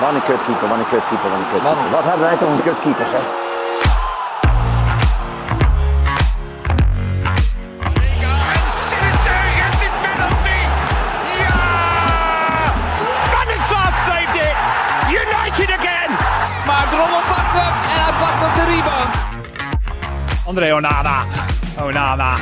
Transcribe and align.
Wat 0.00 0.14
een 0.14 0.22
kutkeeper, 0.22 0.68
wat 0.68 0.78
een 0.78 0.88
kutkeeper, 0.88 1.30
wat 1.30 1.38
een 1.38 1.50
kutkeeper. 1.52 1.90
Wat 1.90 2.04
hebben 2.04 2.20
wij 2.20 2.36
toch 2.36 2.48
een 2.48 2.62
kutkeeper, 2.62 3.06
zeg. 3.06 3.24
En 8.20 8.62
Sinister 8.86 9.40
gets 9.58 9.78
die 9.80 9.90
penalty. 10.02 10.60
Ja! 11.38 12.72
Van 13.34 13.46
de 13.46 13.58
Sar 13.68 13.92
saved 14.06 14.34
it. 14.34 14.56
United 15.08 15.70
again. 15.78 16.10
Maar 16.66 16.88
Drommel 16.90 17.22
pakt 17.28 17.52
hem 17.58 17.74
en 17.94 18.02
hij 18.04 18.14
pakt 18.20 18.40
op 18.46 18.54
de 18.54 18.64
rebound. 18.74 19.14
André 20.46 20.74
Onana. 20.74 21.24
Onana. 21.80 22.34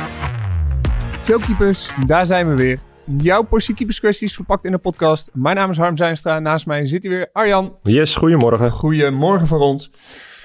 Showkeepers, 1.25 1.89
daar 2.05 2.25
zijn 2.25 2.49
we 2.49 2.55
weer. 2.55 2.88
Jouw 3.17 3.43
portie 3.43 3.75
keeperskwesties 3.75 4.35
verpakt 4.35 4.65
in 4.65 4.73
een 4.73 4.79
podcast. 4.79 5.29
Mijn 5.33 5.55
naam 5.55 5.69
is 5.69 5.77
Harm 5.77 5.97
Zijnstra. 5.97 6.39
Naast 6.39 6.65
mij 6.65 6.85
zit 6.85 7.03
hier 7.03 7.11
weer 7.11 7.29
Arjan. 7.33 7.77
Yes, 7.83 8.15
goedemorgen. 8.15 8.71
Goedemorgen 8.71 9.47
voor 9.47 9.59
ons. 9.59 9.91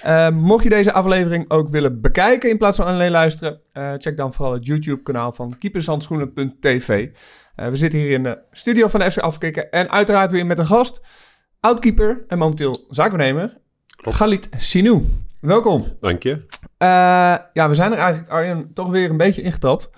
Eh, 0.02 0.28
mocht 0.28 0.62
je 0.62 0.68
deze 0.68 0.92
aflevering 0.92 1.50
ook 1.50 1.68
willen 1.68 2.00
bekijken 2.00 2.50
in 2.50 2.58
plaats 2.58 2.76
van 2.76 2.86
alleen 2.86 3.10
luisteren, 3.10 3.60
eh, 3.72 3.92
check 3.98 4.16
dan 4.16 4.34
vooral 4.34 4.54
het 4.54 4.66
YouTube-kanaal 4.66 5.32
van 5.32 5.58
keepershandschoenen.tv. 5.58 7.08
Eh, 7.54 7.68
we 7.68 7.76
zitten 7.76 7.98
hier 7.98 8.10
in 8.10 8.22
de 8.22 8.38
studio 8.50 8.88
van 8.88 9.00
de 9.00 9.10
FC 9.10 9.18
Afkikken 9.18 9.70
en 9.70 9.90
uiteraard 9.90 10.30
weer 10.30 10.46
met 10.46 10.58
een 10.58 10.66
gast, 10.66 11.00
oudkeeper 11.60 12.24
en 12.28 12.38
momenteel 12.38 12.86
zaakwaarnemer, 12.90 13.56
Galit 13.96 14.48
Sinou. 14.56 15.04
Welkom. 15.40 15.86
Dank 16.00 16.22
je. 16.22 16.46
Ja, 17.52 17.68
we 17.68 17.74
zijn 17.74 17.92
er 17.92 17.98
eigenlijk, 17.98 18.32
Arjen, 18.32 18.70
toch 18.74 18.90
weer 18.90 19.10
een 19.10 19.16
beetje 19.16 19.42
ingetrapt. 19.42 19.90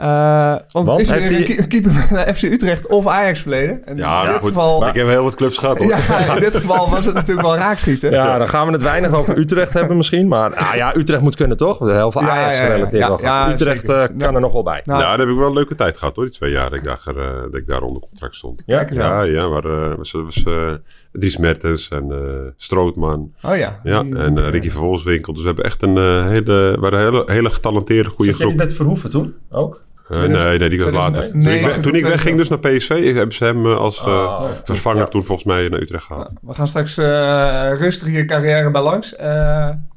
Eh 0.00 0.54
want, 0.72 1.00
is 1.00 1.08
weer 1.08 1.58
een 1.58 1.68
keeper 1.68 2.06
een 2.10 2.34
FC 2.34 2.42
Utrecht 2.42 2.86
of 2.86 3.06
Ajax 3.06 3.40
verleden. 3.40 3.86
En 3.86 3.96
Ja, 3.96 4.20
in 4.22 4.28
dit 4.32 4.36
goed. 4.40 4.46
geval... 4.48 4.86
Ik 4.88 4.94
heb 4.94 5.06
heel 5.06 5.22
wat 5.22 5.34
clubs 5.34 5.56
gehad 5.56 5.78
hoor. 5.78 5.88
ja, 5.88 6.26
in 6.34 6.40
dit 6.40 6.56
geval 6.56 6.90
was 6.90 7.04
het 7.06 7.14
natuurlijk 7.14 7.46
wel 7.46 7.56
raakschieten. 7.56 8.10
Ja, 8.10 8.38
dan 8.38 8.48
gaan 8.48 8.66
we 8.66 8.72
het 8.72 8.82
weinig 8.82 9.12
over 9.12 9.38
Utrecht 9.38 9.72
hebben 9.72 9.96
misschien. 9.96 10.28
Maar 10.28 10.54
ah, 10.54 10.74
ja, 10.74 10.96
Utrecht 10.96 11.22
moet 11.22 11.36
kunnen 11.36 11.56
toch? 11.56 11.78
Heel 11.78 12.12
veel 12.12 12.20
Ja, 12.22 12.28
Ajax 12.30 12.56
ja, 12.56 12.62
ja. 12.62 12.68
gerelateerd 12.68 13.02
Ja, 13.02 13.08
wel 13.08 13.18
gehad. 13.18 13.46
ja, 13.46 13.52
Utrecht 13.52 13.88
eh, 13.88 13.96
kan 14.06 14.18
Ja. 14.18 14.32
er 14.32 14.40
nog 14.40 14.52
wel 14.52 14.62
bij. 14.62 14.80
Nou, 14.84 15.00
Ja, 15.00 15.08
daar 15.08 15.18
heb 15.18 15.28
ik 15.28 15.36
wel 15.36 15.46
een 15.46 15.52
leuke 15.54 15.74
tijd 15.74 15.98
gehad 15.98 16.16
hoor, 16.16 16.24
die 16.24 16.34
twee 16.34 16.50
jaar 16.50 16.70
dat 16.70 16.78
ik 16.78 16.84
daar, 16.84 17.00
eh, 17.06 17.42
dat 17.42 17.54
ik 17.54 17.66
daar 17.66 17.82
onder 17.82 18.02
contract 18.02 18.34
stond. 18.34 18.62
Ja? 18.66 18.86
Ja, 18.92 19.22
ja, 19.22 19.48
maar 19.48 19.64
eh, 19.64 19.94
was, 19.96 20.12
was 20.12 20.42
eh, 20.44 20.70
Dries 21.12 21.36
Mertens 21.36 21.88
en 21.88 22.10
eh, 22.12 22.18
Strootman. 22.56 23.32
Oh 23.42 23.56
ja. 23.56 23.80
Ja, 23.82 24.02
Die- 24.02 24.16
en 24.18 24.50
Ricky 24.50 24.70
van 24.70 24.82
Wolfswinkel. 24.82 25.32
Dus 25.32 25.40
we 25.42 25.46
hebben 25.46 25.64
echt 25.64 25.82
een 25.82 25.96
hele, 26.28 26.76
waren 26.80 26.98
een 26.98 27.04
hele, 27.12 27.22
hele 27.26 27.50
getalenteerde 27.50 28.08
goede 28.10 28.30
Zat 28.30 28.38
jij 28.38 28.46
groep. 28.46 28.58
niet 28.58 28.68
met 28.68 28.76
Verhoeven 28.76 29.10
toen 29.10 29.34
ook? 29.50 29.82
Eh, 30.10 30.22
nee, 30.22 30.58
nee, 30.58 30.68
die 30.68 30.80
was 30.84 30.90
later. 30.94 31.22
2001? 31.22 31.42
Toen, 31.42 31.70
ik, 31.70 31.74
we- 31.76 31.80
toen 31.80 31.94
ik 31.94 32.04
wegging 32.06 32.36
dus 32.36 32.48
naar 32.48 32.58
PSV, 32.58 33.14
hebben 33.14 33.34
ze 33.34 33.44
hem 33.44 33.66
eh, 33.66 33.76
als 33.76 33.98
eh, 33.98 34.06
Oh, 34.06 34.44
vervanger 34.64 34.98
ja. 35.02 35.06
toen 35.08 35.24
volgens 35.24 35.46
mij 35.46 35.68
naar 35.68 35.80
Utrecht 35.80 36.04
gehaald. 36.04 36.30
We 36.42 36.54
gaan 36.54 36.68
straks 36.68 36.98
eh, 36.98 37.70
rustig 37.78 38.12
je 38.12 38.24
carrière 38.24 38.70
bij 38.70 38.82
langs. 38.82 39.16
Eh, 39.16 39.26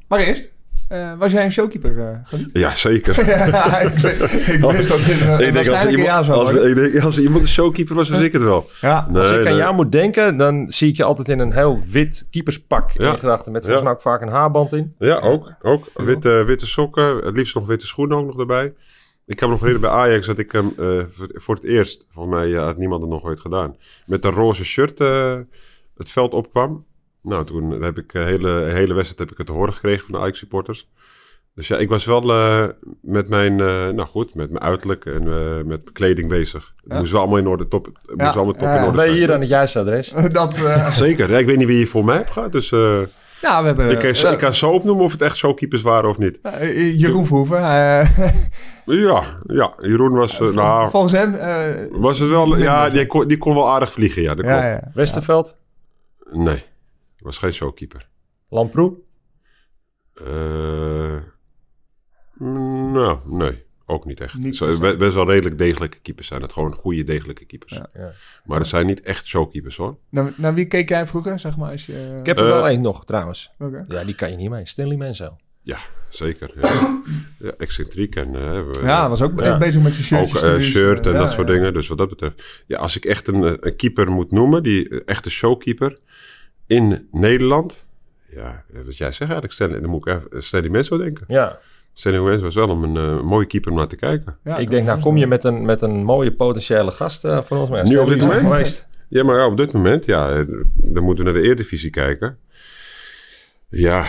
maar 0.08 0.20
eerst, 0.20 0.52
eh, 0.90 1.12
was 1.18 1.32
jij 1.32 1.44
een 1.44 1.52
showkeeper, 1.52 2.00
eh 2.00 2.18
Galiet? 2.24 2.50
Ja, 2.54 2.70
zeker. 2.72 3.28
ja, 3.28 3.80
ik, 3.80 3.90
ik 3.94 4.62
wist 4.72 4.90
dat 4.90 4.98
dit 5.06 5.22
een, 5.22 5.40
ik 5.48 5.54
denk 5.54 5.68
als 5.68 5.84
iemand, 5.86 6.08
ja 6.08 6.24
zou 6.24 6.40
als, 6.40 6.52
worden. 6.52 6.70
ik 6.70 6.76
denk, 6.92 7.04
als 7.06 7.20
iemand 7.20 7.42
een 7.42 7.48
showkeeper 7.48 7.96
was, 7.96 8.10
was 8.10 8.20
ik 8.20 8.32
het 8.32 8.44
wel. 8.44 8.70
Ja. 8.82 9.08
Nee, 9.10 9.22
Als 9.22 9.32
ik 9.32 9.46
aan 9.48 9.56
jou 9.56 9.76
moet 9.76 9.92
denken, 9.92 10.38
dan 10.38 10.66
zie 10.72 10.90
ik 10.90 10.96
je 10.98 11.04
altijd 11.04 11.30
in 11.30 11.40
een 11.40 11.54
heel 11.54 11.82
wit 11.92 12.28
keeperspak 12.32 12.92
Ja. 12.92 13.12
in 13.12 13.20
gedachten. 13.20 13.52
Met 13.52 13.62
volgens 13.62 13.82
Ja. 13.84 13.88
mij 13.90 13.98
ook 13.98 14.02
vaak 14.04 14.22
een 14.22 14.28
haarband 14.34 14.74
in. 14.74 14.96
Ja, 15.00 15.20
ook. 15.20 15.52
ook. 15.62 15.86
Witte, 15.94 16.44
witte 16.48 16.68
sokken, 16.68 17.16
het 17.26 17.36
liefst 17.36 17.56
nog 17.56 17.68
witte 17.68 17.86
schoenen 17.88 18.18
ook 18.18 18.26
nog 18.26 18.40
erbij. 18.40 18.74
Ik 19.26 19.42
me 19.42 19.48
nog 19.48 19.60
herinneren 19.60 19.90
bij 19.90 20.00
Ajax 20.00 20.26
dat 20.26 20.38
ik 20.38 20.52
hem 20.52 20.74
eh, 20.78 21.04
voor, 21.34 21.56
het 21.56 21.64
eerst, 21.64 22.08
volgens 22.12 22.36
mij 22.36 22.54
eh, 22.56 22.64
had 22.64 22.78
niemand 22.78 23.02
het 23.02 23.10
nog 23.10 23.24
ooit 23.24 23.40
gedaan, 23.40 23.76
met 24.06 24.26
een 24.26 24.32
roze 24.32 24.66
shirt 24.66 25.00
eh, 25.00 25.40
het 25.98 26.12
veld 26.12 26.34
opkwam. 26.34 26.86
Nou, 27.22 27.46
toen 27.46 27.82
heb 27.82 27.98
ik 27.98 28.12
de 28.14 28.20
hele, 28.20 28.50
hele 28.50 28.94
wedstrijd 28.94 29.20
heb 29.20 29.32
ik 29.32 29.38
het 29.38 29.48
te 29.48 29.54
horen 29.54 29.74
gekregen 29.74 30.06
van 30.06 30.14
de 30.16 30.20
Ajax 30.22 30.40
supporters. 30.40 30.90
Dus 31.56 31.68
ja, 31.68 31.78
ik 31.78 31.90
was 31.90 32.06
wel 32.06 32.32
eh, 32.32 32.68
met 33.02 33.30
mijn, 33.30 33.60
eh, 33.60 33.68
nou 33.90 34.06
goed, 34.08 34.36
met 34.36 34.52
mijn 34.52 34.64
uiterlijk 34.64 35.06
en 35.06 35.28
eh, 35.28 35.56
met 35.56 35.66
mijn 35.68 35.92
kleding 35.94 36.30
bezig. 36.30 36.74
Het 36.76 36.92
Ja. 36.92 37.00
moest 37.00 37.12
wel 37.12 37.22
allemaal 37.22 37.38
in 37.40 37.48
orde, 37.48 37.68
top, 37.68 37.86
het 37.86 38.18
moest 38.18 38.36
allemaal 38.36 38.54
top 38.54 38.62
in 38.70 38.84
orde 38.84 38.98
Ben 38.98 39.10
je 39.10 39.16
hier 39.16 39.34
aan 39.34 39.40
het 39.40 39.50
juiste 39.50 39.80
adres? 39.80 40.14
Dat, 40.32 40.54
eh, 40.54 40.90
Zeker. 40.92 41.32
Ja, 41.32 41.38
ik 41.38 41.46
weet 41.46 41.58
niet 41.58 41.68
wie 41.68 41.78
hier 41.78 41.88
voor 41.88 42.06
mij 42.06 42.18
hebt 42.18 42.32
gehad, 42.32 42.52
dus 42.52 42.70
eh, 43.44 43.50
ja, 43.50 43.62
we 43.62 43.68
hebben... 43.68 43.90
ik, 43.90 44.00
kan, 44.00 44.10
eh, 44.26 44.32
ik 44.32 44.38
kan 44.38 44.54
zo 44.54 44.70
opnoemen 44.72 45.04
of 45.04 45.12
het 45.12 45.22
echt 45.22 45.36
showkeepers 45.38 45.82
waren 45.82 46.10
of 46.10 46.18
niet. 46.18 46.40
eh, 46.42 47.00
Jeroen 47.00 47.26
Verhoeven. 47.26 47.58
eh, 47.58 48.18
Ja, 48.86 49.24
ja. 49.48 49.74
Jeroen 49.78 50.12
was, 50.14 50.40
eh, 50.40 50.50
nou, 50.50 50.90
volgens 50.90 51.14
hem... 51.14 51.34
eh, 51.34 51.86
was 51.92 52.20
het 52.20 52.30
wel, 52.30 52.58
ja, 52.58 52.90
die 52.90 53.08
kon, 53.08 53.28
die 53.28 53.38
kon 53.38 53.54
wel 53.56 53.70
aardig 53.70 53.92
vliegen, 53.92 54.22
ja, 54.22 54.36
dat 54.36 54.46
ja, 54.46 54.60
klopt. 54.70 54.86
ja. 54.86 54.92
Westerveld? 54.94 55.58
Nee, 56.32 56.64
was 57.20 57.38
geen 57.38 57.54
showkeeper. 57.54 58.08
Lamproe? 58.50 58.94
Eh, 60.14 61.18
mm, 62.38 62.92
nou, 62.92 63.18
nee, 63.26 63.64
ook 63.94 64.06
niet 64.06 64.20
echt. 64.22 64.38
Niet 64.38 64.56
Zo, 64.56 64.78
be- 64.80 64.96
best 64.98 65.14
wel 65.14 65.28
redelijk 65.30 65.58
degelijke 65.58 66.00
keepers 66.00 66.28
zijn 66.28 66.42
het, 66.42 66.54
gewoon 66.54 66.74
goede 66.74 67.04
degelijke 67.04 67.46
keepers. 67.46 67.72
Ja. 67.74 67.90
Ja. 67.94 68.12
Maar 68.46 68.60
het 68.60 68.68
zijn 68.68 68.86
niet 68.86 69.02
echt 69.02 69.26
showkeepers 69.28 69.76
hoor. 69.78 69.98
Naar, 70.10 70.34
naar 70.38 70.54
wie 70.54 70.66
keek 70.66 70.90
jij 70.90 71.08
vroeger, 71.08 71.40
zeg 71.40 71.58
maar, 71.58 71.72
als 71.72 71.86
je... 71.86 72.16
Ik 72.20 72.26
heb 72.26 72.38
er 72.38 72.46
Eh, 72.46 72.52
wel 72.52 72.68
één 72.68 72.82
nog 72.82 73.06
trouwens. 73.06 73.52
Oké. 73.60 73.86
Ja, 73.88 74.04
die 74.04 74.16
kan 74.16 74.30
je 74.30 74.36
niet 74.36 74.50
mee. 74.50 74.68
Stanley 74.68 74.98
Menzo. 74.98 75.38
Ja, 75.62 75.78
zeker. 76.10 76.52
Ja, 76.62 77.02
ja 77.40 77.52
excentriek 77.58 78.16
en... 78.16 78.28
eh, 78.28 78.42
we- 78.42 78.80
Ja, 78.84 79.10
was 79.10 79.22
ook 79.22 79.40
Ja. 79.40 79.58
bezig 79.58 79.82
met 79.84 79.94
zijn 79.96 80.06
shirtjes. 80.06 80.42
eh, 80.42 80.60
shirt 80.60 81.06
en 81.06 81.14
eh, 81.14 81.20
dat 81.20 81.30
ja, 81.30 81.36
soort 81.36 81.48
ja. 81.48 81.54
dingen. 81.54 81.74
Dus 81.74 81.88
wat 81.88 81.98
dat 81.98 82.10
betreft. 82.10 82.64
Ja, 82.68 82.78
als 82.78 82.96
ik 82.96 83.06
echt 83.06 83.28
een, 83.28 83.44
eh, 83.44 83.54
een 83.60 83.76
keeper 83.76 84.12
moet 84.12 84.32
noemen, 84.32 84.64
die 84.64 84.90
eh, 84.90 85.00
echte 85.06 85.30
showkeeper 85.30 85.98
in 86.68 87.08
Nederland. 87.12 87.86
Ja, 88.30 88.64
eh, 88.74 88.82
wat 88.86 88.98
jij 88.98 89.08
zegt 89.08 89.20
eigenlijk, 89.20 89.54
Stanley, 89.54 89.80
dan 89.80 89.90
moet 89.90 90.08
ik 90.08 90.14
even 90.16 90.44
Stanley 90.44 90.70
Menzo 90.70 90.98
denken. 90.98 91.26
Ja. 91.28 91.60
Stanley 91.94 92.22
Menzo 92.22 92.44
was 92.44 92.56
wel 92.56 92.70
een 92.70 92.98
eh, 92.98 93.22
mooie 93.22 93.46
keeper 93.46 93.72
om 93.72 93.78
naar 93.78 93.88
te 93.88 93.96
kijken. 93.96 94.38
Ja, 94.44 94.58
ik 94.58 94.70
denk, 94.70 94.86
nou 94.86 95.00
kom 95.00 95.18
je 95.18 95.28
met 95.28 95.44
een, 95.44 95.66
met 95.66 95.82
een 95.82 96.04
mooie 96.04 96.32
potentiële 96.32 96.92
gast 96.92 97.26
eh 97.26 97.42
van 97.44 97.58
ons. 97.58 97.70
Maar 97.70 97.84
ja, 97.86 97.90
Nu 97.92 97.98
op 97.98 98.08
dit 98.10 98.20
moment? 98.22 98.42
geweest. 98.42 98.88
Ja, 99.10 99.24
maar 99.24 99.38
ja, 99.38 99.46
op 99.46 99.58
dit 99.58 99.72
moment, 99.74 100.06
ja, 100.06 100.30
eh, 100.30 100.42
dan 100.76 101.04
moeten 101.04 101.26
we 101.26 101.32
naar 101.32 101.42
de 101.42 101.48
Eredivisie 101.48 101.90
kijken. 101.90 102.38
Ja, 103.70 104.06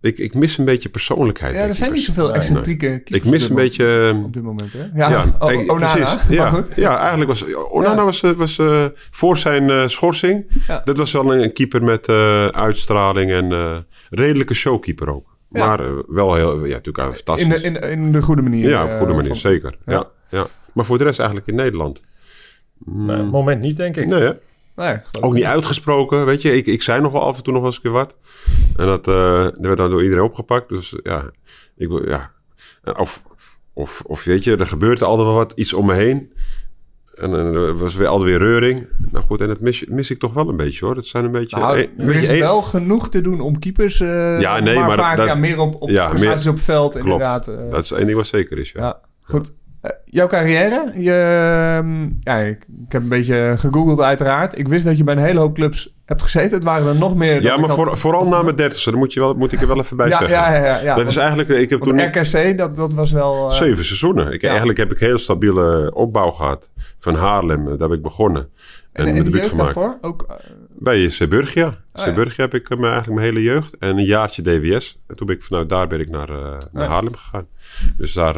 ik, 0.00 0.18
ik 0.18 0.34
mis 0.34 0.58
een 0.58 0.64
beetje 0.64 0.88
persoonlijkheid. 0.88 1.54
Ja, 1.54 1.60
er 1.60 1.74
zijn 1.74 1.92
niet 1.92 2.04
zoveel 2.04 2.26
Nee, 2.26 2.34
excentrieke 2.36 2.86
Ik 2.86 3.04
keepers 3.04 3.30
mis 3.30 3.44
op 3.44 3.50
een 3.50 3.56
dit 3.56 3.64
beetje... 3.64 3.86
moment- 4.12 4.24
Op 4.24 4.32
dit 4.32 4.42
moment, 4.42 4.72
hè? 4.72 4.78
Ja, 4.94 5.10
Ja, 5.10 5.34
O- 5.38 5.46
Onana, 5.74 5.92
precies. 5.94 6.28
Ja, 6.28 6.50
maar 6.50 6.64
goed. 6.64 6.72
ja, 6.76 6.98
eigenlijk 6.98 7.30
was 7.30 7.44
Onana 7.70 7.94
Ja. 7.94 8.04
was, 8.04 8.20
was 8.20 8.58
eh, 8.58 8.84
voor 9.10 9.36
zijn 9.36 9.70
eh, 9.70 9.86
schorsing. 9.88 10.46
Ja. 10.66 10.80
Dat 10.84 10.96
was 10.96 11.12
wel 11.12 11.34
een 11.34 11.52
keeper 11.52 11.82
met 11.84 12.08
eh, 12.08 12.46
uitstraling 12.46 13.30
en 13.30 13.52
eh, 13.52 13.76
redelijke 14.10 14.54
showkeeper 14.54 15.14
ook. 15.14 15.27
Ja. 15.50 15.66
Maar 15.66 15.80
eh, 15.80 15.92
wel 16.06 16.34
heel, 16.34 16.64
ja, 16.64 16.74
natuurlijk 16.74 16.98
een 16.98 17.06
In 17.06 17.14
fantastisch. 17.14 17.60
de, 17.62 17.66
in, 17.66 17.76
in 17.90 18.12
de 18.12 18.22
goede 18.22 18.42
manier. 18.42 18.68
ja, 18.68 18.84
op 18.84 18.90
eh, 18.90 18.96
goede 18.98 19.12
manier, 19.12 19.28
van- 19.28 19.36
zeker. 19.36 19.78
Ja. 19.86 19.92
Ja. 19.92 20.06
Ja, 20.38 20.46
Maar 20.72 20.84
voor 20.84 20.98
de 20.98 21.04
rest 21.04 21.18
eigenlijk 21.18 21.48
in 21.48 21.54
Nederland. 21.54 22.00
Mm, 22.78 23.06
Nee, 23.06 23.16
op 23.16 23.22
het 23.22 23.32
moment 23.32 23.60
niet, 23.62 23.76
denk 23.76 23.96
ik. 23.96 24.06
nee, 24.06 24.20
hè? 24.20 24.32
Nee, 24.76 24.96
ook 25.20 25.34
niet 25.34 25.44
uitgesproken, 25.44 26.24
weet 26.24 26.42
je. 26.42 26.56
Ik, 26.56 26.66
ik 26.66 26.82
zei 26.82 27.00
nog 27.00 27.12
wel 27.12 27.22
af 27.22 27.36
en 27.36 27.42
toe 27.42 27.52
nog 27.52 27.62
wel 27.62 27.70
eens 27.70 27.76
een 27.76 27.82
keer 27.90 27.92
wat. 28.00 28.14
En 28.76 28.86
dat, 28.86 29.08
eh, 29.08 29.42
dat 29.42 29.58
werd 29.58 29.76
dan 29.76 29.90
door 29.90 30.02
iedereen 30.02 30.24
opgepakt. 30.24 30.68
Dus 30.68 30.94
ja, 31.02 31.30
ik, 31.76 31.88
wil- 31.88 32.08
ja. 32.08 32.32
Of, 32.98 33.22
of, 33.72 34.02
of 34.06 34.24
weet 34.24 34.44
je, 34.44 34.56
er 34.56 34.66
gebeurt 34.66 35.02
altijd 35.02 35.26
wel 35.26 35.36
wat, 35.36 35.52
iets 35.56 35.72
om 35.72 35.86
me 35.86 35.94
heen. 35.94 36.32
En, 37.20 37.34
en 37.38 37.54
er 37.54 37.76
was 37.78 37.94
weer 37.94 38.06
altijd 38.08 38.28
weer 38.30 38.38
reuring. 38.38 38.86
Nou 39.10 39.24
goed, 39.24 39.40
en 39.40 39.48
dat 39.48 39.60
mis, 39.60 39.84
mis 39.88 40.10
ik 40.10 40.18
toch 40.18 40.32
wel 40.34 40.48
een 40.48 40.56
beetje 40.56 40.84
hoor. 40.86 40.94
Dat 40.94 41.06
zijn 41.06 41.24
een 41.24 41.32
beetje... 41.32 41.56
Nou, 41.56 41.78
een- 41.78 41.88
een 41.96 42.08
er 42.08 42.22
is 42.22 42.30
een- 42.30 42.38
wel 42.38 42.62
genoeg 42.62 43.08
te 43.08 43.20
doen 43.20 43.40
om 43.40 43.58
keepers. 43.58 44.00
eh, 44.00 44.40
Ja, 44.40 44.58
nee, 44.60 44.74
maar, 44.78 44.86
maar 44.86 44.96
vaak 44.96 45.16
dat- 45.16 45.26
ja, 45.26 45.34
meer 45.34 45.58
op, 45.60 45.82
op 45.82 45.88
ja, 45.88 46.12
meer- 46.12 46.30
op 46.32 46.44
het 46.44 46.60
veld, 46.60 46.90
Klopt, 46.92 47.06
inderdaad. 47.06 47.48
eh. 47.48 47.70
dat 47.70 47.84
is 47.84 47.90
één 47.90 48.04
ding 48.06 48.16
wat 48.16 48.26
zeker 48.26 48.58
is, 48.58 48.70
ja. 48.72 48.80
ja, 48.82 49.00
goed. 49.22 49.54
Eh, 49.80 49.90
jouw 50.04 50.26
carrière? 50.26 50.92
Je, 50.94 51.12
ehm, 51.12 52.02
ja, 52.20 52.36
ik, 52.36 52.66
ik 52.86 52.92
heb 52.92 53.02
een 53.02 53.08
beetje 53.08 53.54
gegoogeld 53.58 54.00
uiteraard. 54.00 54.58
Ik 54.58 54.68
wist 54.68 54.84
dat 54.84 54.96
je 54.96 55.04
bij 55.04 55.16
een 55.16 55.22
hele 55.22 55.38
hoop 55.40 55.54
clubs 55.54 55.96
hebt 56.04 56.22
gezeten. 56.22 56.50
Het 56.54 56.64
waren 56.64 56.86
er 56.88 56.94
nog 56.96 57.14
meer. 57.16 57.42
Ja, 57.42 57.56
maar 57.56 57.70
had- 57.70 57.98
vooral 57.98 58.28
na 58.28 58.42
mijn 58.42 58.56
dertigste, 58.56 58.90
daar 58.90 58.98
moet, 58.98 59.12
je 59.12 59.20
wel, 59.20 59.34
moet 59.34 59.52
ik 59.52 59.60
er 59.60 59.66
wel 59.66 59.78
even 59.78 59.96
bij 59.96 60.08
ja, 60.08 60.18
zeggen. 60.18 60.38
ja, 60.38 60.54
ja, 60.54 60.64
ja, 60.64 60.80
ja. 60.82 60.94
dat 60.94 61.08
is 61.08 61.16
eigenlijk, 61.16 61.48
ik 61.48 61.70
heb 61.70 61.80
toen 61.80 62.04
RKC, 62.04 62.58
dat, 62.58 62.76
dat 62.76 62.92
was 62.92 63.12
wel... 63.12 63.48
eh, 63.50 63.56
zeven 63.56 63.84
seizoenen. 63.84 64.32
Ik, 64.32 64.40
ja. 64.40 64.48
Eigenlijk 64.48 64.78
heb 64.78 64.92
ik 64.92 64.98
heel 64.98 65.18
stabiele 65.18 65.94
opbouw 65.94 66.30
gehad. 66.30 66.70
Van 66.98 67.14
Haarlem, 67.14 67.60
eh, 67.68 67.78
daar 67.78 67.88
ben 67.88 67.96
ik 67.96 68.02
begonnen. 68.02 68.48
En, 68.92 69.06
en, 69.06 69.16
en 69.16 69.24
de 69.24 69.30
jeugd 69.30 69.48
gemaakt. 69.48 69.74
daarvoor? 69.74 69.98
Ook, 70.00 70.26
Bij 70.78 71.08
Zeeburgia. 71.08 71.66
Oh, 71.94 72.04
heb 72.36 72.54
ik 72.54 72.68
mijn- 72.68 72.82
eigenlijk 72.82 73.14
mijn 73.14 73.26
hele 73.34 73.42
jeugd. 73.42 73.76
En 73.78 73.88
een 73.88 74.04
jaartje 74.04 74.42
DWS. 74.42 75.00
En 75.06 75.16
toen 75.16 75.26
ben 75.26 75.36
ik 75.36 75.42
vanuit 75.42 75.68
daar 75.68 75.86
ben 75.86 76.00
ik 76.00 76.10
naar, 76.10 76.28
naar. 76.72 76.88
Haarlem 76.88 77.14
gegaan. 77.14 77.46
Dus 77.96 78.12
daar 78.12 78.36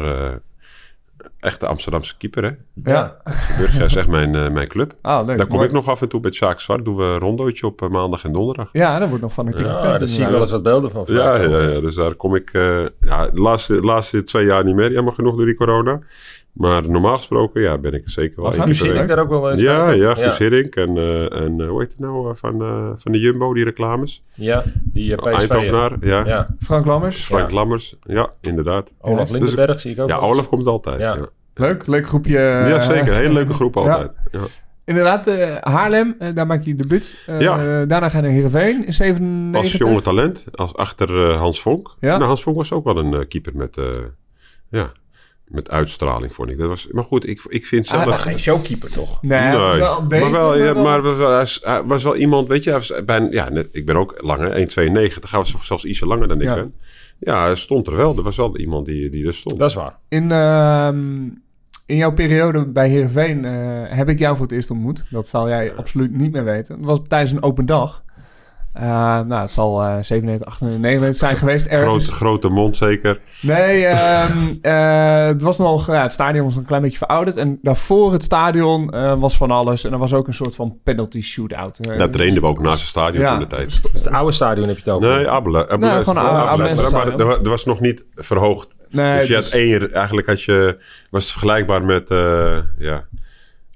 echt 1.39 1.59
de 1.59 1.67
Amsterdamse 1.67 2.17
keeper, 2.17 2.43
hè. 2.43 2.51
ja. 2.91 3.17
Zeeburgia 3.47 3.83
is 3.83 3.95
echt 4.01 4.07
mijn, 4.07 4.35
eh, 4.35 4.49
mijn 4.49 4.67
club. 4.67 4.93
Ah, 5.01 5.25
leuk. 5.25 5.37
Daar 5.37 5.47
kom 5.47 5.55
Mooi. 5.55 5.67
ik 5.69 5.73
nog 5.75 5.87
af 5.87 6.01
en 6.01 6.09
toe 6.09 6.19
met 6.21 6.35
Sjaak 6.35 6.59
Zwart. 6.59 6.85
Doen 6.85 6.95
we 6.95 7.03
een 7.03 7.19
rondootje 7.19 7.65
op 7.65 7.81
eh, 7.81 7.89
maandag 7.89 8.23
en 8.23 8.31
donderdag. 8.31 8.69
Ja, 8.71 8.99
daar 8.99 9.07
wordt 9.09 9.23
nog 9.23 9.35
Ja, 9.35 9.43
getraind, 9.43 9.99
daar 9.99 10.07
zie 10.07 10.23
ik 10.23 10.29
wel 10.29 10.39
eens 10.41 10.51
wat 10.51 10.63
beelden 10.63 10.91
van. 10.91 11.03
Ja, 11.07 11.35
ja, 11.35 11.61
ja, 11.61 11.79
dus 11.79 11.95
daar 11.95 12.13
kom 12.15 12.35
ik... 12.35 12.49
eh, 12.53 12.85
ja, 13.01 13.27
de 13.27 13.39
laatste, 13.39 13.73
de 13.73 13.81
laatste 13.85 14.23
twee 14.23 14.45
jaar 14.45 14.63
niet 14.63 14.75
meer. 14.75 14.91
Jammer 14.91 15.13
genoeg 15.13 15.35
door 15.35 15.45
die 15.45 15.55
corona. 15.55 15.99
Maar 16.53 16.89
normaal 16.89 17.17
gesproken, 17.17 17.61
ja, 17.61 17.77
ben 17.77 17.93
ik 17.93 18.03
er 18.03 18.09
zeker 18.09 18.41
wel. 18.41 18.51
Keer 18.51 18.61
Guus 18.61 18.81
Hiddink 18.81 19.07
daar 19.07 19.19
ook 19.19 19.29
wel 19.29 19.51
eens 19.51 19.61
Ja, 19.61 19.83
bij, 19.83 19.97
ja, 19.97 20.13
toch? 20.13 20.23
Guus 20.23 20.37
Hiddink 20.37 20.75
en, 20.75 20.97
eh, 20.97 21.41
en 21.41 21.59
eh, 21.61 21.67
hoe 21.67 21.79
heet 21.79 21.91
het 21.91 21.99
nou 21.99 22.29
eh, 22.29 22.35
van, 22.35 22.61
eh, 22.61 22.89
van 22.95 23.11
de 23.11 23.19
Jumbo, 23.19 23.53
die 23.53 23.63
reclames? 23.63 24.23
Ja, 24.35 24.63
die 24.93 25.11
uh. 25.11 25.25
Eindhovenaar, 25.25 25.91
ja. 26.01 26.25
Ja, 26.25 26.47
Frank 26.59 26.85
Lammers. 26.85 27.23
Frank 27.25 27.47
Ja. 27.49 27.53
Lammers, 27.55 27.95
ja, 28.03 28.29
inderdaad. 28.41 28.93
Olaf 29.01 29.29
Dus- 29.29 29.31
Lindenberg 29.39 29.79
zie 29.79 29.91
ik 29.91 29.99
ook 29.99 30.09
Ja, 30.09 30.15
wel 30.15 30.23
eens. 30.23 30.33
Olaf 30.33 30.47
komt 30.49 30.67
altijd. 30.67 30.99
Ja. 30.99 31.15
Ja, 31.15 31.25
Leuk, 31.53 31.87
leuk 31.87 32.07
groepje. 32.07 32.39
ja 32.39 32.65
eh, 32.65 32.81
zeker. 32.81 33.13
Hele 33.13 33.33
leuke 33.33 33.53
groep 33.53 33.77
altijd. 33.81 34.11
Ja. 34.31 34.39
Inderdaad, 34.85 35.27
eh, 35.27 35.55
Haarlem, 35.59 36.15
eh, 36.19 36.35
daar 36.35 36.47
maak 36.47 36.63
je. 36.63 36.75
Eh, 37.25 37.39
Ja. 37.39 37.85
Daarna 37.85 38.09
ga 38.09 38.17
je 38.17 38.23
naar 38.23 38.31
Heerenveen 38.31 38.85
in 38.85 38.93
97. 38.93 39.61
Als 39.61 39.71
jonge 39.89 40.01
talent, 40.01 40.43
als 40.51 40.75
achter 40.75 41.31
eh, 41.31 41.39
Hans 41.39 41.61
Vonk. 41.61 41.95
Ja. 41.99 42.13
Nou, 42.15 42.23
Hans 42.27 42.43
Vonk 42.43 42.55
was 42.57 42.71
ook 42.71 42.83
wel 42.83 42.97
een 42.97 43.13
eh, 43.13 43.27
keeper 43.27 43.51
met, 43.55 43.77
eh, 43.77 43.85
ja, 44.69 44.91
met 45.51 45.69
uitstraling, 45.69 46.33
vond 46.33 46.49
ik. 46.49 46.57
Dat 46.57 46.67
was, 46.69 46.87
maar 46.91 47.03
goed, 47.03 47.27
ik, 47.27 47.43
ik 47.47 47.65
vind 47.65 47.85
zelf... 47.85 48.05
Ah, 48.05 48.23
Hij 48.23 48.33
is 48.33 48.41
showkeeper 48.41 48.89
toch? 48.91 49.21
Nee, 49.21 49.39
Nee, 49.39 49.57
wel 49.57 50.01
maar 50.09 50.31
wel, 50.31 50.57
ja, 50.57 50.73
maar 50.73 51.01
was 51.01 51.59
hij 51.63 51.83
was 51.83 52.03
wel 52.03 52.15
iemand, 52.15 52.47
weet 52.47 52.63
je, 52.63 52.69
hij 52.69 52.79
was 52.79 53.03
bijna, 53.05 53.27
ja, 53.31 53.49
net, 53.49 53.69
ik 53.71 53.85
ben 53.85 53.95
ook 53.95 54.21
langer, 54.21 54.67
1,92, 54.69 54.73
hij 55.29 55.39
was 55.39 55.55
zelfs 55.61 55.85
ietsje 55.85 56.05
langer 56.05 56.27
dan 56.27 56.41
ik 56.41 56.47
Ja. 56.47 56.55
ben. 56.55 56.73
Ja, 57.19 57.45
hij 57.45 57.55
stond 57.55 57.87
er 57.87 57.95
wel. 57.95 58.17
Er 58.17 58.23
was 58.23 58.35
wel 58.37 58.57
iemand 58.57 58.85
die, 58.85 59.09
die 59.09 59.25
er 59.25 59.33
stond. 59.33 59.59
Dat 59.59 59.69
is 59.69 59.75
waar. 59.75 59.97
In, 60.09 60.31
ehm, 60.31 61.21
in 61.85 61.95
jouw 61.97 62.11
periode 62.13 62.65
bij 62.65 62.89
Heerenveen 62.89 63.45
eh, 63.45 63.51
heb 63.97 64.09
ik 64.09 64.19
jou 64.19 64.35
voor 64.35 64.45
het 64.45 64.55
eerst 64.55 64.71
ontmoet. 64.71 65.05
Dat 65.09 65.27
zal 65.27 65.47
jij 65.47 65.73
absoluut 65.75 66.11
niet 66.17 66.31
meer 66.31 66.43
weten. 66.43 66.75
Het 66.75 66.85
was 66.85 66.99
tijdens 67.07 67.31
een 67.31 67.43
open 67.43 67.65
dag. 67.65 68.03
Eh, 68.73 68.83
nou, 69.19 69.41
het 69.41 69.51
zal 69.51 69.81
eh 69.81 69.87
97, 70.01 70.47
98, 70.47 70.81
99 70.81 71.15
zijn 71.15 71.37
geweest. 71.37 71.65
ergens. 71.65 72.03
Grote, 72.05 72.11
grote 72.11 72.49
mond 72.49 72.77
zeker. 72.77 73.19
Nee, 73.41 73.85
ehm, 73.85 74.53
eh, 74.61 75.25
het 75.25 75.41
was 75.41 75.57
nog... 75.57 75.87
Ja, 75.87 76.01
het 76.01 76.11
stadion 76.11 76.43
was 76.45 76.55
een 76.55 76.65
klein 76.65 76.81
beetje 76.81 76.97
verouderd. 76.97 77.37
En 77.37 77.59
daarvoor 77.61 78.11
het 78.13 78.23
stadion 78.23 78.89
eh, 78.89 79.13
was 79.19 79.37
van 79.37 79.51
alles. 79.51 79.83
En 79.83 79.91
er 79.91 79.97
was 79.97 80.13
ook 80.13 80.27
een 80.27 80.33
soort 80.33 80.55
van 80.55 80.77
penalty 80.83 81.21
shootout. 81.21 81.97
Daar 81.97 82.09
trainden 82.09 82.41
we 82.41 82.47
ook 82.47 82.61
naast 82.61 82.79
het 82.79 82.89
stadion 82.89 83.23
ja. 83.23 83.29
toen 83.31 83.39
de 83.39 83.47
tijd. 83.47 83.81
Het 83.93 84.09
oude 84.09 84.31
stadion 84.31 84.67
heb 84.67 84.77
je 84.77 84.83
het 84.91 84.93
over. 84.93 85.09
Nee. 85.09 85.29
Abelen 85.29 85.79
Nee, 85.79 86.03
gewoon 86.03 86.15
Maar 86.93 87.07
er 87.19 87.25
wa- 87.25 87.37
er 87.43 87.49
was 87.49 87.65
nog 87.65 87.79
niet 87.79 88.05
verhoogd. 88.15 88.67
Nee, 88.89 89.17
dus 89.19 89.27
je 89.27 89.35
dus- 89.35 89.45
had 89.45 89.53
één, 89.53 89.93
eigenlijk 89.93 90.27
had 90.27 90.41
je, 90.43 90.77
was 91.09 91.23
het 91.23 91.31
vergelijkbaar 91.31 91.83
met, 91.83 92.09
eh, 92.09 92.57
ja, 92.77 93.05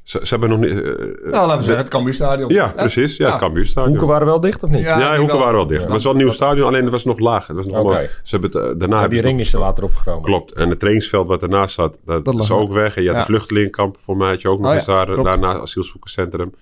ze, 0.05 0.19
ze 0.21 0.27
hebben 0.29 0.49
nog 0.49 0.59
niet... 0.59 0.69
eh, 0.71 0.75
Nou, 0.75 1.31
laten 1.31 1.57
we 1.57 1.63
zeggen, 1.63 1.77
het 1.77 1.89
Cambuurstadion. 1.89 2.53
ja, 2.53 2.73
precies. 2.75 3.17
Ja, 3.17 3.29
het 3.29 3.39
Cambuurstadion. 3.39 3.89
Hoeken 3.89 4.07
waren 4.07 4.27
wel 4.27 4.39
dicht 4.39 4.63
of 4.63 4.69
niet? 4.69 4.83
Ja, 4.83 4.99
Ja, 4.99 5.07
hoeken 5.17 5.27
wel. 5.35 5.37
waren 5.43 5.55
wel 5.57 5.67
dicht. 5.67 5.81
Het 5.81 5.91
was 5.91 6.03
wel 6.03 6.11
een 6.11 6.17
nieuw 6.17 6.29
stadion, 6.31 6.67
alleen 6.67 6.81
het 6.81 6.91
was 6.91 7.05
nog 7.05 7.19
laag. 7.19 7.47
Het 7.47 7.55
was 7.55 7.65
nog 7.65 7.75
Oké. 7.75 7.83
allemaal- 7.85 8.07
ze 8.23 8.37
hebben 8.39 8.49
het, 8.49 8.59
eh, 8.71 8.79
daarna 8.79 8.99
hebben 8.99 9.09
die 9.09 9.19
ze 9.19 9.25
ring 9.25 9.39
is 9.39 9.53
er 9.53 9.59
later 9.59 9.83
opgekomen. 9.83 10.21
Klopt. 10.23 10.51
En 10.51 10.69
het 10.69 10.79
trainingsveld 10.79 11.27
wat 11.27 11.41
ernaast 11.41 11.73
zat, 11.75 11.97
dat, 12.05 12.25
Dat 12.25 12.35
is 12.41 12.51
ook 12.51 12.73
weg. 12.73 12.95
En 12.95 13.01
je 13.01 13.07
had 13.07 13.17
Ja. 13.17 13.23
de 13.23 13.27
vluchtelingenkamp, 13.31 13.97
voor 13.99 14.17
mij 14.17 14.29
had 14.29 14.41
je 14.41 14.49
ook 14.49 14.57
nog 14.59 14.65
Oh 14.67 14.71
ja, 14.73 14.77
eens 14.77 14.87
daar, 14.87 15.23
daarna 15.23 15.59
asielzoekerscentrum. 15.59 16.53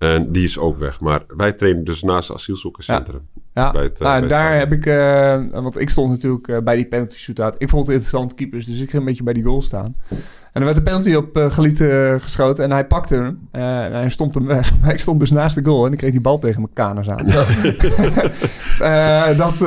En 0.00 0.32
die 0.32 0.44
is 0.44 0.58
ook 0.58 0.76
weg. 0.78 1.00
Maar 1.00 1.22
wij 1.28 1.52
trainen 1.52 1.84
dus 1.84 2.02
naast 2.02 2.28
het 2.28 2.36
asielzoekerscentrum. 2.36 3.20
Ja, 3.54 3.70
Bij 3.72 3.82
het, 3.82 4.00
eh, 4.00 4.06
nou, 4.06 4.26
daar 4.26 4.58
heb 4.58 4.72
ik... 4.72 4.86
eh, 4.86 5.38
want 5.52 5.78
ik 5.80 5.90
stond 5.90 6.10
natuurlijk 6.10 6.48
eh, 6.48 6.58
bij 6.58 6.76
die 6.76 6.84
penalty 6.86 7.16
shootout. 7.16 7.54
Ik 7.58 7.68
vond 7.68 7.86
het 7.86 7.94
interessant, 7.94 8.34
keepers. 8.34 8.66
Dus 8.66 8.80
ik 8.80 8.90
ging 8.90 9.02
een 9.02 9.08
beetje 9.08 9.22
bij 9.22 9.32
die 9.32 9.44
goal 9.44 9.62
staan. 9.62 9.94
En 10.52 10.60
er 10.60 10.64
werd 10.64 10.76
een 10.76 10.82
penalty 10.82 11.14
op 11.14 11.46
Galiet 11.52 11.80
eh, 11.80 12.14
geschoten. 12.18 12.64
En 12.64 12.70
hij 12.70 12.86
pakte 12.86 13.14
hem. 13.14 13.48
en 13.50 13.92
hij 13.92 14.08
stond 14.10 14.34
hem 14.34 14.46
weg. 14.46 14.72
Maar 14.82 14.92
ik 14.92 15.00
stond 15.00 15.20
dus 15.20 15.30
naast 15.30 15.54
de 15.54 15.64
goal. 15.64 15.86
En 15.86 15.92
ik 15.92 15.98
kreeg 15.98 16.10
die 16.10 16.20
bal 16.20 16.38
tegen 16.38 16.60
mijn 16.60 16.72
kaners 16.74 17.08
aan. 17.08 17.26
Dat, 19.36 19.58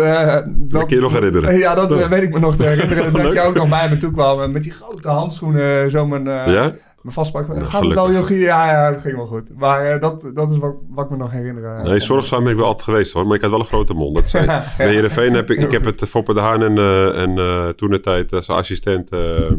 dat, 0.48 0.86
kun 0.86 0.96
je 0.96 1.02
nog 1.02 1.12
herinneren. 1.14 1.58
Ja, 1.58 1.76
dat 1.76 2.08
weet 2.08 2.24
ik 2.24 2.34
me 2.34 2.40
nog 2.40 2.56
te 2.56 2.64
herinneren. 2.74 3.14
dat 3.14 3.34
je 3.34 3.42
ook 3.42 3.56
nog 3.56 3.70
bij 3.70 3.90
me 3.90 3.98
toe 3.98 4.12
kwam. 4.12 4.52
Met 4.52 4.64
die 4.64 4.72
grote 4.72 5.10
handschoenen. 5.10 5.90
Zo 5.90 6.06
mijn... 6.08 6.24
ja? 6.26 6.74
Me 7.04 7.12
vastpakken. 7.12 7.56
Nou, 7.56 7.66
Gaat 7.68 7.84
het 7.84 7.94
wel. 7.94 8.12
Jochie? 8.12 8.38
Ja, 8.38 8.72
ja, 8.72 8.92
het 8.92 9.02
ging 9.02 9.16
wel 9.16 9.26
goed. 9.26 9.50
Maar 9.58 9.86
eh, 9.86 10.02
dat, 10.02 10.32
dat 10.34 10.52
is 10.52 10.58
wat, 10.58 10.76
wat 10.90 11.06
ik 11.06 11.12
me 11.12 11.18
nog 11.18 11.32
herinner. 11.32 11.84
Nee, 11.84 12.00
zorgzaam 12.00 12.44
ben 12.44 12.52
ik 12.52 12.58
wel 12.58 12.66
altijd 12.68 12.84
geweest 12.84 13.14
hoor. 13.14 13.28
Maar 13.28 13.36
ik 13.36 13.42
had 13.42 13.50
wel 13.50 13.60
een 13.60 13.66
grote 13.66 13.94
mond. 13.94 14.16
Dat 14.16 14.30
zei, 14.36 14.46
Bij 14.46 14.88
Heerenveen 14.88 15.34
heb 15.34 15.50
ik, 15.50 15.60
ik 15.60 15.72
heb 15.72 15.86
het 15.86 16.10
Foppe 16.10 16.34
de 16.34 16.40
Haan 16.40 16.62
en, 16.64 16.78
eh, 16.78 17.22
en 17.22 17.38
eh, 17.38 17.68
toen 17.70 17.90
de 17.90 18.00
tijd 18.00 18.34
als 18.34 18.50
assistent 18.50 19.14
uh, 19.14 19.52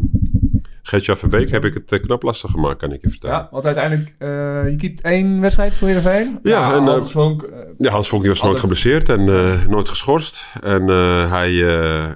Gertja 0.87 1.15
Verbeek 1.15 1.49
heb 1.49 1.65
ik 1.65 1.73
het 1.73 1.91
eh, 1.91 1.99
knap 1.99 2.23
lastig 2.23 2.51
gemaakt, 2.51 2.77
kan 2.77 2.91
ik 2.91 3.01
je 3.01 3.09
vertellen. 3.09 3.35
Ja, 3.35 3.47
want 3.51 3.65
uiteindelijk, 3.65 4.13
eh, 4.17 4.69
je 4.69 4.75
keept 4.77 5.01
één 5.01 5.41
wedstrijd 5.41 5.73
voor 5.73 5.87
Heerenveen. 5.87 6.39
Ja, 6.43 6.73
en, 6.73 6.81
eh, 6.81 6.87
Hans 6.87 7.11
Vonk, 7.11 7.41
eh, 7.41 7.57
Ja, 7.77 7.91
Hans 7.91 8.09
Vonk 8.09 8.21
die 8.21 8.31
was 8.31 8.41
nooit 8.41 8.59
geblesseerd 8.59 9.09
en 9.09 9.29
eh, 9.29 9.65
nooit 9.67 9.89
geschorst. 9.89 10.43
En 10.61 10.89
eh, 10.89 11.31
hij, 11.31 11.49
eh, 11.49 12.03
eh, 12.03 12.09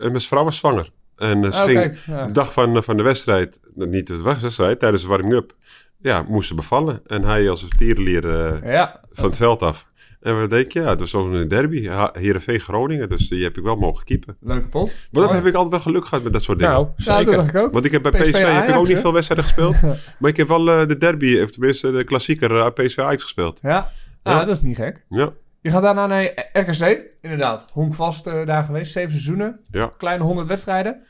en 0.00 0.10
mijn 0.12 0.20
vrouw 0.20 0.44
was 0.44 0.56
zwanger. 0.56 0.90
En 1.18 1.44
eh, 1.44 1.90
ja. 2.06 2.26
de 2.26 2.32
dag 2.32 2.52
van, 2.52 2.84
van 2.84 2.96
de 2.96 3.02
wedstrijd, 3.02 3.60
niet 3.74 4.06
de 4.06 4.22
wedstrijd, 4.22 4.78
tijdens 4.78 5.02
de 5.02 5.08
warming-up, 5.08 5.54
ja, 6.00 6.24
moest 6.28 6.48
ze 6.48 6.54
bevallen. 6.54 7.00
En 7.06 7.22
hij 7.24 7.50
als 7.50 7.62
een 7.62 7.68
tierenlier 7.76 8.40
eh, 8.40 8.72
ja, 8.72 9.00
van 9.10 9.24
het 9.24 9.36
veld 9.36 9.62
af. 9.62 9.86
En 10.20 10.40
we 10.40 10.46
denken, 10.48 10.82
ja, 10.82 10.88
het 10.88 11.00
was 11.00 11.10
zo'n 11.10 11.48
derby, 11.48 11.86
Ha- 11.86 12.10
Heerenveen 12.12 12.60
Groningen, 12.60 13.08
dus 13.08 13.28
die 13.28 13.44
heb 13.44 13.56
ik 13.56 13.62
wel 13.62 13.76
mogen 13.76 14.04
keepen. 14.04 14.36
leuke 14.40 14.68
pot. 14.68 14.86
Maar 14.86 14.96
dat 15.10 15.22
Mooi. 15.24 15.36
heb 15.36 15.46
ik 15.46 15.54
altijd 15.54 15.70
wel 15.72 15.80
geluk 15.92 16.06
gehad 16.06 16.24
met 16.24 16.32
dat 16.32 16.42
soort 16.42 16.58
dingen. 16.58 16.72
Nou, 16.74 16.86
Ja, 16.96 17.02
zeker. 17.16 17.24
dat 17.24 17.34
dacht 17.34 17.48
ik 17.54 17.56
ook. 17.60 17.72
Want 17.72 17.84
ik 17.84 17.92
heb 17.92 18.02
bij 18.02 18.10
PSV 18.10 18.30
PSV, 18.30 18.42
heb 18.42 18.68
ik 18.68 18.74
ook 18.76 18.88
niet 18.88 18.98
veel 18.98 19.12
wedstrijden 19.12 19.46
gespeeld. 19.46 19.76
maar 20.18 20.30
ik 20.30 20.36
heb 20.36 20.48
wel 20.48 20.70
eh, 20.70 20.86
de 20.86 20.96
derby, 20.96 21.40
of 21.40 21.50
tenminste 21.50 21.90
de 21.92 22.04
klassieker 22.04 22.56
eh, 22.58 22.66
PSV 22.74 22.98
Ajax 22.98 23.22
gespeeld. 23.22 23.58
Ja, 23.62 23.90
ah, 24.22 24.32
Ja. 24.38 24.44
dat 24.44 24.56
is 24.56 24.62
niet 24.62 24.76
gek. 24.76 25.04
Ja, 25.08 25.32
Je 25.68 25.74
gaat 25.74 25.82
daarna 25.82 26.06
naar 26.06 26.48
RKC. 26.52 27.12
Inderdaad, 27.20 27.66
honkvast 27.72 28.26
eh, 28.26 28.46
daar 28.46 28.64
geweest. 28.64 28.92
Zeven 28.92 29.10
seizoenen, 29.10 29.60
ja, 29.70 29.92
kleine 29.98 30.24
honderd 30.24 30.48
wedstrijden. 30.48 31.06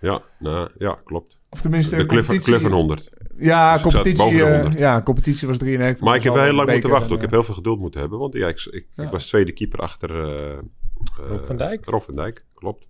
ja, 0.00 0.22
nou, 0.38 0.68
ja, 0.78 0.98
klopt. 1.04 1.38
Of 1.50 1.60
tenminste, 1.60 1.96
De 1.96 2.06
Cliff, 2.06 2.64
en 2.64 2.70
100. 2.72 3.10
Ja, 3.38 3.72
Dus 3.72 3.84
ik 3.84 3.90
competitie, 3.90 4.44
eh, 4.44 4.52
100. 4.54 4.78
ja, 4.78 5.02
competitie 5.02 5.48
was 5.48 5.58
93. 5.58 6.04
Maar 6.04 6.16
ik 6.16 6.22
heb 6.22 6.34
heel 6.34 6.52
lang 6.52 6.70
moeten 6.70 6.90
wachten. 6.90 7.08
en, 7.10 7.14
Ik 7.16 7.20
heb 7.20 7.30
heel 7.30 7.42
veel 7.42 7.54
geduld 7.54 7.78
moeten 7.78 8.00
hebben. 8.00 8.18
Want 8.18 8.34
ja, 8.34 8.48
ik, 8.48 8.66
ik, 8.70 8.86
Ja. 8.94 9.02
ik 9.04 9.10
was 9.10 9.26
tweede 9.28 9.52
keeper 9.52 9.78
achter 9.78 10.10
eh, 10.24 10.52
eh, 10.52 10.58
Rob 11.28 11.44
van 11.44 11.56
Dijk. 11.56 11.84
Rob 11.84 12.00
van 12.00 12.14
Dijk, 12.16 12.44
klopt. 12.54 12.86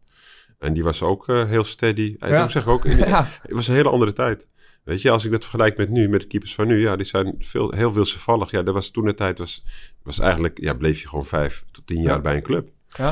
En 0.58 0.72
die 0.72 0.82
was 0.82 1.02
ook 1.02 1.28
eh, 1.28 1.44
heel 1.44 1.64
steady. 1.64 2.16
Ja. 2.18 2.28
daarom 2.28 2.48
zeg 2.48 2.62
ik 2.62 2.68
ook, 2.68 2.84
in- 2.84 2.96
Ja. 3.08 3.26
het 3.42 3.52
was 3.52 3.68
een 3.68 3.74
hele 3.74 3.88
andere 3.90 4.12
tijd. 4.12 4.50
Weet 4.84 5.02
je, 5.02 5.10
als 5.10 5.24
ik 5.24 5.30
dat 5.30 5.42
vergelijk 5.42 5.76
met 5.76 5.90
nu, 5.90 6.08
met 6.08 6.20
de 6.20 6.26
keepers 6.26 6.54
van 6.54 6.66
nu, 6.66 6.80
ja, 6.80 6.96
die 6.96 7.06
zijn 7.06 7.34
veel, 7.38 7.70
heel 7.72 7.92
wisselvallig. 7.92 8.50
Ja, 8.50 8.62
dat 8.62 8.74
was 8.74 8.90
toen 8.90 9.04
de 9.04 9.14
tijd, 9.14 9.38
was, 9.38 9.64
was 10.04 10.18
eigenlijk, 10.18 10.60
ja, 10.60 10.74
bleef 10.74 11.00
je 11.00 11.08
gewoon 11.08 11.24
vijf 11.24 11.64
tot 11.70 11.86
tien 11.86 12.02
jaar 12.02 12.14
Ja. 12.14 12.20
bij 12.20 12.36
een 12.36 12.42
club. 12.42 12.68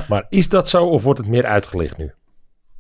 Maar 0.09 0.27
is 0.29 0.49
dat 0.49 0.69
zo 0.69 0.87
of 0.87 1.03
wordt 1.03 1.19
het 1.19 1.29
meer 1.29 1.47
uitgelicht 1.47 1.97
nu? 1.97 2.13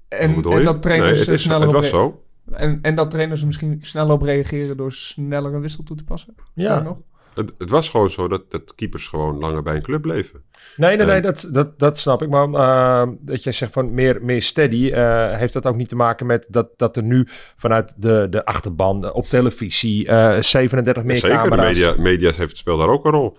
En, 0.09 0.43
en 0.43 0.65
dat 0.65 0.83
trainers 0.83 1.11
nee, 1.11 1.19
het, 1.19 1.29
eh, 1.29 1.35
is, 1.35 1.43
sneller 1.43 1.63
het 1.63 1.73
was 1.73 1.89
zo. 1.89 2.23
En, 2.53 2.79
en 2.83 2.95
dat 2.95 3.11
trainers 3.11 3.41
er 3.41 3.47
misschien 3.47 3.79
sneller 3.83 4.13
op 4.13 4.23
reageren 4.23 4.77
door 4.77 4.93
sneller 4.93 5.55
een 5.55 5.61
wissel 5.61 5.85
toe 5.85 5.97
te 5.97 6.05
passen? 6.05 6.35
Ja. 6.55 6.81
Nog? 6.81 6.97
Het, 7.35 7.53
het 7.59 7.71
was 7.71 7.89
gewoon 7.91 8.11
zo 8.11 8.29
dat, 8.29 8.51
dat 8.51 8.75
keepers 8.75 9.09
gewoon 9.09 9.39
langer 9.39 9.63
bij 9.63 9.75
een 9.75 9.83
club 9.83 10.03
bleven. 10.03 10.43
Nee, 10.77 10.97
nee, 10.97 11.07
nee, 11.07 11.21
dat, 11.21 11.49
dat, 11.51 11.79
dat 11.79 11.99
snap 11.99 12.23
ik. 12.23 12.29
Maar 12.29 12.49
eh, 12.49 13.09
dat 13.21 13.43
jij 13.43 13.53
zegt 13.53 13.73
van 13.73 13.95
meer, 13.95 14.19
meer 14.23 14.43
steady, 14.43 14.91
eh, 14.91 15.37
heeft 15.37 15.53
dat 15.53 15.67
ook 15.67 15.77
niet 15.77 15.89
te 15.89 15.97
maken 15.97 16.27
met 16.27 16.47
dat, 16.49 16.69
dat 16.77 16.97
er 16.97 17.03
nu 17.03 17.27
vanuit 17.57 17.95
de, 17.97 18.27
de 18.31 18.45
achterban 18.45 19.13
op 19.13 19.27
televisie 19.27 20.07
eh 20.07 20.41
37 20.41 21.05
meer 21.05 21.17
Zeker, 21.17 21.43
de 21.43 21.43
camera's... 21.43 21.67
media, 21.67 21.95
media 21.99 22.33
heeft, 22.37 22.57
speelt 22.57 22.79
daar 22.79 22.89
ook 22.89 23.05
een 23.05 23.11
rol 23.11 23.37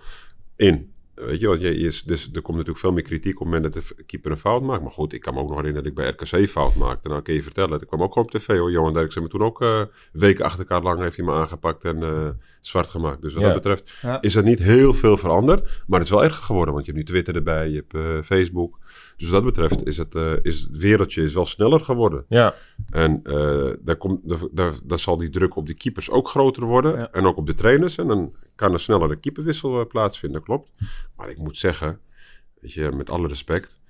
in. 0.56 0.90
Weet 1.14 1.40
je, 1.40 1.46
want 1.46 1.60
je, 1.60 1.80
je, 1.80 2.02
dus, 2.06 2.24
er 2.32 2.32
komt 2.42 2.56
natuurlijk 2.56 2.78
veel 2.78 2.92
meer 2.92 3.02
kritiek 3.02 3.40
op 3.40 3.46
het 3.46 3.54
moment 3.54 3.74
dat 3.74 3.94
de 3.96 4.04
keeper 4.04 4.30
een 4.30 4.36
fout 4.36 4.62
maakt. 4.62 4.82
Maar 4.82 4.90
goed, 4.90 5.12
ik 5.12 5.20
kan 5.20 5.34
me 5.34 5.40
ook 5.40 5.48
nog 5.48 5.56
herinneren 5.56 5.94
dat 5.94 6.06
ik 6.06 6.18
bij 6.18 6.26
RKC 6.40 6.48
fout 6.48 6.74
maakte. 6.74 7.08
Nou, 7.08 7.22
kan 7.22 7.34
je 7.34 7.42
vertellen, 7.42 7.80
ik 7.80 7.86
kwam 7.86 8.02
ook 8.02 8.12
gewoon 8.12 8.28
op 8.28 8.34
tv 8.34 8.46
hoor. 8.58 8.70
Johan 8.70 8.92
Derksen 8.92 9.20
heeft 9.22 9.32
me 9.32 9.38
toen 9.38 9.48
ook 9.48 9.60
eh, 9.62 9.82
weken 10.12 10.44
achter 10.44 10.60
elkaar 10.60 10.82
lang 10.82 11.02
heeft 11.02 11.16
hij 11.16 11.24
me 11.26 11.32
aangepakt 11.32 11.84
en 11.84 12.02
eh, 12.02 12.28
zwart 12.60 12.86
gemaakt. 12.86 13.22
Dus 13.22 13.32
wat 13.34 13.42
Ja. 13.42 13.48
dat 13.52 13.62
betreft 13.62 13.98
Ja. 14.02 14.20
is 14.20 14.34
er 14.34 14.42
niet 14.42 14.58
heel 14.58 14.94
veel 14.94 15.16
veranderd. 15.16 15.82
Maar 15.86 15.98
het 15.98 16.08
is 16.08 16.14
wel 16.14 16.24
erger 16.24 16.42
geworden, 16.44 16.74
want 16.74 16.86
je 16.86 16.92
hebt 16.92 17.04
nu 17.04 17.10
Twitter 17.12 17.34
erbij, 17.34 17.68
je 17.68 17.76
hebt 17.76 17.94
eh, 17.94 18.22
Facebook. 18.36 18.78
Dus 19.16 19.30
wat 19.30 19.42
dat 19.42 19.54
betreft 19.54 19.86
is 19.86 19.96
het, 19.96 20.14
eh, 20.14 20.32
is 20.42 20.60
het 20.60 20.76
wereldje 20.76 21.22
is 21.22 21.34
wel 21.34 21.46
sneller 21.46 21.80
geworden. 21.80 22.24
Ja, 22.28 22.54
En 22.90 23.20
eh, 23.22 23.72
daar, 23.80 23.96
komt, 23.96 24.28
daar, 24.28 24.38
daar, 24.50 24.74
daar 24.84 24.98
zal 24.98 25.16
die 25.16 25.30
druk 25.30 25.56
op 25.56 25.66
die 25.66 25.74
keepers 25.74 26.10
ook 26.10 26.28
groter 26.28 26.64
worden. 26.64 26.98
Ja. 26.98 27.10
En 27.10 27.24
ook 27.24 27.36
op 27.36 27.46
de 27.46 27.54
trainers. 27.54 27.96
En 27.96 28.06
dan 28.06 28.36
kan 28.54 28.72
er 28.72 28.80
sneller 28.80 29.10
een 29.10 29.20
keeperwissel 29.20 29.80
eh, 29.80 29.86
plaatsvinden, 29.86 30.42
klopt. 30.42 30.72
Maar 31.16 31.30
ik 31.30 31.38
moet 31.38 31.58
zeggen, 31.58 32.00
weet 32.60 32.72
je, 32.72 32.92
met 32.92 33.10
alle 33.10 33.28
respect. 33.28 33.80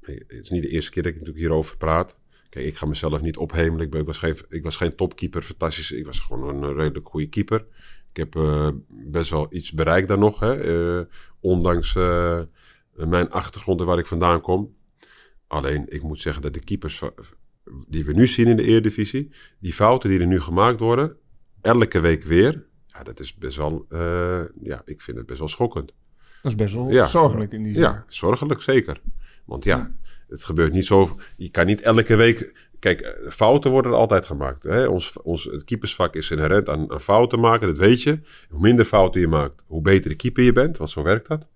Het 0.00 0.24
is 0.28 0.50
niet 0.50 0.62
de 0.62 0.68
eerste 0.68 0.90
keer 0.90 1.02
dat 1.02 1.12
ik 1.12 1.18
natuurlijk 1.18 1.44
hierover 1.44 1.76
praat. 1.76 2.16
Kijk, 2.48 2.66
ik 2.66 2.76
ga 2.76 2.86
mezelf 2.86 3.20
niet 3.20 3.36
ophemelen. 3.36 3.84
Ik, 3.84 3.90
ben, 3.90 4.00
ik, 4.00 4.06
was, 4.06 4.18
geen, 4.18 4.36
ik 4.48 4.62
was 4.62 4.76
geen 4.76 4.94
topkeeper, 4.94 5.42
fantastisch. 5.42 5.92
Ik 5.92 6.06
was 6.06 6.20
gewoon 6.20 6.64
een 6.64 6.74
redelijk 6.74 7.08
goede 7.08 7.28
keeper. 7.28 7.66
Ik 8.12 8.16
heb 8.16 8.62
best 8.88 9.30
wel 9.30 9.46
iets 9.50 9.72
bereikt 9.72 10.08
daar 10.08 10.18
nog. 10.18 10.40
Hè, 10.40 11.02
ondanks 11.40 11.96
mijn 13.08 13.30
achtergrond 13.30 13.80
en 13.80 13.86
waar 13.86 13.98
ik 13.98 14.06
vandaan 14.06 14.40
kom. 14.40 14.74
Alleen, 15.46 15.84
ik 15.88 16.02
moet 16.02 16.20
zeggen 16.20 16.42
dat 16.42 16.54
de 16.54 16.64
keepers 16.64 17.02
die 17.88 18.04
we 18.04 18.12
nu 18.12 18.26
zien 18.26 18.46
in 18.46 18.56
de 18.56 18.62
Eredivisie, 18.64 19.30
die 19.58 19.72
fouten 19.72 20.10
die 20.10 20.20
er 20.20 20.26
nu 20.26 20.40
gemaakt 20.40 20.80
worden, 20.80 21.16
elke 21.60 22.00
week 22.00 22.22
weer, 22.22 22.66
ja, 22.86 23.02
dat 23.02 23.20
is 23.20 23.34
best 23.34 23.56
wel, 23.56 23.86
eh, 23.88 24.40
ja, 24.62 24.82
ik 24.84 25.00
vind 25.00 25.16
het 25.16 25.26
best 25.26 25.38
wel 25.38 25.48
schokkend. 25.48 25.92
Dat 26.42 26.50
is 26.52 26.54
best 26.54 26.74
wel 26.74 26.90
Ja. 26.90 27.04
zorgelijk 27.06 27.52
in 27.52 27.62
die 27.62 27.72
zin. 27.72 27.82
Ja, 27.82 28.04
zorgelijk 28.08 28.62
zeker. 28.62 29.00
Want 29.44 29.64
ja, 29.64 29.94
het 30.28 30.44
gebeurt 30.44 30.72
niet 30.72 30.86
zo, 30.86 31.18
je 31.36 31.50
kan 31.50 31.66
niet 31.66 31.80
elke 31.80 32.16
week 32.16 32.68
kijk, 32.78 33.00
eh, 33.00 33.30
fouten 33.30 33.70
worden 33.70 33.92
er 33.92 33.96
altijd 33.98 34.26
gemaakt. 34.26 34.62
Hè? 34.62 34.86
Ons, 34.86 35.22
ons 35.22 35.44
het 35.44 35.64
keepersvak 35.64 36.14
is 36.14 36.30
inherent 36.30 36.68
aan, 36.68 36.92
aan 36.92 37.00
fouten 37.00 37.40
maken, 37.40 37.66
dat 37.66 37.78
weet 37.78 38.02
je. 38.02 38.20
Hoe 38.50 38.60
minder 38.60 38.84
fouten 38.84 39.20
je 39.20 39.26
maakt, 39.28 39.62
hoe 39.66 39.82
beter 39.82 40.10
de 40.10 40.16
keeper 40.16 40.42
je 40.42 40.52
bent, 40.52 40.76
want 40.76 40.90
zo 40.90 41.02
werkt 41.02 41.28
dat. 41.28 41.46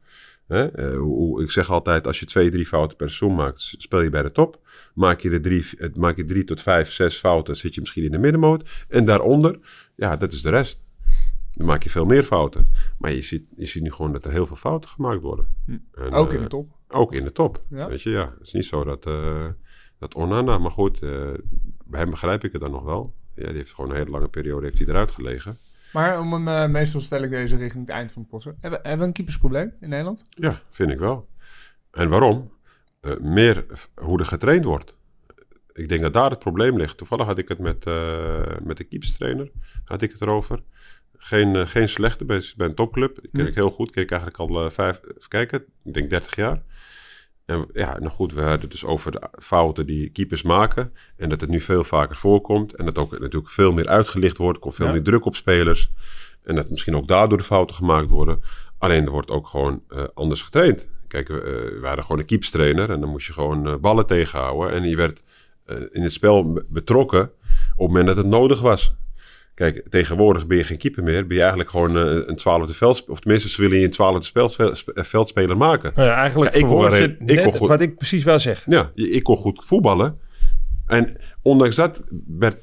Hè? 0.47 0.67
Eh, 0.67 1.43
ik 1.43 1.51
zeg 1.51 1.71
altijd, 1.71 2.07
als 2.07 2.21
je 2.21 2.27
twee, 2.27 2.51
drie 2.51 2.67
fouten 2.67 2.97
per 2.97 3.11
seizoen 3.11 3.37
maakt, 3.37 3.61
speel 3.61 4.01
je 4.01 4.11
bij 4.11 4.23
de 4.23 4.33
top. 4.33 4.61
Maak 4.95 5.21
je, 5.21 5.31
de 5.31 5.41
drie, 5.41 5.67
eh, 5.79 5.89
maak 5.95 6.17
je 6.17 6.25
drie 6.25 6.45
tot 6.45 6.61
vijf, 6.61 6.93
zes 6.93 7.17
fouten, 7.17 7.57
zit 7.57 7.75
je 7.75 7.81
misschien 7.81 8.05
in 8.05 8.11
de 8.11 8.19
middenmoot. 8.19 8.85
En 8.89 9.05
daaronder, 9.05 9.59
ja, 9.95 10.17
dat 10.17 10.33
is 10.33 10.43
de 10.43 10.51
rest. 10.51 10.83
Dan 11.53 11.67
maak 11.67 11.83
je 11.83 11.91
veel 11.91 12.05
meer 12.05 12.25
fouten. 12.25 12.67
Maar 12.99 13.13
je 13.13 13.23
ziet, 13.23 13.45
je 13.57 13.67
ziet 13.67 13.83
nu 13.83 13.93
gewoon 13.93 14.13
dat 14.13 14.25
er 14.25 14.31
heel 14.31 14.47
veel 14.47 14.57
fouten 14.57 14.91
gemaakt 14.91 15.21
worden. 15.21 15.47
En, 15.95 16.13
Ook 16.13 16.29
eh, 16.29 16.35
in 16.35 16.43
de 16.43 16.49
top. 16.49 16.71
ook 16.89 17.13
in 17.13 17.25
de 17.25 17.33
top. 17.33 17.63
Ja. 17.71 17.89
Weet 17.89 18.03
je, 18.03 18.11
ja. 18.11 18.35
Het 18.39 18.47
is 18.47 18.53
niet 18.53 18.65
zo 18.65 18.85
dat, 18.85 19.07
eh 19.07 19.47
dat 19.99 20.15
Onana, 20.15 20.59
maar 20.59 20.71
goed, 20.71 21.03
eh, 21.03 21.11
bij 21.85 22.01
hem 22.01 22.11
begrijp 22.11 22.45
ik 22.45 22.53
het 22.53 22.61
dan 22.61 22.71
nog 22.71 22.83
wel. 22.83 23.15
Ja, 23.35 23.47
die 23.47 23.57
heeft 23.57 23.75
gewoon 23.75 23.91
een 23.91 23.97
hele 23.97 24.11
lange 24.11 24.29
periode 24.29 24.67
heeft 24.67 24.79
hij 24.79 24.87
eruit 24.89 25.11
gelegen. 25.11 25.59
Maar 25.95 26.21
om 26.21 26.33
hem, 26.33 26.49
eh, 26.49 26.67
meestal 26.67 27.01
stel 27.01 27.23
ik 27.23 27.31
deze 27.31 27.57
richting 27.57 27.87
het 27.87 27.95
eind 27.97 28.13
van 28.13 28.23
het 28.23 28.31
potje. 28.31 28.55
Hebben, 28.61 28.81
hebben 28.83 28.99
we 29.01 29.07
een 29.07 29.13
keepersprobleem 29.13 29.73
in 29.81 29.89
Nederland? 29.89 30.23
Ja, 30.29 30.61
vind 30.71 30.91
ik 30.91 30.99
wel. 30.99 31.29
En 31.91 32.09
waarom? 32.09 32.53
Eh, 33.01 33.17
meer 33.19 33.67
hoe 33.95 34.19
er 34.19 34.25
getraind 34.25 34.65
wordt. 34.65 34.97
Ik 35.73 35.89
denk 35.89 36.01
dat 36.01 36.13
daar 36.13 36.31
het 36.31 36.39
probleem 36.39 36.77
ligt. 36.77 36.97
Toevallig 36.97 37.27
had 37.27 37.39
ik 37.39 37.49
het 37.49 37.59
met, 37.59 37.87
eh, 37.87 38.43
met 38.63 38.77
de 38.77 38.85
keeperstrainer, 38.85 39.51
had 39.85 40.03
ik 40.03 40.13
het 40.13 40.21
erover. 40.21 40.63
Geen, 41.17 41.69
geen 41.69 41.89
slechte 41.89 42.25
bij, 42.25 42.53
bij 42.57 42.67
een 42.67 42.75
topclub. 42.75 43.19
Die 43.21 43.31
ken 43.31 43.43
Hm. 43.43 43.49
ik 43.49 43.55
heel 43.55 43.71
goed. 43.71 43.91
Ken 43.91 44.03
ik 44.03 44.11
eigenlijk 44.11 44.41
al 44.41 44.71
vijf, 44.71 45.01
even 45.05 45.29
kijken, 45.29 45.65
ik 45.85 45.95
denk 45.95 46.11
30 46.11 46.37
jaar. 46.37 46.63
En 47.47 47.67
ja, 47.73 47.99
nou 47.99 48.11
goed, 48.11 48.33
we 48.33 48.41
hadden 48.41 48.61
het 48.61 48.71
dus 48.71 48.85
over 48.85 49.13
de 49.13 49.29
fouten 49.41 49.87
die 49.87 50.11
keepers 50.11 50.43
maken. 50.43 50.93
En 51.17 51.29
dat 51.29 51.41
het 51.41 51.51
nu 51.51 51.61
veel 51.61 51.85
vaker 51.85 52.17
voorkomt. 52.17 52.75
En 52.75 52.85
dat 52.85 52.99
ook 52.99 53.19
natuurlijk 53.19 53.53
veel 53.53 53.73
meer 53.73 53.89
uitgelicht 53.89 54.37
wordt. 54.37 54.57
Er 54.57 54.63
komt 54.63 54.75
veel 54.75 54.87
Ja. 54.87 54.93
meer 54.93 55.03
druk 55.03 55.25
op 55.25 55.37
spelers. 55.37 55.91
En 56.43 56.55
dat 56.55 56.71
misschien 56.71 56.97
ook 56.97 57.09
daardoor 57.09 57.39
de 57.39 57.45
fouten 57.45 57.77
gemaakt 57.77 58.11
worden. 58.11 58.43
Alleen 58.79 59.05
er 59.05 59.11
wordt 59.11 59.31
ook 59.31 59.47
gewoon 59.49 59.83
eh, 59.89 60.05
anders 60.15 60.43
getraind. 60.43 60.89
Kijk, 61.09 61.29
we, 61.29 61.35
eh, 61.41 61.81
we 61.81 61.87
hadden 61.87 62.05
gewoon 62.05 62.21
een 62.21 62.27
keepstrainer. 62.27 62.91
En 62.91 63.01
dan 63.01 63.09
moest 63.09 63.27
je 63.27 63.33
gewoon 63.33 63.67
eh, 63.67 63.77
ballen 63.77 64.07
tegenhouden. 64.07 64.73
En 64.73 64.83
je 64.89 64.97
werd 64.97 65.23
in 65.91 66.03
het 66.03 66.13
spel 66.13 66.53
be- 66.53 66.65
betrokken 66.69 67.23
op 67.23 67.31
het 67.79 67.87
moment 67.89 68.07
dat 68.07 68.17
het 68.17 68.27
nodig 68.27 68.61
was. 68.61 68.95
Kijk, 69.55 69.87
tegenwoordig 69.89 70.47
ben 70.47 70.57
je 70.57 70.65
geen 70.65 70.79
keeper 70.79 71.03
meer. 71.03 71.27
Ben 71.27 71.33
je 71.37 71.41
eigenlijk 71.41 71.71
gewoon 71.71 71.99
eh, 71.99 72.23
een 72.27 72.37
twaalfde 72.37 72.75
veldspeler. 72.75 73.13
Of 73.13 73.21
tenminste, 73.21 73.49
ze 73.49 73.61
willen 73.63 73.79
je 73.79 73.85
een 73.85 73.91
twaalfde 73.91 74.77
eh, 74.95 75.05
veldspeler 75.05 75.57
maken. 75.57 75.93
Nou 75.95 76.09
ja, 76.09 76.15
eigenlijk 76.15 76.53
Ja, 76.53 76.59
ik 76.61 76.65
kon 76.67 76.71
verwoord 76.73 76.99
wel 77.01 77.27
je 77.27 77.33
ik 77.37 77.43
kon 77.43 77.55
goed- 77.55 77.69
wat 77.69 77.81
ik 77.81 77.97
precies 77.97 78.25
wel 78.25 78.39
zeg. 78.39 78.63
Ja, 78.67 78.91
ik 78.95 79.23
kon 79.23 79.37
goed 79.37 79.65
voetballen. 79.65 80.19
En 80.87 81.21
ondanks 81.43 81.75
dat 81.75 82.03
werd... 82.27 82.57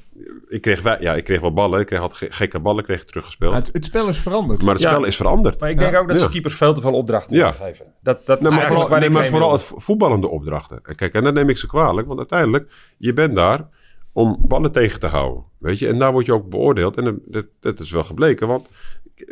Ik 0.48 0.62
kreeg, 0.62 0.82
wij- 0.82 0.98
ja, 1.00 1.16
ik 1.16 1.24
kreeg 1.24 1.40
wel 1.42 1.54
ballen. 1.54 1.80
Ik 1.80 1.86
kreeg 1.86 2.02
ge- 2.18 2.28
gekke 2.32 2.60
ballen 2.60 2.84
kreeg 2.84 3.04
teruggespeeld. 3.06 3.54
Het, 3.54 3.70
het 3.74 3.86
spel 3.86 4.08
is 4.08 4.18
veranderd. 4.18 4.64
maar 4.64 4.74
het 4.74 4.84
Ja. 4.84 4.90
spel 4.92 5.06
is 5.06 5.16
veranderd. 5.16 5.60
Maar 5.60 5.70
ik 5.70 5.80
denk 5.80 5.96
ook 5.96 6.08
dat 6.08 6.18
Ja. 6.18 6.24
ze 6.24 6.30
keepers 6.30 6.54
veel 6.56 6.74
te 6.74 6.82
veel 6.82 6.94
opdrachten 6.94 7.36
Ja. 7.36 7.46
moeten 7.46 7.66
geven. 7.66 7.86
Dat, 8.04 8.26
dat 8.26 8.42
Nee, 8.42 8.52
maar 8.52 8.66
vooral, 8.68 8.90
waar 8.90 9.00
nee, 9.00 9.08
ik 9.08 9.14
maar 9.14 9.22
heen 9.22 9.32
vooral 9.32 9.50
wilde. 9.50 9.64
het 9.64 9.74
vo- 9.74 9.80
voetballende 9.80 10.30
opdrachten. 10.30 10.80
En 10.84 10.96
Kijk, 10.96 11.14
en 11.14 11.24
dat 11.24 11.34
neem 11.34 11.50
ik 11.50 11.58
ze 11.58 11.68
kwalijk. 11.68 12.08
Want 12.08 12.20
uiteindelijk, 12.20 12.72
je 12.98 13.14
bent 13.14 13.36
daar 13.36 13.68
om 14.14 14.38
ballen 14.48 14.72
tegen 14.72 15.00
te 15.00 15.08
houden. 15.08 15.44
Weet 15.62 15.80
je, 15.80 15.88
en 15.88 16.00
daar 16.00 16.12
word 16.12 16.26
je 16.26 16.34
ook 16.34 16.50
beoordeeld. 16.50 16.98
En 16.98 17.22
dat, 17.26 17.48
dat 17.60 17.80
is 17.80 17.92
wel 17.92 18.04
gebleken. 18.04 18.48
Want 18.48 18.68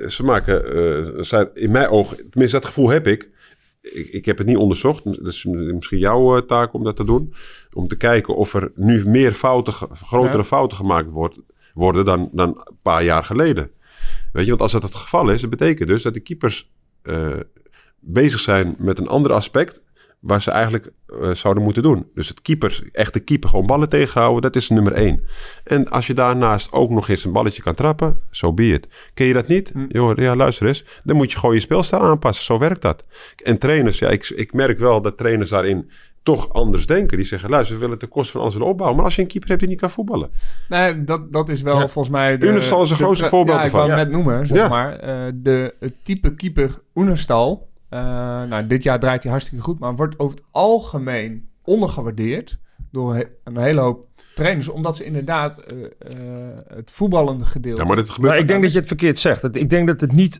ze 0.07 0.24
maken, 0.24 0.74
eh, 0.75 1.24
zijn 1.24 1.50
in 1.53 1.71
mijn 1.71 1.88
ogen, 1.89 2.17
tenminste 2.29 2.57
dat 2.57 2.65
gevoel 2.65 2.89
heb 2.89 3.07
ik. 3.07 3.29
Ik, 3.81 4.07
ik 4.07 4.25
heb 4.25 4.38
het 4.38 4.48
niet 4.48 4.57
onderzocht. 4.57 5.03
Dat 5.03 5.27
is 5.27 5.45
misschien 5.45 5.98
jouw 5.98 6.36
eh, 6.36 6.41
taak 6.41 6.74
om 6.74 6.83
dat 6.83 6.95
te 6.95 7.03
doen. 7.03 7.33
Om 7.74 7.88
te 7.88 7.98
kijken 7.98 8.36
of 8.36 8.53
er 8.53 8.71
nu 8.75 9.07
meer 9.07 9.31
fouten, 9.33 9.74
grotere 9.74 10.38
Ja. 10.38 10.43
fouten 10.43 10.77
gemaakt 10.77 11.09
wordt, 11.09 11.38
worden 11.74 12.05
dan, 12.05 12.29
dan 12.31 12.50
een 12.50 12.77
paar 12.81 13.03
jaar 13.03 13.24
geleden. 13.24 13.71
Weet 14.33 14.43
je, 14.43 14.50
want 14.50 14.62
als 14.62 14.71
dat 14.71 14.83
het 14.83 14.95
geval 14.95 15.29
is, 15.29 15.41
dat 15.41 15.50
betekent 15.50 15.88
dus 15.88 16.01
dat 16.01 16.13
de 16.13 16.19
keepers 16.19 16.71
eh, 17.01 17.39
bezig 18.00 18.39
zijn 18.39 18.75
met 18.77 19.00
een 19.00 19.07
ander 19.07 19.31
aspect 19.33 19.81
waar 20.19 20.41
ze 20.41 20.51
eigenlijk 20.51 20.91
eh, 21.21 21.31
zouden 21.31 21.63
moeten 21.63 21.83
doen. 21.83 22.07
Dus 22.13 22.27
het 22.27 22.41
keeper, 22.41 22.83
echt 22.91 23.13
de 23.13 23.19
keeper, 23.19 23.49
gewoon 23.49 23.65
ballen 23.65 23.89
tegenhouden, 23.89 24.41
dat 24.41 24.55
is 24.55 24.69
nummer 24.69 24.93
één. 24.93 25.23
En 25.63 25.89
als 25.89 26.07
je 26.07 26.13
daarnaast 26.13 26.71
ook 26.71 26.89
nog 26.89 27.07
eens 27.09 27.25
een 27.25 27.31
balletje 27.31 27.61
kan 27.61 27.73
trappen, 27.73 28.07
zo 28.29 28.45
so 28.47 28.53
be 28.53 28.67
it. 28.67 28.88
Ken 29.13 29.25
je 29.25 29.33
dat 29.33 29.47
niet? 29.47 29.71
Joh, 29.88 30.15
ja, 30.17 30.35
luister 30.35 30.67
eens. 30.67 30.85
Dan 31.03 31.15
moet 31.15 31.31
je 31.31 31.38
gewoon 31.38 31.55
je 31.55 31.61
speelstijl 31.61 32.01
aanpassen. 32.01 32.45
Zo 32.45 32.57
werkt 32.57 32.81
dat. 32.81 33.07
En 33.43 33.57
trainers, 33.57 33.99
ja, 33.99 34.09
ik, 34.09 34.29
ik 34.29 34.53
merk 34.53 34.79
wel 34.79 35.01
dat 35.01 35.17
trainers 35.17 35.49
daarin 35.49 35.89
toch 36.23 36.53
anders 36.53 36.85
denken. 36.85 37.17
Die 37.17 37.25
zeggen, 37.25 37.49
luister, 37.49 37.73
we 37.73 37.79
willen 37.81 37.95
het 37.95 38.03
ten 38.03 38.13
koste 38.13 38.31
van 38.31 38.41
alles 38.41 38.53
willen 38.53 38.69
opbouwen. 38.69 38.97
Maar 38.97 39.05
als 39.05 39.15
je 39.15 39.21
een 39.21 39.27
keeper 39.27 39.49
hebt 39.49 39.61
die 39.61 39.69
niet 39.69 39.79
kan 39.79 39.89
voetballen. 39.89 40.29
Nee, 40.69 41.03
dat, 41.03 41.31
dat 41.31 41.49
is 41.49 41.61
wel 41.61 41.79
Ja. 41.79 41.88
volgens 41.88 42.09
mij... 42.15 42.38
De, 42.38 42.47
Unestal 42.47 42.83
is 42.83 42.89
een 42.89 42.97
de- 42.97 43.03
grootste 43.03 43.23
ja, 43.23 43.29
voorbeeld 43.29 43.57
ik 43.57 43.63
ervan. 43.63 43.88
Ja. 43.88 43.97
het 43.97 44.07
net 44.07 44.11
noemen, 44.15 44.47
zeg 44.47 44.57
Ja. 44.57 44.67
maar. 44.67 44.95
Eh, 44.99 45.31
de, 45.33 45.73
het 45.79 45.93
type 46.03 46.35
keeper 46.35 46.81
Unestal... 46.93 47.68
eh, 47.89 48.00
nou, 48.43 48.67
dit 48.67 48.84
jaar 48.84 49.00
draait 49.00 49.24
hij 49.24 49.31
hartstikke 49.31 49.63
goed... 49.63 49.79
maar 49.79 49.96
wordt 49.96 50.19
over 50.19 50.36
het 50.36 50.46
algemeen 50.51 51.50
ondergewaardeerd... 51.63 52.60
door 52.91 53.25
een 53.43 53.58
hele 53.58 53.79
hoop 53.79 54.08
trainers... 54.36 54.67
omdat 54.67 54.96
ze 54.96 55.05
inderdaad 55.05 55.58
eh, 55.58 55.84
eh, 55.84 56.58
het 56.67 56.91
voetballende 56.91 57.46
gedeelte... 57.46 57.81
Ja, 57.81 57.88
maar 57.88 57.96
dit 57.96 58.10
gebeurt... 58.10 58.34
Maar 58.34 58.41
ik 58.41 58.48
denk 58.48 58.62
dat 58.62 58.72
je 58.72 58.77
het 58.77 58.88
verkeerd 58.88 59.19
zegt. 59.19 59.55
Ik 59.55 59.69
denk 59.69 59.88
dat 59.88 60.01
het 60.01 60.12
niet 60.12 60.39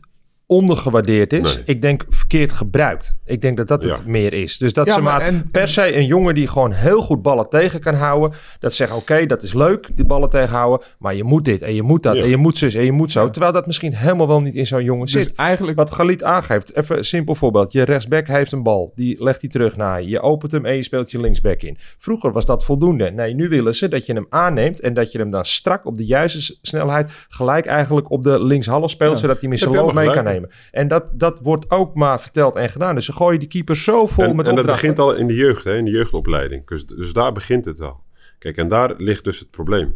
ondergewaardeerd 0.50 1.32
is. 1.32 1.54
Nee. 1.54 1.62
Ik 1.64 1.82
denk 1.82 2.04
verkeerd 2.08 2.52
gebruikt. 2.52 3.14
Ik 3.24 3.40
denk 3.42 3.56
dat 3.56 3.68
dat 3.68 3.82
het 3.82 3.98
Ja. 3.98 4.04
meer 4.10 4.32
is. 4.32 4.58
Dus 4.58 4.72
dat 4.72 4.86
Ja, 4.86 4.94
ze 4.94 5.00
maar 5.00 5.18
maar 5.18 5.26
en- 5.28 5.48
per 5.50 5.68
se 5.68 5.96
een 5.96 6.06
jongen 6.06 6.34
die 6.34 6.46
gewoon 6.46 6.72
heel 6.72 7.00
goed 7.00 7.22
ballen 7.22 7.48
tegen 7.48 7.80
kan 7.80 7.94
houden. 7.94 8.38
Dat 8.58 8.70
ze 8.70 8.76
zeggen, 8.76 8.96
oké, 8.96 9.26
dat 9.26 9.42
is 9.42 9.52
leuk, 9.54 9.88
die 9.94 10.04
ballen 10.06 10.30
tegenhouden. 10.30 10.86
Maar 10.98 11.14
je 11.14 11.24
moet 11.24 11.44
dit 11.44 11.62
en 11.62 11.74
je 11.74 11.82
moet 11.82 12.02
dat 12.02 12.16
Ja. 12.16 12.22
en 12.22 12.28
je 12.28 12.36
moet 12.36 12.58
zus 12.58 12.74
en 12.74 12.84
je 12.84 12.92
moet 12.92 13.12
zo. 13.12 13.30
Terwijl 13.30 13.52
dat 13.52 13.66
misschien 13.66 13.94
helemaal 13.94 14.26
wel 14.28 14.40
niet 14.40 14.54
in 14.54 14.66
zo'n 14.66 14.84
jongen 14.84 15.04
dus 15.04 15.12
zit. 15.24 15.34
eigenlijk... 15.34 15.76
Wat 15.78 15.90
Galit 15.90 16.22
aangeeft, 16.22 16.76
even 16.76 16.98
een 16.98 17.04
simpel 17.04 17.34
voorbeeld. 17.34 17.72
Je 17.72 17.82
rechtsback 17.82 18.26
heeft 18.26 18.52
een 18.52 18.62
bal, 18.62 18.92
die 18.94 19.22
legt 19.24 19.40
hij 19.40 19.50
terug 19.50 19.76
naar 19.76 20.02
je. 20.02 20.08
Je 20.08 20.20
opent 20.20 20.52
hem 20.52 20.64
en 20.66 20.76
je 20.76 20.82
speelt 20.82 21.10
je 21.10 21.20
linksback 21.20 21.62
in. 21.62 21.76
Vroeger 21.98 22.32
was 22.32 22.46
dat 22.46 22.64
voldoende. 22.64 23.10
Nee, 23.10 23.34
nu 23.34 23.48
willen 23.48 23.74
ze 23.74 23.88
dat 23.88 24.06
je 24.06 24.12
hem 24.12 24.26
aanneemt 24.28 24.80
en 24.80 24.94
dat 24.94 25.12
je 25.12 25.18
hem 25.18 25.30
dan 25.30 25.44
strak 25.44 25.86
op 25.86 25.96
de 25.96 26.06
juiste 26.06 26.56
snelheid 26.62 27.10
gelijk 27.28 27.66
eigenlijk 27.66 28.10
op 28.10 28.22
de 28.22 28.44
linkshalf 28.44 28.90
speelt, 28.90 29.12
Ja. 29.12 29.18
zodat 29.18 29.40
hij 29.40 29.42
hem 29.42 29.52
in 29.52 29.58
zijn 29.58 29.74
loop 29.74 29.92
mee 29.94 30.10
kan 30.10 30.26
helemaal 30.26 30.39
nemen. 30.40 30.56
En 30.70 30.88
dat, 30.88 31.12
dat 31.14 31.40
wordt 31.42 31.70
ook 31.70 31.94
maar 31.94 32.20
verteld 32.20 32.56
en 32.56 32.68
gedaan. 32.68 32.94
Dus 32.94 33.04
ze 33.04 33.12
gooien 33.12 33.38
die 33.38 33.48
keeper 33.48 33.76
zo 33.76 34.06
vol 34.06 34.24
en, 34.24 34.36
met 34.36 34.48
en 34.48 34.54
dat 34.54 34.66
begint 34.66 34.98
al 34.98 35.12
in 35.14 35.26
de 35.26 35.34
jeugd, 35.34 35.64
hè, 35.64 35.76
in 35.76 35.84
de 35.84 35.90
jeugdopleiding. 35.90 36.66
Dus, 36.66 36.86
dus 36.86 37.12
daar 37.12 37.32
begint 37.32 37.64
het 37.64 37.80
al. 37.80 38.00
Kijk, 38.38 38.56
en 38.56 38.68
daar 38.68 38.94
ligt 38.96 39.24
dus 39.24 39.38
het 39.38 39.50
probleem. 39.50 39.94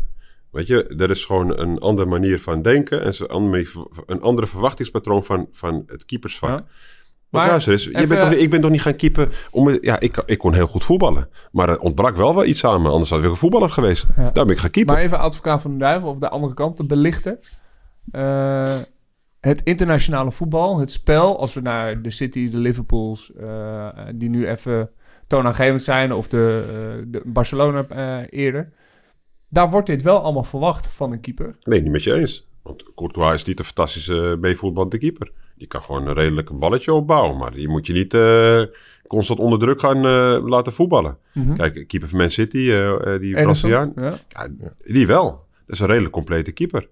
Weet 0.51 0.67
je, 0.67 0.85
er 0.99 1.11
is 1.11 1.25
gewoon 1.25 1.59
een 1.59 1.79
andere 1.79 2.09
manier 2.09 2.41
van 2.41 2.63
denken 2.63 3.03
en 3.03 3.15
zo- 3.15 3.25
een 3.25 3.31
andere, 3.31 3.51
manier- 3.51 3.91
een 4.07 4.21
andere 4.21 4.47
verwachtingspatroon 4.47 5.25
van, 5.25 5.49
van 5.53 5.83
het 5.87 6.05
keepersvak. 6.05 6.49
Ja. 6.49 6.55
Want 6.55 6.67
Maar 7.47 7.47
luister 7.47 7.73
eens, 7.73 7.85
je 7.85 8.07
bent 8.07 8.21
toch, 8.21 8.31
niet- 8.31 8.41
ik 8.41 8.51
ben 8.51 8.61
toch 8.61 8.71
niet 8.71 8.83
gaan 8.83 8.97
keepen 8.97 9.31
om... 9.51 9.79
Ja, 9.81 10.01
ik, 10.01 10.23
ik 10.27 10.39
kon 10.39 10.53
heel 10.55 10.67
goed 10.67 10.85
voetballen. 10.85 11.29
Maar 11.53 11.69
er 11.69 11.79
ontbrak 11.79 12.17
wel 12.17 12.35
wel 12.35 12.45
iets 12.45 12.65
aan 12.65 12.83
me. 12.83 12.89
Anders 12.89 13.11
had 13.11 13.19
ik 13.19 13.25
een 13.25 13.37
voetballer 13.37 13.71
geweest. 13.71 14.07
Ja. 14.17 14.31
Daar 14.31 14.45
ben 14.45 14.55
ik 14.55 14.61
gaan 14.61 14.71
keepen. 14.71 14.95
Maar 14.95 15.03
even 15.03 15.19
advocaat 15.19 15.61
van 15.61 15.71
de 15.73 15.79
duivel 15.79 16.09
of 16.09 16.19
de 16.19 16.29
andere 16.29 16.55
kant 16.55 16.77
te 16.77 16.85
belichten. 16.87 17.39
Eh, 18.11 18.75
het 19.45 19.63
internationale 19.63 20.33
voetbal, 20.33 20.79
het 20.79 20.91
spel, 20.91 21.39
als 21.39 21.55
we 21.55 21.61
naar 21.61 22.03
de 22.03 22.11
City, 22.11 22.51
de 22.51 22.57
Liverpools, 22.57 23.33
eh, 23.33 23.89
die 24.15 24.29
nu 24.29 24.49
even 24.49 24.91
toonaangevend 25.27 25.83
zijn, 25.83 26.13
of 26.13 26.29
de, 26.29 26.65
eh, 26.67 27.05
de 27.07 27.23
Barcelona 27.25 27.87
eh, 27.89 28.41
eerder. 28.41 28.73
Daar 29.49 29.71
wordt 29.71 29.87
dit 29.87 30.03
wel 30.03 30.21
allemaal 30.21 30.45
verwacht 30.45 30.89
van 30.89 31.13
een 31.13 31.21
keeper. 31.21 31.57
Nee, 31.63 31.83
niet 31.83 31.93
met 31.93 32.03
je 32.03 32.15
eens. 32.15 32.47
Want 32.63 32.95
Courtois 32.95 33.35
is 33.35 33.45
niet 33.45 33.59
een 33.59 33.65
fantastische 33.65 34.37
meevoetballende 34.41 34.99
keeper. 34.99 35.33
Die 35.57 35.67
kan 35.67 35.83
gewoon 35.83 36.07
een 36.07 36.15
redelijk 36.15 36.51
een 36.51 36.59
balletje 36.59 36.93
opbouwen. 36.93 37.37
Maar 37.37 37.53
die 37.53 37.69
moet 37.69 37.87
je 37.87 37.93
niet 37.93 38.15
eh, 38.15 38.63
constant 39.07 39.39
onder 39.39 39.59
druk 39.59 39.81
gaan 39.81 39.97
eh, 39.97 40.47
laten 40.49 40.73
voetballen. 40.73 41.19
Mhm. 41.33 41.55
Kijk, 41.55 41.87
keeper 41.87 42.09
van 42.09 42.19
Man 42.19 42.31
City, 42.31 42.71
eh, 42.71 43.15
eh, 43.15 43.21
die 43.21 43.35
Braziliaan. 43.35 43.93
Ja. 43.97 44.19
Ja, 44.29 44.49
die 44.85 45.07
wel. 45.07 45.47
Dat 45.67 45.75
is 45.75 45.81
een 45.81 45.87
redelijk 45.87 46.13
complete 46.13 46.53
keeper. 46.53 46.89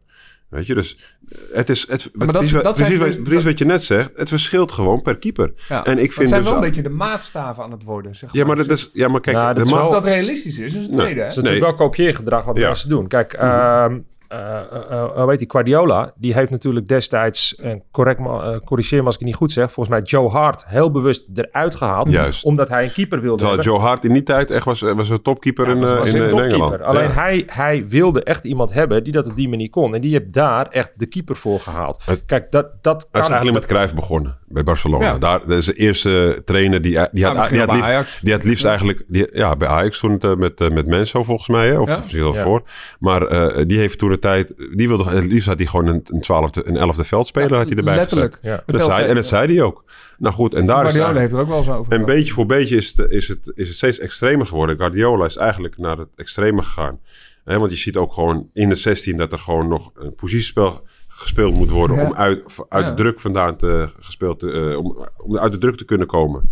Weet 0.52 0.66
je, 0.66 0.74
dus 0.74 0.96
eh, 1.28 1.38
het 1.56 1.68
is 1.70 1.86
het, 1.88 2.10
maar 2.12 2.26
dat- 2.26 2.36
precies, 2.36 2.52
wat- 2.52 2.64
dat 2.64 2.74
precies, 2.76 2.98
wat- 2.98 3.06
dus- 3.06 3.20
precies 3.22 3.44
wat 3.44 3.58
je 3.58 3.64
net 3.64 3.82
zegt. 3.82 4.10
Het 4.14 4.28
verschilt 4.28 4.72
gewoon 4.72 5.02
per 5.02 5.18
keeper. 5.18 5.52
Ja. 5.68 5.84
En 5.84 5.98
ik 5.98 6.04
Dat 6.04 6.14
vind 6.14 6.28
zijn 6.28 6.40
dus 6.40 6.48
wel 6.50 6.58
een 6.58 6.64
al- 6.64 6.68
beetje 6.68 6.82
de 6.82 6.88
maatstaven 6.88 7.62
aan 7.64 7.70
het 7.70 7.82
worden, 7.84 8.14
zeg 8.16 8.32
Ja, 8.32 8.44
maar 8.44 8.56
dat 8.56 8.70
is, 8.70 8.90
ja, 8.92 9.08
maar 9.08 9.20
kijk, 9.20 9.36
Nou, 9.36 9.46
dat 9.48 9.56
de 9.56 9.62
is 9.62 9.70
ma- 9.70 9.76
wel- 9.76 9.86
Of 9.86 9.92
dat 9.92 10.04
realistisch 10.04 10.58
is, 10.58 10.74
is 10.74 10.82
het 10.86 10.90
Nee. 10.90 10.98
tweede. 11.00 11.14
hè? 11.18 11.22
Het 11.22 11.30
is 11.30 11.36
natuurlijk 11.36 11.64
wel 11.64 11.74
kopieergedrag 11.74 12.44
wat 12.44 12.56
Ja. 12.56 12.66
mensen 12.66 12.88
doen. 12.88 13.06
Kijk, 13.08 13.32
eh, 13.32 13.86
eh, 14.32 15.04
hoe 15.14 15.30
heet 15.30 15.38
die, 15.38 15.50
Guardiola, 15.50 16.12
die 16.16 16.34
heeft 16.34 16.50
natuurlijk 16.50 16.88
destijds, 16.88 17.54
en 17.56 17.82
correct, 17.90 18.20
me- 18.20 18.42
eh, 18.42 18.56
corrigeer 18.64 18.98
me 18.98 19.04
als 19.04 19.14
ik 19.14 19.20
het 19.20 19.28
niet 19.28 19.38
goed 19.38 19.52
zeg, 19.52 19.72
volgens 19.72 19.88
mij 19.88 20.04
Joe 20.04 20.30
Hart 20.30 20.64
heel 20.66 20.90
bewust 20.90 21.28
eruit 21.34 21.74
gehaald. 21.74 22.08
Juist. 22.10 22.44
Omdat 22.44 22.68
hij 22.68 22.84
een 22.84 22.92
keeper 22.92 23.20
wilde 23.20 23.36
Terwijl 23.36 23.58
hebben. 23.58 23.74
Joe 23.78 23.86
Hart 23.88 24.04
in 24.04 24.12
die 24.12 24.22
tijd 24.22 24.50
echt 24.50 24.64
was, 24.64 24.80
was 24.80 25.08
een 25.08 25.22
topkeeper 25.22 25.68
in, 25.68 25.80
was- 25.80 25.90
eh, 25.90 25.96
in, 26.14 26.20
een 26.20 26.22
in 26.24 26.30
topkeeper. 26.30 26.54
Engeland. 26.58 26.82
Alleen 26.82 27.02
Ja. 27.08 27.10
hij, 27.12 27.42
hij 27.46 27.88
wilde 27.88 28.22
echt 28.24 28.44
iemand 28.44 28.72
hebben 28.72 29.04
die 29.04 29.12
dat 29.12 29.26
op 29.28 29.34
die 29.34 29.48
manier 29.48 29.70
kon. 29.70 29.94
En 29.94 30.00
die 30.00 30.12
heeft 30.12 30.32
daar 30.32 30.66
echt 30.66 30.92
de 30.96 31.06
keeper 31.06 31.36
voor 31.36 31.60
gehaald. 31.60 32.02
Het- 32.04 32.24
Kijk, 32.24 32.50
dat, 32.52 32.66
dat 32.82 33.00
Hij 33.00 33.08
kan... 33.10 33.20
is 33.22 33.26
eigenlijk 33.28 33.58
met 33.58 33.66
Cruijff 33.66 33.94
begonnen. 33.94 34.38
Bij 34.52 34.62
Barcelona. 34.62 35.04
Ja. 35.04 35.18
Daar, 35.18 35.40
dat 35.46 35.58
is 35.58 35.64
de 35.64 35.72
eerste 35.72 36.42
trainer 36.44 36.82
die, 36.82 36.90
die, 37.12 37.24
had, 37.24 37.34
misschien 37.34 37.56
die, 37.56 37.66
had, 37.66 37.72
liefst, 37.72 37.88
Ajax. 37.88 38.18
die 38.22 38.32
had 38.32 38.44
liefst 38.44 38.64
eigenlijk... 38.64 39.04
Die, 39.06 39.28
ja, 39.32 39.56
bij 39.56 39.68
Ajax 39.68 39.98
toen 39.98 40.12
het, 40.12 40.24
eh, 40.24 40.34
met, 40.34 40.60
eh, 40.60 40.70
met 40.70 40.86
Menso 40.86 41.22
volgens 41.22 41.48
mij. 41.48 41.68
Hè? 41.68 41.78
Of 41.78 41.88
Ja. 41.88 41.94
ja. 41.94 42.00
misschien 42.00 42.22
wel 42.22 42.34
Ja. 42.34 42.42
voor. 42.42 42.62
Maar 42.98 43.26
eh, 43.26 43.64
die 43.66 43.78
heeft 43.78 43.98
toen 43.98 44.10
de 44.10 44.18
tijd... 44.18 44.54
Die 44.76 44.88
wilde, 44.88 45.10
het 45.10 45.24
liefst 45.24 45.46
had 45.46 45.58
hij 45.58 45.66
gewoon 45.66 45.86
een, 45.86 46.00
een, 46.04 46.20
twaalfde, 46.20 46.66
een 46.66 46.76
elfde 46.76 47.04
veldspeler 47.04 47.56
had 47.56 47.68
hij 47.68 47.76
erbij 47.76 47.96
Letterlijk. 47.96 48.38
Ja. 48.42 48.62
Dat, 48.66 48.84
zei, 48.84 49.06
en 49.06 49.14
dat 49.14 49.26
zei 49.26 49.54
hij 49.54 49.62
ook. 49.62 49.84
Nou 50.18 50.34
goed, 50.34 50.54
en 50.54 50.66
daar 50.66 50.86
is 50.86 50.92
Guardiola 50.92 51.04
eigenlijk- 51.04 51.20
heeft 51.20 51.32
er 51.32 51.40
ook 51.40 51.64
wel 51.66 51.74
eens 51.74 51.80
over 51.80 51.92
en 51.92 52.04
beetje 52.04 52.32
voor 52.32 52.46
beetje 52.46 52.76
is 52.76 52.92
het, 52.96 53.10
is, 53.10 53.28
het, 53.28 53.52
is 53.54 53.68
het 53.68 53.76
steeds 53.76 53.98
extremer 53.98 54.46
geworden. 54.46 54.76
Guardiola 54.76 55.24
is 55.24 55.36
eigenlijk 55.36 55.78
naar 55.78 55.98
het 55.98 56.08
extreme 56.16 56.62
gegaan. 56.62 57.00
Hè, 57.44 57.58
want 57.58 57.70
je 57.70 57.76
ziet 57.76 57.96
ook 57.96 58.12
gewoon 58.12 58.48
in 58.52 58.68
de 58.68 58.74
16 58.74 59.16
dat 59.16 59.32
er 59.32 59.38
gewoon 59.38 59.68
nog 59.68 59.90
een 59.94 60.14
positiespel 60.14 60.86
gespeeld 61.14 61.54
moet 61.54 61.70
worden. 61.70 61.96
Ja. 61.96 62.04
Om 62.04 62.14
uit, 62.14 62.42
uit 62.68 62.84
Ja. 62.84 62.90
de 62.90 62.96
druk 62.96 63.20
vandaan 63.20 63.56
te 63.56 63.90
gespeeld 64.00 64.38
te, 64.38 64.50
eh, 64.52 64.78
om, 64.78 65.06
om 65.16 65.38
uit 65.38 65.52
de 65.52 65.58
druk 65.58 65.76
te 65.76 65.84
kunnen 65.84 66.06
komen. 66.06 66.50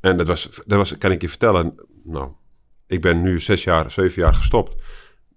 En 0.00 0.16
dat 0.16 0.26
was, 0.26 0.48
dat 0.66 0.78
was, 0.78 0.98
kan 0.98 1.10
ik 1.10 1.20
je 1.20 1.28
vertellen. 1.28 1.74
Nou, 2.04 2.30
ik 2.86 3.00
ben 3.00 3.22
nu 3.22 3.40
zes 3.40 3.64
jaar, 3.64 3.90
zeven 3.90 4.22
jaar 4.22 4.34
gestopt. 4.34 4.74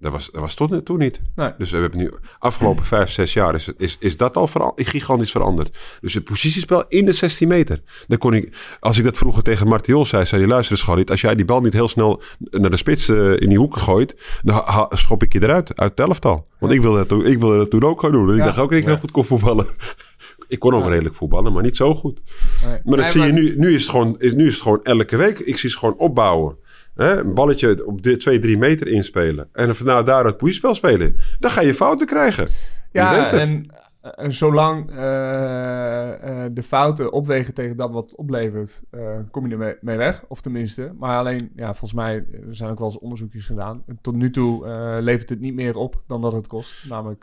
Dat 0.06 0.14
was, 0.14 0.30
dat 0.32 0.42
was 0.42 0.54
tot 0.54 0.86
toen 0.86 0.98
niet. 1.00 1.22
Nee. 1.36 1.52
Dus 1.58 1.72
we 1.72 1.78
hebben 1.78 2.00
nu 2.00 2.12
afgelopen 2.40 2.86
vijf, 2.86 3.10
zes 3.10 3.34
jaar 3.34 3.56
is, 3.56 3.70
is, 3.78 3.96
is 4.00 4.18
dat 4.18 4.36
al 4.36 4.48
veral, 4.48 4.72
gigantisch 4.76 5.32
veranderd. 5.32 5.78
Dus 6.02 6.14
het 6.14 6.24
positiespel 6.24 6.84
in 6.88 7.06
de 7.06 7.12
16 7.14 7.48
meter. 7.48 7.82
Dan 8.08 8.18
kon 8.18 8.34
ik, 8.34 8.58
als 8.80 8.98
ik 8.98 9.04
dat 9.04 9.18
vroeger 9.18 9.44
tegen 9.44 9.68
Martiol 9.68 10.06
zei, 10.06 10.26
zei 10.26 10.42
hij 10.42 10.50
luister 10.50 10.76
eens 10.76 10.86
Galit, 10.86 11.12
als 11.12 11.22
jij 11.22 11.36
die 11.36 11.46
bal 11.46 11.62
niet 11.62 11.74
heel 11.74 11.88
snel 11.88 12.22
naar 12.40 12.70
de 12.70 12.78
spits 12.78 13.10
eh, 13.10 13.32
in 13.32 13.50
die 13.50 13.58
hoek 13.58 13.78
gooit, 13.78 14.40
dan 14.44 14.64
schop 14.90 15.24
ik 15.24 15.34
je 15.34 15.44
eruit 15.44 15.78
uit 15.78 15.92
het 15.98 16.08
elftal. 16.08 16.48
Want 16.60 16.74
ik 16.74 16.82
wilde 16.82 16.98
dat, 16.98 17.08
toen- 17.08 17.26
ik 17.26 17.40
wilde 17.40 17.58
dat 17.58 17.70
toen 17.70 17.84
ook 17.84 18.00
gaan 18.02 18.12
doen. 18.12 18.30
En 18.30 18.36
ik 18.38 18.44
dacht 18.44 18.60
ook 18.60 18.70
dat 18.70 18.80
ik 18.80 18.86
heel 18.86 18.98
goed 18.98 19.12
kon 19.12 19.26
voetballen. 19.26 19.68
ik 20.48 20.60
kon 20.60 20.74
ook 20.74 20.84
Ja. 20.84 20.90
redelijk 20.90 21.16
voetballen, 21.16 21.54
maar 21.54 21.64
niet 21.64 21.76
zo 21.76 21.96
goed. 21.96 22.22
Nee. 22.64 22.72
Maar 22.72 22.82
dan 22.84 23.00
Nee, 23.00 23.12
zie 23.12 23.22
je 23.22 23.32
nu, 23.32 23.56
nu 23.58 23.74
is, 23.74 23.82
het 23.82 23.92
gewoon, 23.92 24.16
is, 24.20 24.34
nu 24.34 24.46
is 24.46 24.54
het 24.54 24.62
gewoon 24.62 24.84
elke 24.84 25.18
week. 25.18 25.40
Ik 25.40 25.58
zie 25.58 25.70
ze 25.70 25.78
gewoon 25.78 25.98
opbouwen. 25.98 26.58
Hè? 26.96 27.20
Een 27.20 27.34
balletje 27.34 27.86
op 27.86 28.02
de 28.02 28.18
2, 28.18 28.40
3 28.40 28.58
meter 28.58 28.88
inspelen. 28.88 29.50
En 29.52 29.76
vanuit 29.76 30.06
daar 30.06 30.26
het 30.26 30.38
positiespel 30.38 30.74
spelen. 30.74 31.16
Dan 31.40 31.52
ga 31.52 31.62
je 31.62 31.74
fouten 31.74 32.08
krijgen. 32.08 32.48
Ja, 32.92 33.32
en 33.32 33.66
eh, 34.02 34.30
zolang 34.30 34.92
eh, 34.92 36.44
eh, 36.44 36.52
de 36.54 36.64
fouten 36.64 37.12
opwegen 37.12 37.54
tegen 37.54 37.78
dat 37.78 37.92
wat 37.92 38.16
oplevert, 38.16 38.84
kom 39.32 39.48
je 39.48 39.58
er 39.58 39.78
mee, 39.82 39.98
weg. 39.98 40.24
Of 40.28 40.42
tenminste. 40.42 40.92
Maar 40.98 41.18
alleen, 41.18 41.52
ja, 41.56 41.68
volgens 41.68 41.94
mij, 41.94 42.16
er 42.48 42.56
zijn 42.56 42.70
ook 42.70 42.80
wel 42.80 42.88
eens 42.88 43.00
onderzoekjes 43.00 43.46
gedaan. 43.46 43.84
En 43.88 43.98
tot 44.02 44.16
nu 44.16 44.30
toe 44.30 44.68
levert 45.02 45.30
het 45.30 45.40
niet 45.40 45.56
meer 45.56 45.76
op 45.76 46.04
dan 46.08 46.22
dat 46.22 46.32
het 46.32 46.48
kost. 46.48 46.90
Namelijk 46.90 47.22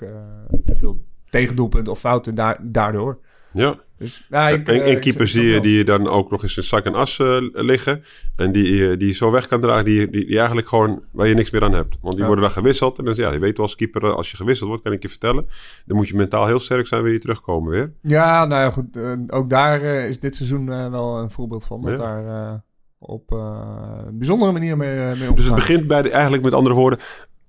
te 0.65 0.77
veel 0.77 1.05
tegendoelpunten 1.31 1.93
of 1.93 1.99
fouten 1.99 2.35
da- 2.35 2.59
daardoor. 2.63 3.19
Ja. 3.53 3.75
Dus, 3.99 4.27
ja, 4.31 4.49
ik, 4.49 4.69
en, 4.69 4.83
eh, 4.83 5.01
keepers 5.01 5.31
snap 5.31 5.63
die, 5.63 5.77
je 5.77 5.85
dan 5.85 6.09
ook 6.09 6.31
nog 6.31 6.43
eens 6.43 6.57
in 6.57 6.63
zak 6.63 6.85
en 6.85 6.95
as 6.95 7.19
eh, 7.19 7.37
liggen. 7.53 8.05
En 8.37 8.53
die, 8.53 8.91
eh, 8.91 8.99
die 8.99 9.07
je 9.07 9.13
zo 9.15 9.31
weg 9.31 9.47
kan 9.47 9.61
dragen. 9.61 9.85
Die, 9.85 10.11
die, 10.11 10.27
die 10.27 10.37
eigenlijk 10.39 10.69
gewoon 10.69 11.03
waar 11.13 11.27
je 11.27 11.35
niks 11.35 11.51
meer 11.51 11.63
aan 11.63 11.73
hebt. 11.73 11.97
Want 12.01 12.13
die 12.13 12.21
Ja. 12.21 12.27
worden 12.27 12.45
dan 12.45 12.55
gewisseld. 12.55 12.99
En 12.99 13.05
dan 13.05 13.15
ja, 13.17 13.33
je 13.33 13.39
weet 13.39 13.57
wel 13.57 13.67
als 13.67 13.75
keeper, 13.77 14.05
eh, 14.05 14.13
als 14.15 14.31
je 14.31 14.37
gewisseld 14.37 14.69
wordt, 14.69 14.85
kan 14.85 14.93
ik 14.93 15.03
je 15.03 15.09
vertellen. 15.09 15.47
Dan 15.87 15.97
moet 15.97 16.09
je 16.09 16.17
mentaal 16.17 16.47
heel 16.47 16.59
sterk 16.59 16.87
zijn, 16.87 17.03
wil 17.03 17.13
je 17.13 17.19
terugkomen 17.21 17.71
weer. 17.71 17.93
Ja, 18.03 18.45
nou 18.45 18.63
ja, 18.63 18.71
goed. 18.71 18.97
eh, 18.97 19.13
ook 19.27 19.51
daar 19.51 19.83
eh, 19.83 20.09
is 20.09 20.21
dit 20.21 20.37
seizoen 20.37 20.73
eh, 20.73 20.91
wel 20.91 21.19
een 21.19 21.31
voorbeeld 21.31 21.65
van. 21.67 21.81
Dat 21.83 21.91
Ja. 21.91 21.97
daar 21.97 22.27
eh, 22.53 22.55
op 22.99 23.33
eh, 23.33 23.59
een 24.07 24.19
bijzondere 24.19 24.53
manier 24.53 24.77
mee, 24.77 24.91
eh, 24.91 24.97
mee 24.97 25.09
omgegaan 25.11 25.35
Dus 25.35 25.45
het 25.45 25.55
begint 25.55 25.87
bij 25.87 26.03
de, 26.03 26.11
eigenlijk 26.11 26.43
met 26.43 26.55
andere 26.55 26.75
woorden. 26.75 26.99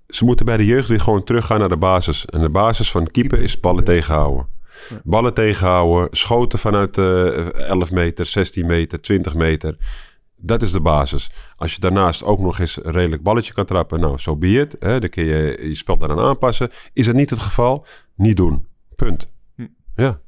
Ze 0.08 0.24
moeten 0.24 0.46
bij 0.46 0.56
de 0.56 0.66
jeugd 0.66 0.88
weer 0.88 1.00
gewoon 1.00 1.24
teruggaan 1.24 1.58
naar 1.58 1.68
de 1.68 1.76
basis. 1.76 2.24
En 2.26 2.40
de 2.40 2.50
basis 2.50 2.90
van 2.90 3.10
keeper 3.10 3.38
is 3.40 3.60
ballen 3.60 3.84
tegenhouden. 3.84 4.46
Ja. 4.88 5.00
Ballen 5.04 5.34
tegenhouden, 5.34 6.16
schoten 6.16 6.58
vanuit 6.58 6.98
eh 6.98 7.52
11 7.68 7.90
meter, 7.90 8.26
16 8.26 8.66
meter, 8.66 9.00
20 9.00 9.34
meter. 9.34 9.76
Dat 10.36 10.62
is 10.62 10.72
de 10.72 10.80
basis. 10.80 11.30
Als 11.56 11.74
je 11.74 11.80
daarnaast 11.80 12.22
ook 12.24 12.38
nog 12.38 12.58
eens 12.58 12.84
een 12.84 12.92
redelijk 12.92 13.22
balletje 13.22 13.52
kan 13.52 13.64
trappen, 13.64 14.00
nou, 14.00 14.12
zo 14.12 14.16
so 14.30 14.36
be 14.36 14.48
it. 14.60 14.76
Hè, 14.78 15.00
dan 15.00 15.08
kun 15.08 15.24
je 15.24 15.58
je 15.68 15.74
spel 15.74 15.96
daaraan 15.98 16.18
aanpassen. 16.18 16.70
Is 16.92 17.06
dat 17.06 17.14
niet 17.14 17.30
het 17.30 17.38
geval? 17.38 17.86
Niet 18.16 18.36
doen. 18.36 18.66
Punt. 18.96 19.30
Hm. 19.56 19.66
Ja. 19.96 20.20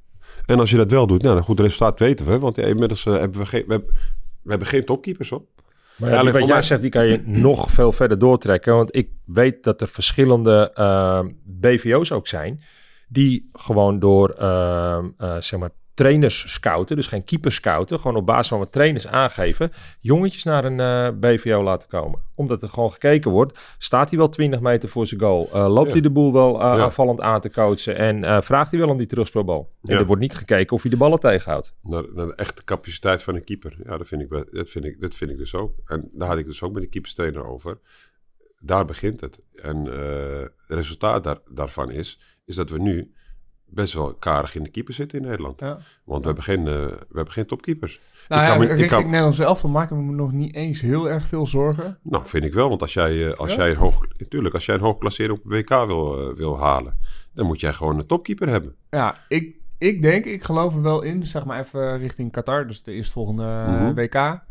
En 0.47 0.59
als 0.59 0.71
je 0.71 0.77
dat 0.77 0.91
wel 0.91 1.07
doet, 1.07 1.23
nou, 1.23 1.37
een 1.37 1.43
goed 1.43 1.61
resultaat 1.61 1.99
weten 1.99 2.27
we. 2.27 2.39
Want 2.39 2.57
ja, 2.57 2.63
inmiddels 2.63 3.07
eh, 3.07 3.13
hebben 3.19 3.41
we 3.41 3.47
geen, 3.47 3.65
we 3.67 3.73
hebben, 3.73 3.91
we 4.43 4.51
hebben 4.51 4.69
geen 4.69 4.85
topkeepers, 4.85 5.31
hoor. 5.31 5.43
Maar 5.97 6.09
ja, 6.11 6.15
die, 6.15 6.25
Eigenlijk 6.25 6.39
wat 6.39 6.47
jij 6.47 6.57
mij- 6.57 6.63
zegt, 6.67 6.81
die 6.81 6.91
kan 6.91 7.07
je 7.07 7.23
nog 7.25 7.71
veel 7.71 7.93
verder 7.93 8.19
doortrekken. 8.19 8.75
Want 8.75 8.97
ik 8.97 9.09
weet 9.25 9.63
dat 9.63 9.81
er 9.81 9.89
verschillende 9.89 10.71
eh, 10.75 11.21
BVO's 11.45 12.13
ook 12.13 12.27
zijn. 12.27 12.63
Die 13.09 13.49
gewoon 13.53 13.99
door 13.99 14.31
eh, 14.31 14.97
eh, 15.19 15.37
zeg 15.41 15.59
maar 15.61 15.71
trainers 15.95 16.53
scouten. 16.53 16.97
Dus 16.97 17.07
geen 17.07 17.25
keepers 17.25 17.55
scouten. 17.55 18.01
Gewoon 18.01 18.17
op 18.17 18.27
basis 18.27 18.49
van 18.49 18.59
wat 18.59 18.73
trainers 18.73 19.07
aangeven. 19.07 19.71
Jongetjes 20.01 20.43
naar 20.45 20.65
een 20.65 20.81
eh, 20.81 21.19
BVO 21.21 21.63
laten 21.63 21.89
komen. 21.89 22.21
Omdat 22.35 22.63
er 22.63 22.69
gewoon 22.69 22.93
gekeken 22.93 23.31
wordt. 23.31 23.59
Staat 23.79 24.09
hij 24.09 24.19
wel 24.19 24.29
20 24.29 24.61
meter 24.61 24.89
voor 24.89 25.07
zijn 25.07 25.21
goal? 25.21 25.49
Eh, 25.53 25.69
loopt 25.69 25.87
Ja. 25.87 25.93
hij 25.93 26.01
de 26.01 26.11
boel 26.11 26.33
wel 26.33 26.59
Ja. 26.59 26.83
aanvallend 26.83 27.21
aan 27.21 27.41
te 27.41 27.51
coachen? 27.51 27.97
En 27.97 28.45
vraagt 28.45 28.71
hij 28.71 28.81
wel 28.81 28.89
om 28.89 28.97
die 28.99 29.07
terugspelbal? 29.07 29.73
En 29.83 29.97
er 29.97 30.07
wordt 30.07 30.23
niet 30.23 30.35
gekeken 30.35 30.77
of 30.77 30.83
hij 30.83 30.91
de 30.91 30.97
ballen 30.97 31.21
tegenhoudt. 31.21 31.75
Naar, 31.83 32.05
naar 32.15 32.27
de 32.27 32.35
echte 32.35 32.65
capaciteit 32.65 33.23
van 33.23 33.35
een 33.35 33.45
keeper. 33.45 33.77
Ja, 33.85 33.97
dat 33.99 34.09
vind, 34.09 34.23
ik, 34.23 34.31
dat, 34.51 34.69
vind 34.69 34.85
ik, 34.85 35.01
dat 35.01 35.15
vind 35.15 35.31
ik 35.31 35.39
dus 35.39 35.55
ook. 35.55 35.73
En 35.87 36.09
daar 36.13 36.29
had 36.29 36.39
ik 36.39 36.47
dus 36.47 36.63
ook 36.63 36.73
met 36.73 36.83
de 36.83 36.89
keeperstrainer 36.89 37.47
over. 37.47 37.79
Daar 38.61 38.85
begint 38.85 39.21
het. 39.21 39.41
En 39.55 39.85
het 39.85 40.53
resultaat 40.67 41.25
daar, 41.25 41.39
daarvan 41.51 41.91
is, 41.91 42.21
is 42.47 42.55
dat 42.57 42.71
we 42.71 42.79
nu 42.79 43.13
best 43.69 43.93
wel 43.93 44.15
karig 44.15 44.55
in 44.55 44.63
de 44.63 44.71
keeper 44.71 44.95
zitten 44.95 45.19
in 45.21 45.25
Nederland. 45.25 45.61
Ja. 45.61 45.79
Want 46.05 46.21
we 46.21 46.27
hebben 46.27 46.45
geen, 46.45 46.59
eh, 46.59 46.75
we 46.87 47.15
hebben 47.15 47.33
geen 47.33 47.47
topkeepers. 47.47 48.01
Nou 48.29 48.43
Ik 48.43 48.49
ja, 48.49 48.57
kan 48.57 48.67
richting 48.67 48.91
kan- 48.91 49.05
Nederlands 49.05 49.37
zelf, 49.37 49.61
dan 49.61 49.71
maken 49.71 49.97
we 49.97 50.03
me 50.03 50.13
nog 50.13 50.33
niet 50.33 50.55
eens 50.55 50.81
heel 50.81 51.11
erg 51.11 51.27
veel 51.27 51.47
zorgen. 51.47 51.99
Nou, 52.03 52.27
vind 52.27 52.45
ik 52.45 52.53
wel. 52.55 52.69
Want 52.69 52.81
als 52.81 52.93
jij, 52.95 53.27
eh, 53.31 53.39
als 53.39 53.51
Ja? 53.51 53.57
jij 53.57 53.71
een 53.71 53.77
hoog, 53.77 54.07
natuurlijk, 54.19 54.55
als 54.55 54.67
jij 54.67 54.75
een 54.75 54.81
hoog 54.81 54.95
op 55.31 55.41
WK 55.45 55.69
wil, 55.87 56.29
eh, 56.31 56.37
wil 56.37 56.59
halen, 56.59 56.97
dan 57.35 57.47
moet 57.47 57.61
jij 57.61 57.73
gewoon 57.73 57.99
een 57.99 58.07
topkeeper 58.07 58.49
hebben. 58.49 58.77
Ja, 58.91 59.17
ik, 59.29 59.57
ik 59.79 60.03
denk, 60.03 60.25
ik 60.25 60.43
geloof 60.43 60.75
er 60.75 60.83
wel 60.83 61.03
in, 61.03 61.27
zeg 61.27 61.45
maar 61.45 61.59
even 61.61 61.99
richting 61.99 62.33
Qatar, 62.33 62.67
dus 62.67 62.83
de 62.83 62.93
eerstvolgende 62.93 63.43
Mhm. 63.69 63.95
WK. 63.95 64.45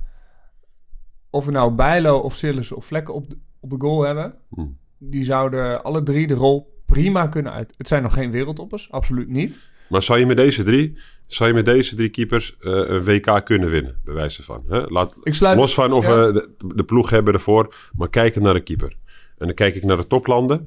Of 1.30 1.46
we 1.46 1.52
nou 1.52 1.72
Bijlo 1.72 2.18
of 2.18 2.36
Sillis 2.36 2.72
of 2.72 2.86
Vlekken 2.86 3.14
op 3.14 3.30
de, 3.30 3.38
op 3.60 3.70
de 3.70 3.76
goal 3.80 4.02
hebben, 4.02 4.36
Hm. 4.50 4.66
die 4.98 5.24
zouden 5.24 5.84
alle 5.84 6.04
drie 6.04 6.28
de 6.28 6.34
rol 6.34 6.74
prima 6.86 7.28
kunnen 7.28 7.52
uit. 7.54 7.74
Het 7.78 7.88
zijn 7.88 8.04
nog 8.04 8.14
geen 8.14 8.32
wereldtoppers, 8.32 8.92
absoluut 8.92 9.28
niet. 9.30 9.60
Maar 9.90 10.02
zou 10.02 10.20
je 10.20 10.26
met 10.26 10.38
deze 10.38 10.64
drie, 10.64 10.98
zou 11.28 11.50
je 11.50 11.56
met 11.56 11.66
deze 11.66 11.96
drie 11.96 12.10
keepers 12.10 12.56
eh, 12.60 12.72
een 12.72 13.04
WK 13.04 13.42
kunnen 13.46 13.70
winnen, 13.70 14.00
bij 14.06 14.14
wijze 14.14 14.44
van? 14.44 14.64
Hè? 14.70 14.82
Laat, 14.88 15.16
Ik 15.24 15.34
sluit, 15.34 15.58
Los 15.58 15.74
van 15.74 15.94
of 15.94 16.08
ja. 16.08 16.26
we 16.26 16.32
de, 16.34 16.74
de 16.76 16.84
ploeg 16.84 17.10
hebben 17.10 17.34
ervoor, 17.34 17.76
maar 17.96 18.10
kijken 18.10 18.42
naar 18.42 18.54
de 18.54 18.62
keeper. 18.64 18.96
En 19.38 19.46
dan 19.46 19.56
kijk 19.56 19.76
ik 19.76 19.84
naar 19.84 19.98
de 19.98 20.08
toplanden. 20.08 20.58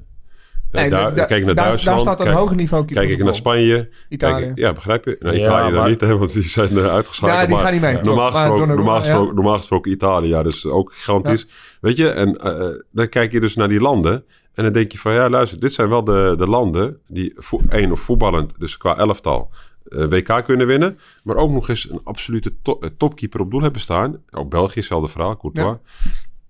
Eh, 0.71 0.81
Nee, 0.81 0.91
daar, 0.91 1.15
da- 1.15 1.25
kijk 1.25 1.41
ik 1.41 1.47
naar 1.47 1.55
Duitsland. 1.55 1.97
daar 1.97 2.07
staat 2.07 2.19
een 2.21 2.25
kijk, 2.27 2.39
hoger 2.39 2.57
niveau 2.57 2.85
kijk 2.85 3.11
ik 3.11 3.23
naar. 3.25 3.35
Spanje. 3.35 3.89
Italië. 4.09 4.41
Kijk 4.41 4.51
ik- 4.51 4.59
ja, 4.59 4.73
begrijp 4.73 5.05
je? 5.05 5.17
Nou, 5.21 5.35
Ja, 5.37 5.41
Italië 5.43 5.71
dan 5.71 5.81
maar- 5.81 5.89
niet, 5.89 6.01
hè, 6.01 6.17
want 6.19 6.33
die 6.33 6.43
zijn 6.43 6.73
uh, 6.73 6.87
uitgeschakeld. 6.93 7.39
Ja, 7.41 7.47
die 7.47 7.55
maar 7.55 7.65
gaan 7.65 7.73
niet 7.73 7.81
mee. 7.81 7.95
Normaal 7.95 8.15
maar 8.15 8.25
gesproken, 8.31 8.49
Donnarumma, 8.59 8.75
normaal, 8.85 8.95
ja. 8.97 9.01
gesproken, 9.11 9.35
normaal 9.35 9.57
gesproken 9.57 9.91
Italië, 9.93 10.29
ja, 10.29 10.43
dus 10.43 10.67
ook 10.67 10.93
gigantisch. 10.93 11.47
Weet 11.81 11.97
je, 11.97 12.09
en 12.09 12.37
eh, 12.37 12.69
dan 12.93 13.09
kijk 13.09 13.33
je 13.33 13.41
dus 13.41 13.55
naar 13.57 13.69
die 13.69 13.81
landen. 13.81 14.25
En 14.59 14.65
dan 14.65 14.73
denk 14.73 14.93
je 14.93 14.99
van, 14.99 15.13
ja, 15.13 15.29
luister, 15.29 15.61
dit 15.61 15.73
zijn 15.73 15.89
wel 15.89 16.05
de, 16.05 16.35
de 16.39 16.47
landen 16.47 17.01
die 17.07 17.33
vo- 17.37 17.61
één 17.69 17.93
of 17.93 18.01
voetballend, 18.01 18.59
dus 18.59 18.77
qua 18.77 18.97
elftal, 18.97 19.51
eh, 19.89 20.05
WK 20.09 20.43
kunnen 20.45 20.67
winnen. 20.67 20.99
Maar 21.23 21.37
ook 21.37 21.51
nog 21.51 21.69
eens 21.69 21.91
een 21.91 22.01
absolute 22.05 22.55
to- 22.63 22.79
eh, 22.81 22.89
topkeeper 22.97 23.41
op 23.41 23.51
doel 23.51 23.63
hebben 23.63 23.81
staan. 23.81 24.23
Ook 24.31 24.51
België, 24.51 24.79
hetzelfde 24.79 25.09
verhaal, 25.09 25.37
Courtois. 25.37 25.77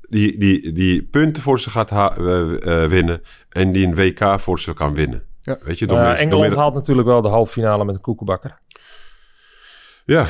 Die, 0.00 0.38
die, 0.38 0.72
die 0.72 1.02
punten 1.02 1.42
voor 1.42 1.60
ze 1.60 1.70
gaat 1.70 1.90
eh, 1.90 2.82
eh, 2.84 2.90
winnen. 2.90 3.22
En 3.48 3.72
die 3.72 3.86
een 3.86 3.94
WK 3.94 4.40
voor 4.40 4.60
ze 4.60 4.72
kan 4.74 4.94
winnen. 4.94 5.22
Ja. 5.42 5.58
Weet 5.62 5.78
je, 5.78 5.86
door 5.86 5.96
door 5.98 6.06
Engeland 6.06 6.40
middel- 6.42 6.58
haalt 6.58 6.74
natuurlijk 6.74 7.06
wel 7.08 7.22
de 7.22 7.28
halve 7.28 7.52
finale 7.52 7.84
met 7.84 7.94
een 7.94 8.00
koekenbakker. 8.00 8.58
Ja, 10.04 10.26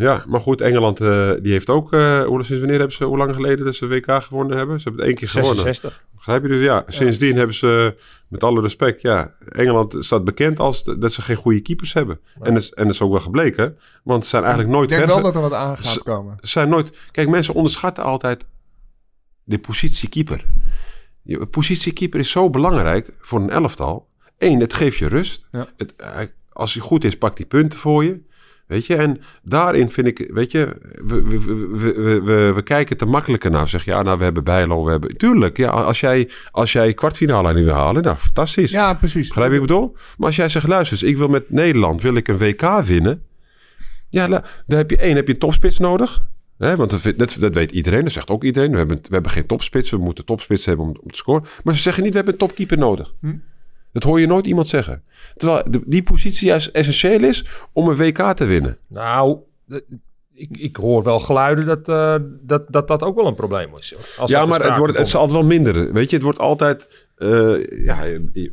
ja, 0.00 0.24
maar 0.28 0.40
goed, 0.40 0.60
Engeland 0.60 1.00
eh, 1.00 1.32
die 1.42 1.52
heeft 1.52 1.68
ook... 1.70 1.92
eh, 1.92 2.22
hoe, 2.24 2.42
sinds 2.44 2.60
wanneer 2.60 2.78
hebben 2.78 2.96
ze, 2.96 3.04
hoe 3.04 3.16
lang 3.16 3.34
geleden 3.34 3.64
dat 3.64 3.74
ze 3.74 3.86
WK 3.86 4.22
gewonnen 4.22 4.56
hebben? 4.56 4.80
Ze 4.80 4.88
hebben 4.88 5.00
het 5.06 5.10
één 5.10 5.18
keer 5.18 5.28
gewonnen. 5.28 5.62
66. 5.62 6.04
Begrijp 6.16 6.42
je? 6.42 6.48
Dus 6.48 6.60
ja, 6.62 6.84
sindsdien 6.86 7.36
hebben 7.36 7.54
ze, 7.54 7.96
met 8.28 8.44
alle 8.44 8.60
respect, 8.60 9.00
ja, 9.02 9.34
Engeland 9.48 9.96
staat 9.98 10.24
bekend 10.24 10.58
als 10.58 10.84
de- 10.84 10.98
dat 10.98 11.12
ze 11.12 11.22
geen 11.22 11.36
goede 11.36 11.60
keepers 11.60 11.92
hebben. 11.92 12.20
En, 12.40 12.54
dat 12.54 12.62
is, 12.62 12.70
en 12.72 12.84
dat 12.84 12.92
is 12.94 13.00
ook 13.00 13.10
wel 13.10 13.20
gebleken, 13.20 13.78
want 14.04 14.22
ze 14.22 14.28
zijn 14.28 14.42
eigenlijk 14.42 14.72
Ik 14.72 14.78
nooit 14.78 14.88
denk 14.90 15.02
ver... 15.04 15.12
wel 15.14 15.22
dat 15.22 15.34
er 15.34 15.40
wat 15.40 15.52
aan 15.52 15.78
gaat 15.78 15.92
Ze- 15.92 16.02
komen. 16.02 16.38
Ze 16.40 16.48
zijn 16.50 16.68
nooit... 16.68 16.98
Kijk, 17.10 17.28
mensen 17.28 17.54
onderschatten 17.54 18.04
altijd 18.04 18.46
de 19.44 19.58
positie 19.58 20.08
keeper. 20.08 20.44
Je 21.22 21.46
positie 21.46 21.92
keeper 21.92 22.20
is 22.20 22.30
zo 22.30 22.50
belangrijk 22.50 23.10
voor 23.20 23.40
een 23.40 23.50
elftal. 23.50 24.08
Eén, 24.38 24.60
het 24.60 24.74
geeft 24.74 24.96
je 24.98 25.06
rust. 25.08 25.46
Ja. 25.52 25.68
Het, 25.76 25.94
hij- 25.96 26.32
als 26.52 26.72
hij 26.74 26.82
goed 26.82 27.04
is, 27.04 27.18
pakt 27.18 27.38
hij 27.38 27.46
punten 27.46 27.78
voor 27.78 28.04
je. 28.04 28.20
Weet 28.70 28.86
je, 28.86 28.96
en 28.96 29.20
daarin 29.42 29.90
vind 29.90 30.06
ik, 30.06 30.30
weet 30.32 30.52
je, 30.52 30.76
we, 31.04 31.22
we, 31.22 31.38
we, 31.94 32.20
we, 32.20 32.52
we, 32.54 32.62
kijken 32.62 32.96
te 32.96 33.04
makkelijker 33.04 33.50
naar. 33.50 33.68
Zeg 33.68 33.84
je, 33.84 33.90
ja, 33.90 34.02
nou, 34.02 34.18
we 34.18 34.24
hebben 34.24 34.44
Bijlo, 34.44 34.84
we 34.84 34.90
hebben... 34.90 35.16
Tuurlijk, 35.16 35.56
ja, 35.56 35.68
als 35.68 36.00
jij, 36.00 36.30
als 36.50 36.72
jij 36.72 36.94
kwartfinale 36.94 37.54
niet 37.54 37.64
wil 37.64 37.74
halen, 37.74 38.02
nou, 38.02 38.16
fantastisch. 38.16 38.70
Ja, 38.70 38.94
precies. 38.94 39.28
Begrijp 39.28 39.52
je 39.52 39.58
wat 39.58 39.70
ik 39.70 39.74
bedoel? 39.74 39.96
Maar 40.16 40.26
als 40.26 40.36
jij 40.36 40.48
zegt, 40.48 40.68
luister 40.68 40.96
eens, 40.96 41.10
ik 41.10 41.16
wil 41.16 41.28
met 41.28 41.50
Nederland, 41.50 42.02
wil 42.02 42.14
ik 42.14 42.28
een 42.28 42.38
WK 42.38 42.80
winnen. 42.84 43.22
Ja, 44.08 44.26
dan 44.66 44.78
heb 44.78 44.90
je 44.90 44.96
één, 44.96 45.16
heb 45.16 45.26
je 45.26 45.38
topspits 45.38 45.78
nodig. 45.78 46.28
Hè, 46.58 46.76
want 46.76 47.18
dat 47.40 47.54
weet 47.54 47.70
iedereen, 47.70 48.04
dat 48.04 48.12
zegt 48.12 48.30
ook 48.30 48.44
iedereen. 48.44 48.70
We 48.70 48.78
hebben, 48.78 48.96
we 48.96 49.14
hebben 49.14 49.30
geen 49.30 49.46
topspits, 49.46 49.90
we 49.90 49.96
moeten 49.96 50.24
topspits 50.24 50.64
hebben 50.64 50.86
om, 50.86 50.96
om 51.02 51.10
te 51.10 51.16
scoren. 51.16 51.44
Maar 51.64 51.74
ze 51.74 51.80
zeggen 51.80 52.02
niet, 52.02 52.10
we 52.10 52.16
hebben 52.16 52.34
een 52.34 52.46
topkeeper 52.46 52.78
nodig. 52.78 53.14
Hm. 53.20 53.36
Dat 53.92 54.02
hoor 54.02 54.20
je 54.20 54.26
nooit 54.26 54.46
iemand 54.46 54.68
zeggen. 54.68 55.02
Terwijl 55.36 55.62
die 55.86 56.02
positie 56.02 56.46
juist 56.46 56.66
essentieel 56.66 57.24
is 57.24 57.44
om 57.72 57.88
een 57.88 57.96
WK 57.96 58.18
te 58.36 58.44
winnen. 58.44 58.78
Nou, 58.88 59.38
ik, 60.34 60.56
ik 60.58 60.76
hoor 60.76 61.02
wel 61.02 61.20
geluiden 61.20 61.66
dat, 61.66 61.88
eh, 61.88 62.14
dat, 62.42 62.72
dat 62.72 62.88
dat 62.88 63.02
ook 63.02 63.16
wel 63.16 63.26
een 63.26 63.34
probleem 63.34 63.70
is. 63.78 63.94
Als 64.18 64.30
ja, 64.30 64.46
maar 64.46 64.64
het, 64.64 64.76
wordt, 64.76 64.96
het 64.98 65.06
is 65.06 65.14
altijd 65.14 65.38
wel 65.38 65.48
minder. 65.48 65.92
Weet 65.92 66.10
je, 66.10 66.16
het 66.16 66.24
wordt 66.24 66.38
altijd... 66.38 67.06
eh, 67.16 67.84
ja, 67.84 67.94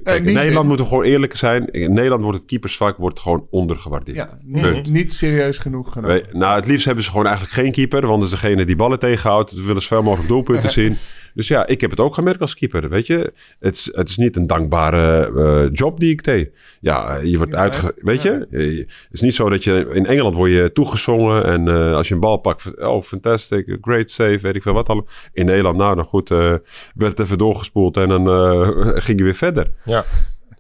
kijk, 0.04 0.26
in 0.26 0.34
Nederland 0.34 0.68
moeten 0.68 0.86
we 0.86 0.92
gewoon 0.92 1.06
eerlijk 1.06 1.36
zijn. 1.36 1.72
In 1.72 1.94
Nederland 1.94 2.22
wordt 2.22 2.38
het 2.38 2.48
keepersvak 2.48 2.98
wordt 2.98 3.20
gewoon 3.20 3.48
ondergewaardeerd. 3.50 4.18
Ja, 4.18 4.38
niet, 4.44 4.92
niet 4.92 5.14
serieus 5.14 5.58
genoeg 5.58 5.94
genomen. 5.94 6.24
Nou, 6.32 6.56
het 6.56 6.68
liefst 6.68 6.86
hebben 6.86 7.04
ze 7.04 7.10
gewoon 7.10 7.26
eigenlijk 7.26 7.56
geen 7.56 7.72
keeper. 7.72 8.08
Want 8.08 8.22
dat 8.22 8.32
is 8.34 8.40
degene 8.42 8.66
die 8.66 8.76
ballen 8.76 9.00
tegenhoudt. 9.00 9.52
We 9.52 9.64
willen 9.64 9.82
zoveel 9.82 10.04
mogelijk 10.04 10.28
doelpunten 10.30 10.70
zien. 10.80 10.98
Dus 11.38 11.48
ja, 11.48 11.68
ik 11.68 11.82
heb 11.82 11.90
het 11.90 12.00
ook 12.00 12.14
gemerkt 12.14 12.42
als 12.42 12.56
keeper. 12.56 12.90
Weet 12.90 13.08
je, 13.08 13.34
het 13.60 13.76
is, 13.76 13.90
het 13.92 14.10
is 14.10 14.18
niet 14.18 14.36
een 14.36 14.48
dankbare 14.48 15.32
eh, 15.36 15.70
job 15.74 16.00
die 16.00 16.12
ik 16.12 16.24
deed. 16.24 16.52
Ja, 16.80 17.18
je 17.24 17.38
wordt 17.38 17.56
uitge... 17.56 17.94
Weet 17.96 18.22
je, 18.22 18.30
het 18.50 19.12
is 19.12 19.22
niet 19.22 19.34
zo 19.34 19.50
dat 19.50 19.64
je... 19.64 19.90
In 19.94 20.06
Engeland 20.06 20.36
word 20.36 20.52
je 20.52 20.72
toegezongen. 20.74 21.44
En 21.44 21.68
eh, 21.68 21.94
als 21.94 22.08
je 22.08 22.14
een 22.14 22.20
bal 22.20 22.38
pakt... 22.38 22.80
Oh, 22.80 23.02
fantastic. 23.02 23.78
Great 23.82 24.12
save. 24.12 24.40
Weet 24.42 24.56
ik 24.56 24.62
veel 24.62 24.74
wat 24.74 24.88
allemaal. 24.88 25.08
In 25.34 25.46
Nederland, 25.46 25.78
nou, 25.78 25.96
dan 25.96 26.06
goed. 26.06 26.32
eh, 26.32 26.56
werd 26.96 27.20
even 27.20 27.38
doorgespoeld. 27.38 27.98
En 27.98 28.10
dan 28.10 28.28
ging 29.06 29.18
je 29.18 29.24
weer 29.24 29.34
verder. 29.36 29.72
Ja. 29.84 30.06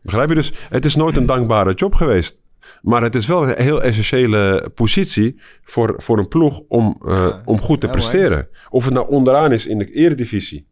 Begrijp 0.01 0.29
je? 0.29 0.35
Dus 0.35 0.51
het 0.69 0.85
is 0.85 0.95
nooit 0.95 1.17
een 1.17 1.25
dankbare 1.25 1.73
job 1.73 1.95
geweest. 1.95 2.37
Maar 2.81 3.01
het 3.01 3.15
is 3.15 3.27
wel 3.27 3.47
een 3.47 3.63
heel 3.63 3.83
essentiële 3.83 4.71
positie 4.75 5.39
voor, 5.63 5.93
voor 5.97 6.19
een 6.19 6.27
ploeg 6.27 6.61
om, 6.67 7.01
eh, 7.05 7.13
Ja, 7.13 7.41
om 7.45 7.59
goed 7.59 7.81
te 7.81 7.87
presteren. 7.87 8.47
Of 8.69 8.85
het 8.85 8.93
nou 8.93 9.09
onderaan 9.09 9.51
is 9.51 9.65
in 9.65 9.77
de 9.77 9.91
eredivisie. 9.91 10.67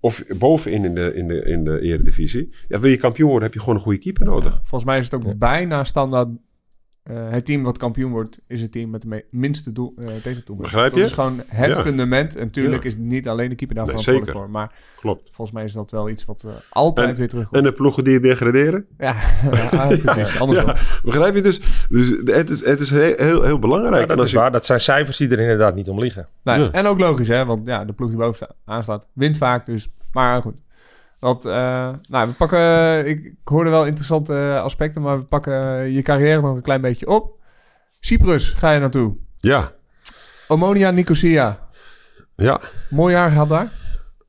Of 0.00 0.22
bovenin 0.38 0.84
in 0.84 0.94
de, 0.94 1.14
in 1.14 1.28
de, 1.28 1.44
in 1.44 1.64
de 1.64 1.80
eredivisie. 1.80 2.54
Ja, 2.68 2.78
wil 2.78 2.90
je 2.90 2.96
kampioen 2.96 3.28
worden, 3.28 3.44
heb 3.44 3.54
je 3.54 3.60
gewoon 3.60 3.74
een 3.74 3.80
goede 3.80 3.98
keeper 3.98 4.24
nodig. 4.24 4.52
Ja, 4.52 4.58
volgens 4.58 4.84
mij 4.84 4.98
is 4.98 5.04
het 5.10 5.14
ook 5.14 5.38
bijna 5.38 5.84
standaard. 5.84 6.28
Eh, 7.04 7.16
het 7.30 7.44
team 7.44 7.62
wat 7.62 7.78
kampioen 7.78 8.10
wordt, 8.10 8.38
is 8.46 8.60
het 8.60 8.72
team 8.72 8.90
met 8.90 9.02
de 9.02 9.08
me- 9.08 9.24
minste 9.30 9.72
doel, 9.72 9.92
eh 9.98 10.04
tegendoelpunten. 10.06 10.56
Begrijp 10.56 10.92
je? 10.94 10.98
Dat 11.00 11.08
is 11.08 11.14
gewoon 11.14 11.42
het 11.46 11.74
Ja. 11.74 11.82
fundament. 11.82 12.36
En 12.36 12.44
natuurlijk 12.44 12.82
Ja. 12.82 12.88
is 12.88 12.96
niet 12.96 13.28
alleen 13.28 13.48
de 13.48 13.54
keeper 13.54 13.76
daarvan 13.76 14.14
Nee, 14.14 14.22
voor. 14.24 14.50
Maar 14.50 14.72
Klopt. 14.96 15.28
volgens 15.32 15.56
mij 15.56 15.64
is 15.64 15.72
dat 15.72 15.90
wel 15.90 16.08
iets 16.08 16.24
wat 16.24 16.42
eh, 16.46 16.52
altijd 16.70 17.08
En- 17.08 17.14
weer 17.14 17.28
terugkomt. 17.28 17.56
En 17.56 17.62
de 17.70 17.72
ploegen 17.76 18.04
die 18.04 18.20
degraderen. 18.20 18.86
ja, 18.98 19.14
ja, 19.70 19.86
precies. 19.96 20.38
Andersom. 20.40 20.72
Begrijp 21.02 21.34
je? 21.34 21.42
Dus, 21.42 21.60
dus 21.88 22.08
het 22.24 22.50
is, 22.50 22.64
het 22.64 22.80
is 22.80 22.90
heel, 22.90 23.14
heel, 23.16 23.42
heel 23.42 23.58
belangrijk. 23.58 24.02
En 24.02 24.08
dat 24.08 24.16
als 24.16 24.26
is 24.26 24.32
je, 24.32 24.38
waar. 24.38 24.52
Dat 24.52 24.64
zijn 24.64 24.80
cijfers 24.80 25.16
die 25.16 25.28
er 25.28 25.40
inderdaad 25.40 25.74
niet 25.74 25.88
om 25.88 25.98
liggen. 26.00 26.28
En 26.42 26.86
ook 26.86 26.98
logisch, 26.98 27.28
hè? 27.28 27.44
Want 27.44 27.66
ja, 27.66 27.84
de 27.84 27.92
ploeg 27.92 28.08
die 28.08 28.18
bovenaan 28.18 28.82
staat, 28.82 29.06
wint 29.12 29.36
vaak. 29.36 29.66
Dus, 29.66 29.88
maar 30.12 30.42
goed. 30.42 30.54
Eh, 31.24 31.90
nou, 32.08 32.28
we 32.28 32.32
pakken... 32.38 33.06
ik, 33.06 33.24
ik 33.24 33.34
hoorde 33.44 33.70
wel 33.70 33.86
interessante 33.86 34.60
aspecten, 34.62 35.02
maar 35.02 35.18
we 35.18 35.24
pakken 35.24 35.90
je 35.92 36.02
carrière 36.02 36.40
nog 36.40 36.56
een 36.56 36.62
klein 36.62 36.80
beetje 36.80 37.06
op. 37.08 37.42
Cyprus 38.00 38.48
ga 38.50 38.70
je 38.70 38.80
naartoe. 38.80 39.16
ja, 39.38 39.72
Omonia 40.48 40.90
Nicosia. 40.90 41.68
ja. 42.36 42.60
Mooi 42.90 43.14
jaar 43.14 43.30
gehad 43.30 43.48
daar. 43.48 43.72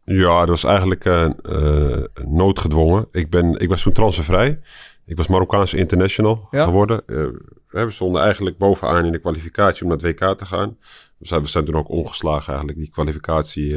Ja, 0.03 0.39
dat 0.39 0.47
was 0.49 0.63
eigenlijk 0.63 1.05
eh, 1.05 1.25
eh, 1.25 2.03
noodgedwongen. 2.25 3.07
Ik, 3.11 3.29
ben, 3.29 3.59
ik 3.59 3.69
was 3.69 3.81
toen 3.81 3.93
transfervrij. 3.93 4.59
Ik 5.05 5.17
was 5.17 5.27
Marokkaanse 5.27 5.77
international 5.77 6.47
Ja. 6.51 6.63
geworden. 6.63 7.03
We 7.67 7.91
stonden 7.91 8.21
eigenlijk 8.21 8.57
bovenaan 8.57 9.05
in 9.05 9.11
de 9.11 9.19
kwalificatie 9.19 9.83
om 9.83 9.87
naar 9.89 9.97
het 9.97 10.19
WK 10.19 10.37
te 10.37 10.45
gaan. 10.45 10.77
We 11.17 11.27
zijn, 11.27 11.41
we 11.41 11.47
zijn 11.47 11.65
toen 11.65 11.75
ook 11.75 11.89
ongeslagen 11.89 12.47
eigenlijk, 12.47 12.79
die 12.79 12.89
kwalificatie, 12.91 13.75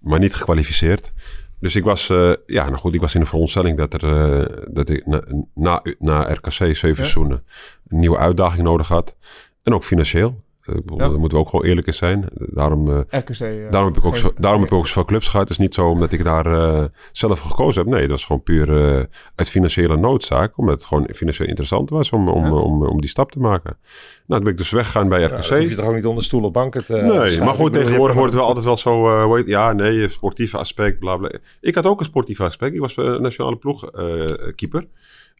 maar 0.00 0.18
niet 0.18 0.34
gekwalificeerd. 0.34 1.12
Dus 1.60 1.76
ik 1.76 1.84
was, 1.84 2.08
eh, 2.08 2.32
ja, 2.46 2.64
nou 2.64 2.76
goed, 2.76 2.94
ik 2.94 3.00
was 3.00 3.14
in 3.14 3.20
de 3.20 3.26
veronderstelling 3.26 3.76
dat, 3.76 4.02
er, 4.02 4.04
eh, 4.04 4.74
dat 4.74 4.88
ik 4.88 5.06
na, 5.06 5.22
na, 5.54 5.82
na 5.98 6.32
RKC 6.32 6.50
zeven 6.52 6.94
seizoenen 6.94 7.44
een 7.86 7.98
nieuwe 7.98 8.18
uitdaging 8.18 8.62
nodig 8.62 8.88
had. 8.88 9.16
En 9.62 9.74
ook 9.74 9.84
financieel. 9.84 10.44
Eh, 10.60 10.74
ik 10.74 10.80
bedoel, 10.80 10.98
Ja. 10.98 11.08
Daar 11.08 11.18
moeten 11.18 11.38
we 11.38 11.44
ook 11.44 11.50
gewoon 11.50 11.64
eerlijk 11.66 11.86
in 11.86 11.92
zijn. 11.94 12.24
Daarom 12.34 12.90
eh, 12.90 12.98
RKC. 13.20 13.40
eh, 13.40 13.70
Daarom 13.70 13.92
heb 13.92 13.96
ik 14.02 14.04
ook, 14.08 14.16
zo, 14.16 14.32
daarom 14.38 14.60
heb 14.60 14.70
ik 14.70 14.76
ook 14.76 14.86
zoveel 14.86 15.04
clubs 15.04 15.24
gehad. 15.28 15.40
Het 15.48 15.50
is 15.50 15.58
niet 15.64 15.74
zo 15.74 15.88
omdat 15.88 16.12
ik 16.12 16.24
daar 16.24 16.46
eh, 16.46 16.84
zelf 17.12 17.38
voor 17.38 17.50
gekozen 17.50 17.82
heb. 17.82 17.92
Nee, 17.92 18.08
dat 18.08 18.18
is 18.18 18.24
gewoon 18.24 18.42
puur 18.42 18.68
eh, 18.98 19.04
uit 19.34 19.48
financiële 19.48 19.96
noodzaak. 19.96 20.58
Omdat 20.58 20.74
het 20.74 20.84
gewoon 20.84 21.08
financieel 21.14 21.48
interessant 21.48 21.90
was 21.90 22.10
om, 22.10 22.28
om, 22.28 22.44
Ja. 22.44 22.52
om, 22.52 22.86
om, 22.86 23.00
die 23.00 23.10
stap 23.10 23.32
te 23.32 23.40
maken. 23.40 23.76
Nou, 23.80 24.26
toen 24.26 24.42
ben 24.42 24.52
ik 24.52 24.58
dus 24.58 24.70
weggegaan 24.70 25.08
bij 25.08 25.20
Ja, 25.20 25.26
RKC. 25.26 25.48
hoef 25.48 25.68
je 25.68 25.74
toch 25.74 25.86
ook 25.86 25.94
niet 25.94 26.06
onder 26.06 26.24
stoel 26.24 26.42
of 26.42 26.52
banken 26.52 26.84
te... 26.84 26.92
nee, 26.96 27.40
maar 27.40 27.54
goed, 27.54 27.72
tegenwoordig 27.72 28.16
wordt 28.16 28.30
het 28.32 28.40
wel 28.40 28.48
altijd 28.48 28.64
wel 28.64 28.76
zo... 28.76 29.08
eh, 29.08 29.24
hoe 29.24 29.36
heet- 29.36 29.46
ja, 29.46 29.72
nee, 29.72 30.08
sportieve 30.08 30.58
aspect, 30.58 30.98
bla 30.98 31.16
bla. 31.16 31.30
Ik 31.60 31.74
had 31.74 31.86
ook 31.86 31.98
een 31.98 32.04
sportief 32.06 32.40
aspect. 32.40 32.74
Ik 32.74 32.80
was 32.80 32.94
eh, 32.96 33.18
nationale 33.18 33.56
ploegkeeper. 33.56 34.86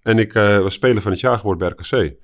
en 0.02 0.18
ik 0.18 0.35
eh, 0.35 0.59
was 0.59 0.74
speler 0.74 1.02
van 1.02 1.11
het 1.11 1.20
jaar 1.20 1.38
geworden 1.38 1.74
bij 1.76 1.87
RKC. 2.00 2.14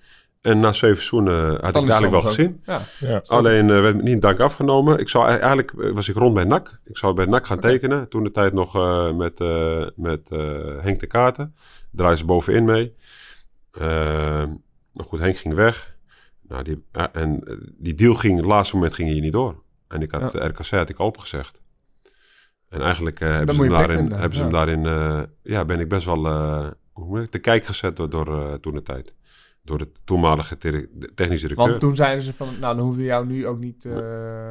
En 0.40 0.60
na 0.60 0.72
zeven 0.72 0.96
seizoenen 0.96 1.50
had 1.50 1.68
ik 1.68 1.74
eigenlijk 1.74 2.12
wel 2.12 2.20
gezien. 2.20 2.60
Ja. 2.64 2.80
Ja. 3.00 3.22
Alleen 3.26 3.70
eh, 3.70 3.80
werd 3.80 3.96
me 3.96 4.02
niet 4.02 4.12
in 4.12 4.20
dank 4.20 4.38
afgenomen. 4.40 4.98
Ik 4.98 5.08
zou, 5.08 5.26
eigenlijk 5.28 5.72
eh, 5.72 5.92
was 5.92 6.08
ik 6.08 6.16
rond 6.16 6.34
bij 6.34 6.44
NAC. 6.44 6.80
Ik 6.84 6.96
zou 6.96 7.14
bij 7.14 7.24
NAC 7.26 7.46
gaan 7.46 7.60
tekenen. 7.60 8.08
Toen 8.08 8.22
de 8.24 8.30
tijd 8.30 8.52
nog 8.52 8.74
eh, 8.76 9.12
met, 9.12 9.40
eh, 9.40 9.86
met 9.96 10.30
eh, 10.30 10.38
Henk 10.80 11.00
de 11.00 11.06
Katen. 11.06 11.54
Draaien 11.90 12.18
ze 12.18 12.24
bovenin 12.24 12.64
mee. 12.64 12.94
Eh, 13.70 13.82
nou 14.92 15.08
goed, 15.08 15.18
Henk 15.18 15.36
ging 15.36 15.54
weg. 15.54 15.96
Nou, 16.48 16.62
die, 16.62 16.84
en 17.12 17.40
eh, 17.46 17.56
die 17.78 17.94
deal 17.94 18.14
ging, 18.14 18.36
het 18.36 18.46
laatste 18.46 18.74
moment 18.74 18.94
ging 18.94 19.08
hier 19.10 19.20
niet 19.20 19.32
door. 19.32 19.62
En 19.88 20.00
ik 20.02 20.10
had 20.10 20.32
Ja. 20.32 20.38
de 20.40 20.46
RKC 20.46 20.66
had 20.70 20.88
ik 20.88 20.98
opgezegd. 20.98 21.60
En 22.68 22.80
eigenlijk 22.80 23.20
eh, 23.20 23.32
hebben, 23.32 23.54
ze 23.54 23.60
hem 23.60 23.70
daarin, 23.70 24.12
hebben 24.12 24.36
ze 24.36 24.42
hem 24.42 24.52
daarin, 24.52 24.86
eh, 24.86 25.22
ja, 25.42 25.64
ben 25.64 25.80
ik 25.80 25.88
best 25.88 26.04
wel, 26.04 26.26
eh, 26.26 26.66
hoe 26.92 27.06
moet 27.06 27.22
ik, 27.22 27.30
te 27.30 27.38
kijk 27.38 27.64
gezet 27.64 27.96
door, 27.96 28.10
door 28.10 28.26
eh, 28.48 28.54
toen 28.54 28.74
de 28.74 28.82
tijd. 28.82 29.14
Door 29.66 29.78
de 29.78 29.88
toenmalige 30.04 30.56
te- 30.56 30.88
technische 31.14 31.48
directeur. 31.48 31.68
Want 31.68 31.80
toen 31.80 31.96
zeiden 31.96 32.22
ze 32.24 32.32
van, 32.32 32.48
nou, 32.60 32.76
dan 32.76 32.84
hoeven 32.84 33.02
we 33.02 33.08
jou 33.08 33.26
nu 33.26 33.46
ook 33.46 33.58
niet... 33.58 33.84
eh, 33.84 33.92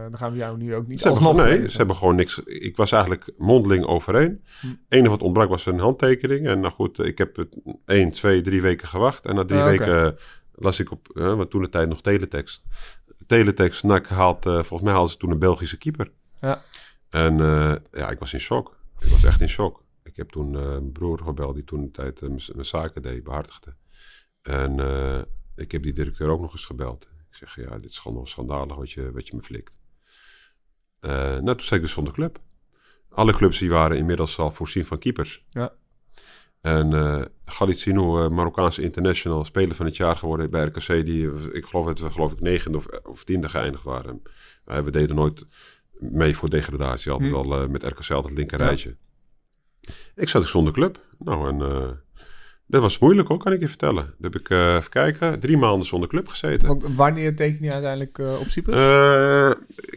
dan 0.10 0.18
gaan 0.18 0.32
we 0.32 0.38
jou 0.38 0.58
nu 0.58 0.76
ook 0.76 0.88
niet 0.88 1.00
Ze 1.00 1.12
hebben, 1.12 1.36
nee, 1.36 1.70
ze 1.70 1.78
hebben 1.78 1.96
gewoon 1.96 2.16
niks. 2.16 2.40
Ik 2.44 2.76
was 2.76 2.92
eigenlijk 2.92 3.32
mondeling 3.38 3.86
overeen. 3.86 4.44
Hm. 4.62 4.68
Het 4.68 4.78
enige 4.90 5.10
wat 5.10 5.22
ontbrak 5.22 5.50
was 5.50 5.66
een 5.66 5.80
handtekening. 5.80 6.48
En 6.48 6.60
nou 6.60 6.74
goed, 6.74 7.00
ik 7.00 7.18
heb 7.18 7.36
het 7.36 7.58
1, 7.86 8.10
2, 8.10 8.42
3 8.42 8.62
weken 8.62 8.88
gewacht. 8.88 9.26
En 9.26 9.36
na 9.36 9.46
drie 9.46 9.60
oké. 9.60 9.70
weken 9.70 10.06
eh, 10.06 10.12
las 10.54 10.80
ik 10.80 10.92
op, 10.92 11.10
eh, 11.14 11.36
want 11.36 11.50
toen 11.50 11.62
de 11.62 11.70
tijd 11.70 11.90
nog 11.90 12.02
teletext. 12.02 12.64
Teletext, 13.26 13.84
NAC 13.84 14.08
haalt, 14.08 14.44
volgens 14.44 14.82
mij 14.82 14.92
haalden 14.94 15.12
ze 15.12 15.18
toen 15.18 15.32
een 15.32 15.40
Belgische 15.40 15.78
keeper. 15.78 16.12
Ja. 16.42 16.62
En 17.10 17.38
ja, 17.92 18.10
ik 18.10 18.20
was 18.20 18.34
in 18.34 18.40
shock. 18.40 18.78
Ik 19.00 19.08
was 19.08 19.24
echt 19.24 19.42
in 19.42 19.50
shock. 19.50 19.84
Ik 20.04 20.16
heb 20.16 20.30
toen 20.30 20.52
mijn 20.52 20.92
broer 20.92 21.20
gebeld 21.24 21.56
die 21.56 21.64
toen 21.64 21.82
de 21.82 21.92
tijd 21.92 22.22
mijn 22.22 22.66
zaken 22.66 23.02
deed, 23.02 23.24
behartigde. 23.24 23.74
En 24.46 24.80
eh, 24.80 25.22
ik 25.56 25.72
heb 25.72 25.84
die 25.84 25.94
directeur 25.94 26.30
ook 26.30 26.42
nog 26.42 26.52
eens 26.52 26.66
gebeld. 26.66 27.04
Ik 27.04 27.36
zeg, 27.36 27.56
ja, 27.56 27.78
dit 27.80 27.90
is 27.90 28.00
gewoon 28.00 28.28
schandalig 28.28 28.76
wat 28.76 28.92
je, 28.92 29.12
wat 29.12 29.28
je 29.28 29.36
me 29.36 29.42
flikt. 29.42 29.78
Eh, 31.00 31.12
nou, 31.12 31.44
toen 31.46 31.60
zei 31.62 31.76
ik 31.80 31.86
dus 31.86 31.92
zonder 31.96 32.14
club. 32.14 32.40
Alle 33.10 33.34
clubs 33.34 33.58
die 33.60 33.70
waren 33.70 33.98
inmiddels 33.98 34.38
al 34.38 34.52
voorzien 34.52 34.86
van 34.86 34.98
keepers. 35.00 35.46
Ja. 35.50 35.74
En 36.62 36.94
eh 36.94 37.22
Galit 37.46 37.88
eh, 37.88 37.94
Marokkaanse 38.30 38.82
international, 38.82 39.46
speler 39.46 39.76
van 39.76 39.86
het 39.86 39.98
jaar 39.98 40.16
geworden 40.18 40.50
bij 40.50 40.66
RKC. 40.66 40.88
Die, 41.06 41.52
ik 41.52 41.66
geloof 41.66 41.86
dat 41.86 42.00
we 42.00 42.10
geloof 42.10 42.32
ik 42.32 42.40
negende 42.40 42.78
of, 42.78 42.88
of 42.88 43.24
tiende 43.24 43.50
geëindigd 43.50 43.84
waren. 43.84 44.22
Wij 44.66 44.84
we 44.84 44.92
deden 44.92 45.16
nooit 45.16 45.46
mee 46.00 46.36
voor 46.38 46.50
degradatie. 46.50 47.12
Altijd 47.12 47.32
Hm. 47.32 47.36
wel 47.36 47.62
eh, 47.62 47.68
met 47.70 47.84
RKC 47.84 47.98
altijd 48.00 48.24
het 48.24 48.38
linker 48.38 48.60
Ja. 48.60 48.66
rijtje. 48.66 48.98
Ik 50.16 50.30
zat 50.30 50.42
dus 50.42 50.52
zonder 50.52 50.74
club. 50.74 51.00
Nou, 51.20 51.48
en 51.50 52.04
dat 52.68 52.82
was 52.82 53.00
moeilijk 53.00 53.28
hoor, 53.28 53.38
kan 53.38 53.52
ik 53.54 53.60
je 53.62 53.68
vertellen. 53.68 54.04
Dan 54.06 54.32
heb 54.32 54.36
ik, 54.36 54.50
eh, 54.50 54.76
even 54.76 54.90
kijken, 54.90 55.40
drie 55.40 55.58
maanden 55.58 55.86
zonder 55.86 56.10
club 56.10 56.28
gezeten. 56.28 56.68
Want 56.68 56.84
wanneer 56.96 57.36
teken 57.36 57.64
je 57.64 57.72
uiteindelijk 57.72 58.20
eh, 58.20 58.40
op 58.40 58.48
Cyprus? 58.50 58.76
Eh, 58.76 59.52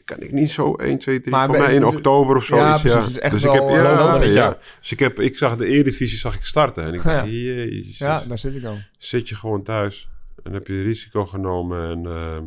kan 0.05 0.21
ik 0.21 0.33
niet 0.33 0.51
zo 0.51 0.75
1, 0.75 0.99
2, 0.99 1.21
3. 1.21 1.31
Maar 1.33 1.47
voor 1.47 1.59
mij 1.59 1.75
in 1.75 1.81
de- 1.81 1.87
oktober 1.87 2.37
of 2.37 2.45
zo. 2.45 2.57
Ja, 2.57 2.75
is, 2.75 2.81
precies, 2.81 3.09
is 3.09 3.19
echt 3.19 3.33
dus 3.33 3.43
wel, 3.43 3.55
ik 3.55 3.61
heb, 3.61 3.69
ja, 3.71 4.23
ja. 4.23 4.59
Dus 4.79 4.93
ik, 4.93 4.99
heb, 4.99 5.21
ik 5.21 5.37
zag 5.39 5.57
de 5.57 5.67
Eredivisie 5.67 6.19
zag 6.19 6.35
ik 6.35 6.45
starten. 6.45 6.85
En 6.85 6.95
ik 6.95 7.03
dacht, 7.03 7.17
Ja. 7.17 7.27
jezus. 7.27 7.99
ja, 7.99 8.23
daar 8.29 8.39
zit 8.39 8.55
ik 8.55 8.63
dan. 8.63 8.79
Zit 8.99 9.29
je 9.29 9.35
gewoon 9.35 9.63
thuis. 9.63 10.09
En 10.43 10.53
heb 10.53 10.67
je 10.67 10.83
risico 10.83 11.27
genomen. 11.27 11.89
En, 11.91 12.07
ehm, 12.07 12.43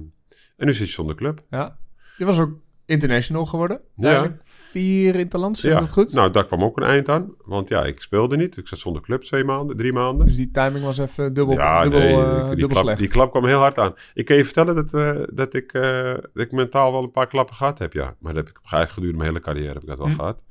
en 0.57 0.65
nu 0.65 0.73
zit 0.73 0.87
je 0.87 0.93
zonder 0.93 1.15
club. 1.15 1.41
Ja. 1.49 1.77
Je 2.17 2.25
was 2.25 2.39
ook 2.39 2.51
international 2.91 3.45
geworden. 3.45 3.81
Ja. 3.95 4.37
Vier 4.43 5.15
interlands, 5.15 5.63
ik 5.63 5.71
dat 5.71 5.91
goed? 5.91 6.13
Nou, 6.13 6.31
daar 6.31 6.45
kwam 6.45 6.61
ook 6.63 6.77
een 6.77 6.83
eind 6.87 7.09
aan. 7.09 7.33
Want 7.45 7.69
ja, 7.69 7.83
ik 7.85 8.01
speelde 8.01 8.37
niet. 8.37 8.57
Ik 8.57 8.67
zat 8.67 8.79
zonder 8.79 9.01
club 9.01 9.21
twee 9.21 9.43
maanden, 9.43 9.77
drie 9.77 9.93
maanden. 9.93 10.25
Dus 10.25 10.35
die 10.35 10.51
timing 10.51 10.83
was 10.85 10.97
even 10.97 11.33
dubbel, 11.33 11.55
ja, 11.55 11.81
dubbel, 11.81 11.99
nee, 11.99 12.13
eh, 12.13 12.39
die, 12.47 12.49
dubbel 12.49 12.67
klap, 12.67 12.83
slecht. 12.83 12.99
die 12.99 13.07
klap 13.07 13.31
kwam 13.31 13.45
heel 13.45 13.59
hard 13.59 13.77
aan. 13.77 13.93
Ik 14.13 14.25
kan 14.25 14.35
je 14.37 14.45
vertellen 14.45 14.75
dat, 14.75 14.93
eh, 14.93 15.21
dat, 15.33 15.53
ik, 15.53 15.73
eh, 15.73 16.13
dat 16.13 16.43
ik 16.43 16.51
mentaal 16.51 16.91
wel 16.91 17.03
een 17.03 17.11
paar 17.11 17.27
klappen 17.27 17.55
gehad 17.55 17.79
heb, 17.79 17.93
ja. 17.93 18.15
Maar 18.19 18.33
dat 18.33 18.45
heb 18.47 18.55
ik 18.55 18.61
eigenlijk 18.61 18.91
gedurende 18.91 19.17
mijn 19.23 19.29
hele 19.29 19.43
carrière 19.43 19.73
heb 19.73 19.81
ik 19.81 19.87
dat 19.87 19.97
wel 19.97 20.07
Hm. 20.07 20.13
gehad. 20.13 20.43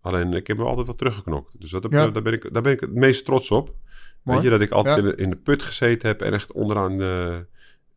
Alleen, 0.00 0.32
ik 0.32 0.46
heb 0.46 0.56
me 0.56 0.64
altijd 0.64 0.86
wel 0.86 0.96
teruggeknokt. 0.96 1.60
Dus 1.60 1.70
dat, 1.70 1.86
Ja. 1.90 2.06
daar, 2.08 2.22
ben 2.22 2.32
ik, 2.32 2.48
daar 2.52 2.62
ben 2.62 2.72
ik 2.72 2.80
het 2.80 2.94
meest 2.94 3.24
trots 3.24 3.50
op. 3.50 3.74
Mooi. 4.22 4.38
Weet 4.38 4.46
je, 4.46 4.52
dat 4.52 4.60
ik 4.66 4.70
altijd 4.70 4.96
Ja. 4.96 5.02
in, 5.02 5.08
de, 5.08 5.22
in 5.22 5.30
de 5.30 5.36
put 5.36 5.62
gezeten 5.62 6.08
heb 6.08 6.22
en 6.22 6.32
echt 6.32 6.52
onderaan... 6.52 7.00
eh, 7.02 7.36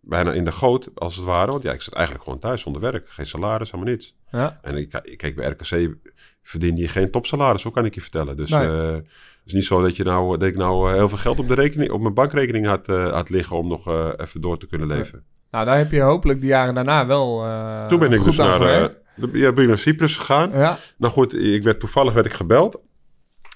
bijna 0.01 0.31
in 0.33 0.45
de 0.45 0.51
goot, 0.51 0.89
als 0.95 1.15
het 1.15 1.25
ware. 1.25 1.51
Want 1.51 1.63
ja, 1.63 1.71
ik 1.71 1.81
zat 1.81 1.93
eigenlijk 1.93 2.23
gewoon 2.23 2.39
thuis 2.39 2.61
zonder 2.61 2.81
werk. 2.81 3.09
Geen 3.09 3.25
salaris, 3.25 3.71
helemaal 3.71 3.93
niets. 3.93 4.15
Ja. 4.31 4.59
En 4.61 4.75
ik, 4.77 4.93
ik 5.01 5.17
kijk, 5.17 5.35
bij 5.35 5.49
RKC 5.49 5.95
verdien 6.41 6.75
je 6.77 6.87
geen 6.87 7.11
topsalaris, 7.11 7.61
zo 7.61 7.69
kan 7.71 7.85
ik 7.85 7.95
je 7.95 8.01
vertellen. 8.01 8.37
Dus 8.37 8.49
Nee. 8.49 8.67
eh, 8.67 8.93
het 8.93 9.05
is 9.45 9.53
niet 9.53 9.63
zo 9.65 9.81
dat, 9.81 9.95
je 9.95 10.03
nou, 10.03 10.37
dat 10.37 10.47
ik 10.47 10.55
nou 10.55 10.89
eh, 10.89 10.95
heel 10.95 11.09
veel 11.09 11.17
geld 11.17 11.39
op, 11.39 11.47
de 11.47 11.53
rekening, 11.53 11.91
op 11.91 12.01
mijn 12.01 12.13
bankrekening 12.13 12.65
had, 12.65 12.87
eh, 12.87 13.13
had 13.13 13.29
liggen 13.29 13.57
om 13.57 13.67
nog 13.67 13.87
eh, 13.87 14.09
even 14.17 14.41
door 14.41 14.57
te 14.57 14.67
kunnen 14.67 14.87
leven. 14.87 15.23
Nou, 15.51 15.65
daar 15.65 15.77
heb 15.77 15.91
je 15.91 16.01
hopelijk 16.01 16.39
de 16.39 16.45
jaren 16.45 16.73
daarna 16.73 17.05
wel 17.05 17.45
eh 17.45 17.87
Toen 17.87 17.99
ben 17.99 18.11
ik 18.11 18.17
goed 18.17 18.25
dus 18.27 18.35
naar, 18.37 18.61
eh, 18.61 18.89
de- 19.15 19.29
ja, 19.37 19.51
ben 19.51 19.61
ik 19.63 19.67
naar 19.69 19.77
Cyprus 19.77 20.17
gegaan. 20.17 20.49
Ja, 20.51 20.77
Nou 20.97 21.13
goed, 21.13 21.33
ik 21.43 21.63
werd, 21.63 21.79
toevallig 21.79 22.13
werd 22.13 22.25
ik 22.25 22.33
gebeld 22.33 22.81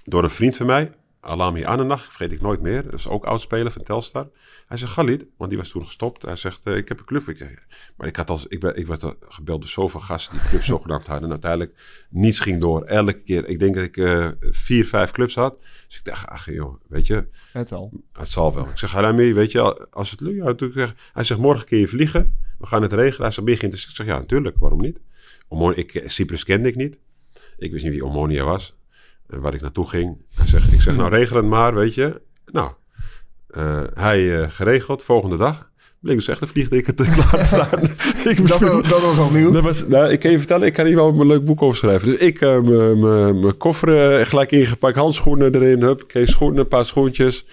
door 0.04 0.24
een 0.24 0.30
vriend 0.30 0.56
van 0.58 0.66
mij. 0.66 0.92
Alami 1.26 1.64
Anenach, 1.64 2.04
vergeet 2.04 2.32
ik 2.32 2.42
nooit 2.42 2.62
meer. 2.62 2.84
Dat 2.84 2.94
is 2.94 3.08
ook 3.08 3.24
oudspeler 3.26 3.72
van 3.72 3.84
Telstar. 3.84 4.30
Hij 4.68 4.78
zegt, 4.78 4.92
Galit, 4.92 5.26
want 5.38 5.50
die 5.50 5.60
was 5.60 5.70
toen 5.70 5.86
gestopt. 5.86 6.22
Hij 6.22 6.36
zegt, 6.36 6.66
eh, 6.66 6.76
ik 6.76 6.88
heb 6.88 7.00
een 7.00 7.06
club. 7.06 7.28
Ik 7.30 7.38
zeg, 7.38 7.50
maar 7.98 8.08
ik, 8.08 8.16
had 8.16 8.30
als, 8.30 8.48
ik, 8.48 8.60
ben, 8.60 8.76
ik 8.76 8.88
werd 8.88 9.16
gebeld 9.20 9.62
door 9.62 9.70
zoveel 9.70 10.00
gasten 10.00 10.38
die 10.38 10.50
clubs 10.50 10.66
zogenaamd 10.66 11.08
hadden. 11.08 11.24
En 11.24 11.32
uiteindelijk 11.32 12.06
niets 12.10 12.40
ging 12.40 12.62
door. 12.62 12.84
Elke 12.84 13.24
keer, 13.24 13.48
ik 13.48 13.60
denk 13.60 13.76
dat 13.76 13.84
ik 13.84 13.98
eh, 13.98 14.30
vier, 14.40 14.86
vijf 14.88 15.12
clubs 15.12 15.36
had. 15.36 15.56
Dus 15.88 15.98
ik 15.98 16.04
dacht, 16.04 16.28
ach 16.28 16.46
joh, 16.52 16.76
weet 16.88 17.08
je, 17.08 17.28
het 17.52 17.72
al. 17.72 17.92
het 18.14 18.30
zal 18.30 18.54
wel. 18.54 18.68
Ik 18.68 18.78
zeg, 18.78 18.96
Alami, 18.96 19.34
weet 19.34 19.52
je, 19.52 19.88
als 19.92 20.12
het 20.12 20.20
lukt. 20.22 20.74
Ja, 20.74 20.94
hij 21.14 21.24
zegt, 21.24 21.40
morgen 21.40 21.66
kun 21.66 21.78
je 21.78 21.88
vliegen. 21.88 22.38
We 22.60 22.66
gaan 22.66 22.82
het 22.82 22.94
regelen. 22.94 23.22
Hij 23.22 23.32
zegt, 23.32 23.44
ben 23.44 23.54
je 23.54 23.60
geïnteresseerd? 23.60 24.00
Ik 24.00 24.06
zeg, 24.06 24.16
ja, 24.16 24.22
natuurlijk, 24.22 24.58
waarom 24.60 24.82
niet? 24.82 25.00
Omo- 25.48 25.72
ik, 25.76 26.02
Cyprus 26.06 26.44
kende 26.44 26.68
ik 26.68 26.76
niet. 26.76 26.98
Ik 27.58 27.72
wist 27.72 27.84
niet 27.84 27.94
wie 27.94 28.06
Omonia 28.06 28.44
was. 28.44 28.76
En 29.28 29.40
waar 29.42 29.54
ik 29.54 29.62
naartoe 29.62 29.90
ging. 29.90 30.26
Hij 30.36 30.48
zegt, 30.48 30.72
ik 30.74 30.82
zeg, 30.82 30.96
nou 30.96 31.10
regel 31.10 31.36
het 31.36 31.46
maar, 31.46 31.74
weet 31.76 31.94
je. 31.94 32.22
Nou, 32.46 32.72
eh, 33.48 33.84
hij 33.94 34.42
eh, 34.42 34.50
geregeld. 34.50 35.04
Volgende 35.04 35.38
dag 35.38 35.72
bleek 36.00 36.18
dus 36.18 36.28
echt 36.28 36.42
een 36.42 36.48
vliegticket 36.48 36.96
klaar 36.96 37.30
te 37.38 37.46
staan. 37.56 37.84
ik 38.32 38.48
Dat, 38.48 38.60
bedoel- 38.60 38.82
dat 38.82 39.02
was 39.02 39.18
al 39.18 39.30
nieuw. 39.30 39.52
dat 39.52 39.64
was, 39.64 39.88
nou, 39.88 40.10
ik 40.12 40.20
kan 40.20 40.32
je 40.32 40.38
vertellen, 40.38 40.68
ik 40.68 40.74
kan 40.74 40.86
hier 40.86 40.96
wel 40.96 41.20
een 41.20 41.28
leuk 41.28 41.46
boek 41.46 41.62
over 41.62 41.78
schrijven. 41.78 42.08
Dus 42.08 42.18
ik 42.18 42.42
eh, 42.42 42.62
mijn- 42.62 43.00
mijn 43.00 43.40
mijn 43.40 43.58
koffer 43.58 44.20
eh, 44.20 44.26
gelijk 44.26 44.52
ingepakt, 44.52 44.96
handschoenen 44.96 45.56
erin, 45.56 45.82
hup, 45.82 46.08
kees 46.08 46.32
schoenen, 46.32 46.60
een 46.60 46.68
paar 46.68 46.86
schoentjes. 46.86 47.46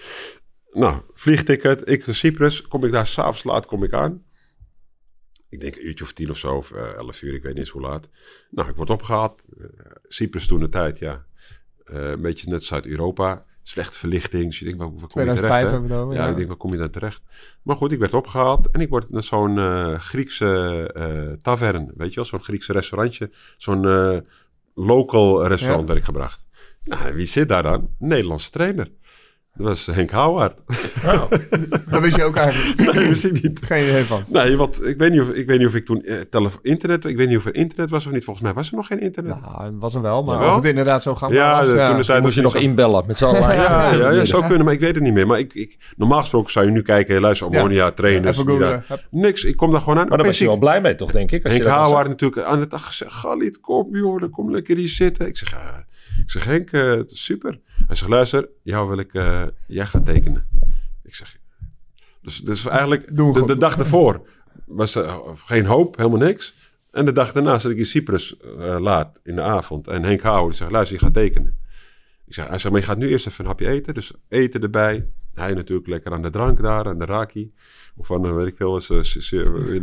Nou, 0.71 1.01
vliegticket, 1.13 1.89
ik 1.89 2.05
naar 2.05 2.15
Cyprus, 2.15 2.61
kom 2.61 2.83
ik 2.85 2.91
daar 2.91 3.05
s'avonds 3.07 3.43
laat 3.43 3.65
kom 3.65 3.83
ik 3.83 3.93
aan. 3.93 4.23
Ik 5.49 5.59
denk 5.59 5.75
een 5.75 5.87
uurtje 5.87 6.03
of 6.03 6.11
tien 6.13 6.29
of 6.29 6.37
zo, 6.37 6.55
of 6.55 6.71
eh, 6.71 6.93
elf 6.95 7.21
uur, 7.21 7.33
ik 7.33 7.41
weet 7.43 7.51
niet 7.53 7.61
eens 7.61 7.69
hoe 7.69 7.81
laat. 7.81 8.09
Nou, 8.49 8.69
ik 8.69 8.75
word 8.75 8.89
opgehaald. 8.89 9.41
Eh, 9.57 9.65
Cyprus 10.03 10.47
toen 10.47 10.59
de 10.59 10.69
tijd, 10.69 10.99
ja. 10.99 11.25
Eh, 11.85 12.09
een 12.09 12.21
beetje 12.21 12.49
net 12.49 12.63
Zuid-Europa. 12.63 13.45
Slechte 13.65 13.99
verlichting. 13.99 14.45
Dus 14.45 14.59
je 14.59 14.65
denkt, 14.65 14.79
waar, 14.79 14.89
waar 14.89 14.97
kom 15.07 15.21
je 15.21 15.29
2005 15.31 15.59
terecht? 15.59 15.71
hebben 15.71 16.07
we 16.09 16.15
Ja, 16.15 16.23
ja. 16.23 16.29
ik 16.29 16.35
denk, 16.35 16.47
waar 16.47 16.57
kom 16.57 16.71
je 16.71 16.77
daar 16.77 16.89
terecht? 16.89 17.21
Maar 17.61 17.75
goed, 17.75 17.91
ik 17.91 17.99
werd 17.99 18.13
opgehaald 18.13 18.69
en 18.71 18.81
ik 18.81 18.89
word 18.89 19.09
naar 19.09 19.23
zo'n 19.23 19.57
eh, 19.57 19.99
Griekse 19.99 20.89
eh 20.93 21.31
tavern, 21.41 21.91
weet 21.95 22.09
je 22.09 22.15
wel? 22.15 22.25
Zo'n 22.25 22.43
Griekse 22.43 22.71
restaurantje. 22.71 23.31
Zo'n 23.57 23.81
local 24.75 25.47
restaurant 25.47 25.81
Ja. 25.81 25.87
werd 25.87 25.99
ik 25.99 26.05
gebracht. 26.05 26.45
Nou, 26.83 27.15
wie 27.15 27.25
zit 27.25 27.47
daar 27.49 27.63
dan? 27.63 27.89
Nederlandse 27.99 28.49
trainer. 28.49 28.91
Dat 29.57 29.67
was 29.67 29.85
Henk 29.85 30.09
Houwaard. 30.11 30.57
Dat 31.89 32.01
wist 32.01 32.15
je 32.15 32.23
ook 32.23 32.35
eigenlijk 32.35 32.93
nee, 32.93 33.07
wist 33.07 33.23
ik 33.25 33.41
niet. 33.43 33.59
geen 33.65 33.83
idee 33.89 34.03
van. 34.03 34.23
Nee, 34.27 34.57
want 34.57 34.85
ik 34.85 34.97
weet 34.97 35.11
niet 35.11 35.21
of 35.21 35.29
ik, 35.29 35.47
weet 35.47 35.57
niet 35.59 35.67
of 35.67 35.75
ik 35.75 35.85
toen 35.85 36.05
telefo- 36.29 36.59
internet, 36.61 37.05
ik 37.05 37.17
weet 37.17 37.27
niet 37.27 37.37
of 37.37 37.45
er 37.45 37.55
internet 37.55 37.89
was 37.89 38.05
of 38.05 38.11
niet. 38.11 38.23
Volgens 38.23 38.45
mij 38.45 38.53
was 38.55 38.69
er 38.69 38.75
nog 38.75 38.87
geen 38.87 38.99
internet. 38.99 39.41
Nou, 39.41 39.63
het 39.63 39.73
was 39.79 39.93
hem 39.93 40.01
wel, 40.01 40.23
maar 40.23 40.35
Jawel. 40.35 40.49
of 40.49 40.55
het 40.55 40.65
inderdaad 40.65 41.03
zo 41.03 41.15
gaan 41.15 41.33
Ja, 41.33 41.65
was, 41.65 41.75
ja. 41.75 41.87
toen 41.87 41.97
de 41.97 42.05
tijd 42.05 42.21
Moest 42.21 42.35
je 42.35 42.41
nog 42.41 42.55
inbellen 42.55 43.03
met 43.07 43.17
z'n 43.17 43.25
allen. 43.25 43.41
Ja, 43.55 43.91
ja, 43.93 44.09
ja, 44.11 44.25
zou 44.25 44.45
kunnen, 44.47 44.65
maar 44.65 44.73
ik 44.73 44.79
weet 44.79 44.95
het 44.95 45.03
niet 45.03 45.13
meer. 45.13 45.27
Maar 45.27 45.39
ik, 45.39 45.53
ik, 45.53 45.77
normaal 45.97 46.19
gesproken 46.19 46.51
zou 46.51 46.65
je 46.65 46.71
nu 46.71 46.81
kijken, 46.81 47.21
luister, 47.21 47.47
Ammonia, 47.47 47.91
trainers. 47.91 48.37
Daar- 48.37 48.83
Niks, 49.11 49.43
ik 49.43 49.55
kom 49.57 49.71
daar 49.71 49.81
gewoon 49.81 49.99
aan. 49.99 50.07
Maar 50.07 50.17
daar 50.17 50.27
was 50.27 50.37
je 50.37 50.45
wel 50.45 50.57
blij 50.59 50.81
mee, 50.81 50.95
toch, 50.95 51.11
denk 51.11 51.31
ik? 51.31 51.37
ik 51.39 51.43
als 51.45 51.53
je 51.53 51.59
Henk 51.63 51.71
Houwaard 51.73 52.07
natuurlijk 52.07 52.41
aan 52.47 52.59
de 52.59 52.67
dag 52.67 52.85
gezegd, 52.85 53.11
Galit, 53.13 53.59
kom 53.59 53.87
joh, 53.95 54.31
kom 54.31 54.51
lekker 54.51 54.77
hier 54.77 54.87
zitten. 54.87 55.27
Ik 55.27 55.37
zeg, 55.37 55.49
ja. 55.51 55.85
Ik 56.23 56.29
zeg 56.29 56.43
Henk, 56.43 56.71
eh, 56.71 56.99
super. 57.05 57.59
Hij 57.87 57.95
zegt, 57.95 58.09
luister, 58.09 58.49
jou 58.61 58.89
wil 58.89 58.97
ik, 58.97 59.13
eh, 59.13 59.43
jij 59.67 59.85
gaat 59.85 60.05
tekenen. 60.05 60.47
Ik 61.03 61.15
zeg, 61.15 61.37
dus, 62.21 62.37
dus 62.37 62.65
eigenlijk 62.65 63.15
de, 63.47 63.57
dag 63.57 63.77
ervoor 63.77 64.27
was 64.65 64.95
er 64.95 65.09
geen 65.35 65.65
hoop, 65.65 65.97
helemaal 65.97 66.19
niks. 66.19 66.71
En 66.91 67.05
de 67.05 67.11
dag 67.11 67.31
daarna 67.31 67.59
zat 67.59 67.71
ik 67.71 67.77
in 67.77 67.85
Cyprus 67.85 68.37
eh, 68.37 68.79
laat 68.79 69.19
in 69.23 69.35
de 69.35 69.41
avond. 69.41 69.87
En 69.87 70.03
Henk 70.03 70.21
Houwer 70.21 70.53
zegt, 70.53 70.71
luister, 70.71 70.97
je 70.97 71.03
gaat 71.03 71.13
tekenen. 71.13 71.57
Ik 72.25 72.33
zeg, 72.33 72.47
hij 72.47 72.57
zegt, 72.57 72.71
maar 72.73 72.81
je 72.81 72.87
gaat 72.87 72.97
nu 72.97 73.09
eerst 73.09 73.27
even 73.27 73.43
een 73.43 73.49
hapje 73.49 73.67
eten. 73.67 73.93
Dus 73.93 74.13
eten 74.29 74.61
erbij. 74.61 75.07
Hij 75.33 75.53
natuurlijk 75.53 75.87
lekker 75.87 76.11
aan 76.11 76.21
de 76.21 76.29
drank 76.29 76.61
daar, 76.61 76.85
aan 76.85 76.99
de 76.99 77.05
raki. 77.05 77.53
Of 77.95 78.07
van, 78.07 78.35
weet 78.35 78.47
ik 78.47 78.55
veel, 78.55 78.77
is, 78.77 78.87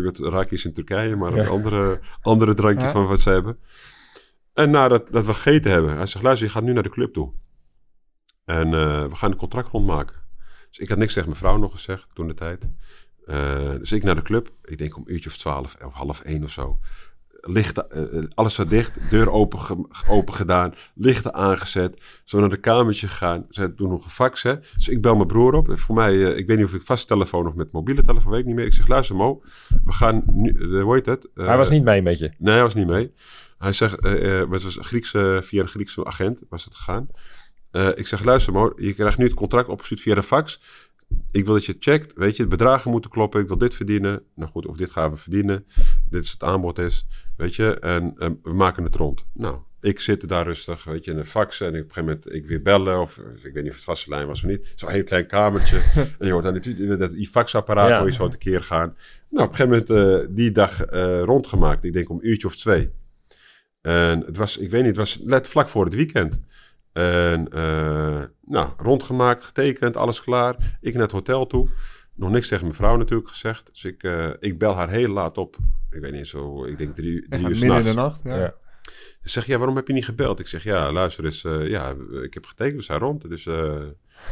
wat, 0.02 0.18
raki 0.18 0.54
is 0.54 0.64
in 0.64 0.72
Turkije, 0.72 1.16
maar 1.16 1.32
een 1.32 1.48
andere, 1.48 2.00
andere 2.20 2.54
drankje 2.54 2.84
Ja. 2.84 2.90
van 2.90 3.06
wat 3.06 3.20
ze 3.20 3.30
hebben. 3.30 3.58
En 4.54 4.70
nadat 4.70 5.12
dat 5.12 5.24
we 5.24 5.34
gegeten 5.34 5.70
hebben, 5.72 5.96
hij 5.96 6.06
zegt, 6.06 6.24
luister, 6.24 6.46
je 6.46 6.52
gaat 6.52 6.62
nu 6.62 6.72
naar 6.72 6.82
de 6.82 6.88
club 6.88 7.12
toe. 7.12 7.32
En 8.44 8.66
eh, 8.74 9.04
we 9.06 9.14
gaan 9.16 9.30
een 9.30 9.36
contract 9.36 9.68
rondmaken. 9.70 10.16
Dus 10.68 10.78
ik 10.78 10.88
had 10.88 10.98
niks 10.98 11.12
tegen 11.12 11.28
mijn 11.28 11.40
vrouw 11.40 11.56
nog 11.56 11.72
gezegd 11.72 12.14
toen 12.14 12.26
de 12.26 12.34
tijd. 12.34 12.70
Eh, 13.26 13.70
dus 13.70 13.92
ik 13.92 14.02
naar 14.02 14.14
de 14.14 14.22
club. 14.22 14.48
Ik 14.64 14.78
denk 14.78 14.96
om 14.96 15.02
een 15.06 15.12
uurtje 15.12 15.28
of 15.30 15.36
twaalf 15.36 15.76
of 15.84 15.92
half 15.94 16.20
één 16.20 16.44
of 16.44 16.50
zo. 16.50 16.78
Lichten, 17.42 17.90
eh, 17.90 18.24
alles 18.34 18.54
zat 18.54 18.70
dicht, 18.70 19.10
deur 19.10 19.30
open, 19.30 19.58
ge- 19.58 19.86
open 20.08 20.34
gedaan, 20.34 20.74
lichten 20.94 21.34
aangezet. 21.34 22.02
Zo 22.24 22.40
naar 22.40 22.48
de 22.48 22.56
kamertje 22.56 23.08
gegaan. 23.08 23.46
Ze 23.48 23.74
toen 23.74 23.88
nog 23.90 24.04
een 24.04 24.10
fax, 24.10 24.42
hè. 24.42 24.54
Dus 24.76 24.88
ik 24.88 25.00
bel 25.02 25.14
mijn 25.14 25.26
broer 25.26 25.54
op. 25.54 25.68
Voor 25.78 25.94
mij, 25.94 26.20
ik 26.20 26.46
weet 26.46 26.56
niet 26.56 26.66
of 26.66 26.74
ik 26.74 26.82
vast 26.82 27.08
telefoon 27.08 27.46
of 27.46 27.54
met 27.54 27.72
mobiele 27.72 28.02
telefoon, 28.02 28.30
weet 28.30 28.40
ik 28.40 28.46
niet 28.46 28.54
meer. 28.54 28.66
Ik 28.66 28.72
zeg, 28.72 28.86
luister 28.88 29.16
Mo, 29.16 29.42
we 29.84 29.92
gaan 29.92 30.22
nu, 30.26 30.80
hoe 30.80 30.94
heet 30.94 31.06
het? 31.06 31.28
Hij 31.34 31.56
was 31.56 31.70
niet 31.70 31.84
mee 31.84 32.02
met 32.02 32.18
je. 32.18 32.32
Nee, 32.38 32.54
hij 32.54 32.62
was 32.62 32.74
niet 32.74 32.86
mee. 32.86 33.12
Hij 33.60 33.72
zegt, 33.72 34.00
eh, 34.00 34.40
eh, 34.40 34.50
het 34.50 34.62
was 34.62 34.76
een 34.76 34.84
Griekse, 34.84 35.40
via 35.44 35.62
een 35.62 35.68
Griekse 35.68 36.04
agent 36.04 36.42
was 36.48 36.64
het 36.64 36.74
gegaan. 36.76 37.08
Eh, 37.70 37.88
ik 37.94 38.06
zeg, 38.06 38.24
luister 38.24 38.52
Mo, 38.52 38.72
je 38.76 38.94
krijgt 38.94 39.18
nu 39.18 39.24
het 39.24 39.34
contract 39.34 39.68
opgestuurd 39.68 40.00
via 40.00 40.14
de 40.14 40.22
fax. 40.22 40.60
Ik 41.30 41.44
wil 41.44 41.54
dat 41.54 41.64
je 41.64 41.76
checkt, 41.78 42.12
weet 42.14 42.36
je, 42.36 42.42
de 42.42 42.48
bedragen 42.48 42.90
moeten 42.90 43.10
kloppen. 43.10 43.40
Ik 43.40 43.48
wil 43.48 43.58
dit 43.58 43.74
verdienen. 43.74 44.22
Nou 44.34 44.50
goed, 44.50 44.66
of 44.66 44.76
dit 44.76 44.90
gaan 44.90 45.10
we 45.10 45.16
verdienen. 45.16 45.66
Dit 46.10 46.24
is 46.24 46.30
het 46.30 46.42
aanbod 46.42 46.78
is, 46.78 47.06
weet 47.36 47.54
je. 47.54 47.78
En 47.78 48.14
eh, 48.18 48.28
we 48.42 48.52
maken 48.52 48.84
het 48.84 48.96
rond. 48.96 49.24
Nou, 49.34 49.58
ik 49.80 50.00
zit 50.00 50.28
daar 50.28 50.44
rustig, 50.44 50.84
weet 50.84 51.04
je, 51.04 51.10
in 51.10 51.18
een 51.18 51.26
fax. 51.26 51.60
En 51.60 51.68
op 51.68 51.74
een 51.74 51.80
gegeven 51.80 52.04
moment, 52.04 52.32
ik 52.32 52.46
weer 52.46 52.62
bellen. 52.62 53.00
Of 53.00 53.18
eh, 53.18 53.24
ik 53.44 53.52
weet 53.52 53.62
niet 53.62 53.68
of 53.68 53.74
het 53.74 53.84
vaste 53.84 54.10
lijn 54.10 54.26
was 54.26 54.42
of 54.42 54.48
niet. 54.48 54.72
Zo'n 54.74 54.90
heel 54.90 55.04
klein 55.04 55.26
kamertje. 55.26 55.76
en 56.18 56.26
je 56.26 56.32
hoort 56.32 56.44
dan 56.44 56.58
die, 56.58 56.96
dat, 56.96 57.10
die 57.10 57.28
faxapparaat 57.28 57.88
Ja. 57.88 57.98
hoor 57.98 58.06
je 58.06 58.12
zo 58.12 58.28
tekeer 58.28 58.62
gaan. 58.62 58.96
Nou, 59.30 59.46
op 59.46 59.50
een 59.50 59.56
gegeven 59.56 59.84
moment 59.88 60.22
eh, 60.24 60.34
die 60.34 60.50
dag 60.50 60.84
eh, 60.84 61.22
rondgemaakt. 61.22 61.84
Ik 61.84 61.92
denk 61.92 62.10
om 62.10 62.16
een 62.16 62.28
uurtje 62.28 62.46
of 62.46 62.56
twee. 62.56 62.90
En 63.80 64.20
het 64.20 64.36
was, 64.36 64.56
ik 64.56 64.70
weet 64.70 64.80
niet, 64.80 64.96
het 64.96 64.98
was 64.98 65.18
net 65.22 65.48
vlak 65.48 65.68
voor 65.68 65.84
het 65.84 65.94
weekend. 65.94 66.38
En 66.92 67.48
eh, 67.52 68.22
nou, 68.44 68.68
rondgemaakt, 68.76 69.44
getekend, 69.44 69.96
alles 69.96 70.22
klaar. 70.22 70.78
Ik 70.80 70.92
naar 70.92 71.02
het 71.02 71.12
hotel 71.12 71.46
toe. 71.46 71.68
Nog 72.14 72.30
niks 72.30 72.48
tegen 72.48 72.64
mijn 72.64 72.76
vrouw 72.76 72.96
natuurlijk 72.96 73.28
gezegd. 73.28 73.66
Dus 73.72 73.84
ik, 73.84 74.02
eh, 74.02 74.30
ik 74.40 74.58
bel 74.58 74.74
haar 74.74 74.90
heel 74.90 75.08
laat 75.08 75.38
op. 75.38 75.56
Ik 75.90 76.00
weet 76.00 76.12
niet 76.12 76.26
zo, 76.26 76.64
ik 76.64 76.78
denk 76.78 76.94
drie, 76.94 77.28
drie 77.28 77.42
Ja, 77.42 77.48
uur 77.48 77.58
midden 77.58 77.78
in 77.78 77.84
de 77.84 77.90
s'nachts. 77.90 78.22
nacht. 78.22 78.36
Ja. 78.36 78.42
Ja. 78.42 78.54
Ze 79.22 79.28
zegt, 79.28 79.46
ja, 79.46 79.56
waarom 79.58 79.76
heb 79.76 79.86
je 79.86 79.92
niet 79.92 80.04
gebeld? 80.04 80.40
Ik 80.40 80.46
zeg, 80.46 80.62
ja, 80.62 80.92
luister 80.92 81.24
eens, 81.24 81.44
eh, 81.44 81.68
ja, 81.68 81.94
ik 82.22 82.34
heb 82.34 82.46
getekend, 82.46 82.76
we 82.76 82.82
zijn 82.82 82.98
rond. 82.98 83.28
Dus 83.28 83.46
eh 83.46 83.78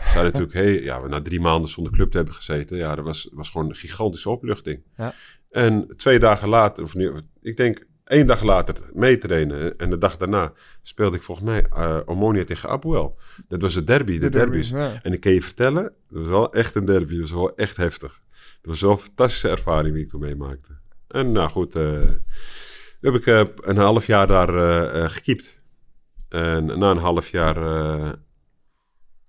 we 0.04 0.10
zijn 0.10 0.24
natuurlijk, 0.24 0.52
hey, 0.52 0.82
ja, 0.82 1.02
we 1.02 1.08
na 1.08 1.22
drie 1.22 1.40
maanden 1.40 1.70
zonder 1.70 1.92
club 1.92 2.10
te 2.10 2.16
hebben 2.16 2.34
gezeten. 2.34 2.76
Ja, 2.76 2.94
dat 2.94 3.04
was, 3.04 3.28
was 3.32 3.50
gewoon 3.50 3.68
een 3.68 3.74
gigantische 3.76 4.30
opluchting. 4.30 4.82
Ja. 4.96 5.14
En 5.50 5.92
twee 5.96 6.18
dagen 6.18 6.48
later, 6.48 6.82
of 6.82 6.94
nu, 6.94 7.12
ik 7.42 7.56
denk 7.56 7.86
één 8.08 8.26
dag 8.26 8.42
later 8.42 8.74
meetrainen. 8.92 9.76
En 9.76 9.90
de 9.90 9.98
dag 9.98 10.16
daarna 10.16 10.52
speelde 10.82 11.16
ik 11.16 11.22
volgens 11.22 11.46
mij 11.46 11.66
Omonia 12.06 12.44
tegen 12.44 12.68
Abuel. 12.68 13.18
Dat 13.48 13.62
was 13.62 13.74
de 13.74 13.84
derby, 13.84 14.12
de, 14.12 14.18
De 14.18 14.28
derby, 14.30 14.50
derbies. 14.50 14.70
ja. 14.70 15.02
En 15.02 15.12
ik 15.12 15.20
kan 15.20 15.32
je 15.32 15.42
vertellen, 15.42 15.82
dat 15.82 16.20
was 16.20 16.28
wel 16.28 16.52
echt 16.52 16.74
een 16.74 16.84
derby. 16.84 17.10
Dat 17.10 17.20
was 17.20 17.30
wel 17.30 17.56
echt 17.56 17.76
heftig. 17.76 18.20
Het 18.56 18.66
was 18.66 18.80
wel 18.80 18.90
een 18.90 18.98
fantastische 18.98 19.48
ervaring 19.48 19.94
die 19.94 20.02
ik 20.02 20.08
toen 20.08 20.20
meemaakte. 20.20 20.68
En 21.08 21.32
nou 21.32 21.50
goed, 21.50 21.74
eh, 21.76 22.00
heb 23.00 23.14
ik 23.14 23.26
eh, 23.26 23.44
een 23.56 23.76
half 23.76 24.06
jaar 24.06 24.26
daar 24.26 24.54
eh, 24.94 25.10
gekiept. 25.10 25.60
En 26.28 26.64
na 26.78 26.90
een 26.90 26.96
half 26.98 27.28
jaar, 27.28 27.54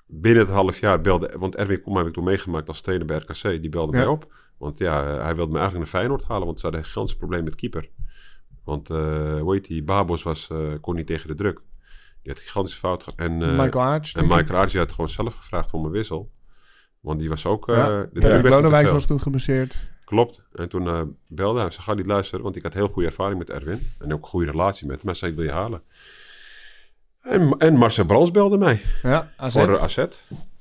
binnen 0.08 0.44
het 0.44 0.52
half 0.52 0.80
jaar 0.80 1.02
belde, 1.02 1.36
want 1.38 1.56
Erwin 1.56 1.82
Kom 1.82 1.98
heb 1.98 2.08
ik 2.08 2.13
toen 2.13 2.24
meegemaakt 2.24 2.68
als 2.68 2.82
trainer 2.82 3.08
bij 3.08 3.18
RKC, 3.18 3.42
die 3.42 3.70
belde 3.70 3.92
Ja. 3.92 3.98
mij 3.98 4.08
op. 4.08 4.34
Want 4.58 4.78
ja, 4.78 5.04
hij 5.06 5.36
wilde 5.36 5.52
me 5.52 5.60
eigenlijk 5.60 5.92
naar 5.92 6.02
Feyenoord 6.02 6.24
halen, 6.24 6.46
want 6.46 6.58
ze 6.60 6.63
hadden 6.65 6.82
een 6.84 6.88
gigantisch 6.88 7.15
probleem 7.15 7.44
met 7.44 7.56
keeper. 7.56 7.89
Want, 8.69 8.89
eh 8.89 9.39
hoe 9.39 9.53
heet 9.53 9.67
die, 9.67 9.84
Babos 9.84 10.23
was, 10.23 10.49
eh, 10.49 10.58
kon 10.82 10.95
niet 10.95 11.08
tegen 11.08 11.27
de 11.27 11.36
druk. 11.36 11.62
Die 12.21 12.32
had 12.32 12.41
gigantische 12.41 12.79
fout 12.79 13.03
gehad. 13.03 13.19
En, 13.19 13.41
eh, 13.41 13.58
Michael 13.58 13.86
Arts. 13.86 14.13
en 14.13 14.27
Michael 14.27 14.60
Archie 14.60 14.79
had 14.79 14.91
gewoon 14.91 15.10
zelf 15.10 15.34
gevraagd 15.36 15.73
om 15.73 15.86
een 15.86 15.91
wissel. 15.91 16.32
Want 16.99 17.19
die 17.19 17.29
was 17.29 17.45
ook... 17.45 17.67
Ja. 17.67 18.08
de 18.12 18.39
Lodewijk 18.49 18.84
veel. 18.84 18.93
was 18.93 19.05
toen 19.05 19.21
geblesseerd. 19.21 19.91
Klopt. 20.03 20.43
En 20.53 20.69
toen 20.69 21.17
belde 21.27 21.60
hij. 21.60 21.69
Ze 21.69 21.82
ga 21.82 21.93
niet 21.93 22.05
luisteren, 22.05 22.43
want 22.43 22.55
ik 22.55 22.63
had 22.63 22.73
heel 22.73 22.88
goede 22.88 23.08
ervaring 23.08 23.38
met 23.39 23.49
Erwin. 23.49 23.91
En 23.99 24.13
ook 24.13 24.21
een 24.21 24.27
goede 24.29 24.51
relatie 24.51 24.88
met 24.88 24.95
hem. 24.95 25.05
Maar 25.05 25.15
zei, 25.15 25.32
ik 25.32 25.38
wil 25.38 25.45
je 25.45 25.51
halen. 25.51 25.82
En, 27.21 27.55
en 27.58 27.73
Marcel 27.73 28.05
Brands 28.05 28.32
belde 28.32 28.58
mij 28.58 28.82
Ja, 29.03 29.32
AZ. 29.38 29.53
voor 29.53 29.79
AZ. 29.79 30.05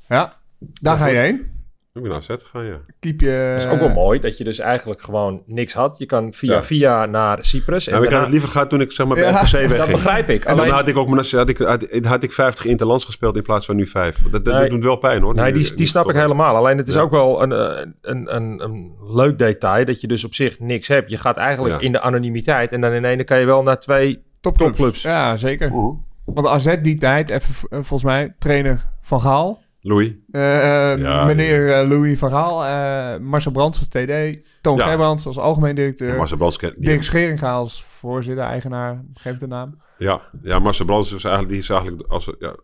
Ja, 0.08 0.36
daar 0.80 0.96
ga 0.96 1.06
je 1.06 1.18
heen. 1.18 1.57
Ik 1.94 2.03
ben 2.05 2.11
naar 2.12 2.20
AZ 2.20 2.27
gegaan, 2.29 2.64
ja. 2.64 2.81
Keep 3.01 3.20
je... 3.20 3.29
Het 3.29 3.62
is 3.62 3.68
ook 3.68 3.79
wel 3.79 3.88
mooi 3.88 4.20
dat 4.20 4.38
je 4.38 4.44
dus 4.44 4.59
eigenlijk 4.59 5.01
gewoon 5.01 5.42
niks 5.46 5.72
had. 5.72 5.98
Je 5.98 6.07
kan 6.07 6.33
via 6.33 6.53
Ja. 6.55 6.62
via 6.62 7.07
naar 7.07 7.38
Cyprus. 7.44 7.87
En 7.87 7.92
En 7.92 7.98
ik 7.98 8.03
had 8.03 8.11
daarna- 8.11 8.24
het 8.24 8.33
liever 8.33 8.48
gehad 8.51 8.70
toen 8.70 8.81
ik 8.81 8.92
zeg 8.92 9.07
maar 9.07 9.16
bij 9.16 9.24
Ja, 9.24 9.40
RKC 9.40 9.51
wegging. 9.53 9.74
dat 9.77 9.87
begrijp 9.88 10.29
ik. 10.29 10.44
En 10.44 10.51
dan 10.51 10.61
Alleen, 10.64 10.72
had 10.74 10.88
ik 10.88 10.96
ook 10.96 11.09
had 11.31 11.48
ik, 11.48 11.59
had, 11.59 11.85
had 12.03 12.22
ik 12.22 12.33
50 12.33 12.64
interlands 12.64 13.05
gespeeld 13.05 13.37
in 13.37 13.42
plaats 13.42 13.66
van 13.66 13.77
nu 13.77 13.87
5. 13.87 14.22
Dat, 14.31 14.44
dat, 14.44 14.55
Nee. 14.55 14.68
doet 14.68 14.85
wel 14.85 14.96
pijn 14.96 15.22
hoor. 15.22 15.35
nee, 15.35 15.53
Nu- 15.53 15.61
die, 15.61 15.74
die 15.74 15.87
snap 15.87 16.09
ik 16.09 16.16
helemaal. 16.16 16.57
Alleen 16.57 16.77
het 16.79 16.88
is 16.88 16.94
Ja. 16.94 17.01
ook 17.01 17.11
wel 17.11 17.42
een, 17.42 17.53
eh, 17.53 17.87
een, 18.01 18.35
een, 18.37 18.62
een 18.64 18.92
leuk 19.09 19.38
detail 19.38 19.85
dat 19.85 20.01
je 20.01 20.07
dus 20.07 20.24
op 20.24 20.35
zich 20.35 20.59
niks 20.61 20.87
hebt. 20.88 21.11
Je 21.11 21.16
gaat 21.18 21.37
eigenlijk 21.37 21.74
Ja. 21.81 21.87
in 21.87 21.92
de 21.92 22.01
anonimiteit 22.01 22.72
en 22.72 22.81
dan 22.81 22.92
in 22.92 23.05
ene 23.05 23.24
kan 23.24 23.38
je 23.38 23.46
wel 23.46 23.62
naar 23.62 23.79
twee 23.79 24.22
topclubs. 24.40 24.70
topclubs. 24.77 25.03
Ja, 25.03 25.37
zeker. 25.37 25.70
Oeh. 25.72 25.98
Want 26.24 26.46
AZ 26.46 26.77
die 26.83 26.98
tijd, 26.98 27.31
even 27.31 27.55
eh, 27.68 27.79
volgens 27.79 28.03
mij, 28.05 28.35
trainer 28.38 28.85
Van 29.01 29.20
Gaal. 29.20 29.62
Louis. 29.80 30.12
eh, 30.30 30.98
Ja, 30.98 31.24
meneer 31.24 31.72
eh, 31.80 31.88
Louis 31.88 32.18
van 32.18 32.30
Gaal. 32.30 32.64
eh, 32.64 33.20
Marcel 33.20 33.52
Brands 33.52 33.78
als 33.78 33.88
TD. 33.88 34.38
Toon 34.60 34.76
Ja. 34.76 34.86
Gerbrands 34.88 35.26
als 35.26 35.38
algemeen 35.38 35.74
directeur. 35.74 36.16
Marcel 36.16 36.36
Brands 36.36 36.58
Dirk 36.58 37.02
Scheringa 37.02 37.52
als 37.52 37.82
voorzitter, 37.84 38.44
eigenaar. 38.44 39.04
Geef 39.14 39.36
de 39.38 39.46
naam. 39.46 39.76
Ja, 39.98 40.20
ja 40.42 40.58
Marcel 40.58 40.84
Brands 40.84 41.12
is 41.12 41.24
eigenlijk, 41.24 41.52
die 41.52 41.62
is 41.62 41.68
eigenlijk 41.70 42.02
als, 42.08 42.32
ja, 42.38 42.54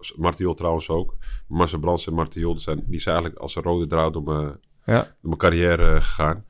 trouwens 0.54 0.88
ook. 0.88 1.14
Marcel 1.48 1.78
Brands 1.78 2.06
en 2.06 2.14
Martial 2.14 2.58
zijn, 2.58 2.84
die 2.86 3.00
zijn 3.00 3.14
eigenlijk 3.14 3.44
als 3.44 3.56
een 3.56 3.62
rode 3.62 3.86
draad 3.86 4.16
om, 4.16 4.30
Ja. 4.30 4.58
door 4.84 5.06
mijn 5.20 5.36
carrière 5.36 6.00
gegaan. 6.00 6.44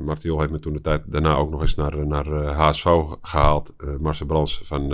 Martial 0.00 0.38
heeft 0.38 0.50
me 0.52 0.58
toen 0.58 0.72
de 0.72 0.80
tijd 0.80 1.02
daarna 1.06 1.34
ook 1.36 1.50
nog 1.50 1.60
eens 1.60 1.74
naar, 1.74 2.06
naar 2.06 2.26
HSV 2.32 2.86
gehaald. 3.22 3.72
Eh 3.76 3.96
Marcel 3.96 4.26
Brands 4.26 4.60
van, 4.64 4.86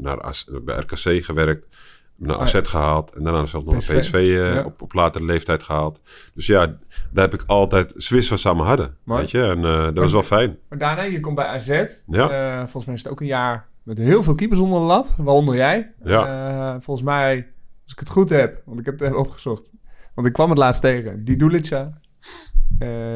naar 0.00 0.34
bij 0.62 0.76
RKC 0.78 1.24
gewerkt. 1.24 1.66
Naar 2.16 2.38
AZ 2.38 2.58
gehaald. 2.62 3.12
En 3.12 3.22
daarna 3.24 3.46
zelfs 3.46 3.66
nog 3.66 3.76
PSV. 3.76 3.88
naar 3.88 3.98
PSV 3.98 4.14
eh, 4.14 4.54
Ja. 4.54 4.64
op, 4.64 4.82
op 4.82 4.92
latere 4.92 5.24
leeftijd 5.24 5.62
gehaald. 5.62 6.00
Dus 6.34 6.46
ja, 6.46 6.66
daar 7.12 7.24
heb 7.30 7.34
ik 7.34 7.42
altijd 7.46 7.92
Swiss 7.96 8.28
wat 8.28 8.38
samen 8.38 8.66
hadden. 8.66 8.96
Weet 9.04 9.30
je? 9.30 9.42
En 9.42 9.64
eh, 9.64 9.84
dat 9.84 9.94
was 9.94 10.12
wel 10.12 10.22
fijn. 10.22 10.58
Maar 10.68 10.78
daarna, 10.78 11.02
je 11.02 11.20
komt 11.20 11.34
bij 11.34 11.46
AZ. 11.46 12.02
Ja. 12.06 12.30
Eh, 12.30 12.58
volgens 12.58 12.84
mij 12.84 12.94
is 12.94 13.02
het 13.02 13.12
ook 13.12 13.20
een 13.20 13.26
jaar 13.26 13.68
met 13.82 13.98
heel 13.98 14.22
veel 14.22 14.34
keepers 14.34 14.60
onder 14.60 14.80
de 14.80 14.86
lat. 14.86 15.14
Waaronder 15.16 15.54
jij. 15.54 15.92
Ja. 16.04 16.80
Volgens 16.80 17.06
mij, 17.06 17.36
als 17.82 17.92
ik 17.92 17.98
het 17.98 18.10
goed 18.10 18.30
heb, 18.30 18.62
want 18.64 18.80
ik 18.80 18.84
heb 18.84 18.98
het 18.98 19.08
even 19.08 19.20
opgezocht. 19.20 19.70
Want 20.14 20.26
ik 20.26 20.32
kwam 20.32 20.48
het 20.48 20.58
laatst 20.58 20.80
tegen. 20.80 21.24
Die 21.24 21.36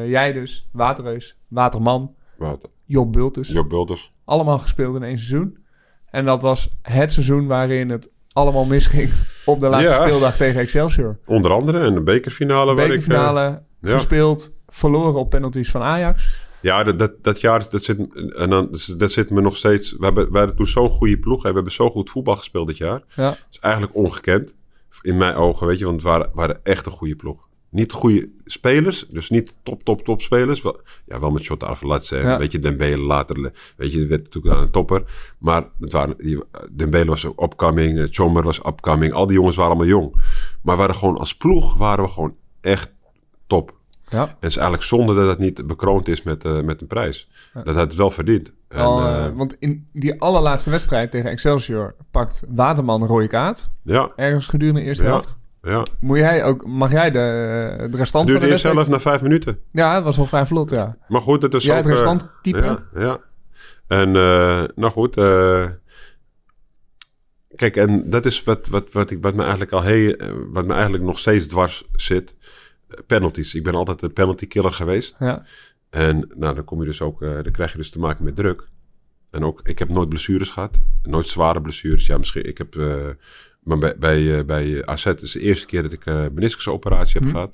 jij 0.07 0.31
dus. 0.33 0.69
Waterreus. 0.71 1.37
Waterman. 1.47 2.15
Wat? 2.37 2.69
Job 2.85 3.11
Bultus. 3.11 3.49
Job 3.49 3.69
Bulters. 3.69 4.13
Allemaal 4.25 4.59
gespeeld 4.59 4.95
in 4.95 5.03
één 5.03 5.17
seizoen. 5.17 5.57
En 6.05 6.25
dat 6.25 6.41
was 6.41 6.75
het 6.81 7.11
seizoen 7.11 7.47
waarin 7.47 7.89
het 7.89 8.11
allemaal 8.33 8.65
misging 8.65 9.11
op 9.45 9.59
de 9.59 9.67
laatste 9.67 9.93
Ja. 9.93 10.01
speeldag 10.01 10.37
tegen 10.37 10.61
Excelsior. 10.61 11.17
Onder 11.27 11.51
andere. 11.51 11.79
En 11.79 11.93
de 11.93 12.01
bekerfinale. 12.01 12.75
waar 12.75 12.85
ik, 12.85 12.91
eh, 12.91 12.97
Bekerfinale 12.97 13.61
ja. 13.81 13.91
gespeeld, 13.91 14.55
verloren 14.67 15.19
op 15.19 15.29
penalties 15.29 15.71
van 15.71 15.81
Ajax. 15.81 16.47
Ja, 16.61 16.83
dat, 16.83 16.99
dat, 16.99 17.11
dat 17.23 17.41
jaar, 17.41 17.65
dat 17.69 17.83
zit, 17.83 17.97
en 18.35 18.49
dan, 18.49 18.77
dat 18.97 19.11
zit 19.11 19.29
me 19.29 19.41
nog 19.41 19.55
steeds... 19.55 19.95
We, 19.97 20.05
hebben, 20.05 20.31
we 20.31 20.37
hadden 20.37 20.55
toen 20.55 20.65
zo'n 20.65 20.89
goede 20.89 21.19
ploeg. 21.19 21.43
en 21.43 21.49
We 21.49 21.55
hebben 21.55 21.73
zo 21.73 21.89
goed 21.89 22.09
voetbal 22.09 22.35
gespeeld 22.35 22.67
dit 22.67 22.77
jaar. 22.77 23.01
Ja. 23.15 23.23
Dat 23.29 23.45
is 23.51 23.59
eigenlijk 23.59 23.95
ongekend. 23.95 24.55
In 25.01 25.17
mijn 25.17 25.35
ogen, 25.35 25.67
weet 25.67 25.79
je. 25.79 25.85
Want 25.85 26.01
het 26.01 26.11
waren, 26.11 26.29
waren 26.33 26.59
echt 26.63 26.85
een 26.85 26.91
goede 26.91 27.15
ploeg. 27.15 27.47
Niet 27.71 27.91
goede 27.91 28.29
spelers. 28.45 29.05
Dus 29.07 29.29
niet 29.29 29.53
top, 29.63 29.83
top, 29.83 30.01
top 30.01 30.21
spelers. 30.21 30.61
Wel, 30.61 30.81
ja, 31.05 31.19
wel 31.19 31.29
met 31.31 31.43
Shot 31.43 31.63
Arvelatse. 31.63 32.17
En 32.17 32.27
Ja. 32.27 32.37
weet 32.37 32.51
je, 32.51 32.59
Dembele 32.59 33.01
later. 33.03 33.51
Weet 33.77 33.91
je, 33.91 34.07
werd 34.07 34.23
natuurlijk 34.23 34.55
aan 34.55 34.61
een 34.61 34.71
topper. 34.71 35.03
Maar 35.37 35.65
het 35.79 35.91
waren, 35.91 36.17
die, 36.17 36.43
Dembele 36.71 37.05
was 37.05 37.23
upcoming. 37.23 37.99
eh, 37.99 38.05
Chomber 38.09 38.43
was 38.43 38.57
upcoming. 38.67 39.13
Al 39.13 39.27
die 39.27 39.35
jongens 39.35 39.55
waren 39.55 39.71
allemaal 39.71 39.89
jong. 39.89 40.15
Maar 40.61 40.77
waren 40.77 40.95
gewoon 40.95 41.17
als 41.17 41.35
ploeg 41.35 41.75
waren 41.77 42.03
we 42.05 42.11
gewoon 42.11 42.35
echt 42.61 42.91
top. 43.47 43.77
Ja. 44.09 44.21
En 44.23 44.35
het 44.39 44.49
is 44.49 44.55
eigenlijk 44.55 44.85
zonde 44.87 45.15
dat 45.15 45.27
het 45.27 45.39
niet 45.39 45.67
bekroond 45.67 46.07
is 46.07 46.23
met, 46.23 46.45
eh, 46.45 46.61
met 46.61 46.81
een 46.81 46.87
prijs. 46.87 47.29
Dat 47.53 47.65
had 47.75 47.75
het 47.75 47.95
wel 47.95 48.09
verdiend. 48.09 48.53
En, 48.67 48.79
Al, 48.81 48.99
eh, 48.99 49.25
eh, 49.25 49.35
want 49.35 49.55
in 49.59 49.87
die 49.93 50.21
allerlaatste 50.21 50.69
wedstrijd 50.69 51.11
tegen 51.11 51.29
Excelsior 51.29 51.95
pakt 52.11 52.43
Waterman 52.49 53.01
een 53.01 53.07
rode 53.07 53.27
kaart. 53.27 53.71
ja, 53.83 54.11
Ergens 54.15 54.47
gedurende 54.47 54.79
de 54.79 54.85
eerste 54.85 55.03
Ja. 55.03 55.09
helft. 55.09 55.37
Ja. 55.61 55.85
Moet 55.99 56.17
jij 56.17 56.43
ook, 56.43 56.65
mag 56.65 56.91
jij 56.91 57.11
de, 57.11 57.17
de 57.91 57.97
restant 57.97 58.01
Het 58.01 58.11
van 58.11 58.25
duurde 58.25 58.47
de 58.47 58.57
zelf 58.57 58.87
na 58.87 58.99
vijf 58.99 59.21
minuten. 59.21 59.59
Ja, 59.71 59.95
het 59.95 60.03
was 60.03 60.17
wel 60.17 60.25
vrij 60.25 60.45
vlot, 60.45 60.69
ja. 60.69 60.97
Maar 61.07 61.21
goed, 61.21 61.41
het 61.41 61.53
is 61.53 61.63
Jij 61.63 61.77
ook... 61.77 61.83
het 61.83 61.91
eh, 61.91 61.99
restant 61.99 62.29
keeper? 62.41 62.83
Ja, 62.93 63.01
ja. 63.01 63.19
En 63.87 64.07
eh, 64.15 64.63
nou 64.75 64.91
goed, 64.91 65.17
eh, 65.17 65.65
kijk, 67.55 67.75
en 67.75 68.09
dat 68.09 68.25
is 68.25 68.43
wat, 68.43 68.67
wat, 68.67 68.91
wat, 68.91 69.11
ik, 69.11 69.21
wat, 69.21 69.33
me 69.33 69.41
eigenlijk 69.41 69.71
al 69.71 69.81
heel, 69.81 70.15
wat 70.51 70.65
me 70.65 70.73
eigenlijk 70.73 71.03
nog 71.03 71.19
steeds 71.19 71.47
dwars 71.47 71.83
zit. 71.95 72.35
Penalties. 73.05 73.55
Ik 73.55 73.63
ben 73.63 73.75
altijd 73.75 74.01
een 74.01 74.13
penalty 74.13 74.47
killer 74.47 74.71
geweest. 74.71 75.15
ja. 75.19 75.43
En 75.89 76.31
nou, 76.35 76.55
dan 76.55 76.63
kom 76.63 76.79
je 76.79 76.85
dus 76.85 77.01
ook, 77.01 77.19
dan 77.19 77.51
krijg 77.51 77.71
je 77.71 77.77
dus 77.77 77.89
te 77.89 77.99
maken 77.99 78.23
met 78.23 78.35
druk. 78.35 78.67
En 79.31 79.43
ook, 79.43 79.59
ik 79.63 79.79
heb 79.79 79.89
nooit 79.89 80.09
blessures 80.09 80.49
gehad. 80.49 80.79
Nooit 81.03 81.27
zware 81.27 81.61
blessures. 81.61 82.05
Ja, 82.05 82.17
misschien, 82.17 82.45
ik 82.45 82.57
heb, 82.57 82.75
maar 83.69 83.77
bij, 83.77 83.95
bij, 83.99 84.37
eh, 84.37 84.45
bij 84.45 84.85
AZ 84.85 85.05
is 85.05 85.31
de 85.31 85.39
eerste 85.39 85.65
keer 85.65 85.83
dat 85.83 85.93
ik 85.93 86.05
een 86.05 86.33
meniscusoperatie 86.33 87.19
heb 87.21 87.31
gehad. 87.31 87.53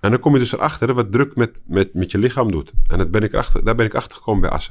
En 0.00 0.10
dan 0.10 0.20
kom 0.20 0.32
je 0.32 0.38
dus 0.38 0.52
erachter 0.52 0.94
wat 0.94 1.12
druk 1.12 1.36
met, 1.36 1.60
met, 1.66 1.94
met 1.94 2.10
je 2.10 2.18
lichaam 2.18 2.50
doet. 2.50 2.72
En 2.86 2.98
dat 2.98 3.10
ben 3.10 3.22
ik 3.22 3.34
achter, 3.34 3.64
daar 3.64 3.74
ben 3.74 3.86
ik 3.86 3.94
achter 3.94 4.16
gekomen 4.16 4.40
bij 4.40 4.50
AZ. 4.50 4.68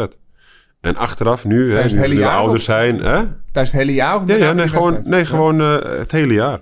En 0.81 0.95
achteraf, 0.95 1.45
nu, 1.45 1.75
hè, 1.75 2.07
nu 2.07 2.17
we 2.17 2.27
ouder 2.27 2.59
zijn. 2.59 2.95
Hè? 2.95 3.23
Tijdens 3.51 3.71
het 3.71 3.71
hele 3.71 3.93
jaar? 3.93 4.15
Of 4.15 4.27
Ja, 4.27 4.53
nee, 4.53 4.67
gewoon, 4.67 4.99
nee, 5.03 5.25
gewoon 5.25 5.61
eh, 5.61 5.97
het 5.97 6.11
hele 6.11 6.33
jaar. 6.33 6.61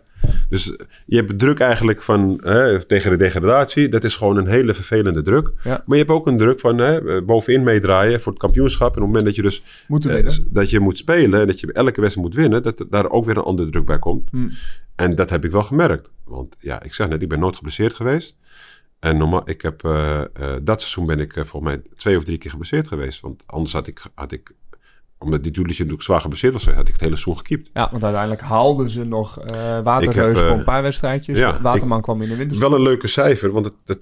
Dus 0.50 0.76
eh, 0.76 0.86
je 1.06 1.16
hebt 1.16 1.40
druk 1.40 1.60
eigenlijk 1.60 2.02
van 2.02 2.40
hè, 2.44 2.84
tegen 2.84 3.12
de 3.12 3.18
degradatie. 3.18 3.90
Dat 3.90 4.04
is 4.04 4.16
gewoon 4.16 4.38
een 4.38 4.48
hele 4.48 4.74
vervelende 4.74 5.22
druk. 5.22 5.52
Ja. 5.64 5.84
Maar 5.86 5.98
je 5.98 6.04
hebt 6.04 6.16
ook 6.16 6.28
een 6.28 6.38
druk 6.38 6.60
van 6.60 6.78
hè, 6.78 7.16
eh, 7.16 7.26
bovenin 7.26 7.64
meedraaien 7.64 8.22
voor 8.22 8.32
het 8.32 8.42
kampioenschap. 8.42 8.96
En 8.96 9.02
op 9.02 9.04
het 9.04 9.06
moment 9.06 9.26
dat 9.26 9.36
je 9.36 9.42
dus 9.42 9.64
Moeten 9.88 10.26
eh, 10.26 10.38
dat 10.50 10.70
je 10.70 10.80
moet 10.80 10.98
spelen 10.98 11.40
en 11.40 11.48
dat 11.48 11.60
je 11.60 11.74
elke 11.74 12.02
wedstrijd 12.02 12.28
moet 12.28 12.36
winnen, 12.36 12.64
dat 12.64 12.86
daar 12.90 13.10
ook 13.10 13.26
weer 13.26 13.38
een 13.38 13.44
andere 13.44 13.70
druk 13.70 13.86
bij 13.86 14.00
komt. 14.00 14.30
Hmm. 14.30 14.50
En 14.96 15.16
dat 15.16 15.30
heb 15.30 15.46
ik 15.46 15.52
wel 15.52 15.64
gemerkt. 15.64 16.10
Want 16.24 16.56
ja, 16.60 16.84
ik 16.84 16.94
zeg 16.94 17.08
net, 17.08 17.22
ik 17.22 17.30
ben 17.30 17.40
nooit 17.40 17.56
geblesseerd 17.56 17.94
geweest. 17.94 18.38
En 19.00 19.18
normaal, 19.18 19.50
ik 19.50 19.62
heb, 19.62 19.82
dat 20.64 20.82
seizoen 20.82 21.06
ben 21.06 21.20
ik 21.20 21.36
eh, 21.36 21.44
volgens 21.44 21.74
mij 21.74 21.82
twee 21.96 22.18
of 22.18 22.24
drie 22.24 22.38
keer 22.38 22.52
geblesseerd 22.52 22.88
geweest. 22.88 23.22
Want 23.22 23.44
anders 23.46 23.74
had 23.74 23.88
ik, 23.88 24.02
had 24.16 24.32
ik 24.32 24.52
omdat 25.24 25.44
die 25.44 25.52
Julius 25.52 25.78
natuurlijk 25.78 26.04
zwaar 26.04 26.22
geblesseerd 26.22 26.54
was, 26.54 26.66
had 26.66 26.88
ik 26.88 26.94
het 26.94 27.02
hele 27.02 27.16
seizoen 27.16 27.38
gekiept. 27.38 27.70
Ja, 27.74 27.88
want 27.92 28.04
uiteindelijk 28.04 28.42
haalden 28.42 28.90
ze 28.90 29.04
nog 29.04 29.40
eh 29.40 29.80
Waterreus 29.84 30.26
heb, 30.26 30.36
eh, 30.36 30.48
voor 30.50 30.58
een 30.58 30.64
paar 30.64 30.82
wedstrijdjes. 30.82 31.38
ja, 31.38 31.62
Waterman 31.62 32.02
kwam 32.02 32.22
in 32.22 32.30
de 32.30 32.36
winter. 32.36 32.60
Wel 32.60 32.74
een 32.74 32.82
leuke 32.82 33.08
cijfer, 33.08 33.52
want 33.52 33.72
het, 33.86 34.02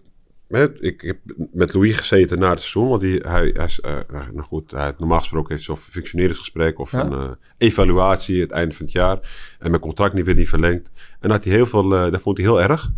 ik 0.80 1.02
heb 1.02 1.18
met 1.52 1.74
Louis 1.74 1.98
gezeten 1.98 2.40
na 2.40 2.50
het 2.50 2.60
seizoen. 2.60 2.90
Want 2.90 3.02
die, 3.02 3.20
hij, 3.20 3.52
hij, 3.54 3.66
is, 3.66 3.80
eh, 3.80 3.98
nou 4.10 4.42
goed, 4.42 4.72
hij, 4.72 4.94
normaal 4.98 5.20
gesproken 5.20 5.52
heeft 5.52 5.64
zo'n 5.64 5.78
functioneringsgesprek 5.78 6.80
of 6.80 6.92
Ja. 6.92 7.06
een 7.06 7.36
evaluatie 7.58 8.42
het 8.42 8.52
einde 8.52 8.76
van 8.76 8.86
het 8.86 8.94
jaar. 8.94 9.20
En 9.60 9.70
mijn 9.70 9.82
contract 9.82 10.14
niet 10.14 10.26
weer 10.26 10.36
niet 10.36 10.50
verlengd. 10.50 10.92
En 11.20 11.30
had 11.32 11.44
hij 11.44 11.54
heel 11.54 11.66
veel, 11.66 11.96
eh, 11.96 12.12
dat 12.12 12.22
vond 12.22 12.38
hij 12.38 12.46
heel 12.46 12.62
erg. 12.62 12.92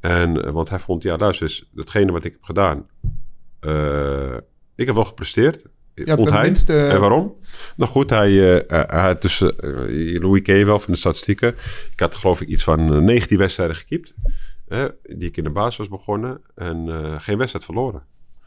En, 0.00 0.52
want 0.52 0.68
hij 0.68 0.78
vond, 0.78 1.02
ja 1.02 1.16
luister 1.16 1.46
eens, 1.46 1.70
datgene 1.72 2.12
wat 2.12 2.24
ik 2.24 2.32
heb 2.32 2.42
gedaan. 2.42 2.86
ik 4.74 4.86
heb 4.86 4.94
wel 4.94 5.04
gepresteerd. 5.04 5.64
Ja, 5.94 6.14
vond 6.16 6.30
hij. 6.30 6.52
En 6.66 7.00
waarom? 7.00 7.34
Nou 7.76 7.90
goed, 7.90 8.10
hij, 8.10 8.28
eh, 8.28 8.56
eh, 8.80 8.88
hij 8.88 9.00
had 9.00 9.20
tussen, 9.20 9.58
eh, 9.58 10.20
Louis 10.20 10.42
ken 10.42 10.56
je 10.56 10.64
wel 10.64 10.78
van 10.78 10.92
de 10.92 10.98
statistieken. 10.98 11.48
Ik 11.92 12.00
had 12.00 12.14
geloof 12.14 12.40
ik 12.40 12.48
iets 12.48 12.64
van 12.64 12.92
eh, 12.94 12.98
19 13.00 13.38
wedstrijden 13.38 13.76
gekiept. 13.76 14.14
Hè, 14.68 14.88
die 15.02 15.28
ik 15.28 15.36
in 15.36 15.44
de 15.44 15.50
basis 15.50 15.76
was 15.76 15.88
begonnen. 15.88 16.40
En 16.54 16.84
eh, 16.88 17.14
geen 17.18 17.38
wedstrijd 17.38 17.64
verloren. 17.64 18.02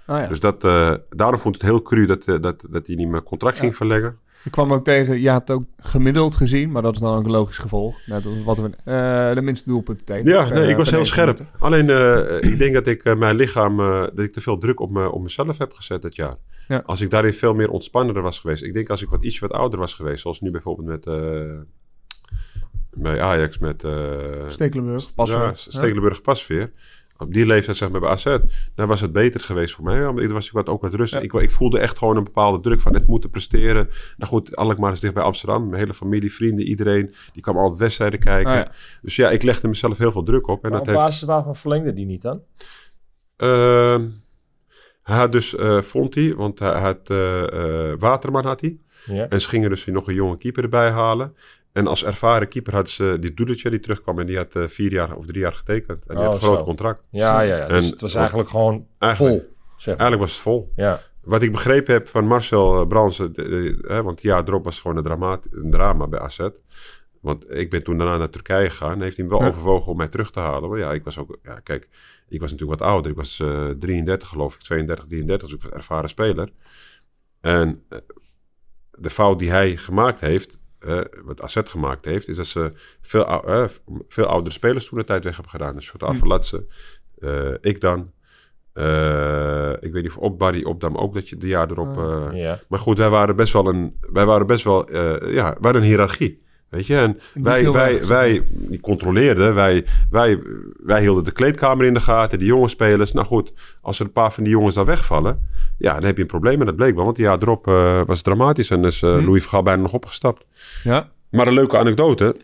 Oh, 0.08 0.18
ja. 0.18 0.28
Dus 0.28 0.40
dat, 0.40 0.64
eh, 0.64 0.94
daarom 1.10 1.40
vond 1.40 1.56
ik 1.56 1.62
het 1.62 1.70
heel 1.70 1.82
cru 1.82 2.06
dat, 2.06 2.26
eh, 2.26 2.36
dat, 2.42 2.66
dat 2.70 2.88
hij 2.88 2.96
niet 2.96 3.08
mijn 3.10 3.24
contract 3.24 3.58
ging 3.58 3.76
verlengen. 3.76 4.18
Ik 4.44 4.52
kwam 4.52 4.74
ook 4.74 4.84
tegen, 4.84 5.22
je 5.22 5.30
had 5.30 5.42
het 5.48 5.58
ook 5.58 5.64
gemiddeld 5.80 6.36
gezien, 6.36 6.72
maar 6.72 6.82
dat 6.82 6.94
is 6.94 7.00
dan 7.00 7.18
ook 7.18 7.26
een 7.26 7.32
logisch 7.32 7.58
gevolg. 7.58 7.98
Net 8.06 8.26
als 8.26 8.44
wat 8.44 8.58
we, 8.58 8.70
eh, 8.84 9.36
de 9.36 9.42
minste 9.42 9.70
doelpunten 9.70 10.06
tegen. 10.06 10.26
Ja, 10.32 10.46
per- 10.48 10.54
nee, 10.56 10.70
ik 10.70 10.76
was 10.78 10.90
heel 10.90 11.00
90 11.00 11.08
scherp. 11.08 11.38
minuten. 11.38 11.60
Alleen, 11.60 11.90
eh, 11.90 12.52
ik 12.52 12.60
denk 12.60 12.74
dat 12.74 12.88
ik 12.88 13.04
eh, 13.04 13.16
mijn 13.16 13.36
lichaam, 13.36 13.80
eh, 13.80 14.02
dat 14.02 14.20
ik 14.20 14.34
te 14.34 14.42
veel 14.42 14.58
druk 14.58 14.80
op, 14.80 14.92
me, 14.92 15.12
op 15.12 15.22
mezelf 15.22 15.58
heb 15.58 15.74
gezet 15.74 16.02
dit 16.02 16.16
jaar. 16.16 16.34
Ja. 16.68 16.84
Als 16.86 17.02
ik 17.02 17.10
daarin 17.10 17.34
veel 17.34 17.54
meer 17.54 17.70
ontspannender 17.70 18.24
was 18.24 18.40
geweest. 18.40 18.64
Ik 18.64 18.74
denk 18.74 18.90
als 18.90 19.02
ik 19.02 19.10
wat 19.10 19.24
iets 19.24 19.40
wat 19.40 19.52
ouder 19.52 19.80
was 19.80 19.94
geweest, 19.94 20.22
zoals 20.22 20.42
nu 20.42 20.52
bijvoorbeeld 20.52 20.88
met, 20.88 21.06
eh, 21.06 21.60
bij 22.92 23.22
Ajax 23.22 23.58
met... 23.58 23.84
eh, 23.84 24.48
Stekelenburg, 24.48 25.16
pas 25.16 25.30
ja, 25.30 25.54
Stekelenburg 25.54 26.22
Pasveer. 26.22 26.72
Op 27.18 27.34
die 27.34 27.46
leeftijd, 27.46 27.78
zeg 27.78 27.90
maar, 27.90 28.00
bij 28.00 28.10
AZ, 28.10 28.38
dan 28.76 28.88
was 28.88 29.02
het 29.02 29.12
beter 29.12 29.42
geweest 29.42 29.74
voor 29.74 29.84
mij. 29.84 30.00
Maar 30.00 30.16
dan 30.16 30.32
was 30.32 30.46
ik 30.48 30.52
wat, 30.52 30.70
ook 30.70 30.82
wat 30.82 30.94
rustig. 30.94 31.20
Ja. 31.20 31.26
Ik, 31.26 31.34
ik 31.34 31.52
voelde 31.52 31.80
echt 31.80 31.98
gewoon 31.98 32.18
een 32.18 32.24
bepaalde 32.24 32.60
druk 32.60 32.82
van 32.82 32.94
het 32.94 33.08
moeten 33.08 33.30
presteren. 33.30 33.90
Nou 34.18 34.32
goed, 34.32 34.56
Alkmaar 34.56 34.92
is 34.92 35.00
dicht 35.00 35.14
bij 35.14 35.24
Amsterdam. 35.24 35.68
Mijn 35.68 35.82
hele 35.82 35.94
familie, 35.94 36.34
vrienden, 36.34 36.66
iedereen. 36.66 37.14
Die 37.34 37.42
kwam 37.42 37.58
altijd 37.58 37.80
wedstrijden 37.80 38.20
kijken. 38.20 38.52
Ah, 38.52 38.58
ja. 38.58 38.72
Dus 39.02 39.16
ja, 39.16 39.30
ik 39.30 39.44
legde 39.44 39.68
mezelf 39.68 39.98
heel 39.98 40.12
veel 40.12 40.24
druk 40.24 40.48
op. 40.48 40.64
En 40.64 40.70
Maar 40.70 40.72
dat 40.72 40.82
op 40.82 40.88
heeft, 40.88 41.00
basis 41.00 41.22
waarvan 41.22 41.56
verlengde 41.56 41.94
die 41.94 42.06
niet 42.06 42.22
dan? 42.22 42.42
Ehm, 43.36 44.10
hij 45.04 45.18
had 45.18 45.32
dus, 45.32 45.56
eh, 45.56 45.82
vond 45.82 46.16
hij, 46.16 46.36
want 46.36 46.60
hij 46.60 46.80
had 46.82 47.10
eh, 47.10 47.92
eh, 47.92 48.00
Waterman 48.00 48.46
had 48.46 48.62
hij. 48.62 48.78
Ja. 49.06 49.28
En 49.30 49.42
ze 49.42 49.50
gingen 49.50 49.70
dus 49.70 49.86
nog 49.86 50.08
een 50.08 50.14
jonge 50.14 50.38
keeper 50.38 50.64
erbij 50.64 50.90
halen. 50.90 51.36
En 51.74 51.88
als 51.88 52.04
ervaren 52.04 52.48
keeper 52.48 52.74
hadden 52.74 52.92
ze 52.94 53.18
die 53.20 53.34
Doedeltje 53.34 53.70
die 53.70 53.80
terugkwam 53.80 54.20
en 54.20 54.26
die 54.26 54.38
had 54.38 54.56
eh, 54.56 54.68
vier 54.68 54.92
jaar 54.92 55.16
of 55.16 55.26
drie 55.26 55.40
jaar 55.40 55.54
getekend. 55.54 56.06
En 56.08 56.16
die 56.16 56.18
Oh, 56.18 56.24
had 56.24 56.34
een 56.34 56.40
groot 56.40 56.58
zo. 56.58 56.64
contract. 56.64 57.02
Ja, 57.10 57.42
ja, 57.42 57.56
ja. 57.58 57.68
Dus 57.68 57.86
En 57.86 57.92
het 57.92 58.02
was 58.02 58.12
wat- 58.12 58.20
eigenlijk 58.20 58.50
gewoon 58.50 58.88
Eigenlijk- 59.00 59.42
vol. 59.44 59.52
Zeg 59.78 59.98
maar. 59.98 60.08
Eigenlijk 60.08 60.22
was 60.22 60.32
het 60.32 60.42
vol. 60.42 60.72
Ja. 60.76 61.00
Wat 61.24 61.42
ik 61.42 61.52
begrepen 61.52 61.94
heb 61.94 62.08
van 62.08 62.28
Marcel 62.28 62.82
eh, 62.82 62.88
Bransen, 62.88 63.34
want 64.04 64.22
ja, 64.22 64.44
erop 64.46 64.64
was 64.64 64.80
gewoon 64.82 64.98
een, 64.98 65.04
drama, 65.04 65.40
een 65.52 65.70
drama 65.72 66.08
bij 66.08 66.20
AZ. 66.20 66.48
Want 67.22 67.52
ik 67.52 67.70
ben 67.70 67.84
toen 67.84 67.98
daarna 67.98 68.18
naar 68.18 68.30
Turkije 68.30 68.70
gegaan. 68.70 69.02
Heeft 69.02 69.18
hij 69.18 69.26
hem 69.26 69.36
wel 69.38 69.44
Ja. 69.44 69.48
overwogen 69.52 69.92
om 69.92 69.98
mij 69.98 70.08
terug 70.08 70.32
te 70.32 70.40
halen. 70.40 70.70
Maar 70.70 70.80
ja, 70.80 70.94
ik 70.94 71.04
was 71.04 71.18
ook, 71.20 71.38
ja, 71.44 71.60
kijk, 71.60 71.90
ik 72.28 72.40
was 72.40 72.52
natuurlijk 72.52 72.80
wat 72.80 72.90
ouder. 72.90 73.12
Ik 73.12 73.18
was 73.18 73.40
eh 73.40 73.70
33 73.70 74.30
geloof 74.30 74.56
ik, 74.56 74.62
32, 74.62 75.06
33, 75.06 75.48
dus 75.48 75.58
ik 75.58 75.64
was 75.64 75.72
een 75.72 75.78
ervaren 75.78 76.10
speler. 76.10 76.50
En 77.42 77.84
eh, 77.90 77.98
de 78.92 79.10
fout 79.10 79.40
die 79.40 79.52
hij 79.52 79.78
gemaakt 79.78 80.20
heeft, 80.20 80.62
eh, 80.80 81.02
wat 81.24 81.42
AZ 81.42 81.58
gemaakt 81.64 82.06
heeft, 82.06 82.28
is 82.28 82.36
dat 82.36 82.46
ze 82.46 82.72
veel, 83.02 83.26
eh, 83.26 83.66
veel 84.08 84.26
oudere 84.26 84.56
spelers 84.56 84.86
toen 84.86 84.98
de 84.98 85.04
tijd 85.04 85.24
weg 85.24 85.34
hebben 85.34 85.52
gedaan. 85.52 85.76
Een 85.76 85.82
soort 85.82 86.04
Avalatse, 86.04 86.66
eh 87.20 87.54
ik 87.62 87.82
dan. 87.82 88.12
Eh, 88.74 89.72
ik 89.80 89.92
weet 89.94 90.04
niet 90.04 90.12
of 90.12 90.18
op 90.18 90.40
Barry 90.40 90.64
Opdam 90.64 90.96
ook 90.96 91.14
dat 91.14 91.30
je 91.30 91.38
de 91.38 91.48
jaar 91.48 91.72
erop. 91.72 91.96
ja. 92.34 92.60
maar 92.68 92.80
goed, 92.80 92.98
wij 92.98 93.10
waren 93.10 93.36
best 93.36 93.54
wel 93.54 93.68
een, 93.68 94.00
wij 94.12 94.26
waren 94.26 94.48
best 94.48 94.64
wel, 94.64 94.88
eh, 94.88 95.34
ja, 95.34 95.44
wij 95.44 95.58
hadden 95.62 95.82
een 95.82 95.88
hiërarchie. 95.88 96.43
Weet 96.74 96.88
je, 96.88 96.96
en 96.96 97.20
Die 97.34 97.44
wij, 97.44 97.72
wij, 97.72 98.06
wij 98.06 98.44
die 98.52 98.80
controleerden, 98.80 99.56
wij, 99.56 99.86
wij, 100.10 100.40
wij 100.84 101.02
hielden 101.02 101.24
de 101.24 101.32
kleedkamer 101.32 101.86
in 101.86 101.94
de 101.94 102.00
gaten, 102.00 102.40
de 102.40 102.46
jonge 102.46 102.68
spelers. 102.68 103.12
Nou 103.12 103.28
goed, 103.28 103.54
als 103.82 104.00
er 104.00 104.06
een 104.06 104.12
paar 104.12 104.32
van 104.34 104.44
die 104.44 104.52
jongens 104.52 104.76
dan 104.76 104.86
wegvallen, 104.86 105.50
ja, 105.78 105.94
dan 105.94 106.06
heb 106.06 106.16
je 106.16 106.22
een 106.22 106.28
probleem. 106.28 106.60
En 106.60 106.66
dat 106.66 106.76
bleek 106.76 106.96
wel, 106.96 107.04
want 107.04 107.16
die 107.16 107.26
jaar 107.26 107.38
erop 107.42 107.68
eh, 107.68 108.02
was 108.06 108.22
dramatisch 108.22 108.70
en 108.70 108.86
is 108.86 109.02
eh, 109.02 109.18
Hm. 109.18 109.26
Louis 109.26 109.42
Vergaal 109.42 109.64
bijna 109.64 109.82
nog 109.82 109.94
opgestapt. 109.94 110.46
Ja. 110.84 111.10
Maar 111.30 111.48
een 111.48 111.54
leuke 111.54 111.78
anekdote, 111.78 112.36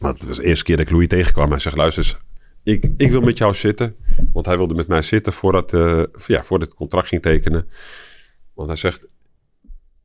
want 0.00 0.18
het 0.18 0.28
was 0.28 0.36
de 0.36 0.44
eerste 0.44 0.64
keer 0.64 0.76
dat 0.76 0.86
ik 0.86 0.92
Louis 0.92 1.08
tegenkwam. 1.08 1.50
Hij 1.50 1.58
zegt, 1.58 1.76
luister 1.76 2.04
eens, 2.04 2.18
ik, 2.62 2.90
ik 2.96 3.10
wil 3.10 3.20
met 3.20 3.38
jou 3.38 3.54
zitten. 3.54 3.96
Want 4.32 4.46
hij 4.46 4.56
wilde 4.56 4.74
met 4.74 4.88
mij 4.88 5.02
zitten 5.02 5.32
voordat, 5.32 5.72
eh 5.72 6.02
ja, 6.26 6.44
voordat 6.44 6.68
het 6.68 6.76
contract 6.76 7.08
ging 7.08 7.22
tekenen. 7.22 7.68
Want 8.54 8.68
hij 8.68 8.76
zegt, 8.76 9.06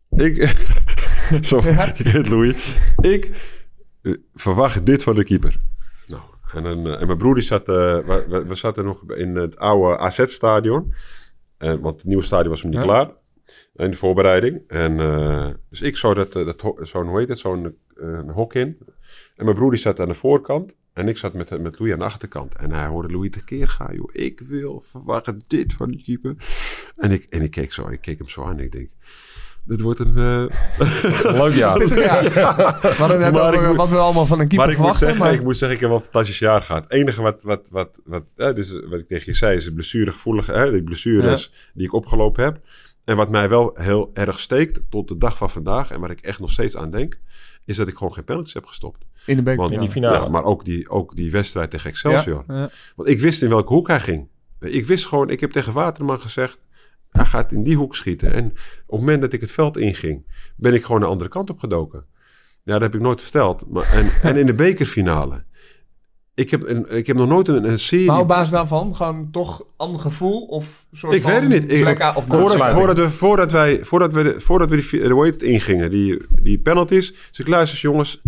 ik, 0.10 0.56
zo, 1.50 1.62
Louis, 2.30 2.78
ik 3.02 3.32
verwacht 4.34 4.86
dit 4.86 5.04
van 5.04 5.16
de 5.16 5.24
keeper. 5.24 5.60
Nou, 6.08 6.22
en, 6.54 6.66
een, 6.66 6.86
eh, 6.88 7.02
en 7.02 7.08
mijn 7.08 7.18
broer 7.18 7.34
die 7.34 7.44
zat, 7.44 7.70
eh, 7.70 8.00
we, 8.28 8.56
zaten 8.56 8.86
nog 8.86 9.12
in 9.12 9.36
het 9.36 9.58
oude 9.58 9.98
AZ-stadion. 9.98 10.94
En 11.58 11.80
want 11.82 11.96
het 11.96 12.06
nieuwe 12.06 12.24
stadion 12.24 12.50
was 12.50 12.64
nog 12.64 12.72
niet 12.72 12.82
Ja. 12.82 12.88
klaar. 12.88 13.12
In 13.76 13.92
de 13.92 13.98
voorbereiding. 13.98 14.62
En, 14.68 15.00
eh, 15.00 15.50
dus 15.70 15.82
ik 15.82 15.98
zou 15.98 16.14
dat, 16.14 16.36
eh, 16.36 16.46
dat 16.46 16.74
zo'n, 16.82 17.08
hoe 17.08 17.20
heet 17.20 17.30
het, 17.30 17.40
zo'n 17.40 17.66
eh, 17.66 17.74
een 18.08 18.30
hok 18.30 18.54
in. 18.54 18.78
En 19.36 19.46
mijn 19.46 19.56
broer 19.56 19.72
die 19.72 19.80
zat 19.80 20.00
aan 20.00 20.08
de 20.08 20.14
voorkant. 20.14 20.76
En 20.94 21.08
ik 21.08 21.18
zat 21.18 21.34
met, 21.34 21.62
met 21.62 21.80
Louis 21.80 21.94
aan 21.94 22.00
de 22.00 22.06
achterkant. 22.06 22.56
En 22.56 22.72
hij 22.72 22.88
hoorde 22.88 23.12
Louis 23.12 23.32
tekeer 23.32 23.68
gaan. 23.68 23.96
Joh, 23.96 24.10
ik 24.12 24.40
wil 24.40 24.82
verwachten 24.82 25.42
dit 25.48 25.74
van 25.74 25.92
die 25.92 26.04
keeper. 26.04 26.36
En 26.96 27.12
ik, 27.12 27.24
en 27.24 27.42
ik 27.42 27.52
keek 27.52 27.74
zo, 27.74 27.88
ik 27.88 28.02
keek 28.02 28.18
hem 28.18 28.28
zo 28.28 28.44
aan. 28.44 28.58
En 28.58 28.64
ik 28.64 28.72
denk, 28.72 28.90
dit 29.66 29.82
wordt 29.82 30.00
een... 30.00 30.18
eh, 30.18 31.34
Leuk 31.42 31.54
jaar. 31.56 31.88
Ja. 32.00 32.22
Net 33.18 33.34
Maar 33.34 33.54
ik 33.54 33.60
over 33.60 33.68
moet- 33.68 33.78
wat 33.78 33.90
we 33.90 33.98
allemaal 33.98 34.26
van 34.26 34.40
een 34.40 34.48
keeper 34.48 34.66
maar 34.66 34.76
ik 34.76 34.82
moet, 34.82 34.86
verwachten. 34.98 35.08
zeggen, 35.08 35.26
maar... 35.26 35.34
ik 35.34 35.44
moet 35.44 35.58
zeggen, 35.58 35.76
ik 35.76 35.82
heb 35.82 35.90
wel 35.90 36.00
een 36.00 36.04
fantastisch 36.06 36.40
jaar 36.40 36.62
gehad. 36.62 36.84
Het 36.84 36.92
enige 36.94 37.22
wat, 37.22 37.44
wat, 37.44 37.70
wat, 37.72 38.00
wat, 38.06 38.32
hè, 38.36 38.54
dus 38.54 38.72
wat 38.90 39.00
ik 39.00 39.08
tegen 39.08 39.24
je 39.26 39.34
zei, 39.38 39.56
is 39.56 39.64
de 39.64 39.74
blessuregevoelige, 39.74 40.54
hè, 40.54 40.72
die 40.72 40.84
blessures 40.84 41.52
die 41.74 41.86
ik 41.86 41.94
opgelopen 41.94 42.44
heb. 42.44 42.60
En 43.04 43.16
wat 43.16 43.30
mij 43.30 43.50
wel 43.50 43.72
heel 43.74 44.10
erg 44.14 44.40
steekt 44.40 44.82
tot 44.90 45.08
de 45.08 45.18
dag 45.18 45.38
van 45.38 45.50
vandaag, 45.50 45.92
en 45.92 46.00
waar 46.00 46.12
ik 46.12 46.20
echt 46.20 46.40
nog 46.40 46.52
steeds 46.52 46.78
aan 46.78 46.92
denk, 46.92 47.20
is 47.66 47.76
dat 47.76 47.88
ik 47.88 47.96
gewoon 47.98 48.14
geen 48.14 48.24
penalties 48.24 48.54
heb 48.54 48.66
gestopt. 48.66 49.06
in 49.26 49.36
de 49.36 49.42
beker. 49.44 49.60
Want, 49.60 49.72
In 49.72 49.80
die 49.80 49.90
finale. 49.90 50.18
Ja, 50.18 50.28
maar 50.30 50.44
ook 50.44 50.66
die, 50.66 50.90
ook 50.90 51.16
die 51.16 51.32
wedstrijd 51.32 51.70
tegen 51.72 51.90
Excelsior. 51.90 52.44
Ja, 52.48 52.56
ja. 52.58 52.70
Want 52.96 53.10
ik 53.10 53.20
wist 53.20 53.42
in 53.42 53.50
welke 53.50 53.74
hoek 53.74 53.88
hij 53.88 54.00
ging. 54.00 54.28
Ik 54.60 54.86
wist 54.86 55.06
gewoon, 55.06 55.30
ik 55.30 55.40
heb 55.40 55.52
tegen 55.52 55.74
Waterman 55.74 56.20
gezegd, 56.20 56.60
hij 57.14 57.26
gaat 57.26 57.52
in 57.52 57.64
die 57.64 57.76
hoek 57.76 57.96
schieten. 57.96 58.34
En 58.34 58.46
op 58.86 58.92
het 58.92 59.00
moment 59.00 59.22
dat 59.22 59.34
ik 59.34 59.42
het 59.42 59.52
veld 59.52 59.78
inging, 59.78 60.26
ben 60.56 60.74
ik 60.74 60.84
gewoon 60.86 61.02
de 61.02 61.08
andere 61.08 61.30
kant 61.30 61.50
op 61.50 61.60
gedoken. 61.60 62.06
Ja, 62.64 62.74
dat 62.74 62.82
heb 62.82 62.96
ik 62.96 63.02
nooit 63.02 63.22
verteld. 63.22 63.70
Maar, 63.70 63.84
en, 63.94 64.10
en 64.30 64.38
in 64.38 64.46
de 64.46 64.54
bekerfinale. 64.54 65.44
Ik 66.36 66.50
heb, 66.50 66.68
een, 66.70 66.98
ik 66.98 67.08
heb 67.08 67.18
nog 67.18 67.28
nooit 67.28 67.48
een, 67.48 67.70
een 67.70 67.80
serie... 67.80 68.06
Maar 68.06 68.20
op 68.20 68.28
basis 68.28 68.50
daarvan 68.50 68.96
gewoon 68.96 69.28
toch 69.32 69.66
ander 69.78 70.00
gevoel 70.02 70.46
of 70.46 70.86
soort 70.92 71.14
Ik 71.14 71.22
van 71.22 71.32
weet 71.32 71.42
het 71.42 71.50
niet. 71.50 71.72
Ik- 71.72 72.16
of 72.16 72.26
Voordat, 72.26 72.72
voordat, 72.72 72.98
we, 72.98 73.10
voordat, 73.10 73.52
wij, 73.52 73.84
voordat 73.86 74.14
we, 74.14 74.24
de- 74.24 74.42
voordat 74.42 74.70
we 74.70 74.76
die, 74.76 75.24
heet 75.24 75.34
het, 75.34 75.42
ingingen, 75.44 75.90
die, 75.90 76.22
die 76.42 76.60
penalties. 76.60 77.12
Dus 77.30 77.40
ik 77.40 77.48
luister 77.48 77.72
eens, 77.74 77.82
jongens. 77.82 78.22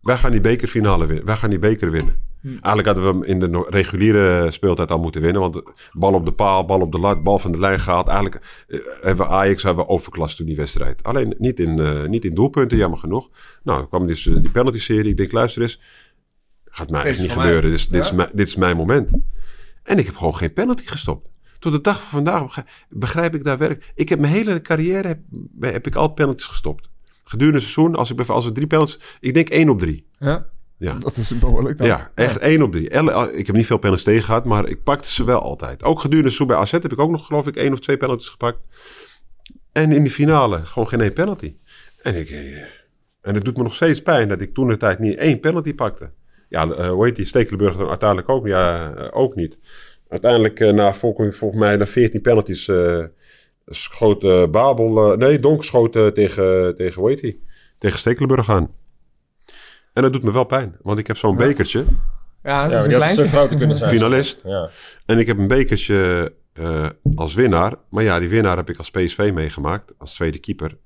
Wij 0.00 0.16
gaan 0.16 0.30
die 0.30 0.40
bekerfinale 0.40 1.06
winnen. 1.06 1.24
Wij 1.24 1.36
gaan 1.36 1.50
die 1.50 1.58
beker 1.58 1.90
winnen. 1.90 2.14
Hm. 2.44 2.50
Eigenlijk 2.50 2.86
hadden 2.86 3.04
we 3.04 3.10
hem 3.10 3.22
in 3.22 3.40
de 3.40 3.66
reguliere 3.68 4.50
speeltijd 4.50 4.90
al 4.90 4.98
moeten 4.98 5.20
winnen. 5.20 5.40
Want 5.40 5.62
bal 5.92 6.12
op 6.12 6.24
de 6.24 6.32
paal, 6.32 6.64
bal 6.64 6.80
op 6.80 6.92
de 6.92 6.98
lat, 6.98 7.22
bal 7.22 7.38
van 7.38 7.52
de 7.52 7.58
lijn 7.58 7.80
gehaald. 7.80 8.08
Eigenlijk 8.08 8.64
eh, 8.68 8.80
hebben 9.00 9.26
we 9.26 9.32
Ajax 9.32 9.62
hebben 9.62 9.84
we 9.84 9.90
overklast 9.90 10.36
toen 10.36 10.46
die 10.46 10.56
wedstrijd. 10.56 11.02
Alleen 11.02 11.34
niet 11.38 11.60
in, 11.60 11.78
eh, 11.78 12.04
niet 12.04 12.24
in 12.24 12.34
doelpunten, 12.34 12.78
jammer 12.78 12.98
genoeg. 12.98 13.30
Nou, 13.62 13.78
dan 13.78 13.88
kwam 13.88 14.06
dus 14.06 14.26
eh, 14.26 14.34
die 14.34 14.50
penalty-serie. 14.50 15.10
Ik 15.10 15.16
denk, 15.16 15.32
luister 15.32 15.62
eens. 15.62 15.80
Gaat 16.64 16.90
mij 16.90 17.02
echt 17.02 17.18
niet 17.18 17.34
mij. 17.34 17.44
gebeuren. 17.44 17.70
Dit 17.70 17.78
is, 17.78 17.88
dit, 17.88 18.02
is 18.02 18.12
mijn, 18.12 18.30
dit 18.32 18.46
is 18.46 18.56
mijn 18.56 18.76
moment. 18.76 19.10
En 19.82 19.98
ik 19.98 20.06
heb 20.06 20.16
gewoon 20.16 20.36
geen 20.36 20.52
penalty 20.52 20.86
gestopt. 20.86 21.30
Tot 21.58 21.72
de 21.72 21.80
dag 21.80 22.00
van 22.00 22.10
vandaag 22.10 22.42
begrijp, 22.42 22.68
begrijp 22.88 23.34
ik 23.34 23.44
daar 23.44 23.58
werk. 23.58 23.92
Ik 23.94 24.08
heb 24.08 24.18
mijn 24.18 24.32
hele 24.32 24.60
carrière 24.60 25.08
heb, 25.08 25.18
heb 25.60 25.86
ik 25.86 25.94
al 25.94 26.08
penalties 26.08 26.46
gestopt. 26.46 26.88
Gedurende 27.24 27.58
het 27.58 27.68
seizoen, 27.68 27.94
als, 27.94 28.10
ik, 28.10 28.20
als 28.20 28.44
we 28.44 28.52
drie 28.52 28.66
penalties... 28.66 28.98
Ik 29.20 29.34
denk 29.34 29.48
één 29.48 29.68
op 29.68 29.78
drie. 29.78 30.06
Ja, 30.18 30.46
Ja, 30.84 30.94
dat 30.98 31.16
is 31.16 31.38
behoorlijk. 31.38 31.78
dan. 31.78 31.86
ja 31.86 32.10
echt 32.14 32.38
één 32.38 32.62
op 32.62 32.72
drie. 32.72 32.88
Elle- 32.88 33.32
Ik 33.32 33.46
heb 33.46 33.56
niet 33.56 33.66
veel 33.66 33.78
penalties 33.78 34.04
tegen 34.04 34.22
gehad, 34.24 34.44
maar 34.44 34.68
ik 34.68 34.82
pakte 34.82 35.10
ze 35.10 35.24
wel 35.24 35.40
altijd. 35.40 35.84
Ook 35.84 36.00
gedurende 36.00 36.30
seizoen 36.30 36.46
bij 36.46 36.56
AZ 36.56 36.70
heb 36.70 36.92
ik 36.92 36.98
ook 36.98 37.10
nog 37.10 37.26
geloof 37.26 37.46
ik 37.46 37.56
één 37.56 37.72
of 37.72 37.80
twee 37.80 37.96
penalties 37.96 38.28
gepakt. 38.28 38.58
En 39.72 39.92
in 39.92 40.02
die 40.02 40.12
finale 40.12 40.64
gewoon 40.64 40.88
geen 40.88 41.00
één 41.00 41.12
penalty. 41.12 41.56
En, 42.02 42.14
ik, 42.14 42.30
eh, 42.30 42.62
en 43.20 43.34
het 43.34 43.44
doet 43.44 43.56
me 43.56 43.62
nog 43.62 43.74
steeds 43.74 44.02
pijn 44.02 44.28
dat 44.28 44.40
ik 44.40 44.54
toen 44.54 44.68
de 44.68 44.76
tijd 44.76 44.98
niet 44.98 45.18
één 45.18 45.40
penalty 45.40 45.74
pakte. 45.74 46.10
Ja, 46.48 46.70
eh, 46.70 46.88
hoe 46.88 47.04
heet 47.04 47.16
die 47.16 47.24
Stekelenburg 47.24 47.76
dan 47.76 47.88
uiteindelijk 47.88 48.28
ook, 48.28 48.46
ja, 48.46 48.94
eh, 48.94 49.08
ook 49.16 49.34
niet. 49.34 49.58
Uiteindelijk, 50.08 50.58
na, 50.58 50.94
volgens, 50.94 51.36
volgens 51.36 51.60
mij 51.60 51.76
na 51.76 51.86
14 51.86 52.20
penalties, 52.20 52.70
schoot 53.66 54.50
Babel... 54.50 55.16
nee, 55.16 55.38
Donk 55.40 55.64
schoot 55.64 55.92
tegen, 55.92 56.74
tegen, 56.74 57.00
hoe 57.00 57.10
heet 57.10 57.20
die? 57.20 57.42
Tegen 57.78 57.98
Stekelenburg 57.98 58.50
aan. 58.50 58.70
En 59.94 60.02
dat 60.02 60.12
doet 60.12 60.22
me 60.22 60.32
wel 60.32 60.44
pijn, 60.44 60.76
want 60.82 60.98
ik 60.98 61.06
heb 61.06 61.16
zo'n 61.16 61.36
bekertje, 61.36 61.84
Ja, 62.42 62.62
dat 62.62 62.70
Ja, 62.72 62.78
is 62.78 62.84
een 62.84 62.92
klein. 62.92 63.12
stuk 63.12 63.28
groter 63.28 63.56
kunnen 63.58 63.76
zijn. 63.78 63.90
finalist. 63.90 64.40
Ja. 64.44 64.70
En 65.06 65.18
ik 65.18 65.26
heb 65.26 65.38
een 65.38 65.46
bekertje 65.48 66.32
eh, 66.52 66.86
als 67.14 67.34
winnaar. 67.34 67.74
Maar 67.88 68.02
ja, 68.04 68.18
die 68.18 68.28
winnaar 68.28 68.56
heb 68.56 68.68
ik 68.70 68.76
als 68.78 68.90
PSV 68.90 69.30
meegemaakt. 69.34 69.92
Als 69.98 70.14
tweede 70.14 70.38
keeper. 70.38 70.76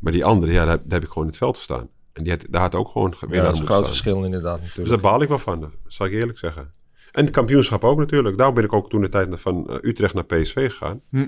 Maar 0.00 0.12
die 0.12 0.24
andere, 0.24 0.52
ja, 0.52 0.64
daar, 0.64 0.76
daar 0.76 0.84
heb 0.98 1.02
ik 1.02 1.08
gewoon 1.08 1.22
in 1.24 1.28
het 1.30 1.38
veld 1.38 1.56
gestaan. 1.56 1.88
En 2.12 2.22
die 2.24 2.32
had, 2.32 2.46
daar 2.50 2.60
had 2.60 2.74
ook 2.74 2.88
gewoon 2.88 3.14
Ja, 3.20 3.26
winnaar 3.26 3.44
dat 3.44 3.54
is 3.54 3.60
een 3.60 3.66
groot 3.66 3.78
staan. 3.78 3.90
verschil 3.90 4.24
inderdaad 4.24 4.58
Dus 4.58 4.66
natuurlijk. 4.66 5.02
daar 5.02 5.12
baal 5.12 5.22
ik 5.22 5.28
wel 5.28 5.38
van. 5.38 5.60
Dat 5.60 5.70
zal 5.86 6.06
ik 6.06 6.12
eerlijk 6.12 6.38
zeggen. 6.38 6.72
En 7.12 7.24
het 7.24 7.34
kampioenschap 7.34 7.84
ook 7.84 7.98
natuurlijk. 7.98 8.36
Daarom 8.36 8.54
ben 8.54 8.64
ik 8.64 8.72
ook 8.72 8.90
toen 8.90 9.00
de 9.00 9.08
tijd 9.08 9.40
van 9.40 9.68
eh, 9.68 9.76
Utrecht 9.80 10.14
naar 10.14 10.24
PSV 10.24 10.70
gegaan. 10.70 11.00
Hm. 11.10 11.26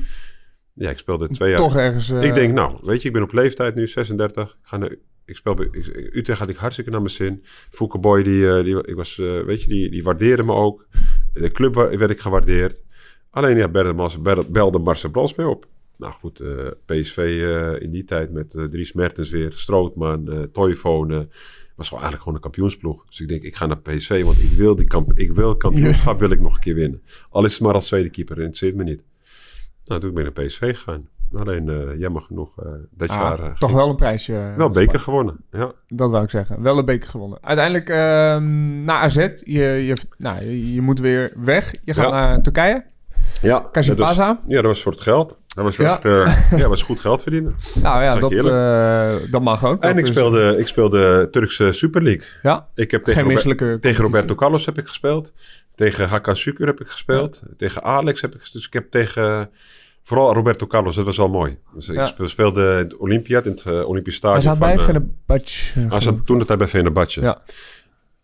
Ja, 0.73 0.91
ik 0.91 0.99
speelde 0.99 1.29
twee 1.29 1.51
jaar. 1.51 1.59
Toch 1.59 1.77
ergens... 1.77 2.11
eh, 2.11 2.23
Ik 2.23 2.35
denk, 2.35 2.53
nou, 2.55 2.77
weet 2.83 3.03
je, 3.03 3.09
ik 3.09 3.15
ben 3.15 3.23
op 3.23 3.33
leeftijd 3.33 3.75
nu, 3.75 3.87
36. 3.89 4.51
Ik, 4.51 4.57
ga 4.63 4.77
naar, 4.77 4.95
ik 5.31 5.37
speel 5.37 5.55
bij 5.55 5.69
Utrecht 6.13 6.41
had 6.41 6.49
ik 6.49 6.57
hartstikke 6.57 6.91
naar 6.91 7.01
mijn 7.01 7.13
zin. 7.13 7.41
Fouke 7.71 7.99
Boy, 7.99 8.23
die, 8.23 8.49
eh, 8.49 8.65
die, 8.65 8.87
ik 8.87 8.95
was, 8.95 9.19
eh, 9.19 9.41
weet 9.41 9.63
je, 9.63 9.69
die, 9.69 9.91
die 9.91 10.03
waardeerde 10.03 10.43
me 10.43 10.53
ook. 10.53 10.87
De 11.33 11.51
club 11.51 11.75
werd 11.75 12.11
ik 12.11 12.21
gewaardeerd. 12.21 12.83
Alleen, 13.31 13.57
ja, 13.57 13.69
belde, 14.49 14.79
Marcel 14.79 15.11
Brands 15.11 15.35
mee 15.35 15.49
op. 15.49 15.67
Nou 16.01 16.13
goed, 16.13 16.41
eh, 16.41 16.67
PSV 16.85 17.19
in 17.81 17.91
die 17.91 18.05
tijd 18.05 18.33
met 18.33 18.55
eh, 18.55 18.65
Dries 18.65 18.93
Mertens 18.93 19.31
weer, 19.31 19.53
Strootman, 19.53 20.33
eh 20.33 20.43
Toivonen. 20.43 21.31
was 21.77 21.89
gewoon 21.89 22.03
eigenlijk 22.03 22.19
gewoon 22.23 22.35
een 22.35 22.41
kampioensploeg. 22.41 23.07
Dus 23.07 23.21
ik 23.21 23.29
denk, 23.29 23.43
ik 23.43 23.57
ga 23.57 23.67
naar 23.67 23.81
PSV, 23.81 24.25
want 24.25 24.43
ik 24.43 24.51
wil, 24.51 24.75
die 24.75 24.87
kamp 24.87 25.19
ik 25.19 25.33
wil 25.33 25.57
kampioenschap 25.57 26.21
wil 26.21 26.31
ik 26.31 26.41
nog 26.41 26.55
een 26.55 26.61
keer 26.61 26.75
winnen. 26.75 27.03
Al 27.31 27.45
is 27.45 27.53
het 27.53 27.61
maar 27.61 27.75
als 27.75 27.87
tweede 27.87 28.11
keeper, 28.11 28.37
interesseert 28.37 28.75
me 28.75 28.83
niet. 28.83 29.03
Nou, 29.85 30.01
toen 30.01 30.15
ben 30.15 30.27
ik 30.27 30.35
naar 30.35 30.47
PSV 30.47 30.77
gegaan. 30.77 31.09
Alleen, 31.39 31.69
eh, 31.69 31.99
jammer 31.99 32.23
genoeg, 32.23 32.59
eh, 32.59 32.73
dat 32.91 33.09
ah, 33.09 33.17
jaar... 33.17 33.39
eh, 33.43 33.57
toch 33.57 33.73
wel 33.73 33.89
een 33.89 33.97
prijsje. 33.97 34.53
wel 34.57 34.71
beker 34.71 35.01
gewonnen. 35.01 35.37
Ja. 35.51 35.73
Dat 35.89 36.11
wou 36.11 36.25
ik 36.25 36.31
zeggen. 36.31 36.63
Wel 36.63 36.79
een 36.79 36.85
beker 36.85 37.09
gewonnen. 37.09 37.39
Uiteindelijk 37.43 37.89
ehm 37.89 38.83
naar 38.83 39.01
AZ. 39.03 39.17
Je, 39.17 39.63
je, 39.63 39.97
nou, 40.19 40.45
je, 40.45 40.73
je 40.75 40.81
moet 40.81 40.99
weer 41.01 41.33
weg. 41.37 41.75
Je 41.85 41.95
gaat 41.95 42.05
Ja. 42.05 42.11
naar 42.11 42.43
Turkije. 42.43 42.85
Ja, 43.43 43.69
Kasipaza? 43.73 44.27
dat 44.27 44.37
was- 44.43 44.45
Ja, 44.55 44.57
dat 44.57 44.65
was 44.71 44.83
voor 44.83 44.93
het 44.93 45.01
geld. 45.01 45.39
Dat 45.47 45.65
was, 45.65 45.77
Ja. 45.77 46.01
echt, 46.03 46.03
ja, 46.61 46.69
was 46.69 46.83
goed 46.83 47.01
geld 47.01 47.23
verdienen. 47.23 47.57
Nou 47.83 48.03
ja, 48.03 48.15
dat, 48.15 48.33
eh, 48.33 49.31
dat 49.31 49.43
mag 49.43 49.65
ook. 49.65 49.83
En 49.83 49.89
Dat 49.89 49.99
ik 49.99 50.05
is- 50.05 50.09
speelde, 50.11 50.55
ik 50.59 50.67
speelde 50.67 51.29
Turkse 51.31 51.73
Super 51.73 52.03
League. 52.03 52.27
Ja, 52.43 52.67
Ik 52.75 52.91
heb 52.91 53.05
tegen, 53.05 53.23
Robert- 53.23 53.83
tegen. 53.83 54.05
Roberto 54.05 54.35
Carlos 54.35 54.67
heb 54.67 54.79
ik 54.79 54.87
gespeeld. 54.87 55.33
Tegen 55.75 56.09
Hakan 56.09 56.37
Sukur 56.37 56.67
heb 56.67 56.81
ik 56.81 56.87
gespeeld. 56.87 57.43
Tegen 57.57 57.83
Alex 57.83 58.21
heb 58.21 58.35
ik... 58.35 58.53
Dus 58.53 58.67
ik 58.67 58.73
heb 58.73 58.91
tegen 58.91 59.51
Vooral 60.03 60.35
Roberto 60.35 60.67
Carlos, 60.67 60.95
dat 60.95 61.05
was 61.05 61.17
wel 61.17 61.29
mooi. 61.29 61.59
Dus 61.75 61.87
Ja. 61.87 62.01
Ik 62.01 62.07
speel- 62.07 62.29
speelde 62.29 62.63
in 62.63 62.77
het 62.77 62.97
Olympiad, 62.97 63.45
in 63.47 63.51
het 63.53 63.65
eh, 63.65 63.89
Olympisch 63.89 64.19
Hij 64.21 64.31
Stadion. 64.31 64.43
zat 64.43 64.59
bij 64.59 64.71
van, 64.79 64.79
eh, 64.79 64.85
Fenerbahce. 64.87 65.81
hij 65.89 66.01
zat 66.01 66.27
toen 66.27 66.39
de 66.39 66.45
tijd 66.45 66.59
bij 66.59 66.69
Fenerbahce. 66.69 67.21
Ja. 67.21 67.39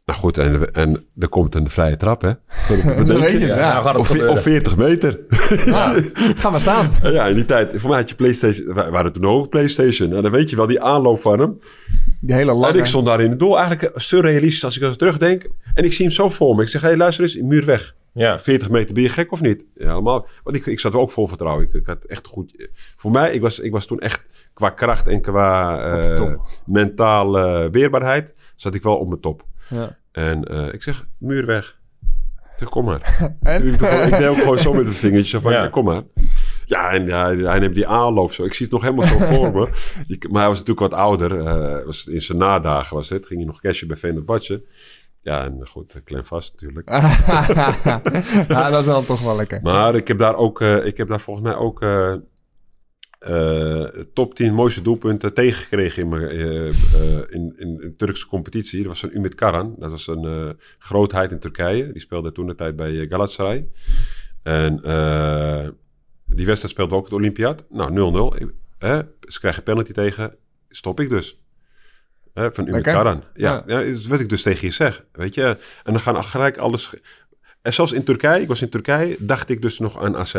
Nou 0.04 0.18
goed, 0.18 0.38
en, 0.38 0.72
en 0.72 1.04
er 1.18 1.28
komt 1.28 1.54
een 1.54 1.70
vrije 1.70 1.96
trap, 1.96 2.22
hè? 2.22 2.28
Dat 3.06 3.18
weet 3.20 3.40
je, 3.40 3.46
ja. 3.46 3.82
nou 3.82 3.98
Of, 3.98 4.06
gebeuren. 4.06 4.32
of 4.32 4.42
40 4.42 4.76
meter. 4.76 5.20
Ja, 5.64 5.94
Ga 6.14 6.50
maar 6.50 6.60
staan. 6.60 6.90
ja, 7.12 7.26
in 7.26 7.34
die 7.34 7.44
tijd. 7.44 7.72
Voor 7.80 7.90
mij 7.90 7.98
had 7.98 8.08
je 8.08 8.14
PlayStation. 8.14 8.66
We 8.74 8.90
waren 8.90 9.12
toen 9.12 9.24
ook 9.24 9.48
PlayStation. 9.48 10.12
En 10.14 10.22
dan 10.22 10.30
weet 10.32 10.50
je 10.50 10.56
wel, 10.56 10.66
die 10.66 10.82
aanloop 10.82 11.20
van 11.20 11.38
hem. 11.38 11.60
Die 12.20 12.34
hele 12.34 12.50
En 12.50 12.56
lange. 12.56 12.78
ik 12.78 12.84
stond 12.84 13.06
daar 13.06 13.20
in 13.20 13.30
het 13.30 13.38
doel. 13.38 13.58
Eigenlijk 13.58 13.90
surrealistisch 14.00 14.64
als 14.64 14.76
ik 14.76 14.82
er 14.82 14.96
terugdenk. 14.96 15.46
En 15.74 15.84
ik 15.84 15.92
zie 15.92 16.04
hem 16.06 16.14
zo 16.14 16.28
voor 16.28 16.54
me. 16.56 16.62
Ik 16.62 16.68
zeg, 16.68 16.80
hé, 16.80 16.88
hey, 16.88 16.96
luister 16.96 17.24
eens, 17.24 17.36
muur 17.36 17.64
weg. 17.64 17.94
Ja. 18.16 18.38
40 18.38 18.70
meter, 18.70 18.94
ben 18.94 19.02
je 19.02 19.08
gek 19.08 19.32
of 19.32 19.40
niet? 19.40 19.64
Ja, 19.74 19.88
helemaal. 19.88 20.26
Want 20.42 20.56
ik, 20.56 20.66
ik 20.66 20.80
zat 20.80 20.92
er 20.94 20.98
ook 21.00 21.10
vol 21.10 21.26
vertrouwen. 21.26 21.64
Ik, 21.64 21.72
ik 21.72 21.86
had 21.86 22.04
echt 22.04 22.26
goed... 22.26 22.68
Voor 22.96 23.10
mij, 23.10 23.32
ik 23.32 23.40
was, 23.40 23.58
ik 23.58 23.72
was 23.72 23.86
toen 23.86 23.98
echt 23.98 24.24
qua 24.54 24.70
kracht 24.70 25.08
en 25.08 25.20
qua 25.20 25.78
eh, 26.08 26.14
top. 26.14 26.48
mentale 26.66 27.70
weerbaarheid... 27.70 28.34
zat 28.56 28.74
ik 28.74 28.82
wel 28.82 28.96
op 28.96 29.08
mijn 29.08 29.20
top. 29.20 29.42
Ja. 29.68 29.96
En 30.12 30.44
eh, 30.44 30.72
ik 30.72 30.82
zeg, 30.82 31.06
muur 31.18 31.46
weg. 31.46 31.78
Ik 32.44 32.62
zeg, 32.62 32.68
kom 32.68 32.84
maar. 32.84 33.34
En? 33.42 33.62
ik, 33.66 33.80
ik 33.80 34.10
deed 34.18 34.26
ook 34.28 34.36
gewoon 34.36 34.58
zo 34.58 34.72
met 34.72 34.86
het 34.86 34.96
vingertje 34.96 35.40
van, 35.40 35.52
Ja. 35.52 35.62
ja. 35.62 35.68
kom 35.68 35.84
maar. 35.84 36.02
Ja, 36.64 36.90
en 36.90 37.06
ja, 37.06 37.36
hij 37.36 37.58
neemt 37.58 37.74
die 37.74 37.86
aanloop 37.86 38.32
zo. 38.32 38.44
Ik 38.44 38.54
zie 38.54 38.66
het 38.66 38.74
nog 38.74 38.82
helemaal 38.82 39.06
zo 39.06 39.18
voor 39.18 39.52
me. 39.52 39.68
Je- 40.06 40.28
maar 40.30 40.40
hij 40.40 40.48
was 40.48 40.58
natuurlijk 40.58 40.90
wat 40.92 41.00
ouder. 41.00 41.40
eh, 41.46 41.84
was 41.84 42.06
in 42.06 42.22
zijn 42.22 42.38
nadagen 42.38 42.96
was 42.96 43.08
het. 43.08 43.26
Ging 43.26 43.38
hij 43.40 43.48
nog 43.48 43.60
cashen 43.60 43.88
bij 43.88 43.96
Venerbahce. 43.96 44.62
Ja, 45.26 45.44
en 45.44 45.66
goed, 45.68 46.00
klem 46.04 46.24
vast 46.24 46.52
natuurlijk. 46.52 46.90
ja, 48.48 48.70
dat 48.70 48.80
is 48.80 48.86
dan 48.86 49.04
toch 49.04 49.20
wel 49.20 49.36
lekker. 49.36 49.60
Maar 49.62 49.94
ik 49.94 50.08
heb 50.08 50.18
daar 50.18 50.36
ook, 50.36 50.60
eh, 50.60 50.86
ik 50.86 50.96
heb 50.96 51.08
daar 51.08 51.20
volgens 51.20 51.46
mij 51.46 51.56
ook 51.56 51.82
eh, 51.82 52.14
eh, 53.18 53.84
top 54.14 54.34
10 54.34 54.54
mooiste 54.54 54.82
doelpunten 54.82 55.34
tegengekregen 55.34 56.02
in, 56.02 56.08
mijn, 56.08 56.22
eh, 56.28 56.68
eh, 56.68 56.74
in, 57.28 57.52
in 57.56 57.76
een 57.80 57.94
Turkse 57.96 58.26
competitie. 58.26 58.78
Dat 58.78 58.86
was 58.88 59.02
een 59.02 59.16
Umit 59.16 59.34
Karan. 59.34 59.74
Dat 59.78 59.90
was 59.90 60.06
een 60.06 60.24
eh, 60.24 60.50
grootheid 60.78 61.30
in 61.32 61.38
Turkije. 61.38 61.92
Die 61.92 62.00
speelde 62.00 62.32
toen 62.32 62.46
de 62.46 62.54
tijd 62.54 62.76
bij 62.76 63.00
eh, 63.00 63.08
Galatasaray. 63.10 63.68
En 64.42 64.82
eh, 64.82 65.68
die 66.26 66.46
wedstrijd 66.46 66.74
speelde 66.74 66.94
ook 66.94 67.04
het 67.04 67.12
Olympiad. 67.12 67.64
Nou, 67.70 68.32
0-0. 68.36 68.42
Ik- 68.42 68.52
Hè, 68.78 69.00
ze 69.20 69.38
krijgen 69.40 69.62
penalty 69.62 69.92
tegen. 69.92 70.34
Stop 70.68 71.00
ik 71.00 71.08
dus. 71.08 71.40
Hè, 72.36 72.52
van 72.52 72.68
Umit. 72.68 72.82
Karan. 72.82 73.22
Ja, 73.34 73.52
Ja. 73.52 73.62
ja. 73.66 73.76
dat 73.76 73.84
is 73.84 74.06
wat 74.06 74.20
ik 74.20 74.28
dus 74.28 74.42
tegen 74.42 74.66
je 74.66 74.72
zeg. 74.72 75.04
Weet 75.12 75.34
je. 75.34 75.42
En 75.84 75.92
dan 75.92 76.00
gaan 76.00 76.24
gelijk 76.24 76.56
alles... 76.56 76.94
En 77.62 77.72
zelfs 77.72 77.92
in 77.92 78.04
Turkije, 78.04 78.40
ik 78.42 78.48
was 78.48 78.62
in 78.62 78.68
Turkije, 78.68 79.16
dacht 79.18 79.48
ik 79.48 79.62
dus 79.62 79.78
nog 79.78 80.02
aan 80.02 80.16
AZ. 80.16 80.34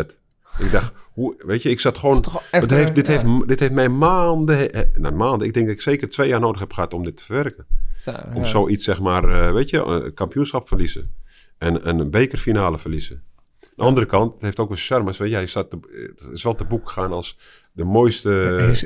Ik 0.59 0.71
dacht, 0.71 0.93
hoe, 1.13 1.35
weet 1.45 1.61
je, 1.63 1.69
ik 1.69 1.79
zat 1.79 1.97
gewoon... 1.97 2.23
Echt, 2.51 2.69
heeft, 2.69 2.89
eh, 2.89 2.95
dit, 2.95 3.07
ja. 3.07 3.11
heeft, 3.13 3.47
dit 3.47 3.59
heeft 3.59 3.71
mij 3.73 3.89
maanden, 3.89 4.71
eh, 4.71 4.81
nou 4.93 5.15
maanden, 5.15 5.47
ik 5.47 5.53
denk 5.53 5.65
dat 5.65 5.75
ik 5.75 5.81
zeker 5.81 6.09
twee 6.09 6.27
jaar 6.27 6.39
nodig 6.39 6.59
heb 6.59 6.73
gehad 6.73 6.93
om 6.93 7.03
dit 7.03 7.17
te 7.17 7.23
verwerken. 7.23 7.65
Zo, 8.01 8.11
Om 8.33 8.45
zoiets, 8.45 8.83
zeg 8.83 8.99
maar, 9.01 9.29
eh, 9.29 9.53
weet 9.53 9.69
je, 9.69 9.77
een 9.83 10.13
kampioenschap 10.13 10.67
verliezen. 10.67 11.11
En, 11.57 11.83
en 11.83 11.99
een 11.99 12.09
bekerfinale 12.11 12.79
verliezen. 12.79 13.23
Aan 13.61 13.69
de 13.75 13.83
andere 13.83 14.05
kant, 14.05 14.33
het 14.33 14.41
heeft 14.41 14.59
ook 14.59 14.69
een 14.69 14.77
charme. 14.77 15.13
Weet 15.17 15.29
je, 15.29 15.35
hij 15.35 15.45
staat 15.45 15.69
te- 15.69 16.13
het 16.19 16.31
is 16.33 16.43
wel 16.43 16.55
te 16.55 16.65
boek 16.65 16.87
gegaan 16.87 17.11
als 17.11 17.37
de 17.71 17.83
mooiste, 17.83 18.57
Is 18.71 18.85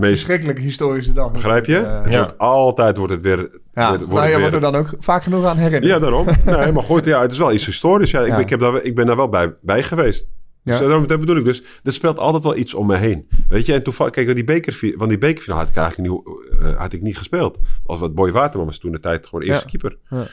meest... 0.00 0.12
verschrikkelijke 0.14 0.62
historische 0.62 1.12
dag. 1.12 1.32
Begrijp 1.32 1.66
je? 1.66 1.78
Eh, 1.78 2.02
Het 2.02 2.12
Ja. 2.12 2.18
wordt 2.18 2.38
altijd 2.38 2.96
wordt 2.96 3.12
het 3.12 3.22
weer... 3.22 3.36
ja, 3.72 3.88
wordt, 3.88 4.06
nou, 4.06 4.20
het 4.20 4.24
je 4.24 4.30
weer- 4.30 4.38
wordt 4.40 4.54
er 4.54 4.60
dan 4.60 4.74
ook 4.76 4.90
vaak 4.98 5.22
genoeg 5.22 5.44
aan 5.44 5.56
herinnerd. 5.56 5.92
ja, 5.92 5.98
daarom. 5.98 6.26
Nee, 6.44 6.72
maar 6.72 6.82
goed, 6.82 7.04
ja, 7.04 7.20
het 7.20 7.32
is 7.32 7.38
wel 7.38 7.52
iets 7.52 7.66
historisch. 7.66 8.10
Ja, 8.10 8.20
ik, 8.20 8.26
Ja. 8.26 8.38
ik, 8.38 8.48
heb 8.48 8.60
daar, 8.60 8.82
ik 8.82 8.94
ben 8.94 9.06
daar 9.06 9.16
wel 9.16 9.28
bij, 9.28 9.54
bij 9.62 9.82
geweest. 9.82 10.28
Dus 10.64 10.74
Ja. 10.74 10.80
eh, 10.80 10.86
daarom- 10.88 11.06
dat 11.06 11.20
bedoel 11.20 11.36
ik 11.36 11.44
dus. 11.44 11.62
Er 11.82 11.92
speelt 11.92 12.18
altijd 12.18 12.42
wel 12.42 12.56
iets 12.56 12.74
om 12.74 12.86
me 12.86 12.96
heen. 12.96 13.28
Weet 13.48 13.66
je, 13.66 13.72
en 13.72 13.82
toevallig, 13.82 14.12
kijk, 14.12 14.34
die 14.34 14.44
bekerfi- 14.44 14.94
van 14.96 15.08
die 15.08 15.18
bekerfinale 15.18 15.60
had 15.60 15.70
ik 15.70 15.76
eigenlijk 15.76 16.12
niet, 16.12 16.22
eh, 16.60 16.76
had 16.78 16.92
ik 16.92 17.02
niet 17.02 17.18
gespeeld. 17.18 17.58
Als 17.84 18.00
wat 18.00 18.14
Boy 18.14 18.32
Waterman 18.32 18.66
was 18.66 18.78
toen 18.78 18.92
de 18.92 19.00
tijd 19.00 19.26
gewoon 19.26 19.44
eerste 19.44 19.64
Ja. 19.70 19.78
keeper. 19.78 19.98
Ja. 20.10 20.24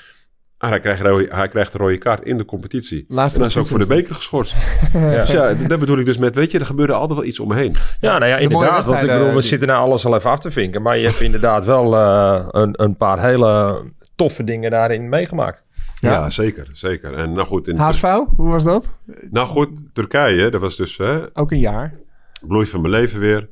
Ah, 0.64 0.70
hij, 0.70 0.80
krijgt, 0.80 1.02
rode- 1.02 1.28
hij 1.36 1.48
krijgt 1.48 1.72
de 1.72 1.78
rode 1.78 1.98
kaart 1.98 2.24
in 2.24 2.38
de 2.38 2.46
competitie. 2.46 3.06
Laatste 3.08 3.34
en 3.34 3.40
dan 3.40 3.50
is 3.50 3.58
ook 3.58 3.68
voor 3.68 3.80
de 3.80 3.86
beker 3.86 4.16
geschorst. 4.16 4.54
Dus 4.94 5.32
ja, 5.32 5.54
dat 5.54 5.80
bedoel 5.80 5.98
ik 5.98 6.06
dus 6.06 6.18
met, 6.18 6.36
weet 6.36 6.52
je, 6.52 6.60
er 6.60 6.66
gebeurde 6.66 6.94
altijd 6.94 7.20
wel 7.20 7.28
iets 7.28 7.40
om 7.40 7.48
me 7.48 7.56
heen. 7.56 7.76
Ja, 8.00 8.18
nou 8.18 8.32
ja, 8.32 8.38
inderdaad. 8.38 8.86
Want 8.86 9.04
ik 9.04 9.10
bedoel, 9.10 9.28
we 9.28 9.34
die- 9.34 9.42
zitten 9.42 9.68
nou 9.68 9.82
alles 9.82 10.06
al 10.06 10.16
even 10.16 10.30
af 10.30 10.40
te 10.40 10.52
vinken. 10.52 10.82
Maar 10.82 10.98
je 10.98 11.06
hebt 11.08 11.22
inderdaad 11.30 11.66
wel 11.66 11.96
eh, 11.98 12.46
een, 12.52 12.82
een 12.84 12.96
paar 12.96 13.20
hele 13.22 13.82
toffe 14.16 14.44
dingen 14.44 14.72
daarin 14.72 15.10
meegemaakt. 15.10 15.64
Ja, 16.00 16.30
zeker, 16.30 16.68
zeker. 16.74 17.14
En 17.14 17.34
nou 17.34 17.48
goed, 17.48 17.68
in 17.68 17.78
HSV, 17.78 18.02
hoe 18.36 18.50
was 18.52 18.64
dat? 18.64 19.00
nou 19.32 19.48
goed, 19.48 19.70
Turkije, 19.94 20.50
dat 20.50 20.62
was 20.62 20.76
dus 20.76 20.98
hè, 20.98 21.20
Ook 21.34 21.52
een 21.52 21.60
jaar. 21.60 21.94
bloei 22.48 22.66
van 22.66 22.82
mijn 22.82 22.94
leven 22.94 23.20
weer. 23.20 23.50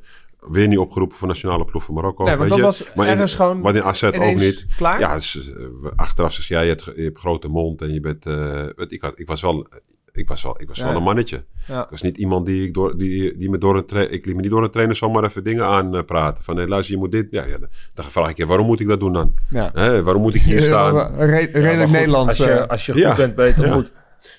Weer 0.50 0.68
niet 0.68 0.78
opgeroepen 0.78 1.18
voor 1.18 1.28
nationale 1.28 1.66
ploeg 1.66 1.84
van 1.84 1.94
Marokko. 1.96 2.24
Nee, 2.24 2.38
want 2.38 2.50
weet 2.50 2.62
dat 2.62 2.78
je. 2.78 2.84
was 2.84 2.96
maar 2.96 3.06
in, 3.06 3.12
ergens 3.12 3.34
gewoon 3.34 3.60
Maar 3.62 3.76
in 3.76 3.84
AZ 3.84 4.04
ook 4.04 4.36
niet. 4.36 4.66
Klaar? 4.78 5.00
Ja, 5.00 5.14
dus, 5.14 5.54
eh, 5.54 5.66
achteraf 5.96 6.32
zeg 6.34 6.48
je, 6.48 6.54
ja, 6.54 6.62
je 6.62 6.70
hebt, 6.70 6.92
je 6.96 7.02
hebt 7.04 7.20
grote 7.20 7.48
mond 7.48 7.82
en 7.82 7.94
je 7.94 8.00
bent... 8.00 8.26
eh, 8.26 8.66
weet, 8.76 8.92
ik, 8.92 9.02
had, 9.02 9.20
ik 9.20 9.28
was 9.28 9.42
wel, 9.42 9.68
ik 10.12 10.28
was 10.28 10.44
wel, 10.44 10.62
ik 10.62 10.68
was 10.68 10.78
Ja. 10.78 10.86
wel 10.86 10.96
een 10.96 11.04
mannetje. 11.04 11.44
Ja. 11.68 11.84
Ik 11.84 11.90
was 11.90 12.02
niet 12.02 12.18
iemand 12.18 12.46
die, 12.46 12.68
ik 12.68 12.74
door, 12.74 12.98
die, 12.98 13.38
die 13.38 13.50
me 13.50 13.58
door 13.58 13.78
een 13.78 13.86
tra- 13.86 14.00
ik 14.10 14.26
liet 14.26 14.36
me 14.36 14.42
niet 14.42 14.52
door 14.52 14.64
een 14.64 14.70
trainer 14.72 14.96
zomaar 14.96 15.24
even 15.24 15.44
dingen 15.44 15.66
aan 15.66 16.06
praten. 16.06 16.44
Van, 16.44 16.58
hey, 16.58 16.68
luister, 16.68 16.94
je 16.94 17.00
moet 17.00 17.12
dit... 17.12 17.28
Ja, 17.32 17.46
ja, 17.46 17.58
dan 17.94 18.06
vraag 18.06 18.30
ik 18.30 18.38
je, 18.38 18.46
waarom 18.46 18.66
moet 18.66 18.80
ik 18.80 18.88
dat 18.88 19.00
doen 19.00 19.14
dan? 19.14 19.34
Ja. 19.50 19.72
Hè, 19.74 20.04
waarom 20.04 20.22
moet 20.22 20.36
ik 20.36 20.42
hier 20.42 20.62
staan? 20.72 21.16
Re- 21.18 21.50
redelijk 21.52 21.90
Nederlands. 21.92 22.28
Als 22.40 22.48
je, 22.48 22.54
eh, 22.54 22.68
als 22.68 22.86
je 22.86 22.92
goed 22.92 23.02
ja. 23.02 23.16
bent, 23.16 23.36
beter 23.36 23.66
Ja. 23.66 23.84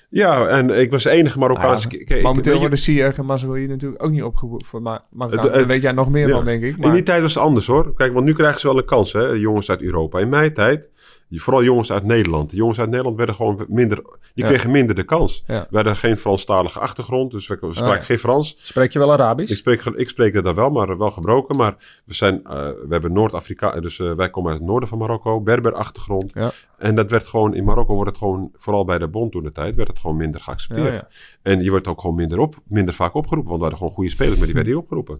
Ja, 0.09 0.47
en 0.47 0.69
ik 0.69 0.91
was 0.91 1.03
de 1.03 1.09
enige 1.09 1.39
Marokkaanse... 1.39 1.87
Ah, 1.87 1.93
ik- 1.93 2.21
momenteel 2.21 2.59
worden 2.59 2.79
Ziyech 2.79 3.17
en 3.17 3.25
Mazraoui 3.25 3.67
natuurlijk 3.67 4.03
ook 4.03 4.11
niet 4.11 4.23
opgeroepen 4.23 4.67
voor 4.67 4.81
Ma 4.81 5.05
Marokkaan. 5.11 5.67
Weet 5.67 5.81
jij 5.81 5.91
nog 5.91 6.09
meer 6.09 6.27
Ja. 6.27 6.33
van, 6.33 6.45
denk 6.45 6.63
ik. 6.63 6.75
In 6.75 6.81
Maar, 6.81 6.91
die 6.93 7.03
tijd 7.03 7.21
was 7.21 7.33
het 7.33 7.43
anders 7.43 7.65
hoor. 7.67 7.93
Kijk, 7.95 8.13
want 8.13 8.25
nu 8.25 8.33
krijgen 8.33 8.59
ze 8.59 8.67
wel 8.67 8.77
een 8.77 8.85
kans, 8.85 9.13
hè, 9.13 9.21
jongens 9.27 9.69
uit 9.69 9.81
Europa. 9.81 10.19
In 10.19 10.29
mijn 10.29 10.53
tijd, 10.53 10.89
vooral 11.41 11.63
jongens 11.63 11.91
uit 11.91 12.03
Nederland. 12.03 12.49
De 12.49 12.55
jongens 12.55 12.79
uit 12.79 12.89
Nederland 12.89 13.17
werden 13.17 13.35
gewoon 13.35 13.65
minder, 13.67 13.97
die 14.33 14.43
Ja. 14.43 14.49
kregen 14.49 14.71
minder 14.71 14.95
de 14.95 15.03
kans. 15.03 15.43
Ja. 15.47 15.67
We 15.69 15.75
hadden 15.75 15.95
geen 15.95 16.17
Franstalige 16.17 16.79
achtergrond, 16.79 17.31
dus 17.31 17.47
we, 17.47 17.57
we 17.59 17.71
spraken 17.71 17.95
ja. 17.95 18.01
geen 18.01 18.17
Frans. 18.17 18.57
Spreek 18.59 18.91
je 18.93 18.99
wel 18.99 19.11
Arabisch? 19.11 19.51
Ik 19.51 19.57
spreek, 19.57 19.81
ik 19.85 20.09
spreek 20.09 20.43
dat 20.43 20.55
wel, 20.55 20.69
maar 20.69 20.97
wel 20.97 21.11
gebroken. 21.11 21.57
Maar 21.57 22.01
we, 22.05 22.13
zijn, 22.13 22.43
eh, 22.43 22.53
we 22.53 22.87
hebben 22.89 23.13
Noord-Afrika, 23.13 23.79
dus 23.79 23.99
eh, 23.99 24.11
wij 24.11 24.29
komen 24.29 24.51
uit 24.51 24.59
het 24.59 24.69
noorden 24.69 24.89
van 24.89 24.97
Marokko, 24.97 25.41
Berber-achtergrond. 25.41 26.31
Ja. 26.33 26.51
En 26.77 26.95
dat 26.95 27.11
werd 27.11 27.27
gewoon, 27.27 27.53
in 27.53 27.63
Marokko 27.63 27.93
wordt 27.93 28.09
het 28.09 28.19
gewoon, 28.19 28.51
vooral 28.57 28.85
bij 28.85 28.97
de 28.97 29.07
bond 29.07 29.31
toen 29.31 29.43
de 29.43 29.51
tijd, 29.51 29.75
werd 29.75 29.87
het 29.87 29.99
gewoon 29.99 30.17
minder 30.17 30.41
geaccepteerd. 30.41 31.05
En 31.41 31.63
je 31.63 31.69
wordt 31.69 31.87
ook 31.87 32.01
gewoon 32.01 32.15
minder, 32.15 32.39
op, 32.39 32.55
minder 32.67 32.93
vaak 32.93 33.13
opgeroepen, 33.13 33.49
want 33.49 33.61
we 33.61 33.67
hadden 33.67 33.77
gewoon 33.77 33.93
goede 33.93 34.09
spelers, 34.09 34.37
maar 34.37 34.45
die 34.45 34.55
werden 34.55 34.73
niet 34.73 34.81
opgeroepen. 34.81 35.17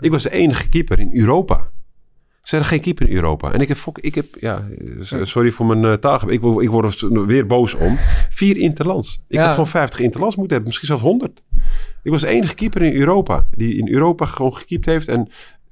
Ik 0.00 0.10
was 0.10 0.22
de 0.22 0.30
enige 0.30 0.68
keeper 0.68 0.98
in 0.98 1.10
Europa. 1.12 1.70
Ze 2.42 2.56
hadden 2.56 2.68
geen 2.74 2.80
keeper 2.80 3.08
in 3.08 3.14
Europa. 3.16 3.52
En 3.52 3.60
ik 3.60 3.68
heb, 3.68 3.78
ik 4.00 4.14
heb 4.14 4.26
ja, 4.40 4.64
sorry 5.22 5.50
voor 5.50 5.66
mijn 5.66 5.82
uh, 5.82 5.92
taal. 5.92 6.20
Ik, 6.30 6.42
ik 6.60 6.70
word 6.70 7.00
er 7.00 7.26
weer 7.26 7.46
boos 7.46 7.74
om. 7.74 7.96
Vier 8.30 8.56
interlands. 8.56 9.24
Ik 9.28 9.36
Ja. 9.36 9.42
had 9.42 9.50
gewoon 9.50 9.66
50 9.68 10.00
interlands 10.00 10.36
moeten 10.36 10.56
hebben. 10.56 10.68
Misschien 10.74 10.98
zelfs 10.98 11.02
100. 11.02 11.42
Ik 12.02 12.10
was 12.10 12.20
de 12.20 12.26
enige 12.26 12.54
keeper 12.54 12.82
in 12.82 12.94
Europa. 12.94 13.46
Die 13.56 13.76
in 13.76 13.88
Europa 13.88 14.24
gewoon 14.24 14.54
gekiept 14.54 14.86
heeft. 14.86 15.08
En 15.08 15.28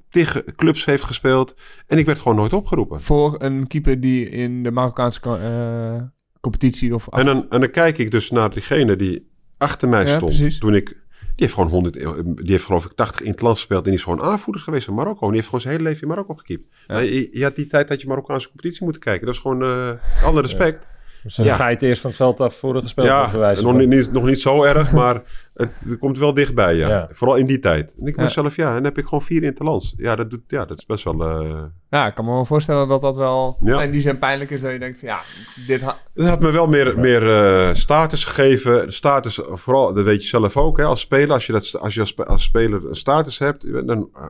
tegen 0.09 0.43
clubs 0.55 0.85
heeft 0.85 1.03
gespeeld. 1.03 1.55
En 1.87 1.97
ik 1.97 2.05
werd 2.05 2.19
gewoon 2.19 2.37
nooit 2.37 2.53
opgeroepen. 2.53 3.01
Voor 3.01 3.35
een 3.37 3.67
keeper 3.67 3.99
die 3.99 4.29
in 4.29 4.63
de 4.63 4.71
Marokkaanse 4.71 5.19
eh, 5.23 6.03
competitie 6.41 6.93
of... 6.95 7.09
af- 7.09 7.19
En 7.19 7.25
dan, 7.25 7.45
en 7.49 7.59
dan 7.59 7.71
kijk 7.71 7.97
ik 7.97 8.11
dus 8.11 8.29
naar 8.31 8.49
diegene 8.49 8.95
die 8.95 9.27
achter 9.57 9.89
mij 9.89 10.01
Ja, 10.05 10.15
stond. 10.17 10.35
precies. 10.35 10.59
Toen 10.59 10.75
ik... 10.75 10.97
Die 11.39 11.47
heeft 11.47 11.59
gewoon 11.59 11.69
100, 11.69 11.95
eh, 11.95 12.11
die 12.23 12.51
heeft 12.51 12.65
geloof 12.65 12.85
ik 12.85 12.91
80 12.91 13.21
in 13.21 13.31
het 13.31 13.41
land 13.41 13.55
gespeeld. 13.55 13.83
En 13.83 13.89
die 13.89 13.99
is 13.99 14.03
gewoon 14.03 14.21
aanvoerder 14.21 14.61
geweest 14.61 14.85
van 14.85 14.93
Marokko. 14.93 15.21
En 15.21 15.27
die 15.27 15.35
heeft 15.35 15.45
gewoon 15.45 15.61
zijn 15.61 15.73
hele 15.73 15.87
leven 15.87 16.01
in 16.01 16.07
Marokko 16.07 16.33
gekiept. 16.33 16.69
Maar 16.87 17.03
je, 17.03 17.29
je 17.31 17.43
had 17.43 17.55
die 17.55 17.67
tijd 17.67 17.87
dat 17.87 18.01
je 18.01 18.07
Marokkaanse 18.07 18.47
competitie 18.47 18.83
moeten 18.83 19.01
kijken. 19.01 19.25
Dat 19.25 19.35
is 19.35 19.41
gewoon 19.41 19.63
eh 19.63 20.23
alle 20.23 20.41
respect. 20.41 20.85
Dus 21.23 21.37
een 21.37 21.45
Ja. 21.45 21.55
geit 21.55 21.81
eerst 21.81 22.01
van 22.01 22.09
het 22.09 22.19
veld 22.19 22.39
af 22.39 22.55
voor 22.55 22.73
de 22.73 22.81
gespeeld 22.81 23.07
Ja, 23.07 23.31
wordt 23.31 23.61
nog, 23.61 23.75
niet, 23.77 24.11
nog 24.11 24.23
niet 24.25 24.39
zo 24.39 24.63
erg, 24.63 24.91
maar 25.01 25.21
het, 25.53 25.83
het 25.89 25.99
komt 25.99 26.17
wel 26.17 26.33
dichtbij, 26.33 26.75
ja. 26.75 26.87
Ja. 26.89 27.07
Vooral 27.11 27.35
in 27.35 27.45
die 27.45 27.59
tijd. 27.59 27.95
En 27.99 28.05
ik 28.07 28.15
Ja. 28.15 28.21
mezelf, 28.21 28.55
ja, 28.55 28.67
en 28.67 28.73
dan 28.73 28.83
heb 28.83 28.97
ik 28.97 29.03
gewoon 29.03 29.21
vier 29.21 29.43
interlands. 29.43 29.93
Ja, 29.97 30.15
dat, 30.15 30.29
doet, 30.29 30.41
ja, 30.47 30.65
dat 30.65 30.77
is 30.77 30.85
best 30.85 31.03
wel... 31.03 31.21
eh, 31.29 31.63
Ja, 31.89 32.07
ik 32.07 32.13
kan 32.15 32.25
me 32.25 32.31
wel 32.31 32.45
voorstellen 32.45 32.87
dat 32.87 33.01
dat 33.01 33.15
wel 33.15 33.57
Ja. 33.63 33.81
in 33.81 33.91
die 33.91 34.01
zin 34.01 34.17
pijnlijk 34.19 34.49
is. 34.49 34.61
Dat 34.61 34.71
je 34.71 34.79
denkt 34.79 34.99
van 34.99 35.07
ja, 35.07 35.19
dit... 35.67 35.81
ha- 35.81 35.97
had 36.15 36.39
me 36.39 36.51
wel 36.51 36.67
meer, 36.67 36.99
meer 36.99 37.35
eh, 37.43 37.73
status 37.73 38.25
gegeven. 38.25 38.91
Status, 38.93 39.39
vooral, 39.49 39.93
dat 39.93 40.03
weet 40.03 40.21
je 40.23 40.27
zelf 40.27 40.57
ook, 40.57 40.77
hè, 40.77 40.83
als 40.83 40.99
speler. 40.99 41.31
Als 41.33 41.45
je, 41.45 41.51
dat, 41.51 41.75
als, 41.79 41.93
je 41.93 41.99
als, 41.99 42.09
spe- 42.09 42.25
als 42.25 42.43
speler 42.43 42.87
een 42.89 42.95
status 42.95 43.39
hebt, 43.39 43.87
dan 43.87 44.09
eh, 44.13 44.25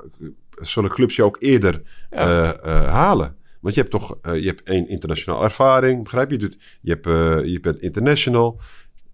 zullen 0.62 0.90
clubs 0.90 1.16
je 1.16 1.24
ook 1.24 1.36
eerder 1.40 1.82
Ja. 2.12 2.18
eh, 2.18 2.50
eh, 2.84 2.88
halen. 2.92 3.36
Want 3.60 3.76
je 3.76 3.82
hebt 3.82 3.92
toch 3.92 4.18
eh, 4.22 4.36
je 4.36 4.48
hebt 4.48 4.64
één 4.64 4.88
internationale 4.88 5.44
ervaring, 5.44 6.04
begrijp 6.04 6.30
je? 6.30 6.36
Je, 6.36 6.42
doet, 6.42 6.58
je, 6.82 6.92
hebt, 6.92 7.06
eh, 7.06 7.46
je 7.54 7.60
bent 7.60 7.82
international. 7.82 8.60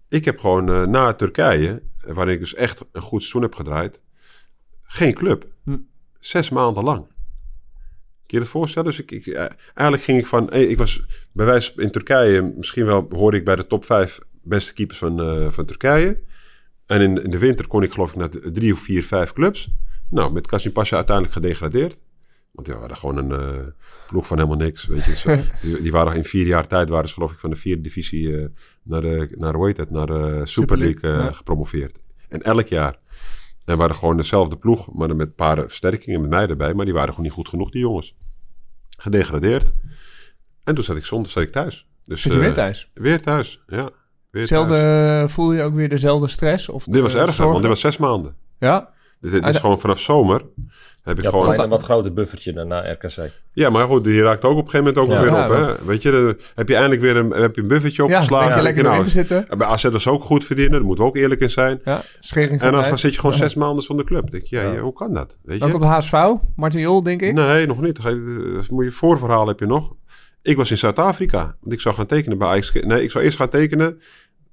Ik 0.08 0.24
heb 0.24 0.38
gewoon 0.38 0.68
eh, 0.68 0.82
na 0.86 1.14
Turkije, 1.14 1.82
waarin 2.00 2.34
ik 2.34 2.40
dus 2.40 2.54
echt 2.54 2.84
een 2.92 3.02
goed 3.02 3.20
seizoen 3.20 3.42
heb 3.42 3.54
gedraaid, 3.54 4.00
geen 4.82 5.14
club. 5.14 5.46
Hm. 5.64 5.76
Zes 6.20 6.50
maanden 6.50 6.84
lang. 6.84 7.06
Kun 8.26 8.38
je 8.38 8.44
het 8.44 8.48
voorstellen? 8.48 8.88
Dus 8.90 9.00
ik, 9.00 9.10
ik, 9.10 9.34
eigenlijk 9.34 10.02
ging 10.02 10.18
ik 10.18 10.26
van... 10.26 10.52
ik 10.52 10.78
was 10.78 11.04
bij 11.32 11.46
wijze 11.46 11.72
in 11.76 11.90
Turkije... 11.90 12.42
Misschien 12.56 12.86
wel 12.86 13.06
hoorde 13.10 13.36
ik 13.36 13.44
bij 13.44 13.56
de 13.56 13.66
top 13.66 13.84
vijf 13.84 14.18
beste 14.42 14.74
keepers 14.74 14.98
van, 14.98 15.52
van 15.52 15.64
Turkije. 15.64 16.22
En 16.86 17.00
in, 17.00 17.22
in 17.22 17.30
de 17.30 17.38
winter 17.38 17.66
kon 17.66 17.82
ik 17.82 17.92
geloof 17.92 18.10
ik 18.10 18.16
naar 18.16 18.28
drie 18.28 18.72
of 18.72 18.78
vier, 18.78 19.04
vijf 19.04 19.32
clubs. 19.32 19.70
Nou, 20.10 20.32
met 20.32 20.46
Kasim 20.46 20.72
Pasha 20.72 20.96
uiteindelijk 20.96 21.34
gedegradeerd. 21.34 21.98
Want 22.56 22.68
ja, 22.68 22.74
we 22.74 22.80
hadden 22.80 22.96
gewoon 22.96 23.16
een 23.16 23.32
eh, 23.32 23.66
ploeg 24.06 24.26
van 24.26 24.36
helemaal 24.36 24.58
niks. 24.58 24.86
Weet 24.86 25.04
je. 25.04 25.44
Die, 25.62 25.82
die 25.82 25.92
waren 25.92 26.16
in 26.16 26.24
vier 26.24 26.46
jaar 26.46 26.66
tijd 26.66 26.88
waren 26.88 27.08
ze 27.08 27.14
geloof 27.14 27.32
ik 27.32 27.38
van 27.38 27.50
de 27.50 27.56
vierde 27.56 27.82
divisie 27.82 28.36
eh, 28.36 28.46
naar, 28.82 29.00
de, 29.00 29.34
naar, 29.38 29.54
hoe 29.54 29.66
heet 29.66 29.76
het, 29.76 29.90
naar 29.90 30.06
de 30.06 30.40
Super 30.44 30.78
League 30.78 31.12
eh, 31.12 31.24
ja. 31.24 31.32
gepromoveerd. 31.32 31.98
En 32.28 32.42
elk 32.42 32.66
jaar. 32.66 32.98
En 33.64 33.74
we 33.74 33.80
hadden 33.80 33.96
gewoon 33.96 34.16
dezelfde 34.16 34.56
ploeg, 34.56 34.94
maar 34.94 35.08
dan 35.08 35.16
met 35.16 35.26
een 35.26 35.34
paar 35.34 35.56
versterkingen 35.56 36.20
met 36.20 36.30
mij 36.30 36.46
erbij. 36.46 36.74
Maar 36.74 36.84
die 36.84 36.94
waren 36.94 37.08
gewoon 37.08 37.24
niet 37.24 37.34
goed 37.34 37.48
genoeg, 37.48 37.70
die 37.70 37.80
jongens. 37.80 38.16
Gedegradeerd. 38.98 39.72
En 40.64 40.74
toen 40.74 40.84
zat 40.84 40.96
ik 40.96 41.04
zondag 41.04 41.30
zat 41.30 41.42
ik 41.42 41.52
thuis. 41.52 41.88
Dus, 42.04 42.20
Zit 42.20 42.32
je 42.32 42.38
eh, 42.38 42.44
weer 42.44 42.54
thuis? 42.54 42.90
Weer 42.94 43.22
thuis, 43.22 43.62
ja. 43.66 43.76
Weer 43.76 43.90
thuis. 44.46 44.68
Hetzelfde, 44.68 45.24
voel 45.28 45.52
je 45.52 45.62
ook 45.62 45.74
weer 45.74 45.88
dezelfde 45.88 46.26
stress? 46.26 46.68
Of 46.68 46.84
Dit 46.84 47.02
was 47.02 47.14
erger, 47.14 47.46
want 47.46 47.60
dit 47.60 47.68
was 47.68 47.80
zes 47.80 47.96
maanden. 47.96 48.36
Ja? 48.58 48.94
Dit, 49.20 49.32
dit 49.32 49.46
is 49.48 49.56
gewoon 49.56 49.78
vanaf 49.78 50.00
zomer. 50.00 50.42
Heb 51.02 51.16
ik 51.18 51.22
Ja, 51.24 51.30
gewoon... 51.30 51.60
een 51.60 51.68
wat 51.68 51.82
groter 51.82 52.12
buffertje 52.12 52.52
dan 52.52 52.68
naar 52.68 52.90
RKC. 52.90 53.30
Ja, 53.52 53.70
maar 53.70 53.86
goed, 53.86 54.04
die 54.04 54.22
raakt 54.22 54.44
ook 54.44 54.56
op 54.56 54.64
een 54.64 54.70
gegeven 54.70 54.94
moment 54.94 54.98
ook 55.04 55.16
Ja. 55.16 55.22
weer 55.22 55.40
Ja, 55.40 55.66
op. 55.70 55.78
Hè? 55.78 55.86
Weet 55.86 56.02
je, 56.02 56.10
dan 56.10 56.36
heb 56.54 56.68
je 56.68 56.74
eindelijk 56.74 57.00
weer 57.00 57.16
een, 57.16 57.30
heb 57.30 57.54
je 57.54 57.60
een 57.62 57.68
buffertje 57.68 58.02
Ja, 58.06 58.08
opgeslagen. 58.14 58.56
je 58.56 58.62
lekker 58.62 58.82
Nou, 58.82 58.94
erin 58.94 59.06
te 59.06 59.10
zitten. 59.12 59.48
en 59.48 59.58
Bij 59.58 59.66
AZ 59.66 59.84
was 59.84 60.06
ook 60.08 60.24
goed 60.24 60.44
verdienen, 60.44 60.72
daar 60.72 60.84
moeten 60.84 61.04
we 61.04 61.10
ook 61.10 61.16
eerlijk 61.16 61.40
in 61.40 61.50
zijn. 61.50 61.80
Ja, 61.84 62.02
En 62.30 62.72
dan 62.72 62.98
zit 62.98 63.14
je 63.14 63.20
gewoon 63.20 63.36
zes 63.36 63.54
maanden 63.54 63.82
zonder 63.82 64.04
club. 64.04 64.20
Dan 64.22 64.30
denk 64.30 64.44
je, 64.44 64.56
ja, 64.56 64.62
Ja. 64.62 64.72
ja, 64.72 64.80
hoe 64.80 64.92
kan 64.92 65.12
dat? 65.14 65.36
Weet 65.42 65.58
je? 65.58 65.64
Ook 65.64 65.74
op 65.74 65.80
de 65.80 65.86
HSV, 65.86 66.24
Martin 66.56 66.80
Jol, 66.80 67.02
denk 67.02 67.22
ik. 67.22 67.32
Nee, 67.34 67.66
nog 67.66 67.80
niet. 67.80 68.02
Dat 68.02 68.70
moet 68.70 68.84
je 68.84 68.90
voorverhaal 68.90 69.46
heb 69.46 69.60
je 69.60 69.66
nog. 69.66 69.94
Ik 70.42 70.56
was 70.56 70.70
in 70.70 70.78
Zuid-Afrika. 70.78 71.56
Want 71.60 71.72
ik 71.72 71.80
zou 71.80 71.94
gaan 71.94 72.06
tekenen 72.06 72.38
bij 72.38 72.48
Ajax. 72.48 72.72
Nee, 72.72 73.02
ik 73.02 73.10
zou 73.10 73.24
eerst 73.24 73.36
gaan 73.36 73.48
tekenen 73.48 74.00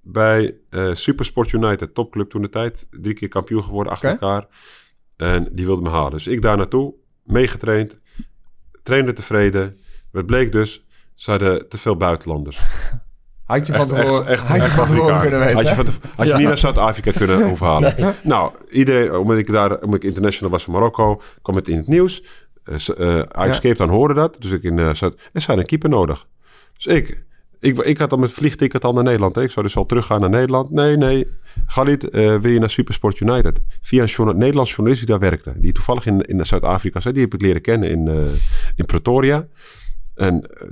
bij 0.03 0.55
eh, 0.69 0.93
Supersport 0.93 1.51
United. 1.51 1.93
Topclub 1.93 2.29
toen 2.29 2.41
de 2.41 2.49
tijd. 2.49 2.87
Drie 2.89 3.13
keer 3.13 3.27
kampioen 3.27 3.63
geworden 3.63 3.91
achter 3.91 4.09
elkaar. 4.09 4.45
En 5.17 5.49
die 5.51 5.65
wilde 5.65 5.81
me 5.81 5.89
halen. 5.89 6.11
Dus 6.11 6.27
ik 6.27 6.41
daar 6.41 6.57
naartoe. 6.57 6.93
Meegetraind. 7.23 7.97
Trainer 8.83 9.13
tevreden. 9.13 9.77
Wat 10.11 10.25
bleek 10.25 10.51
dus? 10.51 10.85
Ze 11.13 11.29
hadden 11.31 11.69
te 11.69 11.77
veel 11.77 11.97
buitenlanders. 11.97 12.59
Had 13.43 13.67
je 13.67 13.73
van 13.73 13.81
Echt, 13.81 13.91
echt, 13.93 14.05
tevoren, 14.05 14.27
echt, 14.27 14.47
had 14.47 14.57
je 14.57 14.63
echt 14.63 14.75
tevoren 14.75 15.19
kunnen 15.21 15.39
weten. 15.39 15.55
Had 15.55 15.67
je, 15.67 15.75
van 15.75 15.85
tev- 15.85 15.97
had 16.15 16.27
je 16.27 16.33
niet 16.33 16.47
naar 16.47 16.57
Zuid-Afrika 16.57 17.11
kunnen 17.19 17.45
overhalen. 17.51 18.15
Nou, 18.23 18.51
iedereen, 18.69 19.15
omdat 19.15 19.37
ik 19.37 19.51
daar, 19.51 19.79
omdat 19.81 19.95
ik 19.95 20.03
international 20.09 20.51
was 20.51 20.63
van 20.63 20.73
Marokko, 20.73 21.21
kwam 21.41 21.55
het 21.55 21.67
in 21.67 21.77
het 21.77 21.87
nieuws. 21.87 22.23
Uh, 22.65 22.75
uh, 22.97 23.19
Ajax 23.19 23.55
Ja. 23.55 23.61
Cape 23.61 23.75
Town 23.75 23.89
hoorde 23.91 24.13
dat. 24.13 24.35
Dus 24.39 24.51
ik 24.51 24.63
in 24.63 24.77
uh, 24.77 24.93
Zuid... 24.93 25.29
Er 25.33 25.41
zijn 25.41 25.59
een 25.59 25.65
keeper 25.65 25.89
nodig. 25.89 26.27
Dus 26.73 26.85
ik, 26.85 27.23
ik, 27.63 27.77
ik 27.77 27.97
had 27.97 28.11
al 28.11 28.17
met 28.17 28.31
vliegticket 28.31 28.83
al 28.83 28.93
naar 28.93 29.03
Nederland. 29.03 29.35
Hè. 29.35 29.41
Ik 29.41 29.51
zou 29.51 29.65
dus 29.65 29.75
al 29.75 29.85
teruggaan 29.85 30.19
naar 30.21 30.29
Nederland. 30.29 30.71
Nee, 30.71 30.97
nee. 30.97 31.27
Galit, 31.65 32.03
uh, 32.03 32.39
wil 32.39 32.51
je 32.51 32.59
naar 32.59 32.69
Supersport 32.69 33.19
United? 33.19 33.59
Via 33.81 34.05
een 34.17 34.37
Nederlands 34.37 34.69
journalist 34.69 34.99
die 34.99 35.09
daar 35.09 35.29
werkte. 35.29 35.53
Die 35.57 35.71
toevallig 35.71 36.05
in, 36.05 36.21
in 36.21 36.45
Zuid-Afrika 36.45 36.99
zat. 36.99 37.13
Die 37.13 37.23
heb 37.23 37.33
ik 37.33 37.41
leren 37.41 37.61
kennen 37.61 37.89
in, 37.89 38.05
uh, 38.07 38.15
in 38.75 38.85
Pretoria. 38.85 39.47
En 40.15 40.41
eh, 40.41 40.67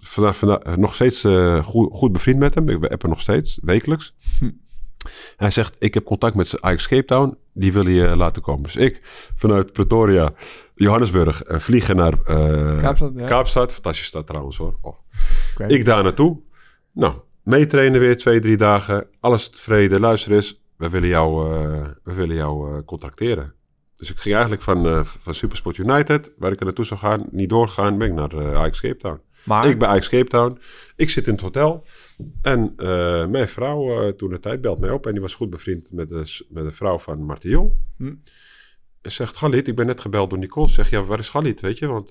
vandaag, 0.00 0.36
vandaag, 0.36 0.58
eh, 0.58 0.76
nog 0.76 0.94
steeds 0.94 1.24
eh, 1.24 1.64
goed, 1.64 1.92
goed 1.92 2.12
bevriend 2.12 2.38
met 2.38 2.54
hem. 2.54 2.68
Ik 2.68 2.84
appen 2.84 3.08
nog 3.08 3.20
steeds, 3.20 3.58
wekelijks. 3.62 4.14
Hij 5.36 5.50
zegt, 5.50 5.76
ik 5.78 5.94
heb 5.94 6.04
contact 6.04 6.34
met 6.34 6.60
Ajax 6.60 6.88
Cape 6.88 7.04
Town. 7.04 7.36
Die 7.52 7.72
wil 7.72 7.88
je 7.88 8.06
eh, 8.06 8.16
laten 8.16 8.42
komen. 8.42 8.62
Dus 8.62 8.76
ik 8.76 9.00
vanuit 9.34 9.72
Pretoria, 9.72 10.30
Johannesburg, 10.74 11.42
eh, 11.42 11.58
vliegen 11.58 11.96
naar 11.96 12.12
eh, 12.12 12.78
Kaapstad, 12.78 13.12
ja. 13.16 13.26
Kaapstad. 13.26 13.72
Fantastische 13.72 14.08
stad 14.08 14.26
trouwens 14.26 14.56
hoor. 14.56 14.78
Oh. 14.80 14.94
Ik 15.66 15.84
daar 15.84 16.02
naartoe. 16.02 16.40
Nou, 16.92 17.14
meetrainen 17.42 18.00
weer 18.00 18.16
twee, 18.16 18.40
drie 18.40 18.56
dagen. 18.56 19.06
Alles 19.20 19.48
tevreden. 19.48 20.00
Luister 20.00 20.32
eens, 20.32 20.62
we 20.76 20.88
willen 20.88 21.08
jou, 21.08 21.54
eh, 21.54 21.88
we 22.02 22.14
willen 22.14 22.36
jou 22.36 22.76
eh, 22.76 22.84
contracteren. 22.84 23.54
Dus 23.96 24.10
ik 24.10 24.16
ging 24.16 24.34
eigenlijk 24.34 24.62
van, 24.62 24.86
eh, 24.86 25.04
van 25.04 25.34
Supersport 25.34 25.76
United, 25.76 26.32
waar 26.38 26.52
ik 26.52 26.58
er 26.58 26.64
naartoe 26.64 26.84
zou 26.84 27.00
gaan, 27.00 27.26
niet 27.30 27.48
doorgaan, 27.48 27.98
ben 27.98 28.08
ik 28.08 28.14
naar 28.14 28.32
eh, 28.32 28.54
Ajax 28.54 28.80
Cape 28.80 28.96
Town. 28.96 29.20
Maar, 29.44 29.68
Ik 29.68 29.78
bij 29.78 29.88
Ajax 29.88 30.08
Cape 30.08 30.28
Town. 30.28 30.58
Ik 30.96 31.10
zit 31.10 31.26
in 31.26 31.32
het 31.32 31.42
hotel. 31.42 31.84
En 32.42 32.72
mijn 33.30 33.48
vrouw 33.48 34.12
toen 34.16 34.30
de 34.30 34.38
tijd 34.38 34.60
belt 34.60 34.80
mij 34.80 34.90
op. 34.90 35.06
En 35.06 35.12
die 35.12 35.20
was 35.20 35.34
goed 35.34 35.50
bevriend 35.50 35.92
met 35.92 36.08
de, 36.08 36.44
met 36.48 36.64
de 36.64 36.72
vrouw 36.72 36.98
van 36.98 37.24
Martin 37.24 37.50
Jong. 37.50 37.72
Hm. 37.96 38.14
En 39.02 39.10
zegt, 39.10 39.36
Galit, 39.36 39.68
ik 39.68 39.76
ben 39.76 39.86
net 39.86 40.00
gebeld 40.00 40.30
door 40.30 40.38
Nicole. 40.38 40.68
Zeg, 40.68 40.90
ja, 40.90 41.02
waar 41.02 41.18
is 41.18 41.28
Galit, 41.28 41.60
weet 41.60 41.78
je? 41.78 41.86
Want 41.86 42.08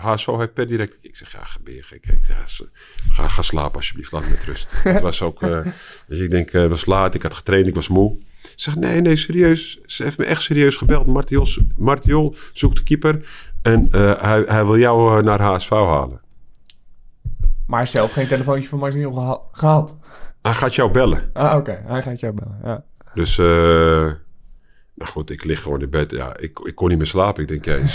HSV 0.00 0.26
heeft 0.26 0.52
per 0.54 0.66
direct... 0.66 0.98
Ik 1.00 1.16
zeg, 1.16 1.32
ja, 1.32 1.40
ben 1.64 1.74
je 1.74 1.82
gek? 1.82 2.06
Ik 2.06 2.18
zeg, 2.20 2.60
ga, 3.12 3.28
ga 3.28 3.42
slapen 3.42 3.76
alsjeblieft, 3.76 4.12
laat 4.12 4.22
me 4.22 4.28
met 4.30 4.44
rust. 4.44 4.66
het 4.82 5.02
was 5.02 5.22
ook... 5.22 5.42
eh, 5.42 5.60
dus 6.06 6.18
ik 6.20 6.30
denk, 6.30 6.50
het 6.50 6.70
was 6.70 6.86
laat, 6.86 7.14
ik 7.14 7.22
had 7.22 7.34
getraind, 7.34 7.66
ik 7.68 7.74
was 7.74 7.88
moe. 7.88 8.18
Ik 8.42 8.52
zeg, 8.54 8.76
nee, 8.76 9.00
nee, 9.00 9.16
serieus. 9.16 9.80
Ze 9.84 10.02
heeft 10.02 10.18
me 10.18 10.24
echt 10.24 10.42
serieus 10.42 10.76
gebeld. 10.76 11.06
Martin 11.76 12.10
Jol 12.10 12.34
zoekt 12.52 12.76
de 12.76 12.82
keeper. 12.82 13.28
En 13.62 13.90
eh, 13.90 14.22
hij, 14.22 14.40
hij 14.46 14.64
wil 14.64 14.78
jou 14.78 15.22
naar 15.22 15.40
HSV 15.40 15.70
halen. 15.70 16.20
maar 17.66 17.86
zelf 17.86 18.12
geen 18.12 18.26
telefoontje 18.26 18.68
van 18.68 18.78
Martin 18.78 19.00
Jol 19.00 19.12
geha- 19.14 19.40
gehad. 19.52 19.98
Hij 20.42 20.52
gaat 20.54 20.74
jou 20.74 20.90
bellen. 20.90 21.30
Ah, 21.32 21.56
oké. 21.56 21.82
Hij 21.86 22.02
gaat 22.02 22.20
jou 22.20 22.34
bellen. 22.34 22.58
Ja. 22.64 22.84
Dus, 23.14 23.38
eh, 23.38 24.10
nou 24.96 25.10
goed, 25.10 25.30
ik 25.30 25.44
lig 25.44 25.62
gewoon 25.62 25.80
in 25.80 25.90
bed. 25.90 26.10
Ja, 26.10 26.36
ik, 26.38 26.58
ik 26.62 26.74
kon 26.74 26.88
niet 26.88 26.98
meer 26.98 27.06
slapen. 27.06 27.42
Ik 27.42 27.48
denk, 27.48 27.64
ja, 27.64 27.86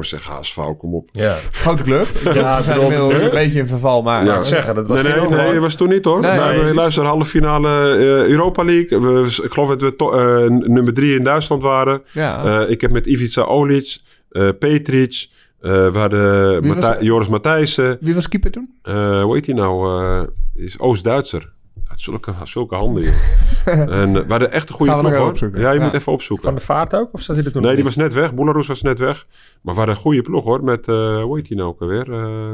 zeg 0.00 0.24
HSV, 0.24 0.56
kom 0.78 0.94
op. 0.94 1.08
Ja, 1.12 1.36
Grote 1.52 1.82
club. 1.82 2.06
Ja, 2.34 2.56
we 2.58 2.62
zijn 2.64 2.80
inmiddels 2.80 3.12
een 3.14 3.30
beetje 3.30 3.58
in 3.58 3.66
verval, 3.66 4.02
maar... 4.02 4.24
Ja. 4.24 4.38
ik 4.38 4.44
zeggen, 4.44 4.74
dat 4.74 4.86
was 4.86 5.02
Nee, 5.02 5.12
nee, 5.12 5.28
nee, 5.28 5.52
dat 5.52 5.62
was 5.62 5.74
toen 5.74 5.88
niet 5.88 6.04
hoor. 6.04 6.20
Nee, 6.20 6.38
we 6.38 6.54
precies. 6.54 6.74
luisteren 6.74 7.08
halve 7.08 7.24
finale 7.30 7.68
eh, 7.68 8.26
Europa 8.28 8.64
League. 8.64 9.00
We, 9.00 9.40
ik 9.42 9.52
geloof 9.52 9.68
dat 9.68 9.80
we 9.80 9.96
to- 9.96 10.12
eh, 10.12 10.50
nummer 10.50 10.94
drie 10.94 11.16
in 11.16 11.24
Duitsland 11.24 11.62
waren. 11.62 12.02
Ja. 12.12 12.62
Eh, 12.62 12.70
ik 12.70 12.80
heb 12.80 12.90
met 12.90 13.06
Ivica 13.06 13.42
Olic, 13.42 13.98
eh 14.30 14.48
Petric, 14.58 15.28
eh, 15.60 15.70
we 15.92 15.98
hadden 15.98 16.66
Matthij-? 16.66 17.02
Joris 17.02 17.28
Matthijssen. 17.28 17.96
Wie 18.00 18.14
was 18.14 18.28
keeper 18.28 18.50
toen? 18.50 18.74
Eh, 18.82 19.22
hoe 19.22 19.34
heet 19.34 19.46
hij 19.46 19.54
nou? 19.54 20.00
Eh, 20.02 20.22
is 20.64 20.78
Oost-Duitser. 20.78 21.52
Uit 21.84 22.00
zulke, 22.00 22.32
zulke 22.44 22.74
handen, 22.74 23.02
joh. 23.02 23.14
en 24.00 24.16
eh, 24.16 24.22
we 24.22 24.24
hadden 24.28 24.52
echt 24.52 24.68
een 24.68 24.74
goede 24.74 24.92
Gaan 24.92 25.04
we 25.04 25.10
ploeg, 25.10 25.40
hoor. 25.40 25.58
Ja, 25.58 25.70
je 25.70 25.78
Ja. 25.78 25.84
moet 25.84 25.94
even 25.94 26.12
opzoeken. 26.12 26.44
Van 26.44 26.54
de 26.54 26.60
vaart 26.60 26.94
ook? 26.94 27.08
Of 27.12 27.20
zat 27.20 27.36
hij 27.36 27.44
er 27.44 27.52
toen 27.52 27.62
Nee, 27.62 27.74
die 27.74 27.84
was 27.84 27.96
net 27.96 28.14
weg. 28.14 28.34
Boularoes 28.34 28.66
was 28.66 28.82
net 28.82 28.98
weg. 28.98 29.26
Maar 29.62 29.72
we 29.74 29.78
hadden 29.80 29.96
een 29.96 30.02
goede 30.02 30.22
ploeg 30.22 30.44
hoor. 30.44 30.64
Met, 30.64 30.88
eh 30.88 31.22
hoe 31.22 31.36
heet 31.36 31.46
die 31.48 31.56
nou 31.56 31.68
ook 31.68 31.80
alweer? 31.80 32.12
Eh, 32.12 32.52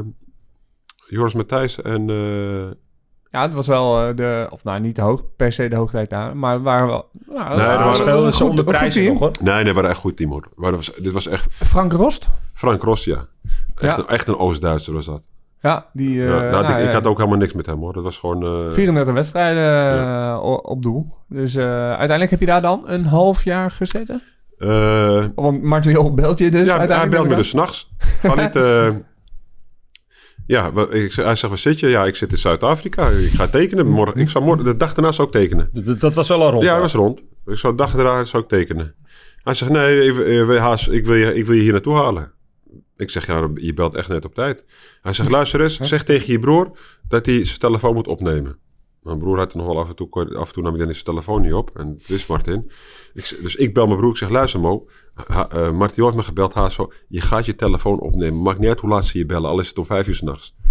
Joris 1.07 1.33
Matthijs 1.33 1.81
en... 1.81 2.09
eh, 2.09 2.71
Ja, 3.29 3.41
het 3.41 3.53
was 3.53 3.67
wel 3.67 4.07
eh, 4.07 4.15
de... 4.15 4.47
Of 4.49 4.63
nou, 4.63 4.79
niet 4.79 4.95
de 4.95 5.01
hoog, 5.01 5.23
per 5.35 5.51
se 5.51 5.67
de 5.69 5.75
hoogtijd 5.75 6.09
daar. 6.09 6.37
Maar 6.37 6.61
waren 6.61 6.87
wel... 6.87 7.09
Nou, 7.27 7.49
Nee, 7.57 7.65
waren- 7.65 7.95
speelden 7.95 8.25
een 8.25 8.33
ze 8.33 8.43
onder 8.43 8.65
nog 8.65 9.19
hoor. 9.19 9.31
nee, 9.41 9.53
nee, 9.53 9.63
we 9.63 9.73
waren 9.73 9.89
echt 9.89 9.99
goed 9.99 10.17
team 10.17 10.29
hoor. 10.31 10.47
Maar 10.55 10.71
was, 10.71 10.91
dit 10.97 11.11
was 11.11 11.27
echt 11.27 11.45
Frank 11.49 11.93
Rost. 11.93 12.29
Frank 12.53 12.81
Ross, 12.83 13.03
ja. 13.05 13.27
Echt, 13.75 13.81
Ja. 13.81 13.97
Een, 13.97 14.07
echt 14.07 14.27
een 14.27 14.37
Oost-Duitser 14.37 14.93
was 14.93 15.05
dat. 15.05 15.23
Ja, 15.63 15.89
die... 15.93 16.21
eh, 16.21 16.27
ja, 16.29 16.49
nou, 16.49 16.63
nou, 16.63 16.79
ik, 16.81 16.85
ik 16.87 16.91
had 16.93 17.07
ook 17.07 17.17
helemaal 17.17 17.37
niks 17.37 17.53
met 17.53 17.65
hem 17.65 17.79
hoor. 17.79 17.93
Dat 17.93 18.03
was 18.03 18.17
gewoon... 18.17 18.67
eh, 18.67 18.73
34 18.73 19.13
wedstrijden 19.13 19.63
eh, 20.33 20.39
op 20.61 20.81
doel. 20.81 21.13
Dus 21.29 21.55
eh, 21.55 21.63
uiteindelijk 21.87 22.29
heb 22.31 22.39
je 22.39 22.45
daar 22.45 22.61
dan 22.61 22.83
een 22.85 23.05
half 23.05 23.43
jaar 23.43 23.71
gezeten? 23.71 24.21
eh, 24.57 25.25
Want 25.35 25.61
Martin 25.63 25.91
Jol 25.91 26.13
belt 26.13 26.39
je 26.39 26.51
dus 26.51 26.65
ja, 26.65 26.71
hij 26.71 26.77
uiteindelijk? 26.79 27.17
belde 27.17 27.29
me 27.29 27.35
dus 27.41 27.49
s'nachts. 27.49 27.93
Galit, 28.21 28.55
eh 28.55 28.89
ja, 30.47 30.71
ik, 30.89 31.11
zei- 31.11 31.25
hij 31.25 31.35
zegt, 31.35 31.41
waar 31.53 31.57
zit 31.57 31.79
je? 31.79 31.87
Ja, 31.87 32.05
ik 32.05 32.15
zit 32.15 32.31
in 32.31 32.37
Zuid-Afrika. 32.37 33.07
Ik 33.07 33.29
ga 33.31 33.47
tekenen. 33.47 33.87
Morgen, 33.87 34.19
ik 34.21 34.29
zou 34.29 34.43
morgen, 34.43 34.65
de 34.65 34.75
dag 34.77 34.93
daarna 34.93 35.11
zou 35.11 35.27
ik 35.27 35.33
tekenen. 35.33 35.69
Dat 35.99 36.13
was 36.13 36.27
wel 36.27 36.41
een 36.41 36.51
rond. 36.51 36.63
Ja, 36.63 36.71
hij 36.71 36.81
was 36.81 36.93
rond. 36.93 37.23
Ik 37.45 37.55
zou 37.57 37.75
de 37.75 37.83
dag 37.83 37.91
daarna 37.95 38.23
zou 38.23 38.43
ik 38.43 38.49
tekenen. 38.49 38.95
Hij 39.43 39.53
zegt, 39.53 39.71
nee, 39.71 40.01
even, 40.01 40.49
eh, 40.49 40.61
Haas, 40.61 40.87
ik, 40.87 41.05
wil 41.05 41.15
je, 41.15 41.35
ik 41.35 41.45
wil 41.45 41.55
je 41.55 41.61
hier 41.61 41.71
naartoe 41.71 41.95
halen. 41.95 42.31
Ik 42.95 43.09
zeg, 43.09 43.25
ja, 43.25 43.49
je 43.53 43.73
belt 43.73 43.95
echt 43.95 44.07
net 44.09 44.25
op 44.25 44.33
tijd. 44.33 44.65
Hij 45.01 45.13
zegt, 45.13 45.29
luister 45.37 45.61
eens, 45.61 45.79
zeg 45.79 46.03
tegen 46.03 46.31
je 46.31 46.39
broer 46.39 46.77
dat 47.07 47.25
hij 47.25 47.45
zijn 47.45 47.59
telefoon 47.59 47.93
moet 47.93 48.07
opnemen. 48.07 48.59
Mijn 49.03 49.17
broer 49.17 49.37
had 49.37 49.51
er 49.51 49.57
nog 49.57 49.67
wel 49.67 49.79
af 49.79 49.89
en 49.89 49.95
toe, 49.95 50.35
af 50.35 50.47
en 50.47 50.53
toe 50.53 50.63
nam 50.63 50.73
hij 50.73 50.83
dan 50.85 50.93
zijn 50.93 51.05
telefoon 51.05 51.41
niet 51.41 51.53
op. 51.53 51.77
En 51.77 51.87
het 51.87 52.09
is 52.09 52.25
Martin. 52.25 52.71
Ik, 53.13 53.37
dus 53.41 53.55
ik 53.55 53.73
bel 53.73 53.85
mijn 53.85 53.99
broer, 53.99 54.11
ik 54.11 54.17
zeg, 54.17 54.29
luister 54.29 54.59
Mo. 54.59 54.87
Ha, 55.13 55.49
eh, 55.49 55.71
Martin 55.71 56.03
heeft 56.03 56.15
me 56.15 56.23
gebeld, 56.23 56.53
Haas, 56.53 56.73
zo, 56.73 56.91
je 57.07 57.21
gaat 57.21 57.45
je 57.45 57.55
telefoon 57.55 57.99
opnemen. 57.99 58.41
Maakt 58.41 58.59
niet 58.59 58.69
uit 58.69 58.79
hoe 58.79 58.89
laat 58.89 59.05
ze 59.05 59.17
je 59.17 59.25
bellen, 59.25 59.49
al 59.49 59.59
is 59.59 59.67
het 59.67 59.77
om 59.77 59.85
vijf 59.85 60.07
uur 60.07 60.15
s'nachts. 60.15 60.55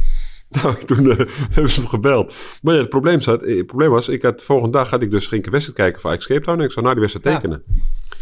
Nou, 0.62 0.84
toen 0.84 1.10
eh, 1.10 1.16
hebben 1.54 1.72
ze 1.72 1.80
hem 1.80 1.88
gebeld. 1.88 2.34
Maar 2.62 2.74
ja, 2.74 2.80
het 2.80 2.88
probleem, 2.88 3.20
zat, 3.20 3.42
eh, 3.42 3.56
het 3.56 3.66
probleem 3.66 3.90
was, 3.90 4.08
ik 4.08 4.22
had, 4.22 4.38
de 4.38 4.44
volgende 4.44 4.72
dag 4.72 4.90
had 4.90 5.02
ik 5.02 5.10
dus 5.10 5.26
geen 5.26 5.42
wedstrijd 5.50 5.78
kijken 5.78 6.00
voor 6.00 6.10
Ajax 6.10 6.26
Cape 6.26 6.40
Town. 6.40 6.58
En 6.58 6.64
ik 6.64 6.70
zou 6.70 6.84
naar 6.84 6.94
die 6.94 7.02
wedstrijd 7.02 7.42
Ja. 7.42 7.60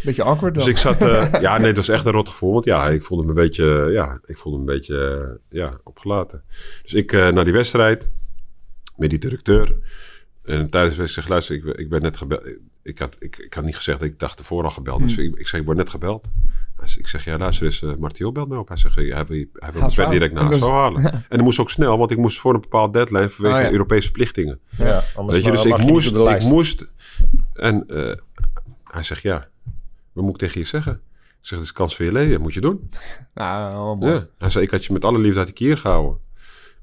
Beetje 0.04 0.22
awkward 0.22 0.54
dan. 0.54 0.64
Dus 0.64 0.72
ik 0.74 0.80
zat, 0.80 1.00
eh, 1.00 1.32
ja, 1.46 1.58
nee, 1.58 1.66
het 1.66 1.76
was 1.76 1.88
echt 1.88 2.04
een 2.04 2.12
rot 2.12 2.28
gevoel. 2.28 2.52
Want 2.52 2.64
ja, 2.64 2.88
ik 2.88 3.02
voelde 3.02 3.22
me 3.24 3.28
een 3.28 3.34
beetje, 3.34 3.84
eh, 3.86 3.92
ja, 3.92 4.20
ik 4.26 4.38
voelde 4.38 4.58
me 4.58 4.64
een 4.72 4.76
beetje, 4.78 5.28
eh, 5.50 5.58
ja, 5.58 5.78
opgelaten. 5.84 6.42
Dus 6.82 6.94
ik 6.94 7.12
eh, 7.12 7.28
naar 7.28 7.44
die 7.44 7.52
wedstrijd 7.52 8.08
met 8.96 9.10
die 9.10 9.18
directeur. 9.18 9.76
En 10.44 10.70
tijdens 10.70 10.94
de 10.94 11.00
wedstrijd 11.00 11.28
luister, 11.28 11.54
ik, 11.56 11.64
ben- 11.64 11.78
ik 11.78 11.88
ben 11.88 12.02
net 12.02 12.16
gebeld. 12.16 12.42
Ik 12.82 12.98
had, 12.98 13.16
ik, 13.18 13.36
ik 13.38 13.54
had 13.54 13.64
niet 13.64 13.76
gezegd 13.76 13.98
dat 14.00 14.08
ik 14.08 14.18
dacht 14.18 14.38
ervoor 14.38 14.64
al 14.64 14.70
gebeld. 14.70 15.00
Dus 15.00 15.16
ik, 15.18 15.34
ik 15.38 15.46
zeg, 15.46 15.60
ik 15.60 15.66
word 15.66 15.76
net 15.78 15.90
gebeld. 15.90 16.26
Ik 16.96 17.06
zeg, 17.06 17.24
ja, 17.24 17.38
luister 17.38 17.64
eens, 17.66 17.82
uh, 17.82 17.94
Martial 17.96 18.32
belt 18.32 18.48
mij 18.48 18.58
op. 18.58 18.68
Hij 18.68 18.76
zegt, 18.76 18.94
hij 18.94 19.04
wil, 19.26 19.44
hij 19.52 19.72
wil 19.72 19.82
me 19.96 20.08
direct 20.10 20.34
naar 20.34 20.58
halen. 20.70 21.04
En 21.04 21.24
dat 21.28 21.40
moest 21.40 21.58
ook 21.58 21.70
snel, 21.70 21.98
want 21.98 22.10
ik 22.10 22.16
moest 22.18 22.38
voor 22.40 22.54
een 22.54 22.60
bepaald 22.60 22.92
deadline 22.92 23.28
vanwege 23.28 23.56
Oh, 23.56 23.62
ja. 23.62 23.70
Europese 23.70 24.10
plichtingen. 24.10 24.60
Ja, 24.76 25.02
anders 25.14 25.36
Weet 25.36 25.46
je, 25.46 25.50
dus 25.50 25.64
ik 25.64 25.78
moest, 25.78 26.14
ik 26.14 26.42
moest 26.42 26.88
En 27.54 27.86
eh, 27.86 28.12
hij 28.84 29.02
zegt, 29.02 29.22
ja, 29.22 29.48
wat 30.12 30.24
moet 30.24 30.32
ik 30.32 30.38
tegen 30.38 30.60
je 30.60 30.66
zeggen? 30.66 30.92
Ik 31.40 31.46
zeg, 31.46 31.58
het 31.58 31.66
is 31.66 31.72
kans 31.72 31.96
voor 31.96 32.04
je 32.04 32.12
leven, 32.12 32.40
moet 32.40 32.54
je 32.54 32.60
doen. 32.60 32.88
Nou, 33.34 33.74
oh, 33.74 34.00
mooi. 34.00 34.14
Ja. 34.14 34.26
Hij 34.38 34.50
zei, 34.50 34.64
ik 34.64 34.70
had 34.70 34.84
je 34.84 34.92
met 34.92 35.04
alle 35.04 35.18
liefde 35.18 35.38
uit 35.38 35.48
de 35.48 35.54
kier 35.54 35.78
gehouden. 35.78 36.18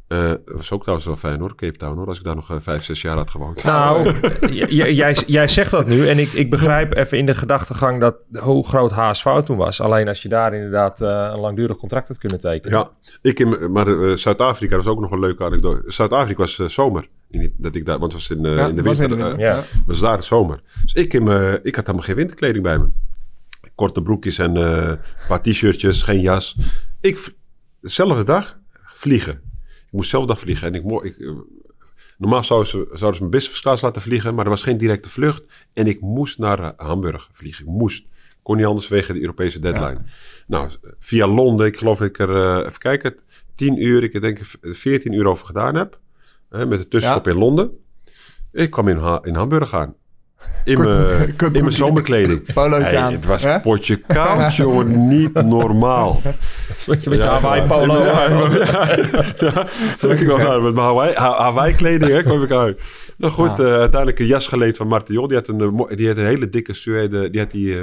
Eh, 0.08 0.30
dat 0.30 0.40
was 0.46 0.72
ook 0.72 0.80
trouwens 0.82 1.08
wel 1.08 1.18
fijn 1.18 1.40
hoor, 1.40 1.56
Cape 1.56 1.78
Town 1.78 1.98
hoor. 1.98 2.08
Als 2.08 2.18
ik 2.18 2.24
daar 2.24 2.36
nog 2.36 2.52
eh, 2.52 2.58
vijf, 2.60 2.84
zes 2.84 3.02
jaar 3.02 3.16
had 3.16 3.30
gewoond. 3.30 3.64
Nou, 3.64 4.14
jij, 4.96 5.14
jij 5.14 5.48
zegt 5.48 5.72
dat 5.72 5.88
nu 5.88 6.08
en 6.08 6.20
ik, 6.20 6.32
ik 6.34 6.50
begrijp 6.50 6.96
even 6.96 7.18
in 7.18 7.26
de 7.26 7.36
gedachtegang 7.36 8.00
dat 8.02 8.16
hoe 8.40 8.68
groot 8.68 8.92
HSV 8.92 9.40
toen 9.44 9.58
was. 9.58 9.82
Alleen 9.82 10.08
als 10.08 10.22
je 10.22 10.30
daar 10.30 10.54
inderdaad 10.54 11.02
eh, 11.02 11.30
een 11.34 11.40
langdurig 11.40 11.78
contract 11.78 12.08
had 12.08 12.18
kunnen 12.18 12.40
tekenen. 12.40 12.78
Ja, 12.78 12.90
ik 13.22 13.40
in, 13.40 13.72
maar 13.72 14.18
Zuid-Afrika 14.18 14.76
dat 14.76 14.86
was 14.86 14.94
ook 14.94 15.02
nog 15.02 15.12
een 15.12 15.20
leuke 15.20 15.44
anekdote. 15.44 15.92
Zuid-Afrika 15.92 16.40
was 16.40 16.56
zomer. 16.56 17.10
In 17.30 17.54
dat 17.58 17.76
ik 17.76 17.86
daar, 17.86 18.00
want 18.00 18.14
het 18.14 18.28
was 18.28 18.38
in, 18.38 18.44
Ja, 18.44 18.68
in 18.68 18.76
de 18.76 18.84
was 18.84 18.98
winter. 18.98 19.20
in 19.20 19.36
de. 19.36 19.42
Ja. 19.42 19.64
was 19.86 20.00
daar 20.00 20.18
de 20.18 20.24
zomer. 20.24 20.62
Dus 20.82 20.94
ik, 20.94 21.14
in 21.14 21.24
ik 21.64 21.76
had 21.76 21.86
helemaal 21.86 22.08
geen 22.08 22.16
winterkleding 22.16 22.64
bij 22.64 22.78
me. 22.78 22.88
Korte 23.78 24.02
broekjes 24.02 24.38
en 24.38 24.58
eh, 24.58 24.88
een 24.88 25.00
paar 25.28 25.42
t-shirtjes, 25.42 26.02
geen 26.02 26.22
jas. 26.22 26.58
Ik, 27.02 27.34
dezelfde 27.82 28.24
dag 28.24 28.60
vliegen. 28.74 29.34
Ik 29.68 29.92
moest 29.92 30.04
dezelfde 30.12 30.34
dag 30.34 30.40
vliegen. 30.40 30.68
En 30.68 30.74
ik, 30.74 31.04
ik, 31.04 31.18
eh, 31.18 31.32
normaal 32.18 32.44
zouden 32.44 32.70
ze, 32.70 32.88
zouden 32.94 33.20
ze 33.20 33.24
me 33.24 33.30
business 33.30 33.82
laten 33.82 34.02
vliegen, 34.02 34.36
maar 34.36 34.44
er 34.44 34.50
was 34.50 34.64
geen 34.64 34.78
directe 34.78 35.10
vlucht. 35.10 35.46
En 35.74 35.88
ik 35.88 36.02
moest 36.02 36.38
naar 36.38 36.74
Hamburg 36.78 37.30
vliegen. 37.34 37.66
Ik 37.66 37.72
moest. 37.72 38.06
Kon 38.42 38.58
niet 38.58 38.66
anders 38.66 38.88
vanwege 38.88 39.14
de 39.14 39.20
Europese 39.22 39.60
deadline. 39.60 40.02
Nou, 40.48 40.70
via 41.00 41.28
Londen, 41.28 41.68
ik 41.68 41.78
geloof 41.78 42.02
ik 42.02 42.20
er, 42.20 42.36
eh, 42.36 42.66
even 42.68 42.80
kijken, 42.80 43.16
10 43.56 43.84
uur, 43.84 44.04
ik 44.04 44.22
denk 44.22 44.40
14 44.62 45.14
uur 45.14 45.26
over 45.28 45.46
gedaan 45.46 45.76
heb. 45.76 46.00
Hè, 46.50 46.66
met 46.66 46.80
de 46.80 46.88
tussenstop 46.88 47.28
in 47.28 47.38
Londen. 47.38 47.72
Ik 48.52 48.70
kwam 48.70 48.88
in, 48.88 48.98
Ha- 48.98 49.20
in 49.24 49.36
Hamburg 49.36 49.74
aan. 49.74 49.96
In 50.68 50.80
mijn, 50.82 51.34
in 51.54 51.72
zomerkleding. 51.72 52.54
Polootje 52.54 52.84
Hey, 52.84 52.98
aan, 52.98 53.12
het 53.14 53.26
was 53.26 53.46
potje 53.62 53.96
koud, 53.96 54.56
jongen. 54.56 55.08
Niet 55.08 55.34
normaal. 55.34 56.22
Stond 56.78 57.04
je 57.04 57.10
met 57.10 57.20
je 57.20 57.26
Ja, 57.26 57.32
Hawaii 57.40 57.62
ja. 57.62 57.68
polo 57.68 58.04
Ja, 58.04 58.26
aan. 58.28 58.52
ja, 58.52 59.34
ja. 59.38 59.68
Dan 60.00 60.12
ik 60.12 60.28
nog 60.28 60.40
aan 60.46 60.64
met 60.64 60.74
mijn 60.74 60.86
Hawaii, 60.86 61.14
Ha- 61.16 61.38
Hawaii 61.38 61.74
kwam 62.24 62.44
ik 62.44 62.52
uit. 62.52 62.82
Nou 63.18 63.34
goed, 63.34 63.60
eh, 63.60 63.66
uiteindelijk 63.66 64.20
een 64.20 64.26
jas 64.26 64.48
geleend 64.48 64.78
van 64.78 64.88
Martin 64.88 65.16
Jol. 65.16 65.28
Die 65.28 65.38
had 65.38 65.48
een, 65.48 65.62
eh, 65.62 65.98
die 65.98 66.08
had 66.08 66.18
een 66.18 66.26
hele 66.26 66.50
dikke 66.50 66.74
suede. 66.74 67.30
Die 67.30 67.40
had 67.42 67.52
die, 67.52 67.76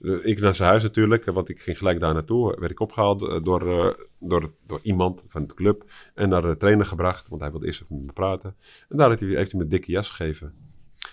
eh, 0.00 0.12
ik 0.22 0.40
naar 0.40 0.54
zijn 0.54 0.68
huis 0.68 0.82
natuurlijk, 0.82 1.24
want 1.24 1.48
ik 1.48 1.60
ging 1.60 1.78
gelijk 1.78 2.00
daar 2.00 2.14
naartoe. 2.14 2.56
Werd 2.58 2.70
ik 2.72 2.80
opgehaald 2.80 3.22
eh, 3.22 3.38
door, 3.42 3.80
eh, 3.80 3.92
door, 4.20 4.52
door 4.66 4.80
iemand 4.82 5.22
van 5.28 5.44
de 5.46 5.54
club. 5.54 5.84
En 6.14 6.28
naar 6.28 6.42
de 6.42 6.56
trainer 6.56 6.86
gebracht, 6.86 7.28
want 7.28 7.40
hij 7.40 7.50
wilde 7.50 7.66
eerst 7.66 7.82
even 7.82 7.96
met 7.96 8.06
me 8.06 8.12
praten. 8.12 8.54
En 8.88 8.96
daar 8.96 9.08
heeft 9.08 9.20
hij, 9.20 9.28
heeft 9.28 9.50
hij 9.50 9.58
me 9.60 9.64
een 9.66 9.70
dikke 9.72 9.90
jas 9.90 10.10
gegeven. 10.10 10.52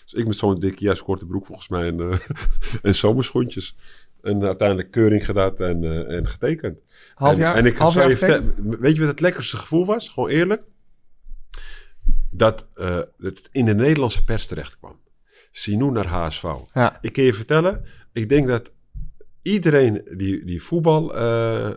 Dus 0.04 0.14
ik 0.14 0.28
met 0.28 0.38
zo'n 0.38 0.60
dikke 0.60 0.84
jas, 0.84 1.04
korte 1.04 1.26
broek 1.26 1.46
volgens 1.46 1.68
mij 1.68 1.88
en, 1.88 2.00
eh, 2.12 2.20
en 2.82 2.96
zomerschoentjes. 2.96 3.76
En 4.22 4.44
uiteindelijk 4.44 4.92
keuring 4.92 5.26
gedaan 5.26 5.58
en, 5.58 5.84
eh, 5.84 6.18
en 6.18 6.28
getekend. 6.28 6.80
Half 7.14 7.32
En- 7.34 7.38
jaar, 7.40 7.56
En, 7.56 7.66
ik 7.66 7.78
half 7.78 7.94
zou 7.94 8.08
jaar 8.08 8.18
vertellen, 8.18 8.80
weet 8.80 8.94
je 8.94 9.00
wat 9.00 9.10
het 9.10 9.20
lekkerste 9.20 9.58
gevoel 9.58 9.86
was? 9.86 10.10
Gewoon 10.10 10.30
eerlijk. 10.30 10.64
Dat 12.32 12.68
eh, 12.74 13.00
het 13.18 13.50
in 13.52 13.66
de 13.66 13.74
Nederlandse 13.76 14.24
pers 14.24 14.48
terecht 14.48 14.78
kwam. 14.78 15.00
Sinoe 15.52 15.92
naar 15.92 16.08
HSV. 16.08 16.44
Ja. 16.74 16.98
Ik 17.02 17.14
kan 17.14 17.24
je 17.24 17.34
vertellen, 17.34 17.86
ik 18.14 18.30
denk 18.30 18.48
dat 18.48 18.72
iedereen 19.46 20.02
die, 20.18 20.46
die, 20.46 20.64
voetbal, 20.64 21.16
eh, 21.16 21.70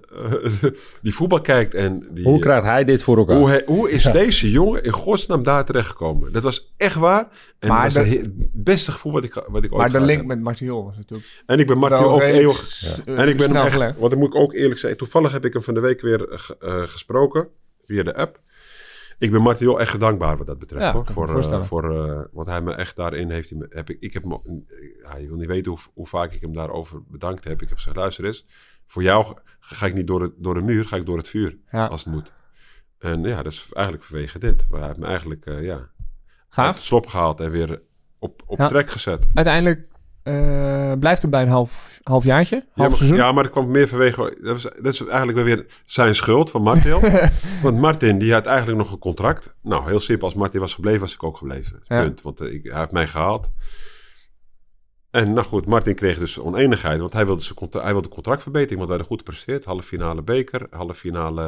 die 1.02 1.14
voetbal 1.14 1.40
kijkt 1.40 1.74
en 1.74 2.06
die, 2.10 2.24
Hoe 2.24 2.38
krijgt 2.38 2.66
hij 2.66 2.84
dit 2.84 3.02
voor 3.02 3.16
elkaar? 3.16 3.36
hoe, 3.36 3.48
hij- 3.48 3.62
hoe 3.66 3.90
is 3.90 4.02
deze 4.22 4.50
jongen 4.50 4.82
in 4.84 4.92
godsnaam 4.92 5.42
daar 5.42 5.64
terechtgekomen? 5.64 6.32
Dat 6.32 6.42
was 6.42 6.74
echt 6.76 6.94
waar. 6.94 7.28
En 7.58 7.68
Maar 7.68 7.84
dat 7.84 7.92
was 7.96 8.06
het 8.06 8.20
he- 8.22 8.48
beste 8.52 8.92
gevoel 8.92 9.12
wat 9.12 9.24
ik, 9.24 9.32
wat 9.34 9.64
ik 9.64 9.72
ooit 9.72 9.80
Maar 9.80 10.00
de 10.00 10.06
link 10.06 10.18
heb. 10.18 10.26
met 10.26 10.40
Martial 10.40 10.84
was 10.84 10.96
natuurlijk 10.96 11.42
En 11.46 11.58
ik 11.58 11.66
ben 11.66 11.78
Martin 11.78 11.98
wel 11.98 12.10
ook 12.12 12.20
eeuwig... 12.20 12.56
s- 12.66 13.00
En 13.04 13.28
ik 13.28 13.36
ben 13.36 13.46
hem 13.46 13.50
snel 13.50 13.62
echt, 13.64 13.72
gelegd. 13.72 13.98
want 13.98 14.10
dan 14.10 14.20
moet 14.20 14.34
ik 14.34 14.40
ook 14.40 14.54
eerlijk 14.54 14.80
zeggen, 14.80 14.98
toevallig 14.98 15.32
heb 15.32 15.44
ik 15.44 15.52
hem 15.52 15.62
van 15.62 15.74
de 15.74 15.80
week 15.80 16.00
weer 16.00 16.28
eh, 16.28 16.38
eh, 16.58 16.82
gesproken 16.82 17.48
via 17.84 18.02
de 18.02 18.14
app. 18.14 18.40
Ik 19.18 19.30
ben 19.30 19.42
Martin 19.42 19.66
echt 19.80 20.00
dankbaar 20.00 20.36
wat 20.36 20.46
dat 20.46 20.58
betreft. 20.58 20.84
Ja, 20.84 20.92
hoor. 20.92 21.04
me 21.06 21.12
Voor, 21.12 21.28
eh, 21.28 21.62
voor, 21.62 22.08
eh, 22.08 22.24
want 22.32 22.46
hij 22.46 22.62
me 22.62 22.72
echt 22.74 22.96
daarin 22.96 23.30
heeft. 23.30 23.54
Me, 23.54 23.66
heb 23.68 23.90
ik, 23.90 24.00
ik 24.00 24.12
heb 24.12 24.32
ook- 24.32 24.44
ja, 25.02 25.16
je 25.16 25.26
wil 25.28 25.36
niet 25.36 25.46
weten 25.46 25.70
hoe, 25.72 25.80
hoe 25.94 26.06
vaak 26.06 26.32
ik 26.32 26.40
hem 26.40 26.52
daarover 26.52 27.02
bedankt 27.08 27.44
heb. 27.44 27.62
Ik 27.62 27.68
heb 27.68 27.76
gezegd, 27.78 27.96
luister 27.96 28.24
eens, 28.24 28.46
voor 28.86 29.02
jou 29.02 29.36
ga- 29.60 29.86
ik 29.86 29.94
niet 29.94 30.06
door, 30.06 30.22
het, 30.22 30.32
door 30.36 30.54
de 30.54 30.62
muur, 30.62 30.84
ga 30.84 30.96
ik 30.96 31.06
door 31.06 31.16
het 31.16 31.28
vuur, 31.28 31.58
Ja. 31.70 31.86
als 31.86 32.04
het 32.04 32.14
moet. 32.14 32.32
En 32.98 33.22
ja, 33.22 33.42
dat 33.42 33.52
is 33.52 33.68
eigenlijk 33.72 34.06
vanwege 34.06 34.38
dit. 34.38 34.66
Hij 34.70 34.86
heeft 34.86 34.98
me 34.98 35.06
eigenlijk, 35.06 35.46
eh, 35.46 35.64
ja, 35.64 35.76
uit 35.76 35.88
Gaaf. 36.48 36.78
slop 36.78 37.06
gehaald 37.06 37.40
en 37.40 37.50
weer 37.50 37.82
op, 38.18 38.42
op 38.46 38.58
trek 38.58 38.90
gezet. 38.90 39.26
Uiteindelijk 39.34 39.88
eh, 40.28 40.98
blijft 40.98 41.22
het 41.22 41.30
bij 41.30 41.42
een 41.42 41.48
half, 41.48 42.00
half 42.02 42.24
jaartje, 42.24 42.54
half 42.56 42.66
Ja 42.74 42.88
maar, 42.88 42.96
seizoen. 42.96 43.16
ja, 43.16 43.32
maar 43.32 43.42
dat 43.42 43.52
kwam 43.52 43.70
meer 43.70 43.88
vanwege... 43.88 44.36
Dat, 44.42 44.62
was, 44.62 44.62
dat 44.62 44.92
is 44.92 45.06
eigenlijk 45.06 45.44
weer 45.44 45.66
zijn 45.84 46.14
schuld 46.14 46.50
van 46.50 46.62
Martin. 46.62 46.92
Want 47.62 47.78
Martin, 47.78 48.18
die 48.18 48.32
had 48.32 48.46
eigenlijk 48.46 48.78
nog 48.78 48.92
een 48.92 48.98
contract. 48.98 49.54
Nou, 49.62 49.86
heel 49.88 50.00
simpel. 50.00 50.26
Als 50.26 50.36
Martin 50.36 50.60
was 50.60 50.74
gebleven, 50.74 51.00
was 51.00 51.14
ik 51.14 51.22
ook 51.22 51.36
gebleven. 51.36 51.82
Ja. 51.84 52.02
Punt. 52.02 52.22
Want 52.22 52.40
eh, 52.40 52.52
ik, 52.52 52.64
hij 52.64 52.78
heeft 52.78 52.92
mij 52.92 53.06
gehaald. 53.06 53.50
En 55.10 55.32
nou 55.32 55.46
goed, 55.46 55.66
Martin 55.66 55.94
kreeg 55.94 56.18
dus 56.18 56.38
oneenigheid. 56.38 57.00
Want 57.00 57.12
hij 57.12 57.26
wilde, 57.26 57.42
zijn 57.42 57.54
contra- 57.54 57.82
hij 57.82 57.92
wilde 57.92 58.08
contractverbetering. 58.08 58.78
Want 58.78 58.88
hij 58.88 58.98
had 58.98 59.06
goed 59.08 59.18
gepresteerd. 59.18 59.64
Halve 59.64 59.82
finale 59.82 60.22
beker. 60.22 60.66
Halve 60.70 60.94
finale 60.94 61.44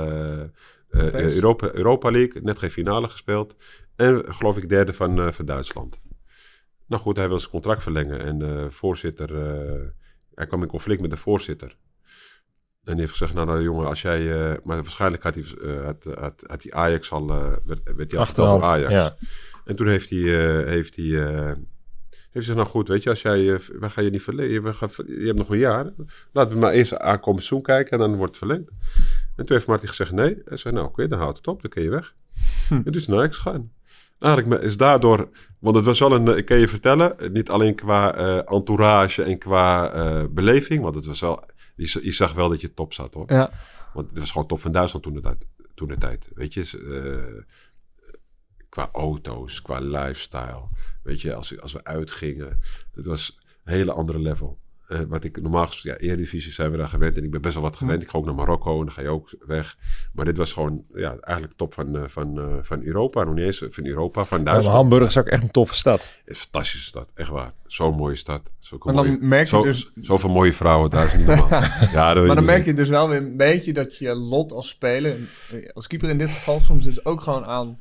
eh. 0.91 1.13
Europa, 1.13 1.69
Europa 1.73 2.11
League. 2.11 2.43
Net 2.43 2.59
geen 2.59 2.71
finale 2.71 3.09
gespeeld. 3.09 3.55
En 3.97 4.25
geloof 4.29 4.57
ik 4.57 4.69
derde 4.69 4.93
van, 4.93 5.33
van 5.33 5.45
Duitsland. 5.45 6.01
Nou 6.91 7.03
goed, 7.03 7.17
hij 7.17 7.29
wil 7.29 7.39
zijn 7.39 7.51
contract 7.51 7.83
verlengen. 7.83 8.21
En 8.21 8.39
de 8.39 8.67
voorzitter... 8.71 9.35
eh, 9.35 9.89
hij 10.35 10.47
kwam 10.47 10.63
in 10.63 10.69
conflict 10.69 11.01
met 11.01 11.11
de 11.11 11.17
voorzitter. 11.17 11.77
En 12.85 12.93
die 12.93 13.01
heeft 13.01 13.13
gezegd, 13.13 13.35
nou, 13.35 13.47
nou 13.47 13.63
jongen, 13.63 13.87
als 13.87 14.03
jij... 14.03 14.33
eh, 14.33 14.57
maar 14.65 14.77
waarschijnlijk 14.77 15.23
had 15.23 15.35
hij, 15.35 15.45
eh, 15.63 15.85
had, 15.85 16.05
had, 16.05 16.45
had 16.47 16.63
hij 16.63 16.73
Ajax 16.73 17.11
al... 17.11 17.27
werd, 17.65 17.81
werd 17.97 18.11
hij 18.11 18.21
al 18.21 18.35
door. 18.35 18.63
Ajax. 18.63 18.93
Ja. 18.93 19.17
En 19.65 19.77
toen 19.77 19.89
heeft 19.89 20.11
hij... 20.11 20.19
heeft 20.19 20.97
hij 20.97 21.05
heeft 21.05 22.33
hij 22.33 22.43
gezegd, 22.43 22.59
nou 22.59 22.69
goed, 22.69 22.89
weet 22.89 23.03
je, 23.03 23.11
als 23.11 23.23
jij... 23.23 23.61
wij 23.79 23.91
gaan 23.91 24.05
je 24.05 24.11
niet 24.11 24.23
verlengen. 24.23 24.63
We 24.63 24.73
gaan, 24.73 24.89
je 25.07 25.27
hebt 25.27 25.39
nog 25.39 25.51
een 25.51 25.59
jaar. 25.59 25.93
Laten 26.33 26.53
we 26.53 26.59
maar 26.59 26.73
eerst 26.73 26.99
aankomend 26.99 27.45
seizoen 27.45 27.63
kijken 27.63 27.93
en 27.93 27.99
dan 27.99 28.17
wordt 28.17 28.37
het 28.37 28.47
verlengd. 28.47 28.71
En 29.37 29.47
toen 29.47 29.57
heeft 29.57 29.67
Martin 29.67 29.89
gezegd 29.89 30.13
nee. 30.13 30.43
Hij 30.45 30.57
zei, 30.57 30.75
nou 30.75 30.87
oké, 30.87 31.09
dan 31.09 31.19
houdt 31.19 31.37
het 31.37 31.47
op, 31.47 31.63
dan 31.63 31.71
kun 31.71 31.83
je 31.83 31.91
weg. 31.91 32.15
En 32.71 32.83
toen 32.83 32.95
is 32.95 33.07
hij 33.07 33.15
naar 33.15 33.25
Ajax 33.25 33.37
gegaan. 33.37 33.73
Eigenlijk 34.21 34.63
is 34.63 34.77
daardoor, 34.77 35.29
want 35.59 35.77
het 35.77 35.85
was 35.85 35.99
wel 35.99 36.13
een, 36.13 36.37
ik 36.37 36.45
kan 36.45 36.59
je 36.59 36.69
vertellen, 36.69 37.33
niet 37.33 37.51
alleen 37.51 37.75
qua 37.75 38.15
eh, 38.15 38.55
entourage 38.55 39.23
en 39.23 39.39
qua 39.39 39.93
eh, 39.93 40.25
beleving, 40.31 40.83
want 40.83 40.95
het 40.95 41.07
was 41.07 41.21
wel, 41.21 41.45
je, 41.75 42.13
zag 42.13 42.33
wel 42.33 42.49
dat 42.49 42.61
je 42.61 42.75
top 42.75 42.93
zat 42.93 43.15
hoor. 43.15 43.33
Ja. 43.33 43.51
Want 43.93 44.11
het 44.11 44.19
was 44.19 44.31
gewoon 44.31 44.47
top 44.47 44.61
van 44.61 44.73
Duitsland 44.73 45.05
toen 45.05 45.15
de 45.15 45.21
tijd. 45.21 45.47
Toen 45.75 45.89
de 45.89 45.99
tijd 45.99 46.33
weet 46.35 46.55
je, 46.55 46.61
eh, 46.61 47.43
qua 48.69 48.89
auto's, 48.93 49.63
qua 49.63 49.79
lifestyle. 49.79 50.69
Weet 51.03 51.21
je, 51.21 51.35
als, 51.35 51.61
als 51.61 51.73
we 51.73 51.85
uitgingen, 51.85 52.61
het 52.95 53.07
was 53.07 53.39
een 53.65 53.73
hele 53.73 53.93
andere 53.93 54.19
level. 54.19 54.59
Eh, 54.91 55.01
wat 55.09 55.25
ik 55.25 55.43
normaal 55.43 55.67
gesproken, 55.67 56.05
ja, 56.05 56.09
Eredivisie 56.09 56.53
zijn 56.53 56.71
we 56.71 56.77
daar 56.77 56.89
gewend 56.89 57.17
en 57.17 57.25
ik 57.25 57.31
ben 57.31 57.41
best 57.41 57.55
wel 57.55 57.63
wat 57.63 57.77
gewend. 57.77 58.03
Ik 58.03 58.09
ga 58.09 58.19
ook 58.19 58.25
naar 58.25 58.35
Marokko 58.35 58.73
en 58.79 58.85
dan 58.85 58.93
ga 58.93 59.03
je 59.03 59.09
ook 59.09 59.35
weg. 59.47 59.77
Maar 60.13 60.25
dit 60.25 60.37
was 60.37 60.53
gewoon, 60.53 60.85
ja, 60.95 61.17
eigenlijk 61.21 61.57
top 61.59 61.75
van, 61.75 61.97
eh, 61.97 62.03
van, 62.07 62.39
eh, 62.39 62.45
van 62.61 62.83
Europa. 62.83 63.25
Nog 63.25 63.35
niet 63.35 63.45
eens 63.45 63.65
van 63.69 63.87
Europa, 63.87 64.25
van 64.25 64.39
Ja, 64.39 64.45
Duitsland. 64.45 64.77
Hamburg 64.77 65.09
is 65.09 65.17
ook 65.19 65.27
echt 65.27 65.43
een 65.43 65.51
toffe 65.51 65.75
stad. 65.75 66.19
Een 66.25 66.35
fantastische 66.35 66.87
stad, 66.87 67.11
echt 67.15 67.29
waar. 67.29 67.53
Zo'n 67.67 67.95
mooie 67.95 68.15
stad. 68.15 68.53
Maar 68.71 68.95
dan 68.95 69.07
mooie, 69.07 69.19
merk 69.21 69.43
je 69.45 69.49
zo, 69.49 69.63
dus- 69.63 69.91
Zoveel 70.01 70.31
mooie 70.31 70.53
vrouwen, 70.53 70.91
daar 70.91 71.07
is 71.07 71.17
niet 71.17 71.27
normaal. 71.27 71.49
ja, 71.93 72.15
Maar 72.15 72.35
dan 72.35 72.45
merk 72.45 72.65
je 72.65 72.75
dus 72.75 72.89
wel 72.89 73.09
weer 73.09 73.19
een 73.23 73.37
beetje 73.37 73.73
dat 73.73 73.97
je 73.97 74.15
lot 74.15 74.53
als 74.53 74.69
speler, 74.69 75.17
als 75.73 75.87
keeper 75.87 76.09
in 76.09 76.19
dit 76.19 76.31
geval, 76.31 76.61
soms 76.61 76.85
dus 76.85 77.05
ook 77.05 77.21
gewoon 77.21 77.45
aan 77.45 77.81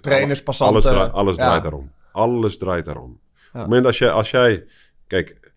trainers, 0.00 0.38
alle- 0.38 0.42
passanten. 0.42 0.76
Alles, 0.82 0.92
draait, 0.96 1.12
alles 1.12 1.36
ja. 1.36 1.44
draait 1.44 1.62
daarom. 1.62 1.90
Alles 2.12 2.58
draait 2.58 2.84
daarom. 2.84 3.10
Op 3.10 3.52
het 3.52 3.62
moment 3.62 3.86
als 3.86 3.98
jij, 3.98 4.10
als 4.10 4.30
jij 4.30 4.64
kijk, 5.06 5.47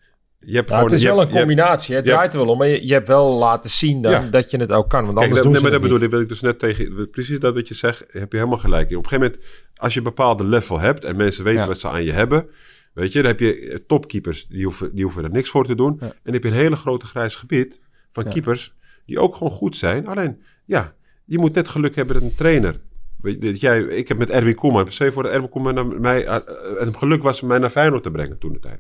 je 0.46 0.56
hebt 0.56 0.70
Ja, 0.70 0.76
gewoon... 0.76 0.90
het 0.90 0.94
is 1.00 1.02
je 1.02 1.08
wel 1.08 1.18
hebt- 1.20 1.30
een 1.32 1.38
hebt- 1.38 1.48
combinatie. 1.48 1.96
Het 1.96 2.06
draait 2.06 2.34
er 2.34 2.40
wel 2.40 2.48
om. 2.48 2.58
Maar 2.58 2.68
je, 2.68 2.86
je 2.88 2.94
hebt 2.94 3.08
wel 3.08 3.38
laten 3.38 3.70
zien 3.70 4.02
dan 4.02 4.12
Ja. 4.12 4.28
dat 4.30 4.52
je 4.52 4.58
het 4.58 4.72
ook 4.72 4.90
kan. 4.90 5.06
Want 5.06 5.18
Kijk, 5.18 5.28
anders 5.30 5.34
dat, 5.36 5.44
doen 5.44 5.52
nee, 5.52 5.62
maar 5.62 5.72
dat 5.72 5.82
bedoel 5.82 6.02
ik, 6.02 6.10
wil 6.10 6.20
ik 6.22 6.30
dus 6.30 6.42
net 6.42 6.60
tegen... 6.60 7.10
Precies 7.10 7.40
dat 7.40 7.54
wat 7.54 7.68
je 7.68 7.74
zegt, 7.74 8.06
heb 8.08 8.32
je 8.32 8.38
helemaal 8.38 8.60
gelijk. 8.60 8.86
Op 8.90 9.04
een 9.04 9.10
gegeven 9.10 9.20
moment, 9.32 9.40
als 9.76 9.94
je 9.94 10.00
een 10.00 10.06
bepaalde 10.06 10.44
level 10.44 10.80
hebt... 10.80 11.04
en 11.06 11.16
mensen 11.16 11.44
weten 11.44 11.62
Ja. 11.62 11.68
wat 11.68 11.80
ze 11.80 11.88
aan 11.90 12.04
je 12.04 12.12
hebben... 12.12 12.50
Weet 12.94 13.14
je, 13.14 13.22
dan 13.22 13.32
heb 13.32 13.40
je 13.40 13.56
eh, 13.70 13.76
topkeepers, 13.88 14.48
die 14.48 14.64
hoeven, 14.64 14.96
die 14.96 15.04
hoeven 15.04 15.24
er 15.24 15.32
niks 15.32 15.50
voor 15.50 15.66
te 15.66 15.76
doen. 15.76 15.98
Ja. 16.00 16.06
En 16.06 16.16
dan 16.24 16.34
heb 16.34 16.44
je 16.44 16.50
een 16.50 16.56
hele 16.56 16.76
grote 16.76 17.06
grijs 17.06 17.36
gebied 17.36 17.80
van 18.12 18.24
keepers... 18.24 18.74
die 19.06 19.20
ook 19.20 19.36
gewoon 19.36 19.52
goed 19.54 19.76
zijn. 19.78 20.08
Alleen, 20.08 20.42
ja, 20.66 20.94
je 21.26 21.38
moet 21.40 21.54
net 21.54 21.68
geluk 21.68 21.96
hebben 21.96 22.16
dat 22.16 22.24
een 22.24 22.36
trainer... 22.36 22.80
Weet 23.22 23.44
je, 23.44 23.52
dat 23.52 23.62
jij, 23.62 23.82
ik 23.82 24.08
heb 24.08 24.18
met 24.18 24.30
Erwin 24.30 24.56
Koeman... 24.56 24.88
Stel 24.88 25.12
voor 25.12 25.24
dat 25.24 25.32
Erwin 25.32 25.50
Koeman 25.50 25.74
naar 25.74 25.86
mij, 25.88 26.26
eh, 26.26 26.36
eh, 26.36 26.42
het 26.80 26.96
geluk 26.98 27.24
was 27.24 27.42
om 27.42 27.48
mij 27.48 27.58
naar 27.58 27.70
Feyenoord 27.70 28.04
te 28.04 28.12
brengen 28.12 28.38
toen 28.38 28.54
de 28.54 28.60
tijd. 28.60 28.80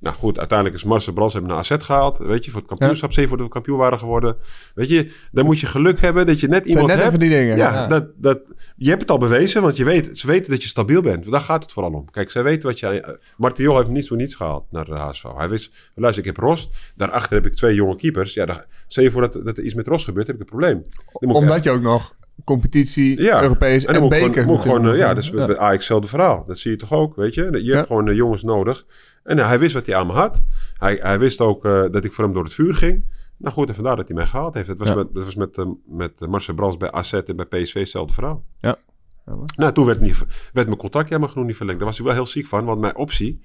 Nou 0.00 0.16
goed, 0.16 0.38
uiteindelijk 0.38 0.78
is 0.78 0.84
Marcel 0.84 1.12
Brands 1.12 1.32
hebben 1.34 1.50
naar 1.50 1.60
AZ 1.60 1.74
gehaald. 1.78 2.18
Weet 2.18 2.44
je, 2.44 2.50
voor 2.50 2.60
het 2.60 2.68
kampioenschap. 2.68 3.12
Zeven 3.12 3.28
voordat 3.28 3.46
we 3.46 3.52
kampioen 3.52 3.78
waren 3.78 3.98
geworden. 3.98 4.36
Weet 4.74 4.88
je, 4.88 5.12
dan 5.32 5.44
moet 5.44 5.60
je 5.60 5.66
geluk 5.66 6.00
hebben 6.00 6.26
dat 6.26 6.40
je 6.40 6.48
net 6.48 6.64
iemand 6.66 6.86
net 6.86 6.98
hebt. 6.98 7.20
die 7.20 7.28
dingen. 7.30 7.56
Ja, 7.56 7.86
Dat, 7.86 8.06
dat, 8.16 8.40
je 8.76 8.88
hebt 8.88 9.00
het 9.00 9.10
al 9.10 9.18
bewezen, 9.18 9.62
want 9.62 9.76
je 9.76 9.84
weet, 9.84 10.18
ze 10.18 10.26
weten 10.26 10.50
dat 10.50 10.62
je 10.62 10.68
stabiel 10.68 11.02
bent. 11.02 11.30
Daar 11.30 11.40
gaat 11.40 11.62
het 11.62 11.72
vooral 11.72 11.92
om. 11.92 12.10
Kijk, 12.10 12.30
zij 12.30 12.42
weten 12.42 12.68
wat 12.68 12.78
je... 12.78 12.86
uh, 12.86 13.14
Martin 13.36 13.64
Jol 13.64 13.76
heeft 13.76 13.88
niets 13.88 14.08
voor 14.08 14.16
niets 14.16 14.34
gehaald 14.34 14.64
naar 14.70 14.84
de 14.84 14.94
HSV. 14.94 15.24
Hij 15.36 15.48
wist, 15.48 15.90
luister, 15.94 16.24
ik 16.26 16.34
heb 16.34 16.44
Rost. 16.44 16.92
Daarachter 16.96 17.34
heb 17.34 17.46
ik 17.46 17.54
twee 17.54 17.74
jonge 17.74 17.96
keepers. 17.96 18.34
Ja, 18.34 18.64
stel 18.86 19.02
je 19.02 19.10
voor 19.10 19.20
dat, 19.20 19.44
dat 19.44 19.58
er 19.58 19.64
iets 19.64 19.74
met 19.74 19.86
Rost 19.86 20.04
gebeurt, 20.04 20.26
heb 20.26 20.36
ik 20.36 20.42
een 20.42 20.48
probleem. 20.48 20.82
Omdat 21.12 21.64
je 21.64 21.70
ook 21.70 21.82
nog 21.82 22.14
competitie, 22.44 23.22
ja, 23.22 23.42
Europees 23.42 23.84
en, 23.84 24.02
ik 24.02 24.08
beker. 24.08 24.42
Gewoon, 24.42 24.60
gewoon, 24.62 24.88
eh, 24.90 24.96
ja, 24.98 25.14
dus 25.14 25.30
met 25.30 25.56
Ajax 25.58 25.72
hetzelfde 25.76 26.08
verhaal. 26.08 26.44
Dat 26.46 26.58
zie 26.58 26.70
je 26.70 26.76
toch 26.76 26.92
ook, 26.92 27.16
weet 27.16 27.34
je? 27.34 27.48
Je 27.52 27.64
Ja. 27.64 27.74
hebt 27.74 27.86
gewoon 27.86 28.08
eh, 28.08 28.14
jongens 28.14 28.42
nodig. 28.42 28.86
En 29.24 29.38
eh, 29.38 29.46
hij 29.46 29.58
wist 29.58 29.74
wat 29.74 29.86
hij 29.86 29.96
aan 29.96 30.06
me 30.06 30.12
had. 30.12 30.42
Hij, 30.78 30.98
hij 31.02 31.18
wist 31.18 31.40
ook 31.40 31.64
eh, 31.64 31.84
dat 31.90 32.04
ik 32.04 32.12
voor 32.12 32.24
hem 32.24 32.32
door 32.32 32.44
het 32.44 32.54
vuur 32.54 32.74
ging. 32.74 33.04
Nou 33.36 33.54
goed, 33.54 33.68
en 33.68 33.74
vandaar 33.74 33.96
dat 33.96 34.06
hij 34.08 34.16
mij 34.16 34.26
gehaald 34.26 34.54
heeft. 34.54 34.68
Het 34.68 34.78
was 34.78 34.88
Ja. 34.88 34.94
met, 34.94 35.14
dat 35.14 35.24
was 35.24 35.34
met, 35.34 35.64
met 35.86 36.20
Marcel 36.28 36.54
Brands 36.54 36.76
bij 36.76 36.90
AZ 36.92 37.12
en 37.12 37.36
bij 37.36 37.46
PSV 37.46 37.74
hetzelfde 37.74 38.12
verhaal. 38.14 38.44
Ja. 38.58 38.76
Nou, 39.56 39.72
toen 39.72 39.86
werd, 39.86 40.00
niet, 40.00 40.18
werd 40.52 40.66
mijn 40.66 40.78
contract 40.78 41.08
jammer 41.08 41.28
genoeg 41.28 41.46
niet 41.46 41.56
verlengd. 41.56 41.78
Daar 41.80 41.88
was 41.88 41.98
ik 41.98 42.04
wel 42.04 42.14
heel 42.14 42.26
ziek 42.26 42.46
van, 42.46 42.64
want 42.64 42.80
mijn 42.80 42.96
optie... 42.96 43.40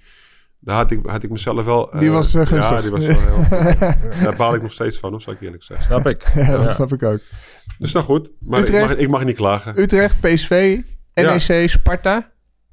Daar 0.60 0.76
had 0.76 0.92
ik, 0.92 1.00
had 1.06 1.24
ik 1.24 1.30
mezelf 1.30 1.66
wel... 1.66 1.90
Die 2.00 2.12
was, 2.12 2.28
eh, 2.34 2.42
Ja, 2.42 2.46
gunstig. 2.48 2.82
die 2.82 2.92
was 2.92 3.06
wel 3.06 3.20
heel... 3.20 3.44
daar 4.24 4.36
baal 4.36 4.54
ik 4.56 4.62
nog 4.62 4.72
steeds 4.72 4.98
van, 4.98 5.14
of 5.14 5.22
zou 5.22 5.36
ik 5.36 5.42
eerlijk 5.42 5.64
zeggen. 5.64 5.86
Snap 5.86 6.06
ik. 6.08 6.32
Ja, 6.36 6.58
dat 6.58 6.76
snap 6.76 6.94
ik 6.94 7.04
ook. 7.04 7.20
Dus 7.78 7.92
nou 7.92 8.06
goed, 8.06 8.30
maar 8.40 8.60
ik 8.60 8.72
mag, 8.80 8.96
ik 8.96 9.10
mag 9.10 9.24
niet 9.24 9.36
klagen. 9.36 9.80
Utrecht, 9.80 10.20
PSV, 10.22 10.80
NEC, 11.14 11.70
Sparta. 11.70 12.32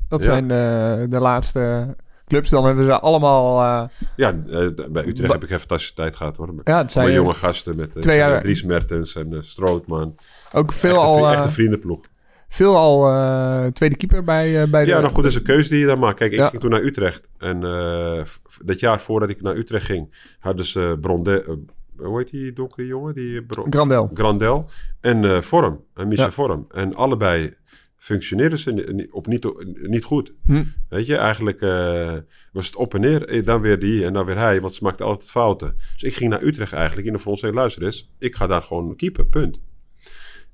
Dat 0.08 0.22
zijn 0.22 0.48
de, 0.48 1.06
de 1.08 1.18
laatste 1.18 1.94
clubs. 2.26 2.50
Dan 2.50 2.64
hebben 2.64 2.84
ze 2.84 2.98
allemaal... 3.00 3.60
eh, 3.82 3.88
Ja, 4.16 4.28
eh, 4.46 4.68
bij 4.90 5.06
Utrecht 5.06 5.32
heb 5.32 5.42
ik 5.42 5.48
even 5.48 5.58
fantastische 5.58 5.94
tijd 5.94 6.16
gehad 6.16 6.36
hoor. 6.36 6.54
ja, 6.64 6.78
het 6.78 6.92
zijn 6.92 7.04
Met 7.04 7.14
eh, 7.14 7.20
jonge 7.20 7.34
gasten 7.34 7.76
met 7.76 7.96
eh, 7.96 8.02
twee 8.02 8.16
jaar- 8.16 8.40
Dries 8.42 8.62
Mertens 8.62 9.14
en 9.14 9.32
eh, 9.32 9.38
Strootman. 9.40 10.14
ook 10.52 10.72
veel 10.72 10.90
Echt 10.90 10.98
een, 11.00 11.04
al, 11.06 11.14
vri- 11.14 11.24
eh, 11.24 11.32
echt 11.32 11.44
een 11.44 11.50
vriendenploeg. 11.50 12.00
veel 12.48 12.76
al 12.76 13.08
eh, 13.10 13.66
tweede 13.66 13.96
keeper 13.96 14.22
bij, 14.24 14.62
eh, 14.62 14.68
bij 14.70 14.84
de... 14.84 14.90
Ja, 14.90 15.00
nou 15.00 15.12
goed, 15.12 15.22
dat 15.22 15.32
is 15.32 15.38
een 15.38 15.44
keuze 15.44 15.68
die 15.68 15.78
je 15.78 15.86
dan 15.86 15.98
maakt. 15.98 16.18
Kijk, 16.18 16.32
ik 16.32 16.38
Ja. 16.38 16.48
ging 16.48 16.60
toen 16.62 16.70
naar 16.70 16.82
Utrecht. 16.82 17.28
En 17.38 17.64
eh, 17.64 18.20
v- 18.24 18.56
dat 18.64 18.80
jaar 18.80 19.00
voordat 19.00 19.28
ik 19.28 19.42
naar 19.42 19.56
Utrecht 19.56 19.86
ging, 19.86 20.14
hadden 20.38 20.64
ze 20.64 20.96
Bronde... 21.00 21.58
hoe 22.04 22.18
heet 22.18 22.30
die 22.30 22.52
donkere 22.52 22.86
jongen? 22.86 23.14
Die, 23.14 23.38
eh, 23.40 23.46
Bro- 23.46 23.66
Grandel. 23.70 24.10
Grandel 24.14 24.68
en 25.00 25.24
eh 25.24 25.40
Vorm. 25.40 25.84
En 25.94 26.08
Michel 26.08 26.24
Ja. 26.24 26.30
Vorm. 26.30 26.66
En 26.70 26.94
allebei 26.94 27.54
functioneerden 27.96 28.58
ze 28.58 29.08
op 29.10 29.26
niet, 29.26 29.48
niet 29.88 30.04
goed. 30.04 30.32
Hm. 30.44 30.62
Weet 30.88 31.06
je, 31.06 31.16
eigenlijk 31.16 31.60
eh, 31.60 32.16
was 32.52 32.66
het 32.66 32.76
op 32.76 32.94
en 32.94 33.00
neer. 33.00 33.44
Dan 33.44 33.60
weer 33.60 33.78
die 33.78 34.04
en 34.04 34.12
dan 34.12 34.24
weer 34.26 34.38
hij, 34.38 34.60
want 34.60 34.74
ze 34.74 34.84
maakten 34.84 35.06
altijd 35.06 35.30
fouten. 35.30 35.74
Dus 35.92 36.02
ik 36.02 36.14
ging 36.14 36.30
naar 36.30 36.42
Utrecht 36.42 36.72
eigenlijk 36.72 37.06
in 37.06 37.12
de 37.12 37.18
hey, 37.40 37.52
luister 37.52 37.82
eens. 37.82 38.12
Ik 38.18 38.34
ga 38.34 38.46
daar 38.46 38.62
gewoon 38.62 38.96
keeper, 38.96 39.26
punt. 39.26 39.60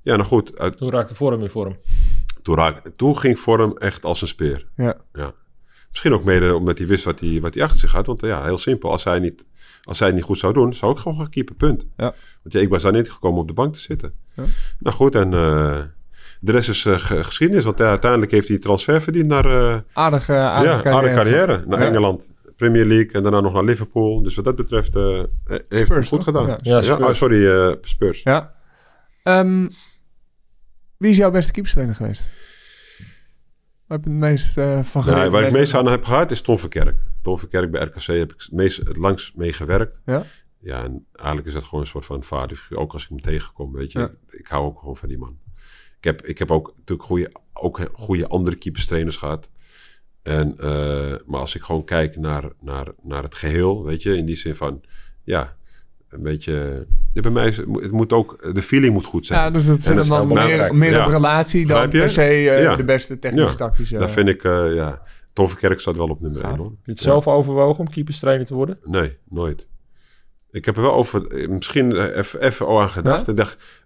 Ja, 0.01 0.15
nou 0.15 0.27
goed. 0.27 0.57
Uit, 0.57 0.77
Toen 0.77 0.89
raakte 0.91 1.15
vorm 1.15 1.41
in 1.41 1.49
vorm. 1.49 1.77
toen, 2.41 2.55
raak, 2.55 2.89
toen 2.95 3.17
ging 3.17 3.39
Vorm 3.39 3.77
echt 3.77 4.03
als 4.03 4.21
een 4.21 4.27
speer. 4.27 4.67
Ja. 4.75 4.97
Ja. 5.13 5.33
Misschien 5.89 6.13
ook 6.13 6.23
mede 6.23 6.55
omdat 6.55 6.77
hij 6.77 6.87
wist 6.87 7.03
wat 7.03 7.19
hij, 7.19 7.39
wat 7.41 7.53
hij 7.53 7.63
achter 7.63 7.79
zich 7.79 7.91
had. 7.91 8.05
Want 8.05 8.23
eh, 8.23 8.29
ja, 8.29 8.43
heel 8.43 8.57
simpel. 8.57 8.91
Als 8.91 9.03
hij, 9.03 9.19
niet, 9.19 9.45
als 9.83 9.99
hij 9.99 10.07
het 10.07 10.15
niet 10.17 10.25
goed 10.25 10.37
zou 10.37 10.53
doen, 10.53 10.73
zou 10.73 10.91
ik 10.91 10.97
gewoon 10.97 11.17
gaan 11.17 11.29
keeper, 11.29 11.55
punt. 11.55 11.85
Ja. 11.97 12.13
Want 12.43 12.53
ja, 12.53 12.59
ik 12.59 12.69
was 12.69 12.81
daar 12.81 12.91
niet 12.91 13.11
gekomen 13.11 13.39
op 13.41 13.47
de 13.47 13.53
bank 13.53 13.73
te 13.73 13.79
zitten. 13.79 14.13
Ja. 14.35 14.43
Nou 14.79 14.95
goed, 14.95 15.15
en 15.15 15.33
eh, 15.33 15.81
de 16.39 16.51
rest 16.51 16.69
is 16.69 16.85
eh, 16.85 16.97
ge- 16.99 17.23
geschiedenis. 17.23 17.63
Want 17.63 17.81
uiteindelijk 17.81 18.31
heeft 18.31 18.47
hij 18.47 18.57
transfer 18.57 19.01
verdiend 19.01 19.27
naar... 19.27 19.45
eh, 19.45 19.77
Aardige, 19.93 20.33
ja, 20.33 20.51
aardige 20.51 20.81
carrière. 20.81 20.95
aardige 20.95 21.15
carrière. 21.15 21.63
Naar 21.67 21.79
Ja. 21.79 21.85
Engeland. 21.87 22.27
Premier 22.55 22.85
League 22.85 23.11
en 23.11 23.23
daarna 23.23 23.39
nog 23.39 23.53
naar 23.53 23.63
Liverpool. 23.63 24.21
Dus 24.21 24.35
wat 24.35 24.45
dat 24.45 24.55
betreft 24.55 24.95
eh, 24.95 25.03
heeft 25.45 25.65
hij 25.69 25.83
Spurs, 25.85 25.89
het 25.89 26.07
goed 26.07 26.17
toch? 26.17 26.23
gedaan. 26.23 26.47
Ja, 26.47 26.57
Ja, 26.61 26.81
Spurs. 26.81 26.99
oh, 27.07 27.13
sorry, 27.13 27.47
eh, 27.47 27.75
Spurs. 27.81 28.23
Ja. 28.23 28.53
Ehm, 29.23 29.67
wie 30.97 31.09
is 31.11 31.17
jouw 31.17 31.31
beste 31.31 31.51
keeperstrainer 31.51 31.95
geweest? 31.95 32.27
Waar 33.89 33.97
heb 33.97 34.07
je 34.07 34.13
het 34.13 34.19
meest 34.19 34.57
eh, 34.57 34.83
van 34.83 35.03
geleerd? 35.03 35.21
Nou, 35.21 35.31
waar 35.31 35.43
ik 35.43 35.51
meest 35.51 35.73
aan 35.73 35.85
heb 35.85 36.05
gehad 36.05 36.31
is 36.31 36.41
Tom 36.41 36.57
Verkerk. 36.57 36.97
Tom 37.21 37.39
Verkerk 37.39 37.71
bij 37.71 37.81
RKC 37.81 38.05
heb 38.05 38.33
ik 38.33 38.41
het 38.41 38.51
meest, 38.51 38.77
het 38.77 38.97
langst 38.97 39.35
mee 39.35 39.53
gewerkt. 39.53 40.01
Ja? 40.05 40.23
Ja, 40.59 40.83
en 40.83 41.05
eigenlijk 41.13 41.47
is 41.47 41.53
dat 41.53 41.63
gewoon 41.63 41.79
een 41.79 41.89
soort 41.89 42.05
van 42.05 42.23
vaderfiguur. 42.23 42.77
Ook 42.77 42.93
als 42.93 43.03
ik 43.03 43.09
hem 43.09 43.21
tegenkom, 43.21 43.71
weet 43.71 43.91
je. 43.91 43.99
Ja. 43.99 44.09
Ik 44.29 44.47
hou 44.47 44.65
ook 44.65 44.79
gewoon 44.79 44.97
van 44.97 45.09
die 45.09 45.17
man. 45.17 45.37
Ik 45.97 46.03
heb, 46.03 46.21
ik 46.21 46.37
heb 46.37 46.51
ook 46.51 46.73
natuurlijk 46.77 47.07
goede, 47.07 47.31
ook 47.53 47.89
goede 47.93 48.27
andere 48.27 48.55
keeperstrainers 48.55 49.17
gehad. 49.17 49.49
En, 50.21 50.57
eh, 50.57 51.15
maar 51.25 51.39
als 51.39 51.55
ik 51.55 51.61
gewoon 51.61 51.83
kijk 51.83 52.15
naar, 52.15 52.49
naar, 52.61 52.87
naar 53.01 53.23
het 53.23 53.35
geheel, 53.35 53.83
weet 53.83 54.03
je, 54.03 54.17
in 54.17 54.25
die 54.25 54.35
zin 54.35 54.55
van, 54.55 54.83
ja, 55.23 55.57
een 56.09 56.21
beetje. 56.21 56.85
ja, 57.13 57.21
bij 57.21 57.31
mij 57.31 57.47
is 57.47 57.57
het, 57.57 57.65
het 57.81 57.91
moet 57.91 58.13
ook, 58.13 58.53
de 58.53 58.61
feeling 58.61 58.93
moet 58.93 59.05
goed 59.05 59.25
zijn. 59.25 59.39
Ja, 59.39 59.49
dus 59.49 59.65
dat 59.65 59.75
En 59.75 59.81
zit 59.81 59.93
dat 59.95 60.03
is 60.03 60.09
dan 60.09 60.27
meer, 60.27 60.75
meer 60.75 60.89
op 60.99 61.05
Ja. 61.05 61.11
relatie 61.11 61.65
dan 61.67 61.89
per 61.89 62.09
se 62.09 62.21
eh, 62.23 62.61
Ja. 62.61 62.75
de 62.75 62.83
beste 62.83 63.19
technische 63.19 63.47
Ja. 63.49 63.55
tactische. 63.55 63.97
Daar 63.97 64.09
vind 64.09 64.27
ik, 64.27 64.43
eh, 64.43 64.73
ja, 64.73 65.01
Tom 65.33 65.47
Verkerk 65.47 65.79
staat 65.79 65.95
wel 65.97 66.07
op 66.09 66.21
nummer 66.21 66.43
1 66.43 66.55
hoor. 66.57 66.65
Heb 66.69 66.75
je 66.85 66.91
het 66.91 66.99
zelf 66.99 67.27
overwogen 67.27 67.79
om 67.79 67.89
keeperstrainer 67.89 68.45
te 68.45 68.53
worden? 68.53 68.77
Nee, 68.83 69.17
nooit. 69.29 69.67
Ik 70.51 70.65
heb 70.65 70.75
er 70.75 70.81
wel 70.81 70.93
over, 70.93 71.27
eh, 71.27 71.47
misschien 71.47 72.11
even, 72.15 72.41
even 72.41 72.65
al 72.65 72.81
aan 72.81 72.89
gedacht. 72.89 73.25
Ja? 73.25 73.31
Ik 73.31 73.37
dacht, 73.37 73.85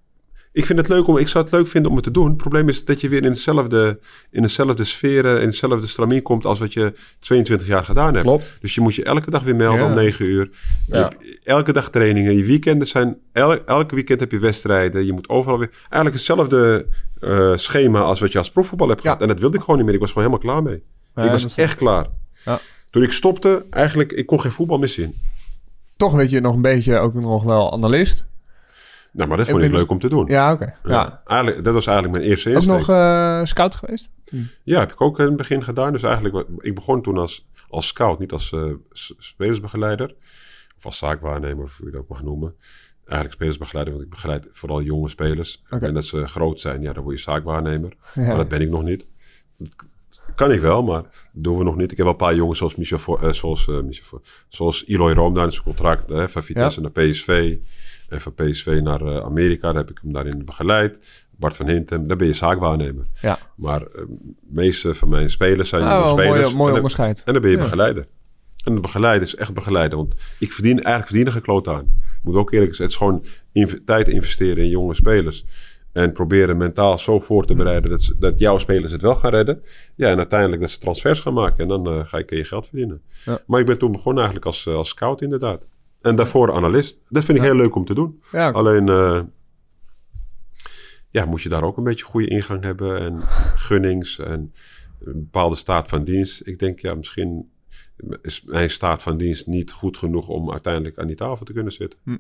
ik 0.54 0.66
vind 0.66 0.80
het 0.80 0.88
leuk 0.88 1.08
om, 1.08 1.18
ik 1.18 1.28
zou 1.28 1.44
het 1.44 1.54
leuk 1.54 1.68
vinden 1.68 1.90
om 1.92 1.96
het 1.98 2.06
te 2.06 2.12
doen. 2.12 2.28
Het 2.28 2.38
probleem 2.38 2.70
is 2.70 2.86
dat 2.86 3.02
je 3.02 3.10
weer 3.10 3.24
in 3.24 3.34
dezelfde, 3.34 4.00
in 4.32 4.42
dezelfde 4.42 4.84
sfeer, 4.84 5.26
eh, 5.36 5.42
in 5.42 5.50
dezelfde 5.50 5.88
stramien 5.88 6.22
komt 6.22 6.46
als 6.46 6.60
wat 6.60 6.74
je 6.74 6.94
22 7.20 7.68
jaar 7.68 7.86
gedaan 7.86 8.14
hebt. 8.14 8.26
Klopt. 8.26 8.58
Dus 8.60 8.76
je 8.76 8.82
moet 8.82 8.96
je 8.96 9.04
elke 9.04 9.30
dag 9.32 9.44
weer 9.44 9.56
melden 9.56 9.80
Ja. 9.82 9.86
om 9.88 9.94
9 9.94 10.26
uur. 10.26 10.50
Je 10.88 10.96
Ja. 10.96 11.00
hebt 11.04 11.40
elke 11.44 11.74
dag 11.74 11.90
trainingen. 11.90 12.36
Je 12.38 12.44
weekenden 12.44 12.88
zijn, 12.88 13.18
el, 13.32 13.66
elke 13.66 13.96
weekend 13.96 14.20
heb 14.20 14.32
je 14.32 14.40
wedstrijden. 14.40 15.06
Je 15.06 15.14
moet 15.14 15.30
overal 15.30 15.58
weer, 15.60 15.70
eigenlijk 15.80 16.14
hetzelfde 16.16 16.86
eh, 17.20 17.56
schema 17.56 18.00
als 18.00 18.20
wat 18.20 18.32
je 18.32 18.38
als 18.38 18.52
profvoetbal 18.52 18.88
hebt 18.88 19.02
gehad. 19.02 19.18
Ja. 19.18 19.24
En 19.24 19.30
dat 19.30 19.40
wilde 19.40 19.56
ik 19.58 19.62
gewoon 19.62 19.76
niet 19.78 19.86
meer. 19.86 19.96
Ik 19.96 20.02
was 20.02 20.12
gewoon 20.12 20.28
helemaal 20.30 20.54
klaar 20.54 20.64
mee. 20.64 20.84
Ja, 21.16 21.24
ik 21.24 21.32
was 21.42 21.56
echt 21.56 21.76
klaar. 21.76 22.06
Ja. 22.46 22.60
Toen 22.90 23.04
ik 23.04 23.12
stopte, 23.12 23.66
eigenlijk, 23.70 24.12
ik 24.12 24.26
kon 24.26 24.42
geen 24.42 24.52
voetbal 24.52 24.78
meer 24.78 24.88
zien. 24.88 25.16
Toch 25.98 26.14
weet 26.14 26.30
je 26.30 26.40
nog 26.40 26.56
een 26.56 26.62
beetje 26.62 26.98
ook 26.98 27.14
nog 27.14 27.44
wel 27.44 27.74
analist. 27.74 28.26
Nou, 29.14 29.28
maar 29.28 29.38
dat 29.38 29.48
vond 29.48 29.58
ik 29.60 29.64
Inmiddels- 29.66 29.82
leuk 29.82 29.92
om 29.92 30.00
te 30.00 30.16
doen. 30.16 30.26
Ja, 30.28 30.52
oké. 30.54 30.66
Ja. 30.66 30.92
Ja. 30.92 31.22
Eigenlijk, 31.26 31.64
dat 31.64 31.74
was 31.74 31.86
eigenlijk 31.88 32.18
mijn 32.18 32.30
eerste 32.30 32.50
Ook 32.50 32.56
insteek. 32.56 32.74
nog 32.74 32.90
eh, 32.90 33.40
scout 33.44 33.76
geweest? 33.76 34.10
Ja, 34.64 34.80
heb 34.80 34.92
ik 34.92 35.02
ook 35.02 35.20
in 35.20 35.26
het 35.26 35.36
begin 35.36 35.64
gedaan. 35.64 35.92
Dus 35.92 36.04
eigenlijk, 36.04 36.48
ik 36.58 36.76
begon 36.76 37.02
toen 37.02 37.18
als, 37.18 37.48
als 37.70 37.88
scout, 37.88 38.20
niet 38.20 38.32
als 38.32 38.52
eh, 38.52 38.64
spelersbegeleider. 39.18 40.16
Of 40.78 40.86
als 40.86 40.98
zaakwaarnemer, 40.98 41.64
of 41.64 41.78
hoe 41.78 41.86
je 41.86 41.92
dat 41.92 42.02
ook 42.02 42.08
mag 42.10 42.24
noemen. 42.24 42.56
Eigenlijk 43.06 43.34
spelersbegeleider, 43.34 43.94
want 43.94 44.06
ik 44.06 44.12
begeleid 44.12 44.48
vooral 44.52 44.82
jonge 44.82 45.10
spelers. 45.10 45.64
En 45.70 45.94
dat 45.94 46.06
ze 46.06 46.28
groot 46.28 46.60
zijn, 46.60 46.82
ja, 46.82 46.94
dan 46.94 47.04
word 47.04 47.16
je 47.18 47.22
zaakwaarnemer. 47.24 47.94
Ja. 48.14 48.22
Maar 48.28 48.36
dat 48.38 48.48
ben 48.48 48.62
ik 48.62 48.70
nog 48.70 48.84
niet. 48.84 49.08
Dat 49.58 50.36
kan 50.36 50.52
ik 50.52 50.60
wel, 50.60 50.84
maar 50.84 51.02
dat 51.02 51.12
doen 51.44 51.58
we 51.58 51.64
nog 51.64 51.76
niet. 51.76 51.92
Ik 51.92 51.98
heb 51.98 52.06
wel 52.06 52.10
een 52.10 52.16
paar 52.26 52.36
jongens 52.36 52.58
zoals 52.58 52.76
Michel, 52.76 52.98
Vo- 52.98 53.18
eh, 53.18 53.32
zoals, 53.32 53.68
eh, 53.68 53.80
Michel 53.82 54.22
zoals 54.48 54.88
Eloy 54.88 55.14
Room, 55.14 55.34
daar 55.34 55.48
is 55.48 55.54
zijn 55.54 55.66
contract 55.66 56.12
eh, 56.12 56.28
van 56.28 56.44
Vitesse 56.44 56.82
naar 56.82 56.92
PSV. 56.92 57.58
En 58.14 58.22
van 58.22 58.34
PSV 58.34 58.80
naar 58.84 59.02
eh, 59.02 59.18
Amerika, 59.24 59.68
daar 59.68 59.82
heb 59.82 59.90
ik 59.90 60.00
hem 60.02 60.14
daarin 60.14 60.46
begeleid. 60.46 61.00
Bart 61.38 61.56
van 61.56 61.68
Hintem, 61.70 62.08
daar 62.08 62.18
ben 62.18 62.28
je 62.28 62.34
zaakwaarnemer. 62.34 63.06
Ja. 63.22 63.38
Maar 63.56 63.82
eh, 63.82 63.88
de 64.08 64.34
meeste 64.42 64.94
van 64.94 65.10
mijn 65.10 65.30
spelers 65.30 65.70
zijn 65.70 65.82
Nou, 65.84 66.10
spelers. 66.10 66.34
mooi, 66.34 66.42
mooi 66.42 66.52
en, 66.52 66.56
dan, 66.68 66.76
onderscheid. 66.76 67.22
en 67.26 67.34
dan 67.34 67.42
ben 67.42 67.52
je 67.52 67.58
Ja. 67.58 67.64
begeleider. 67.64 68.08
En 68.66 68.76
de 68.76 68.82
begeleider 68.82 69.28
is 69.28 69.36
echt 69.36 69.54
begeleider. 69.54 69.98
Want 69.98 70.14
ik 70.40 70.52
verdien, 70.52 70.84
eigenlijk 70.84 71.08
verdien 71.08 71.26
er 71.66 71.74
aan. 71.74 71.82
Ik 72.00 72.24
moet 72.24 72.36
ook 72.36 72.52
eerlijk 72.52 72.76
zijn. 72.76 72.88
Het 72.88 72.98
is 72.98 73.04
gewoon 73.04 73.26
inv- 73.52 73.78
tijd 73.86 74.08
investeren 74.08 74.64
in 74.64 74.70
jonge 74.70 74.94
spelers. 74.94 75.46
En 75.92 76.12
proberen 76.12 76.58
mentaal 76.58 76.98
zo 76.98 77.20
voor 77.20 77.46
te 77.46 77.56
bereiden 77.56 77.90
dat, 77.90 78.04
ze- 78.04 78.16
dat 78.20 78.40
jouw 78.40 78.58
spelers 78.58 78.92
het 78.92 79.02
wel 79.02 79.16
gaan 79.16 79.32
redden. 79.32 79.62
Ja, 79.96 80.10
en 80.10 80.18
uiteindelijk 80.18 80.62
dat 80.62 80.70
ze 80.70 80.78
transfers 80.80 81.20
gaan 81.20 81.34
maken. 81.34 81.58
En 81.58 81.68
dan 81.68 81.88
eh, 81.88 82.00
ga 82.06 82.18
je, 82.18 82.36
je 82.36 82.44
geld 82.44 82.68
verdienen. 82.68 83.02
Ja. 83.26 83.40
Maar 83.48 83.60
ik 83.60 83.66
ben 83.66 83.78
toen 83.78 83.92
begonnen 83.92 84.24
eigenlijk 84.24 84.46
als, 84.46 84.66
eh, 84.66 84.74
als 84.76 84.90
scout 84.90 85.22
inderdaad. 85.22 85.68
En 86.04 86.16
daarvoor 86.16 86.52
analist. 86.54 86.98
Dat 87.10 87.24
vind 87.24 87.38
ik 87.38 87.44
heel 87.44 87.56
leuk 87.56 87.76
om 87.76 87.86
te 87.86 87.94
doen. 87.94 88.22
Ja, 88.32 88.50
Alleen, 88.52 88.90
eh, 88.90 89.20
ja, 91.10 91.26
moet 91.26 91.42
je 91.42 91.50
daar 91.50 91.64
ook 91.64 91.78
een 91.78 91.84
beetje 91.84 92.06
goede 92.06 92.28
ingang 92.28 92.64
hebben. 92.64 93.00
En 93.00 93.22
gunnings 93.68 94.20
en 94.20 94.54
een 95.06 95.14
bepaalde 95.20 95.56
staat 95.56 95.90
van 95.90 96.04
dienst. 96.04 96.48
Ik 96.48 96.60
denk, 96.60 96.80
ja, 96.80 96.96
misschien 96.96 97.52
is 98.22 98.44
mijn 98.46 98.70
staat 98.70 99.04
van 99.04 99.18
dienst 99.18 99.48
niet 99.48 99.72
goed 99.72 99.98
genoeg 99.98 100.28
om 100.28 100.52
uiteindelijk 100.52 100.98
aan 100.98 101.08
die 101.08 101.16
tafel 101.16 101.46
te 101.46 101.54
kunnen 101.54 101.74
zitten. 101.74 102.00
Hm. 102.04 102.18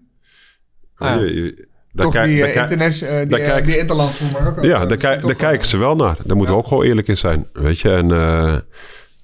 Ah, 0.96 1.20
je- 1.20 1.34
je- 1.34 1.68
daar 1.92 2.06
Toch 2.06 2.14
kijk- 2.14 2.28
die, 2.28 2.40
daar 2.40 2.50
eh, 2.50 2.62
interna- 2.62 2.86
eh, 2.86 3.20
die, 3.20 3.28
daar 3.28 4.08
van 4.12 4.32
Marokko. 4.32 4.62
ja, 4.66 4.86
daar, 4.86 4.98
kijk- 4.98 5.22
daar 5.22 5.36
kijken 5.36 5.68
ze 5.68 5.78
wel 5.78 5.96
naar. 5.96 6.18
Daar 6.24 6.36
moeten 6.36 6.56
we 6.56 6.62
ook 6.62 6.68
gewoon 6.68 6.84
eerlijk 6.84 7.08
in 7.08 7.18
zijn. 7.18 7.48
Weet 7.54 7.80
je, 7.80 7.90
en 7.90 8.08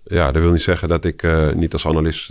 ja, 0.03 0.32
dat 0.32 0.41
wil 0.41 0.51
niet 0.51 0.62
zeggen 0.62 0.88
dat 0.88 1.05
ik 1.05 1.28
niet 1.55 1.74
als 1.74 1.86
analist 1.88 2.30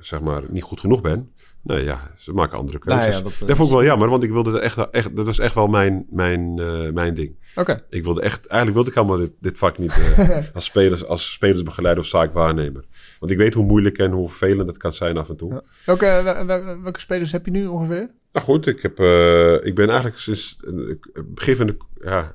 zeg 0.00 0.20
maar, 0.20 0.42
niet 0.48 0.62
goed 0.62 0.80
genoeg 0.80 1.00
ben. 1.00 1.32
Nee, 1.62 1.84
ja, 1.84 2.10
ze 2.16 2.32
maken 2.32 2.58
andere 2.58 2.78
keuzes. 2.78 3.02
Nou 3.04 3.16
ja, 3.16 3.22
dat, 3.22 3.32
dat, 3.38 3.48
eh, 3.48 3.54
vond 3.54 3.68
ik 3.68 3.74
wel 3.74 3.84
jammer, 3.84 4.08
want 4.08 4.22
ik 4.22 4.30
wilde 4.30 4.60
echt, 4.60 4.90
echt 4.90 5.16
dat 5.16 5.26
was 5.26 5.38
echt 5.38 5.54
wel 5.54 5.66
mijn, 5.66 6.06
mijn, 6.10 6.58
eh, 6.58 6.90
mijn 6.90 7.14
ding. 7.14 7.36
Oké. 7.54 7.80
Ik 7.88 8.04
wilde 8.04 8.20
echt, 8.22 8.46
eigenlijk 8.46 8.74
wilde 8.74 8.88
ik 8.88 8.94
helemaal 8.94 9.16
dit, 9.16 9.30
dit 9.40 9.58
vak 9.58 9.78
niet 9.78 9.98
eh, 10.16 10.36
als, 10.54 10.64
spelers, 10.64 11.04
als 11.04 11.32
spelersbegeleider 11.32 12.02
of 12.02 12.08
zaakwaarnemer. 12.08 12.84
Want 13.18 13.32
ik 13.32 13.38
weet 13.38 13.54
hoe 13.54 13.64
moeilijk 13.64 13.98
en 13.98 14.10
hoe 14.12 14.28
vervelend 14.28 14.68
het 14.68 14.76
kan 14.76 14.92
zijn 14.92 15.16
af 15.16 15.28
en 15.28 15.36
toe. 15.36 15.52
Ja. 15.52 15.62
Welke, 15.84 16.20
wel- 16.24 16.46
wel- 16.46 16.80
welke 16.82 17.00
spelers 17.00 17.32
heb 17.32 17.44
je 17.44 17.50
nu 17.50 17.66
ongeveer? 17.66 18.10
Nou 18.32 18.46
goed, 18.46 18.66
ik, 18.66 18.82
heb, 18.82 18.98
eh, 18.98 19.52
ik 19.66 19.74
ben 19.74 19.86
eigenlijk 19.86 20.18
sinds 20.18 20.56
eh, 20.66 21.22
begin 21.26 21.56
van 21.56 21.66
de... 21.66 21.76
Ja, 22.04 22.34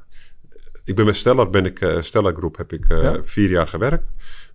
ik 0.83 0.95
ben 0.95 1.05
met 1.05 1.15
Stellar, 1.15 1.49
ben 1.49 1.65
ik, 1.65 1.81
eh 1.81 2.01
Stellar 2.01 2.33
Groep, 2.33 2.57
heb 2.57 2.73
ik 2.73 2.85
eh, 2.89 3.01
Ja. 3.03 3.17
vier 3.23 3.49
jaar 3.49 3.67
gewerkt. 3.67 4.03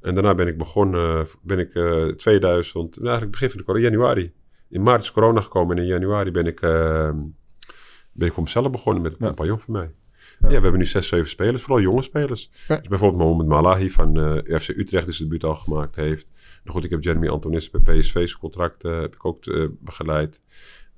En 0.00 0.14
daarna 0.14 0.34
ben 0.34 0.46
ik 0.46 0.58
begonnen, 0.58 1.26
ben 1.42 1.58
ik 1.58 1.74
eh 1.74 2.04
2000, 2.06 2.74
nou, 2.94 3.02
eigenlijk 3.02 3.30
begin 3.32 3.48
van 3.48 3.58
de 3.58 3.64
corona, 3.64 3.84
januari. 3.84 4.32
In 4.68 4.82
maart 4.82 5.02
is 5.02 5.12
corona 5.12 5.40
gekomen 5.40 5.76
en 5.76 5.82
in 5.82 5.88
januari 5.88 6.30
ben 6.30 6.46
ik, 6.46 6.60
eh, 6.60 7.10
ben 8.12 8.26
ik 8.28 8.32
voor 8.32 8.42
mezelf 8.42 8.70
begonnen 8.70 9.02
met 9.02 9.12
een 9.12 9.18
Ja. 9.20 9.26
compagnon 9.26 9.60
van 9.60 9.72
mij. 9.72 9.94
Ja. 10.40 10.46
we 10.48 10.52
hebben 10.54 10.78
nu 10.78 10.84
zes, 10.84 11.08
zeven 11.08 11.28
spelers, 11.30 11.62
vooral 11.62 11.80
jonge 11.82 12.02
spelers. 12.02 12.50
Ja. 12.68 12.76
Dus 12.76 12.88
bijvoorbeeld 12.88 13.22
Mohamed 13.22 13.46
Malahi 13.46 13.90
van 13.90 14.16
eh, 14.44 14.58
FC 14.60 14.68
Utrecht 14.68 15.04
die 15.04 15.14
zijn 15.14 15.28
debuut 15.28 15.44
al 15.44 15.56
gemaakt 15.56 15.96
heeft. 15.96 16.26
Nou 16.64 16.76
goed, 16.76 16.84
ik 16.84 16.90
heb 16.90 17.02
Jeremy 17.04 17.28
Antonis 17.28 17.70
bij 17.70 17.80
PSV's 17.98 18.36
contract 18.38 18.84
eh, 18.84 19.00
heb 19.00 19.14
ik 19.14 19.24
ook 19.24 19.46
eh, 19.46 19.66
begeleid. 19.80 20.40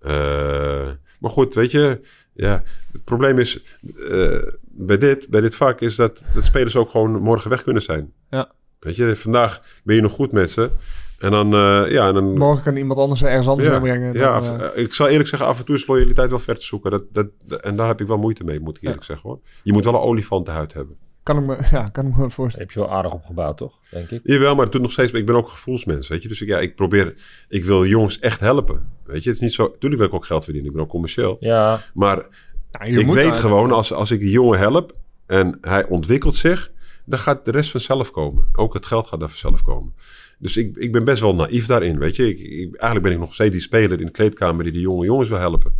Eh, 0.00 0.90
maar 1.20 1.30
goed, 1.30 1.55
weet 1.55 1.70
je, 1.70 2.00
ja, 2.32 2.62
het 2.92 3.05
probleem 3.05 3.38
is 3.38 3.62
eh, 4.11 4.42
bij, 4.62 4.98
dit, 4.98 5.28
bij 5.30 5.40
dit 5.40 5.55
vak 5.55 5.80
is 5.80 5.96
dat, 5.96 6.22
dat 6.34 6.44
spelers 6.44 6.76
ook 6.76 6.90
gewoon 6.90 7.20
morgen 7.22 7.50
weg 7.50 7.62
kunnen 7.62 7.82
zijn. 7.82 8.12
Ja. 8.30 8.53
Weet 8.83 8.97
je, 8.97 9.16
vandaag 9.16 9.62
ben 9.85 9.97
je 9.97 10.03
nog 10.03 10.12
goed 10.12 10.33
met 10.33 10.51
ze. 10.51 10.70
En 11.18 11.30
dan, 11.30 11.53
eh, 11.55 11.91
ja, 11.91 12.09
en 12.09 12.14
dan 12.14 12.39
Morgen 12.39 12.64
kan 12.64 12.76
iemand 12.76 12.99
anders 12.99 13.22
ergens 13.22 13.49
anders 13.49 13.68
ja, 13.68 13.74
inbrengen. 13.74 14.12
ja, 14.12 14.41
dan, 14.41 14.61
af- 14.61 14.72
eh, 14.74 14.83
ik 14.83 14.95
zal 14.95 15.09
eerlijk 15.09 15.28
zeggen, 15.28 15.49
af 15.49 15.59
en 15.59 15.64
toe 15.64 15.74
is 15.74 15.87
loyaliteit 15.87 16.30
wel 16.30 16.39
ver 16.39 16.55
te 16.55 16.64
zoeken. 16.64 16.91
Dat, 16.91 17.03
dat, 17.12 17.26
dat- 17.45 17.61
en 17.61 17.76
daar 17.76 17.87
heb 17.87 18.01
ik 18.01 18.07
wel 18.07 18.16
moeite 18.18 18.45
mee, 18.45 18.61
moet 18.61 18.76
ik 18.76 18.83
eerlijk 18.83 19.05
zeggen 19.05 19.28
hoor. 19.28 19.39
Je 19.62 19.72
moet 19.72 19.85
wel 19.85 19.95
een 19.95 20.01
olifantenhuid 20.01 20.72
hebben. 20.72 20.97
kan, 21.22 21.39
ik 21.39 21.45
me, 21.47 21.57
ja, 21.76 21.89
kan 21.89 22.07
ik 22.07 22.16
me 22.16 22.30
voorstellen. 22.30 22.66
heb 22.68 22.76
je 22.76 22.80
wel 22.80 22.91
aardig 22.91 23.12
opgebouwd, 23.12 23.57
toch? 23.57 23.78
Denk 23.91 24.11
ik. 24.11 24.20
Jawel, 24.24 24.55
maar 24.55 24.64
het 24.64 24.72
doet 24.72 24.83
nog 24.83 24.93
steeds. 24.93 25.12
Ik 25.12 25.26
ben 25.26 25.35
ook 25.37 25.49
gevoelsmens, 25.49 26.09
weet 26.09 26.22
je. 26.22 26.28
Dus 26.28 26.41
ik, 26.43 26.49
ja, 26.49 26.59
ik 26.59 26.74
probeer, 26.74 27.14
ik 27.49 27.64
wil 27.64 27.87
jongens 27.87 28.18
echt 28.18 28.41
helpen. 28.41 28.89
Weet 29.05 29.22
je, 29.22 29.28
het 29.30 29.39
is 29.39 29.45
niet 29.45 29.53
zo. 29.53 29.74
Tuurlijk 29.78 30.01
wil 30.01 30.11
ik 30.11 30.14
ook 30.16 30.26
geld 30.26 30.45
verdienen. 30.45 30.70
Ik 30.70 30.76
ben 30.76 30.85
ook 30.85 30.91
commercieel. 30.91 31.37
Ja, 31.41 31.80
Maar 31.95 32.26
Nou, 32.70 32.91
ik 32.99 33.07
weet 33.07 33.37
gewoon, 33.37 33.72
als, 33.72 33.93
als 33.93 34.11
ik 34.11 34.20
die 34.20 34.30
jongen 34.30 34.59
help 34.59 34.93
en 35.26 35.59
hij 35.61 35.89
ontwikkelt 35.89 36.35
zich, 36.35 36.71
dan 37.05 37.18
gaat 37.18 37.44
de 37.44 37.50
rest 37.50 37.70
vanzelf 37.70 38.11
komen. 38.11 38.44
Ook 38.53 38.74
het 38.74 38.86
geld 38.86 39.07
gaat 39.07 39.20
daar 39.20 39.28
vanzelf 39.28 39.62
komen. 39.62 39.94
Dus 40.38 40.57
ik, 40.57 40.76
ik 40.76 40.92
ben 40.92 41.05
best 41.05 41.20
wel 41.20 41.34
naïef 41.34 41.66
daarin, 41.66 41.98
weet 41.98 42.16
je. 42.16 42.28
Ik, 42.28 42.38
ik- 42.38 42.74
eigenlijk 42.76 43.03
ben 43.03 43.12
ik 43.12 43.18
nog 43.18 43.34
steeds 43.34 43.53
die 43.53 43.61
speler 43.61 44.00
in 44.00 44.07
de 44.07 44.12
kleedkamer 44.12 44.64
die 44.64 44.72
de 44.72 44.80
jonge 44.80 45.05
jongens 45.05 45.28
wil 45.28 45.38
helpen. 45.38 45.74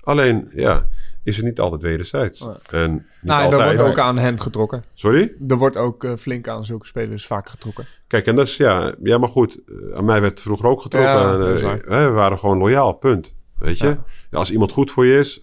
Alleen, 0.00 0.48
ja, 0.54 0.88
is 1.22 1.36
het 1.36 1.44
niet 1.44 1.60
altijd 1.60 1.82
wederzijds. 1.82 2.38
Ja. 2.38 2.56
En 2.70 2.92
niet 2.92 3.02
Nou, 3.22 3.38
er 3.46 3.52
altijd. 3.52 3.76
wordt 3.80 3.90
ook 3.92 3.98
aan 4.04 4.18
hen 4.18 4.40
getrokken. 4.40 4.84
Sorry? 4.94 5.32
Er 5.48 5.56
wordt 5.56 5.76
ook 5.76 6.04
eh, 6.04 6.12
flink 6.18 6.48
aan 6.48 6.64
zulke 6.64 6.86
spelers 6.86 7.26
vaak 7.26 7.48
getrokken. 7.48 7.84
Kijk, 8.06 8.26
en 8.26 8.34
dat 8.36 8.46
is, 8.46 8.56
ja, 8.56 8.94
ja 9.02 9.18
maar 9.18 9.28
goed. 9.28 9.60
eh, 9.66 9.96
Aan 9.96 10.04
mij 10.04 10.20
werd 10.20 10.40
vroeger 10.40 10.66
ook 10.68 10.82
getrokken. 10.82 11.12
Ja, 11.12 11.32
En, 11.32 11.80
eh, 11.84 12.04
we 12.06 12.10
waren 12.10 12.38
gewoon 12.38 12.58
loyaal, 12.58 12.92
punt. 12.92 13.34
Weet 13.58 13.78
je? 13.78 13.86
Ja. 13.86 14.04
Als 14.30 14.50
iemand 14.50 14.72
goed 14.72 14.90
voor 14.90 15.06
je 15.06 15.18
is, 15.18 15.42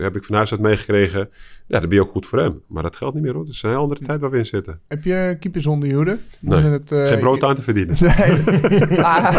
heb 0.00 0.16
ik 0.16 0.24
van 0.24 0.34
huis 0.36 0.50
uit 0.52 0.60
meegekregen. 0.60 1.28
Ja, 1.66 1.80
dan 1.80 1.88
ben 1.88 1.98
je 1.98 2.04
ook 2.04 2.10
goed 2.10 2.26
voor 2.26 2.38
hem. 2.38 2.60
Maar 2.68 2.82
dat 2.82 2.96
geldt 2.96 3.14
niet 3.14 3.22
meer 3.24 3.32
hoor. 3.32 3.42
Het 3.42 3.52
is 3.52 3.62
een 3.62 3.70
heel 3.70 3.78
andere 3.80 4.00
tijd 4.04 4.20
waar 4.20 4.30
we 4.30 4.38
in 4.38 4.46
zitten. 4.46 4.80
Heb 4.88 5.04
je 5.04 5.36
keepers 5.40 5.66
onder 5.66 5.88
je 5.88 5.94
hoede? 5.94 6.18
Nee, 6.40 6.62
Het, 6.62 6.92
eh, 6.92 7.06
Geen 7.06 7.18
brood 7.18 7.42
aan 7.44 7.54
te 7.54 7.62
verdienen. 7.62 7.96
Nee. 8.00 8.98
Ah, 8.98 9.36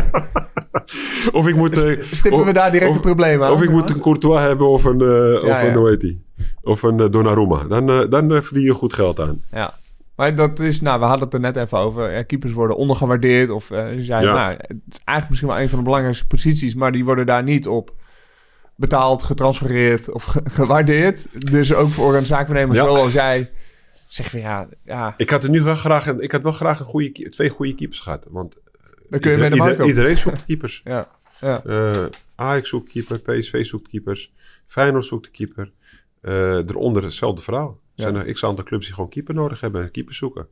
Of 1.31 1.47
ik 1.47 1.55
moet... 1.55 1.77
eh, 1.85 2.03
stippen 2.11 2.41
we 2.41 2.47
of- 2.47 2.51
daar 2.51 2.71
direct 2.71 2.89
of- 2.89 2.95
een 2.95 3.01
probleem 3.01 3.43
aan? 3.43 3.51
Of 3.51 3.61
ik 3.61 3.69
moet 3.69 3.89
een 3.89 4.01
Courtois 4.01 4.39
hebben 4.39 4.67
of 4.69 4.83
een, 4.83 5.01
eh 5.01 5.07
Ja, 5.07 5.51
of 5.53 5.61
een 5.61 5.67
ja. 5.67 5.73
hoe 5.75 5.89
heet 5.89 5.99
die? 5.99 6.23
Of 6.61 6.83
een 6.83 6.99
eh, 6.99 7.09
Donnarumma. 7.09 7.63
Dan, 7.63 7.89
eh, 7.89 8.09
dan 8.09 8.33
eh, 8.33 8.41
verdien 8.41 8.63
je 8.63 8.73
goed 8.73 8.93
geld 8.93 9.19
aan. 9.19 9.41
Ja. 9.51 9.73
Maar 10.15 10.35
dat 10.35 10.59
is, 10.59 10.81
nou, 10.81 10.99
we 10.99 11.05
hadden 11.05 11.23
het 11.25 11.33
er 11.33 11.39
net 11.39 11.55
even 11.55 11.77
over. 11.77 12.11
Ja, 12.11 12.23
keepers 12.23 12.53
worden 12.53 12.75
ondergewaardeerd. 12.77 13.49
Of 13.49 13.71
eh 13.71 13.85
zei, 13.97 14.25
Ja. 14.25 14.33
nou, 14.33 14.51
het 14.51 14.69
is 14.89 14.99
eigenlijk 15.03 15.29
misschien 15.29 15.49
wel 15.49 15.59
een 15.59 15.69
van 15.69 15.77
de 15.77 15.83
belangrijkste 15.83 16.27
posities, 16.27 16.75
maar 16.75 16.91
die 16.91 17.05
worden 17.05 17.25
daar 17.25 17.43
niet 17.43 17.67
op 17.67 17.93
betaald, 18.81 19.23
getransfereerd 19.23 20.11
of 20.11 20.23
ge- 20.23 20.41
gewaardeerd. 20.43 21.51
Dus 21.51 21.73
ook 21.73 21.89
voor 21.89 22.15
een 22.15 22.25
zaakwaarnemer 22.25 22.75
Ja. 22.75 22.83
zoals 22.85 23.13
jij 23.13 23.51
zegt 24.07 24.29
van 24.29 24.39
ja, 24.39 24.67
ja, 24.83 25.13
Ik 25.17 25.29
had 25.29 25.43
er 25.43 25.49
nu 25.49 25.61
wel 25.61 25.75
graag, 25.75 26.07
een, 26.07 26.19
ik 26.19 26.31
had 26.31 26.41
wel 26.43 26.51
graag 26.51 26.79
een 26.79 26.85
goede, 26.85 27.11
twee 27.29 27.49
goede 27.49 27.75
keepers 27.75 27.99
gehad. 27.99 28.25
Want 28.29 28.55
dan 29.09 29.19
kun 29.19 29.31
je 29.31 29.35
ieder- 29.35 29.39
mee 29.39 29.49
de 29.49 29.55
markt 29.55 29.71
ieder- 29.71 29.83
op. 29.85 29.89
iedereen 29.89 30.17
zoekt 30.17 30.45
keepers. 30.45 30.81
Ja, 30.93 31.07
ja. 31.41 31.63
Eh 31.63 32.05
Ajax 32.35 32.69
zoekt 32.69 32.91
keeper, 32.91 33.19
PSV 33.19 33.65
zoekt 33.65 33.87
keepers, 33.87 34.33
Feyenoord 34.67 35.05
zoekt 35.05 35.25
de 35.25 35.31
keeper. 35.31 35.71
Eh 36.21 36.33
eronder 36.69 37.03
hetzelfde 37.03 37.41
verhaal. 37.41 37.69
Er 37.95 38.03
Ja. 38.05 38.11
zijn 38.11 38.15
er 38.27 38.33
x 38.33 38.43
aantal 38.43 38.63
clubs 38.63 38.85
die 38.85 38.93
gewoon 38.95 39.09
keeper 39.09 39.33
nodig 39.33 39.61
hebben 39.61 39.81
en 39.81 39.91
keeper 39.91 40.13
zoeken. 40.13 40.47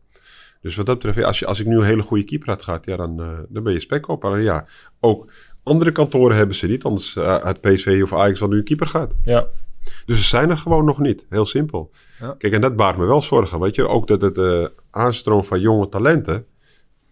Dus 0.61 0.75
wat 0.75 0.85
dat 0.85 0.95
betreft, 0.99 1.27
als, 1.27 1.39
je, 1.39 1.45
als 1.45 1.59
ik 1.59 1.65
nu 1.65 1.77
een 1.77 1.83
hele 1.83 2.01
goede 2.01 2.23
keeper 2.23 2.49
had 2.49 2.61
gehad, 2.61 2.85
ja, 2.85 2.95
dan, 2.95 3.19
eh, 3.21 3.39
dan 3.49 3.63
ben 3.63 3.73
je 3.73 3.79
spek 3.79 4.07
op. 4.07 4.23
Maar 4.23 4.41
ja, 4.41 4.65
ook 4.99 5.31
andere 5.69 5.91
kantoren 5.91 6.35
hebben 6.37 6.55
ze 6.55 6.67
niet. 6.67 6.83
Anders 6.83 7.15
uh, 7.15 7.43
het 7.43 7.61
PSV 7.61 7.99
of 8.03 8.13
Ajax 8.13 8.39
wel 8.39 8.49
nu 8.49 8.57
een 8.57 8.63
keeper 8.63 8.87
gaat. 8.87 9.11
ja. 9.23 9.47
Dus 10.05 10.17
ze 10.17 10.23
zijn 10.23 10.49
er 10.49 10.57
gewoon 10.57 10.85
nog 10.85 10.99
niet. 10.99 11.25
Heel 11.29 11.45
simpel. 11.45 11.91
Ja. 12.19 12.35
Kijk, 12.37 12.53
en 12.53 12.61
dat 12.61 12.75
baart 12.75 12.97
me 12.97 13.05
wel 13.05 13.21
zorgen. 13.21 13.59
Weet 13.59 13.75
je, 13.75 13.87
ook 13.87 14.07
dat 14.07 14.21
het 14.21 14.37
eh, 14.37 14.65
aanstroom 14.91 15.43
van 15.43 15.59
jonge 15.59 15.89
talenten, 15.89 16.45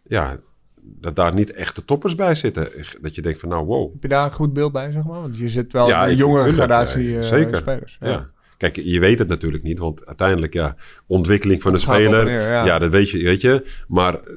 ja, 0.04 0.38
dat 0.82 1.16
daar 1.16 1.34
niet 1.34 1.52
echt 1.52 1.76
de 1.76 1.86
toppers 1.86 2.16
bij 2.16 2.36
zitten. 2.36 2.68
Dat 3.02 3.16
je 3.16 3.22
denkt 3.22 3.40
van, 3.40 3.50
nou, 3.50 3.66
wow. 3.66 3.92
Heb 3.94 4.02
je 4.02 4.08
daar 4.08 4.26
een 4.26 4.32
goed 4.32 4.54
beeld 4.54 4.72
bij, 4.72 4.92
zeg 4.92 5.04
maar? 5.04 5.22
Want 5.22 5.38
je 5.38 5.48
zit 5.48 5.74
wel 5.74 5.88
Ja, 5.88 6.06
de 6.06 6.12
ik- 6.12 6.18
jonge 6.18 6.52
gradatie 6.54 7.10
ja, 7.10 7.18
eh, 7.18 7.24
zeker. 7.24 7.56
spelers. 7.56 7.98
Ja. 8.00 8.30
Kijk, 8.58 8.76
je 8.76 9.00
weet 9.00 9.20
het 9.20 9.28
natuurlijk 9.28 9.64
niet, 9.64 9.80
want 9.80 10.06
uiteindelijk, 10.06 10.54
ja, 10.54 10.76
ontwikkeling 11.08 11.62
van 11.62 11.74
een 11.74 11.80
gaat 11.80 11.96
speler, 11.96 12.26
neer, 12.26 12.42
ja. 12.42 12.66
ja. 12.66 12.80
dat 12.80 12.92
weet 12.92 13.10
je, 13.10 13.24
weet 13.24 13.42
je. 13.42 13.66
Maar 13.88 14.14
eh, 14.14 14.34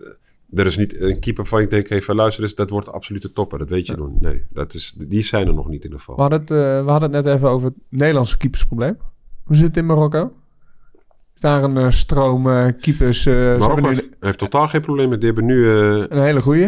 er 0.55 0.67
is 0.67 0.77
niet 0.77 1.01
een 1.01 1.19
keeper 1.21 1.47
van 1.47 1.61
ik 1.61 1.71
denk, 1.71 1.89
hey, 1.89 2.03
van 2.03 2.17
luister 2.17 2.43
eens, 2.43 2.55
dat 2.55 2.71
wordt 2.71 2.87
de 2.87 2.93
absolute 2.93 3.33
topper. 3.33 3.59
Dat 3.59 3.71
weet 3.71 3.87
je 3.87 3.97
nog 3.97 4.11
niet. 4.11 4.21
Nee, 4.21 4.45
dat 4.51 4.75
is, 4.75 4.95
die 4.99 5.23
zijn 5.23 5.47
er 5.47 5.55
nog 5.55 5.65
niet 5.69 5.77
in 5.79 5.83
ieder 5.83 5.99
geval. 5.99 6.15
We 6.15 6.21
hadden, 6.21 6.41
het, 6.41 6.51
eh, 6.51 6.57
we 6.85 6.91
hadden 6.91 7.13
het 7.15 7.25
net 7.25 7.35
even 7.37 7.49
over 7.49 7.67
het 7.67 7.77
Nederlandse 7.89 8.37
keepersprobleem. 8.37 8.97
Hoe 9.45 9.57
zit 9.57 9.67
het 9.67 9.77
in 9.77 9.87
Marokko? 9.87 10.33
Is 11.35 11.41
daar 11.41 11.63
een 11.65 11.77
eh, 11.77 11.91
stroom 11.91 12.51
eh, 12.51 12.67
keepers? 12.81 13.25
Marokko 13.25 13.81
nu 13.81 13.87
heeft, 13.87 14.09
heeft 14.21 14.39
totaal 14.39 14.69
geen 14.69 14.81
probleem 14.81 15.09
met. 15.09 15.21
Die 15.21 15.27
hebben 15.33 15.47
nu 15.47 15.69
een 15.69 16.23
hele 16.23 16.43
goeie. 16.43 16.65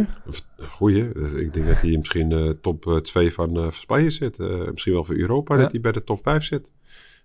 een 0.57 0.69
goeie. 0.69 1.13
Dus 1.13 1.33
ik 1.33 1.53
denk 1.53 1.67
dat 1.67 1.81
hij 1.81 1.97
misschien 1.97 2.59
top 2.61 3.01
2 3.03 3.33
van, 3.33 3.73
Spanje 3.73 4.11
zit. 4.11 4.39
Misschien 4.71 4.93
wel 4.93 5.05
voor 5.05 5.17
Europa, 5.17 5.55
Ja. 5.55 5.61
dat 5.61 5.71
hij 5.73 5.81
bij 5.81 5.93
de 5.93 6.05
top 6.05 6.19
5 6.23 6.45
zit. 6.45 6.73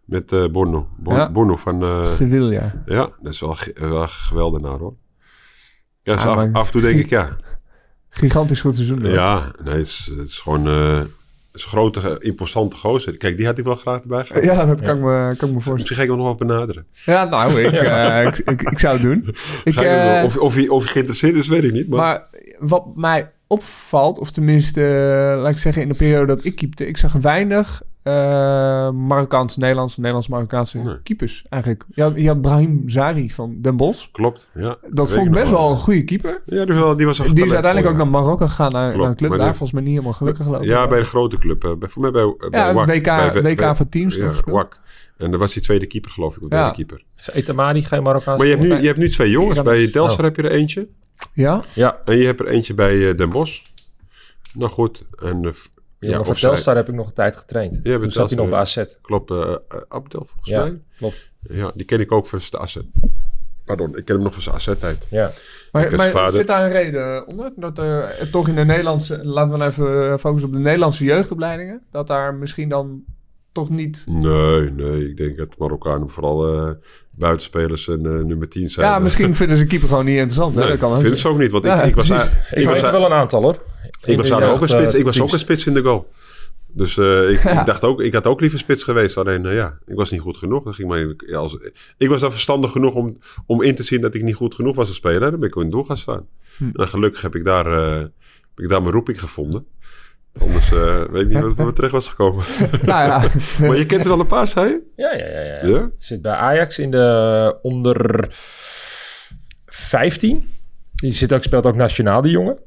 Met 0.05 0.51
Borno. 0.51 0.87
Bo- 0.97 1.13
Ja. 1.15 1.31
Borno 1.31 1.55
van... 1.55 2.05
Sevilla. 2.05 2.83
ja, 2.85 3.09
dat 3.21 3.33
is 3.33 3.39
wel, 3.39 3.55
wel 3.73 4.01
een 4.01 4.07
geweldenaar 4.09 4.79
hoor. 4.79 4.95
Ja, 6.07 6.13
dus 6.13 6.23
Ah, 6.23 6.53
af, 6.53 6.65
en 6.65 6.71
toe 6.71 6.81
denk 6.81 6.99
ik, 6.99 7.09
ja, 7.09 7.29
Gigantisch 8.09 8.61
goed 8.61 8.75
seizoen. 8.75 9.01
hoor. 9.01 9.11
Ja, 9.13 9.51
nee, 9.63 9.73
het 9.77 9.85
is, 9.87 10.11
het 10.17 10.27
is 10.27 10.37
gewoon 10.37 10.67
eh, 10.67 10.97
het 10.97 11.07
is 11.53 11.63
een 11.63 11.69
grote, 11.69 12.15
imposante 12.19 12.75
gozer. 12.75 13.17
Kijk, 13.17 13.37
die 13.37 13.45
had 13.45 13.57
ik 13.57 13.65
wel 13.65 13.75
graag 13.75 14.01
erbij 14.01 14.25
gehad. 14.25 14.43
Ja, 14.43 14.65
dat 14.65 14.81
kan, 14.81 14.95
ik 14.97 15.03
me, 15.03 15.33
kan 15.37 15.49
ik 15.49 15.55
me 15.55 15.61
voorstellen. 15.61 15.73
Misschien 15.75 15.95
ga 15.95 16.01
ik 16.03 16.07
hem 16.09 16.17
nog 16.17 16.25
wel 16.25 16.35
benaderen. 16.35 16.85
Ja, 17.05 17.23
nou, 17.25 17.61
ik, 17.61 17.71
eh, 17.81 18.25
ik, 18.25 18.37
ik, 18.37 18.61
ik 18.61 18.79
zou 18.79 18.93
het 18.93 19.01
doen. 19.01 19.35
Ik, 19.63 19.75
eh, 19.75 20.21
of, 20.25 20.37
of, 20.37 20.53
hij, 20.55 20.67
of 20.67 20.83
hij 20.83 20.91
geïnteresseerd 20.91 21.35
is, 21.37 21.47
weet 21.47 21.63
ik 21.63 21.71
niet. 21.71 21.87
Maar, 21.87 21.99
Maar 21.99 22.23
wat 22.59 22.95
mij 22.95 23.31
opvalt, 23.47 24.19
of 24.19 24.31
tenminste, 24.31 24.81
laat 25.41 25.51
ik 25.51 25.57
zeggen, 25.57 25.81
in 25.81 25.87
de 25.87 25.95
periode 25.95 26.25
dat 26.25 26.43
ik 26.45 26.55
keepte, 26.55 26.87
ik 26.87 26.97
zag 26.97 27.13
weinig 27.13 27.81
eh 28.07 28.89
Marokkaans, 28.91 29.57
Nederlands, 29.57 29.97
Nederlands-Marokkaanse 29.97 30.77
Nee. 30.77 31.01
keepers 31.03 31.45
eigenlijk. 31.49 31.83
Je 31.93 32.01
had, 32.01 32.13
je 32.15 32.27
had 32.27 32.41
Brahim 32.41 32.83
Zari 32.89 33.31
van 33.31 33.55
Den 33.61 33.77
Bosch. 33.77 34.07
klopt, 34.11 34.49
ja. 34.53 34.75
Dat 34.89 35.11
vond 35.11 35.25
ik 35.27 35.31
best 35.33 35.51
wel 35.51 35.69
een 35.71 35.77
goede 35.77 36.03
keeper. 36.03 36.41
Ja, 36.45 36.65
die, 36.65 36.73
was 36.73 36.83
wel, 36.83 36.95
die 36.95 37.05
was 37.05 37.19
een 37.19 37.33
Die 37.35 37.45
is 37.45 37.51
uiteindelijk 37.51 37.91
ook 37.93 37.97
naar 37.99 38.07
Marokko 38.11 38.47
gegaan, 38.47 38.71
naar, 38.71 38.83
Klopt, 38.83 38.99
naar 39.01 39.09
een 39.09 39.15
club. 39.15 39.29
Daar 39.29 39.39
die- 39.39 39.47
volgens 39.49 39.71
mij 39.71 39.81
niet 39.81 39.91
helemaal 39.91 40.13
gelukkig 40.13 40.43
ja. 40.45 40.49
gelopen. 40.51 40.69
Ja, 40.69 40.87
bij 40.87 40.99
de 40.99 41.05
grote 41.05 41.37
club. 41.37 41.63
eh, 41.63 41.71
bij, 41.75 41.89
voor 41.89 42.01
mij 42.01 42.11
bij, 42.11 42.35
bij 42.49 42.59
Ja, 42.59 42.73
WAC. 42.73 42.87
WK 42.87 43.03
bij- 43.03 43.41
bij- 43.41 43.55
WK 43.55 43.75
voor 43.75 43.89
teams 43.89 44.17
nog 44.17 44.41
Ja. 44.45 44.51
WAC. 44.51 44.79
En 45.17 45.31
dan 45.31 45.39
was 45.39 45.53
hij 45.53 45.63
tweede 45.63 45.85
keeper, 45.85 46.11
geloof 46.11 46.35
ik. 46.37 46.43
Of 46.43 46.49
Ja. 46.51 46.57
derde 46.57 46.75
keeper. 46.75 47.03
Is 47.17 47.29
Etamari 47.31 47.81
geen 47.83 48.03
Marokkaanse 48.03 48.37
Maar 48.37 48.47
je 48.47 48.55
hebt, 48.57 48.67
nu, 48.67 48.81
je 48.81 48.87
hebt 48.87 48.97
nu 48.99 49.09
twee 49.09 49.29
jongens. 49.29 49.61
Bij. 49.61 49.87
Telstar 49.87 50.17
Oh. 50.19 50.23
heb 50.25 50.35
je 50.35 50.41
er 50.41 50.51
eentje. 50.51 50.87
Ja? 51.33 51.61
Ja, 51.73 51.97
En 52.05 52.17
je 52.17 52.25
hebt 52.25 52.39
er 52.39 52.47
eentje 52.47 52.73
bij 52.73 53.09
eh, 53.09 53.15
Den 53.17 53.29
Bosch. 53.29 53.61
Nou 54.53 54.71
goed. 54.71 55.03
En, 55.23 55.53
eh, 55.99 56.09
f- 56.09 56.11
ja, 56.11 56.11
maar 56.11 56.19
of 56.19 56.25
voor 56.25 56.35
zij- 56.35 56.49
Telstar 56.49 56.75
heb 56.75 56.89
ik 56.89 56.95
nog 56.95 57.07
een 57.07 57.13
tijd 57.13 57.35
getraind. 57.35 57.81
bij 57.81 57.97
Toen 57.97 58.11
zat 58.11 58.29
hij 58.29 58.37
nog 58.37 58.49
bij 58.49 58.59
AZ. 58.59 58.83
Klopt, 59.01 59.31
eh 59.31 59.37
eh, 59.67 59.81
Abdel 59.87 60.25
volgens 60.25 60.49
Ja, 60.49 60.61
mij. 60.63 60.79
klopt. 60.97 61.31
Ja, 61.41 61.71
die 61.75 61.85
ken 61.85 61.99
ik 61.99 62.11
ook 62.11 62.27
van 62.27 62.41
zijn 62.41 62.61
asset. 62.61 62.85
Pardon, 63.65 63.97
ik 63.97 64.05
ken 64.05 64.15
hem 64.15 64.23
nog 64.23 64.33
van 64.33 64.41
zijn 64.41 64.55
asset-tijd. 64.55 65.07
Ja. 65.09 65.31
Maar, 65.71 65.95
maar 66.13 66.31
zit 66.31 66.47
daar 66.47 66.63
een 66.65 66.71
reden 66.71 67.27
onder? 67.27 67.51
Dat 67.55 67.77
er 67.79 68.29
toch 68.31 68.47
in 68.47 68.55
de 68.55 68.65
Nederlandse, 68.65 69.25
laten 69.25 69.59
we 69.59 69.65
even 69.65 70.11
eh, 70.11 70.17
focussen 70.17 70.49
op 70.49 70.53
de 70.55 70.61
Nederlandse 70.61 71.03
jeugdopleidingen, 71.03 71.81
dat 71.91 72.07
daar 72.07 72.33
misschien 72.35 72.69
dan 72.69 73.03
toch 73.51 73.69
niet... 73.69 74.05
Nee, 74.09 74.71
nee, 74.71 75.09
ik 75.09 75.17
denk 75.17 75.37
dat 75.37 75.57
Marokkanen 75.57 76.09
vooral 76.09 76.47
eh, 76.67 76.71
buitenspelers 77.11 77.87
en 77.87 78.05
eh, 78.05 78.11
nummer 78.11 78.49
10 78.49 78.69
zijn. 78.69 78.87
Ja, 78.87 78.95
Eh, 78.97 79.03
misschien 79.03 79.35
vinden 79.41 79.57
ze 79.57 79.65
keeper 79.65 79.87
gewoon 79.87 80.05
niet 80.05 80.17
interessant. 80.17 80.55
hè? 80.55 80.67
Dat 80.67 80.77
kan 80.77 80.99
vinden 80.99 81.19
ze 81.19 81.27
ook 81.27 81.37
niet. 81.37 81.51
Want 81.51 81.63
Ja, 81.63 81.81
ik, 81.81 81.89
ik 81.89 81.95
was... 81.95 82.09
Ik, 82.09 82.13
ik 82.51 82.65
was 82.65 82.81
weet 82.81 82.91
wel 82.91 83.05
een 83.05 83.11
aantal 83.11 83.41
hoor. 83.41 83.63
Ik 84.09 84.17
was, 84.17 84.31
ook 84.31 84.61
een 84.61 84.67
spits, 84.67 84.93
eh, 84.93 84.99
ik 84.99 85.05
was 85.05 85.21
ook 85.21 85.31
een 85.31 85.39
spits 85.39 85.65
in 85.65 85.73
de 85.73 85.81
goal. 85.81 86.09
Dus 86.67 86.97
eh, 86.97 87.29
ik, 87.29 87.43
ik 87.59 87.65
dacht 87.65 87.83
ook, 87.83 88.01
ik 88.01 88.13
had 88.13 88.27
ook 88.27 88.41
liever 88.41 88.59
spits 88.59 88.83
geweest. 88.83 89.17
Alleen 89.17 89.45
eh, 89.45 89.55
ja, 89.55 89.77
ik 89.85 89.95
was 89.95 90.11
niet 90.11 90.21
goed 90.21 90.37
genoeg. 90.37 90.63
Dan 90.63 90.73
ging 90.73 90.87
maar 90.87 91.35
als, 91.37 91.57
ik 91.97 92.09
was 92.09 92.21
dan 92.21 92.31
verstandig 92.31 92.71
genoeg 92.71 92.93
om, 92.93 93.17
om 93.45 93.61
in 93.61 93.75
te 93.75 93.83
zien 93.83 94.01
dat 94.01 94.13
ik 94.13 94.23
niet 94.23 94.35
goed 94.35 94.55
genoeg 94.55 94.75
was 94.75 94.87
als 94.87 94.95
speler. 94.95 95.31
Dan 95.31 95.39
ben 95.39 95.49
ik 95.49 95.55
in 95.55 95.61
het 95.61 95.71
doel 95.71 95.83
gaan 95.83 95.97
staan. 95.97 96.27
En 96.73 96.87
gelukkig 96.87 97.21
heb 97.21 97.35
ik 97.35 97.43
daar, 97.43 97.65
eh, 97.65 97.99
heb 97.99 98.59
ik 98.59 98.69
daar 98.69 98.81
mijn 98.81 98.93
roeping 98.93 99.19
gevonden. 99.19 99.65
Anders 100.39 100.71
eh, 100.71 101.03
weet 101.03 101.21
ik 101.21 101.27
niet 101.27 101.55
wat 101.55 101.65
we 101.65 101.73
terecht 101.73 101.93
was 101.93 102.07
gekomen. 102.07 102.43
Nou 102.85 103.07
ja, 103.07 103.29
maar 103.67 103.77
je 103.77 103.85
kent 103.85 104.01
er 104.01 104.07
wel 104.07 104.19
een 104.19 104.27
paar, 104.27 104.47
zei 104.47 104.69
je? 104.69 104.81
Ja, 104.95 105.13
ja, 105.13 105.25
ja. 105.25 105.41
ja. 105.41 105.67
Ja? 105.67 105.89
Zit 105.97 106.21
bij 106.21 106.33
Ajax 106.33 106.79
in 106.79 106.91
de 106.91 107.57
onder 107.61 108.27
15. 109.65 110.49
Die 110.95 111.11
zit 111.11 111.33
ook, 111.33 111.43
speelt 111.43 111.65
ook 111.65 111.75
nationaal, 111.75 112.21
die 112.21 112.31
jongen. 112.31 112.57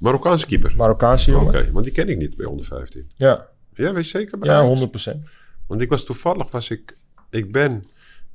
Marokkaanse 0.00 0.46
keeper. 0.46 0.72
Marokkaanse 0.76 1.36
Oké, 1.36 1.40
jongen. 1.58 1.72
want 1.72 1.84
die 1.84 1.94
ken 1.94 2.08
ik 2.08 2.16
niet 2.16 2.36
bij 2.36 2.46
onder 2.46 2.66
15. 2.66 3.06
Ja, 3.16 3.48
Ja, 3.74 3.92
weet 3.92 4.04
je 4.04 4.10
zeker? 4.10 4.38
bij 4.38 4.48
ja 4.48 4.54
Ajax? 4.54 4.68
100 4.68 4.90
procent. 4.90 5.24
Want 5.66 5.80
ik 5.80 5.88
was 5.88 6.04
toevallig, 6.04 6.50
was 6.50 6.70
ik, 6.70 6.96
ik 7.30 7.52
ben 7.52 7.84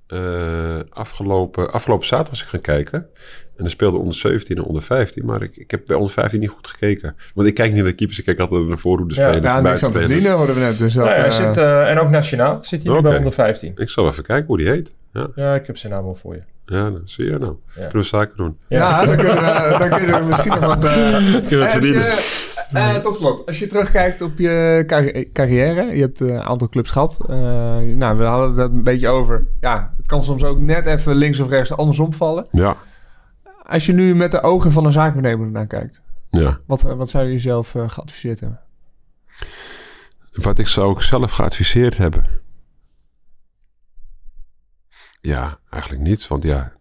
eh, 0.08 0.80
afgelopen, 0.90 1.72
afgelopen 1.72 2.06
zaterdag 2.08 2.34
was 2.34 2.42
ik 2.44 2.48
gaan 2.50 2.62
kijken. 2.76 3.00
En 3.58 3.62
dan 3.64 3.70
speelde 3.70 3.98
onder 3.98 4.14
17 4.16 4.58
en 4.58 4.64
onder 4.64 4.82
15. 4.82 5.26
Maar 5.26 5.42
ik, 5.42 5.56
ik 5.56 5.72
heb 5.72 5.82
bij 5.88 5.96
onder 5.96 6.14
15 6.14 6.40
niet 6.40 6.50
goed 6.50 6.68
gekeken. 6.68 7.16
Want 7.34 7.48
ik 7.48 7.54
kijk 7.54 7.70
niet 7.72 7.78
naar 7.82 7.90
de 7.90 7.96
keepers, 7.96 8.20
ik 8.20 8.26
kijk 8.26 8.40
altijd 8.40 8.62
naar 8.62 8.76
de 8.76 8.78
voorhoede 8.82 9.16
Ja, 9.16 9.22
spelers. 9.28 9.46
ja 9.48 9.56
te 9.56 9.62
buitenspelers. 9.64 10.08
verdienen 10.12 10.38
hoorden 10.38 10.56
we 10.56 10.62
net. 10.62 10.78
Dus 10.78 10.94
dat, 10.94 11.06
Ja, 11.06 11.12
hij 11.14 11.26
eh, 11.26 11.32
zit, 11.32 11.58
eh, 11.58 11.90
en 11.92 12.00
ook 12.00 12.10
nationaal 12.10 12.58
zit 12.62 12.84
hij 12.84 12.94
nu 12.94 13.02
bij 13.02 13.18
onder 13.18 13.34
15. 13.34 13.72
Ik 13.76 13.90
zal 13.90 14.08
even 14.08 14.24
kijken 14.24 14.48
hoe 14.48 14.58
die 14.58 14.70
heet. 14.70 14.94
Ja, 15.14 15.28
Ja, 15.36 15.56
ik 15.56 15.68
heb 15.68 15.78
zijn 15.78 15.94
naam 15.94 16.06
al 16.06 16.16
voor 16.16 16.34
je. 16.36 16.42
ja 16.66 16.90
nou, 16.90 17.02
zie 17.04 17.26
je 17.26 17.38
nou. 17.38 17.56
Kunnen 17.74 17.92
we 17.92 18.02
zaken 18.04 18.38
doen. 18.38 18.58
Ja, 18.68 19.06
dan, 19.06 19.16
kunnen 19.16 19.36
we, 19.36 19.76
dan 19.80 19.90
kunnen 20.00 20.20
we 20.20 20.26
misschien 20.26 20.52
nog 20.52 20.60
wat... 20.66 20.84
eh, 20.84 20.92
Kunnen 21.48 21.66
we 21.66 21.70
verdienen. 21.70 22.02
je, 22.02 22.55
eh, 22.74 22.96
tot 22.96 23.16
slot, 23.16 23.46
als 23.46 23.60
je 23.60 23.68
terugkijkt 23.68 24.22
op 24.22 24.38
je 24.38 24.84
carri- 24.88 25.32
carrière, 25.32 25.96
je 25.96 26.02
hebt 26.02 26.22
eh, 26.22 26.28
een 26.28 26.42
aantal 26.42 26.70
clubs 26.70 26.92
gehad. 26.92 27.20
Eh, 27.30 27.36
nou, 27.78 28.18
we 28.18 28.24
hadden 28.24 28.64
het 28.64 28.72
een 28.72 28.84
beetje 28.84 29.08
over. 29.08 29.48
Ja, 29.62 29.94
het 29.98 30.06
kan 30.08 30.24
soms 30.24 30.44
ook 30.44 30.60
net 30.60 30.86
even 30.86 31.16
links 31.16 31.40
of 31.40 31.50
rechts 31.50 31.72
andersom 31.72 32.14
vallen. 32.14 32.48
Ja, 32.52 32.76
Als 33.64 33.86
je 33.86 33.94
nu 33.94 34.16
met 34.16 34.32
de 34.32 34.42
ogen 34.42 34.72
van 34.72 34.86
een 34.86 34.92
zaakbenemer 34.92 35.48
naar 35.52 35.68
kijkt, 35.68 36.02
ja. 36.30 36.58
wat, 36.66 36.82
wat 36.82 37.10
zou 37.10 37.24
je 37.26 37.32
jezelf 37.32 37.76
eh, 37.76 37.90
geadviseerd 37.90 38.40
hebben? 38.40 38.60
Wat 40.32 40.60
ik 40.60 40.68
zou 40.68 40.88
ook 40.88 41.02
zelf 41.04 41.32
geadviseerd 41.32 41.98
hebben. 41.98 42.26
Ja, 45.22 45.58
eigenlijk 45.70 46.04
niets. 46.04 46.28
Want 46.28 46.44
ja, 46.44 46.74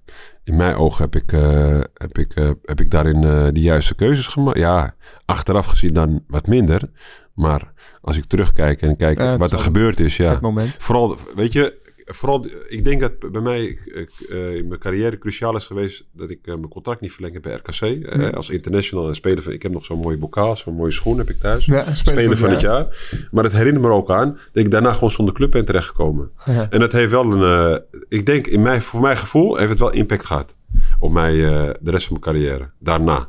in 0.45 0.57
mijn 0.57 0.74
ogen 0.74 1.05
heb 1.05 1.16
ik, 1.16 1.32
eh, 1.32 1.80
heb 1.95 2.18
ik, 2.18 2.32
eh, 2.34 2.51
heb 2.62 2.80
ik 2.80 2.90
daarin 2.90 3.24
eh, 3.24 3.49
de 3.53 3.61
juiste 3.61 3.95
keuzes 3.95 4.26
gemaakt. 4.26 4.59
Ja, 4.59 4.95
achteraf 5.24 5.66
gezien 5.66 5.95
dan 5.95 6.24
wat 6.28 6.47
minder. 6.47 6.90
Maar 7.34 7.72
als 8.01 8.16
ik 8.16 8.24
terugkijk 8.24 8.82
en 8.82 8.97
kijk 8.97 9.38
wat 9.38 9.53
er 9.53 9.59
gebeurd 9.59 10.01
is, 10.01 10.16
ja. 10.16 10.38
Vooral, 10.78 11.16
weet 11.34 11.53
je, 11.53 11.82
vooral, 12.05 12.46
ik 12.68 12.84
denk 12.84 13.00
dat 13.00 13.32
bij 13.32 13.40
mij 13.40 13.64
ik, 13.64 14.11
eh, 14.30 14.55
in 14.55 14.68
mijn 14.68 14.80
carrière 14.80 15.18
cruciaal 15.18 15.57
is 15.57 15.66
geweest 15.66 16.07
dat 16.12 16.30
ik 16.30 16.46
eh, 16.46 16.55
mijn 16.55 16.68
contract 16.68 17.00
niet 17.00 17.12
verlengd 17.12 17.34
heb 17.34 17.42
bij 17.42 17.55
RKC. 17.55 18.05
eh, 18.05 18.32
als 18.32 18.50
international 18.50 19.09
en 19.09 19.14
speler 19.14 19.42
van, 19.42 19.52
ik 19.52 19.62
heb 19.62 19.72
nog 19.72 19.84
zo'n 19.84 20.00
mooie 20.00 20.16
bokaal, 20.16 20.57
zo'n 20.57 20.74
mooie 20.74 20.90
schoen 20.90 21.18
heb 21.18 21.30
ik 21.30 21.40
thuis. 21.40 21.64
Ja, 21.64 21.94
speler 21.94 22.36
van 22.36 22.50
het 22.50 22.61
jaar. 22.61 23.16
Maar 23.30 23.44
het 23.44 23.52
herinnert 23.52 23.84
me 23.84 23.90
ook 23.90 24.11
aan 24.11 24.38
dat 24.52 24.64
ik 24.64 24.70
daarna 24.70 24.92
gewoon 24.92 25.11
zonder 25.11 25.34
club 25.34 25.50
ben 25.50 25.64
terechtgekomen. 25.64 26.30
Ja. 26.44 26.66
En 26.70 26.78
dat 26.78 26.92
heeft 26.92 27.11
wel 27.11 27.32
een, 27.32 27.82
ik 28.09 28.26
denk, 28.26 28.46
in 28.46 28.62
mijn, 28.62 28.82
voor 28.82 29.00
mijn 29.00 29.16
gevoel 29.16 29.57
heeft 29.57 29.70
het 29.70 29.78
wel 29.78 29.92
impact 29.92 30.24
gehad 30.24 30.55
op 30.98 31.12
mij 31.12 31.32
de 31.80 31.90
rest 31.90 32.07
van 32.07 32.18
mijn 32.20 32.34
carrière. 32.34 32.70
Daarna. 32.78 33.28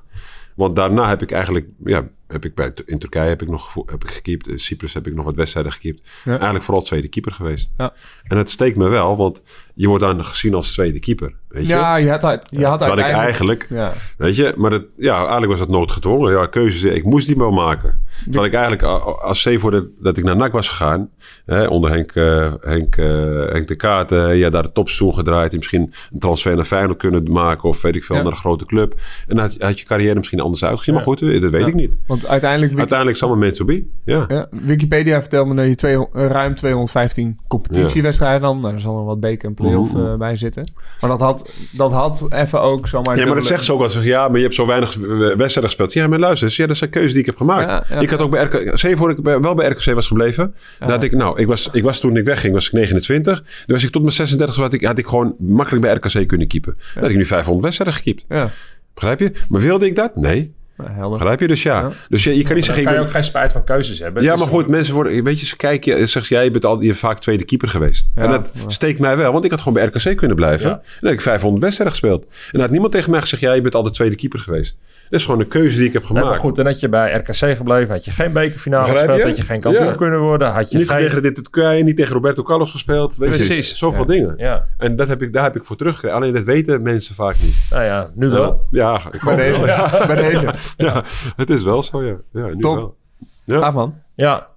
Want 0.55 0.75
daarna 0.75 1.09
heb 1.09 1.21
ik 1.21 1.31
eigenlijk, 1.31 1.67
ja, 1.85 2.07
heb 2.27 2.45
ik 2.45 2.55
bij, 2.55 2.71
in 2.85 2.99
Turkije 2.99 3.29
heb 3.29 3.41
ik 3.41 3.49
nog 3.49 3.73
heb 3.85 4.03
ik 4.03 4.09
gekiept. 4.09 4.47
In 4.47 4.59
Cyprus 4.59 4.93
heb 4.93 5.07
ik 5.07 5.15
nog 5.15 5.25
wat 5.25 5.35
wedstrijden 5.35 5.71
gekiept. 5.71 6.09
Ja. 6.23 6.31
Eigenlijk 6.31 6.63
vooral 6.63 6.83
tweede 6.83 7.07
keeper 7.07 7.31
geweest. 7.31 7.71
Ja. 7.77 7.93
En 8.23 8.37
het 8.37 8.49
steekt 8.49 8.77
me 8.77 8.87
wel, 8.87 9.17
want 9.17 9.41
je 9.73 9.87
wordt 9.87 10.03
dan 10.03 10.25
gezien 10.25 10.53
als 10.53 10.71
tweede 10.71 10.99
keeper. 10.99 11.33
Weet 11.47 11.63
je? 11.63 11.69
Ja, 11.69 11.95
je 11.95 12.09
had, 12.09 12.23
uit- 12.23 12.47
je 12.49 12.65
had 12.65 12.79
Terwijl 12.79 12.99
ik 13.07 13.13
eigenlijk, 13.13 13.67
Ja. 13.69 13.93
weet 14.17 14.35
je, 14.35 14.53
maar 14.57 14.71
het, 14.71 14.85
ja, 14.97 15.15
eigenlijk 15.17 15.51
was 15.51 15.59
het 15.59 15.69
noodgedwongen. 15.69 16.31
Ja, 16.31 16.45
keuzes, 16.45 16.83
ik 16.83 17.03
moest 17.03 17.27
die 17.27 17.35
wel 17.37 17.51
maken. 17.51 17.99
Terwijl 18.23 18.45
ik 18.45 18.53
eigenlijk, 18.53 18.83
als 19.21 19.43
C 19.43 19.59
voor 19.59 19.71
de, 19.71 19.91
dat 19.99 20.17
ik 20.17 20.23
naar 20.23 20.35
NAC 20.35 20.51
was 20.51 20.69
gegaan, 20.69 21.09
hè, 21.45 21.67
onder 21.67 21.91
Henk, 21.91 22.11
eh, 22.11 22.53
Henk, 22.59 22.95
eh, 22.95 23.05
Henk 23.51 23.67
de 23.67 23.75
Kaat, 23.75 24.11
eh, 24.11 24.37
ja, 24.39 24.49
daar 24.49 24.63
de 24.63 24.71
topstoel 24.71 25.11
gedraaid. 25.13 25.51
En 25.51 25.57
misschien 25.57 25.93
een 26.13 26.19
transfer 26.19 26.55
naar 26.55 26.65
Feyenoord 26.65 26.97
kunnen 26.97 27.31
maken 27.31 27.69
of 27.69 27.81
weet 27.81 27.95
ik 27.95 28.03
veel, 28.03 28.15
naar 28.15 28.25
een 28.25 28.35
grote 28.35 28.65
club. 28.65 28.93
En 29.27 29.35
dan 29.35 29.45
had, 29.45 29.55
had 29.59 29.79
je 29.79 29.85
carrière 29.85 30.15
misschien 30.15 30.39
anders 30.39 30.63
uitgezien. 30.65 30.93
Maar 30.93 31.03
goed, 31.03 31.21
eh, 31.21 31.41
dat 31.41 31.51
weet 31.51 31.67
ik 31.67 31.73
niet. 31.73 31.95
Want 32.19 32.27
uiteindelijk... 32.27 32.69
Wiki- 32.71 32.79
Uiteindelijk 32.91 33.17
is 33.17 33.23
het 33.23 33.31
allemaal 33.31 33.65
be. 33.65 33.83
Ja. 34.11 34.25
ja, 34.27 34.47
Wikipedia 34.51 35.19
vertelt 35.19 35.47
me 35.47 35.55
dat 35.55 35.65
je 35.67 35.75
twee, 35.75 35.97
ruim 36.13 36.55
215 36.55 37.39
competitiewedstrijden 37.47 38.41
dan... 38.41 38.59
Nou, 38.59 38.73
er 38.73 38.79
zal 38.79 38.97
er 38.99 39.05
wat 39.05 39.19
beker 39.19 39.47
en 39.47 39.53
play-off 39.53 39.95
eh, 39.95 40.15
bij 40.15 40.35
zitten. 40.35 40.71
Maar 41.01 41.09
dat 41.09 41.19
had, 41.19 41.51
dat 41.71 41.91
had 41.91 42.27
even 42.33 42.61
ook 42.61 42.87
zomaar... 42.87 43.17
Ja, 43.17 43.25
maar 43.25 43.35
dat 43.35 43.45
zegt 43.45 43.63
ze 43.63 43.73
ook. 43.73 43.89
Zeg, 43.89 44.03
ja, 44.03 44.27
maar 44.27 44.37
je 44.37 44.43
hebt 44.43 44.55
zo 44.55 44.65
weinig 44.65 44.95
wedstrijden 44.95 45.63
gespeeld. 45.63 45.93
Ja, 45.93 46.07
maar 46.07 46.19
luister, 46.19 46.47
eens, 46.47 46.55
ja, 46.55 46.67
dat 46.67 46.77
zijn 46.77 46.89
keuzes 46.89 47.11
die 47.11 47.19
ik 47.19 47.25
heb 47.25 47.37
gemaakt. 47.37 47.69
Ja, 47.89 47.95
ja. 47.95 48.01
ik 48.01 48.09
had 48.09 48.21
ook 48.21 48.31
bij 48.31 48.43
RKC, 48.43 48.97
voor 48.97 49.07
dat 49.07 49.17
ik 49.17 49.23
bij- 49.23 49.39
wel 49.39 49.53
bij 49.53 49.67
RKC 49.69 49.93
was 49.93 50.07
gebleven. 50.07 50.55
Dat 50.87 51.03
ik, 51.03 51.11
nou, 51.11 51.39
ik 51.39 51.47
was, 51.47 51.69
ik 51.71 51.83
was 51.83 51.99
toen 51.99 52.17
ik 52.17 52.25
wegging, 52.25 52.53
was 52.53 52.65
ik 52.65 52.71
29. 52.71 53.43
Dan 53.43 53.47
was 53.65 53.83
ik 53.83 53.89
tot 53.91 54.01
mijn 54.01 54.13
36 54.13 54.55
had 54.55 54.73
ik, 54.73 54.83
had 54.83 54.97
ik 54.97 55.07
gewoon 55.07 55.35
makkelijk 55.39 55.81
bij 55.85 55.93
RKC 55.93 56.27
kunnen 56.27 56.47
keepen. 56.47 56.75
Dan 56.93 57.01
had 57.03 57.11
ik 57.11 57.17
nu 57.17 57.25
500 57.25 57.63
wedstrijden 57.63 57.95
gekiept. 57.95 58.25
Ja, 58.29 58.49
Begrijp 58.93 59.19
je? 59.19 59.31
Maar 59.49 59.61
wilde 59.61 59.85
ik 59.85 59.95
dat? 59.95 60.15
Nee. 60.15 60.53
Nou. 60.77 61.11
Begrijp 61.11 61.39
je? 61.39 61.47
Dus 61.47 61.63
ja. 61.63 61.79
Ja. 61.79 61.91
Dus 62.09 62.23
ja, 62.23 62.31
je 62.31 62.43
kan 62.43 62.55
niet 62.55 62.65
Dan 62.65 62.75
zeggen... 62.75 62.83
kan 62.83 62.83
ik 62.83 62.89
je 62.89 62.95
ben- 62.95 63.05
ook 63.05 63.11
geen 63.11 63.23
spijt 63.23 63.51
van 63.51 63.63
keuzes 63.63 63.99
hebben. 63.99 64.23
ja, 64.23 64.35
maar 64.35 64.47
goed, 64.47 64.67
mensen 64.67 64.93
worden, 64.93 65.23
weet 65.23 65.39
je, 65.39 65.45
ze 65.45 65.55
kijken, 65.55 65.97
je 65.97 66.05
zegt 66.05 66.27
jij, 66.27 66.43
je 66.43 66.51
bent 66.51 66.65
al, 66.65 66.79
je 66.81 66.87
bent 66.87 66.99
vaak 66.99 67.19
tweede 67.19 67.45
keeper 67.45 67.67
geweest. 67.67 68.09
Ja, 68.15 68.21
en 68.21 68.31
dat 68.31 68.49
ja. 68.53 68.69
steekt 68.69 68.99
mij 68.99 69.17
wel, 69.17 69.31
want 69.31 69.43
ik 69.45 69.51
had 69.51 69.59
gewoon 69.61 69.73
bij 69.73 69.85
RKC 70.01 70.17
kunnen 70.17 70.35
blijven. 70.35 70.69
Ja. 70.69 70.75
En 70.75 70.81
dan 70.99 71.09
heb 71.09 71.13
ik 71.13 71.21
500 71.21 71.63
wedstrijden 71.63 71.97
gespeeld. 71.97 72.23
En 72.25 72.29
dan 72.51 72.61
had 72.61 72.69
niemand 72.71 72.91
tegen 72.91 73.11
mij 73.11 73.21
gezegd, 73.21 73.41
jij, 73.41 73.55
je 73.55 73.61
bent 73.61 73.75
altijd 73.75 73.93
tweede 73.93 74.15
keeper 74.15 74.39
geweest. 74.39 74.77
Dat 75.09 75.19
is 75.19 75.25
gewoon 75.25 75.39
een 75.41 75.47
keuze 75.47 75.77
die 75.77 75.87
ik 75.87 75.93
heb 75.93 76.03
gemaakt. 76.03 76.25
maar 76.25 76.37
goed, 76.37 76.55
dan 76.55 76.65
had 76.65 76.79
je 76.79 76.89
bij 76.89 77.13
RKC 77.13 77.57
gebleven, 77.57 77.93
had 77.93 78.05
je 78.05 78.11
geen 78.11 78.31
bekerfinale 78.33 78.83
Begrijp 78.83 79.05
gespeeld, 79.07 79.21
je? 79.21 79.27
had 79.35 79.37
je 79.37 79.53
geen 79.53 79.61
kampioen 79.61 79.85
Ja. 79.85 79.93
kunnen 79.95 80.19
worden, 80.19 80.51
had 80.51 80.71
je 80.71 80.77
niet 80.77 80.89
geen... 80.89 80.97
tegen 80.99 81.21
dit 81.21 81.35
Turkije, 81.35 81.83
niet 81.83 81.97
tegen 81.97 82.13
Roberto 82.13 82.43
Carlos 82.43 82.71
gespeeld. 82.71 83.15
Weet 83.17 83.29
je, 83.37 83.45
Precies. 83.45 83.77
zoveel 83.77 84.01
Ja. 84.01 84.07
dingen. 84.07 84.33
Ja, 84.37 84.67
En 84.77 84.95
dat 84.95 85.07
heb 85.07 85.21
ik, 85.21 85.33
daar 85.33 85.43
heb 85.43 85.55
ik 85.55 85.63
voor 85.63 85.75
teruggekregen. 85.75 86.17
Alleen 86.17 86.33
dat 86.33 86.43
weten 86.43 86.81
mensen 86.81 87.15
vaak 87.15 87.35
niet. 87.41 87.55
nou 87.69 87.83
ja, 87.83 88.07
nu 88.15 88.27
wel. 88.29 88.67
Ja, 88.71 89.01
ik 89.11 89.21
Bij 89.23 89.35
deze. 89.35 89.59
Bij 90.07 90.15
deze. 90.29 90.53
Ja, 90.77 91.03
het 91.35 91.49
is 91.49 91.63
wel 91.63 91.83
zo, 91.83 92.03
ja. 92.03 92.17
ja 92.31 92.45
nu 92.47 92.61
Top. 92.61 92.75
wel. 92.75 92.97
Ja. 93.43 93.59
Gaaf 93.59 93.73
man. 93.73 94.01
Ja, 94.15 94.33
Je 94.33 94.37
hebt 94.37 94.49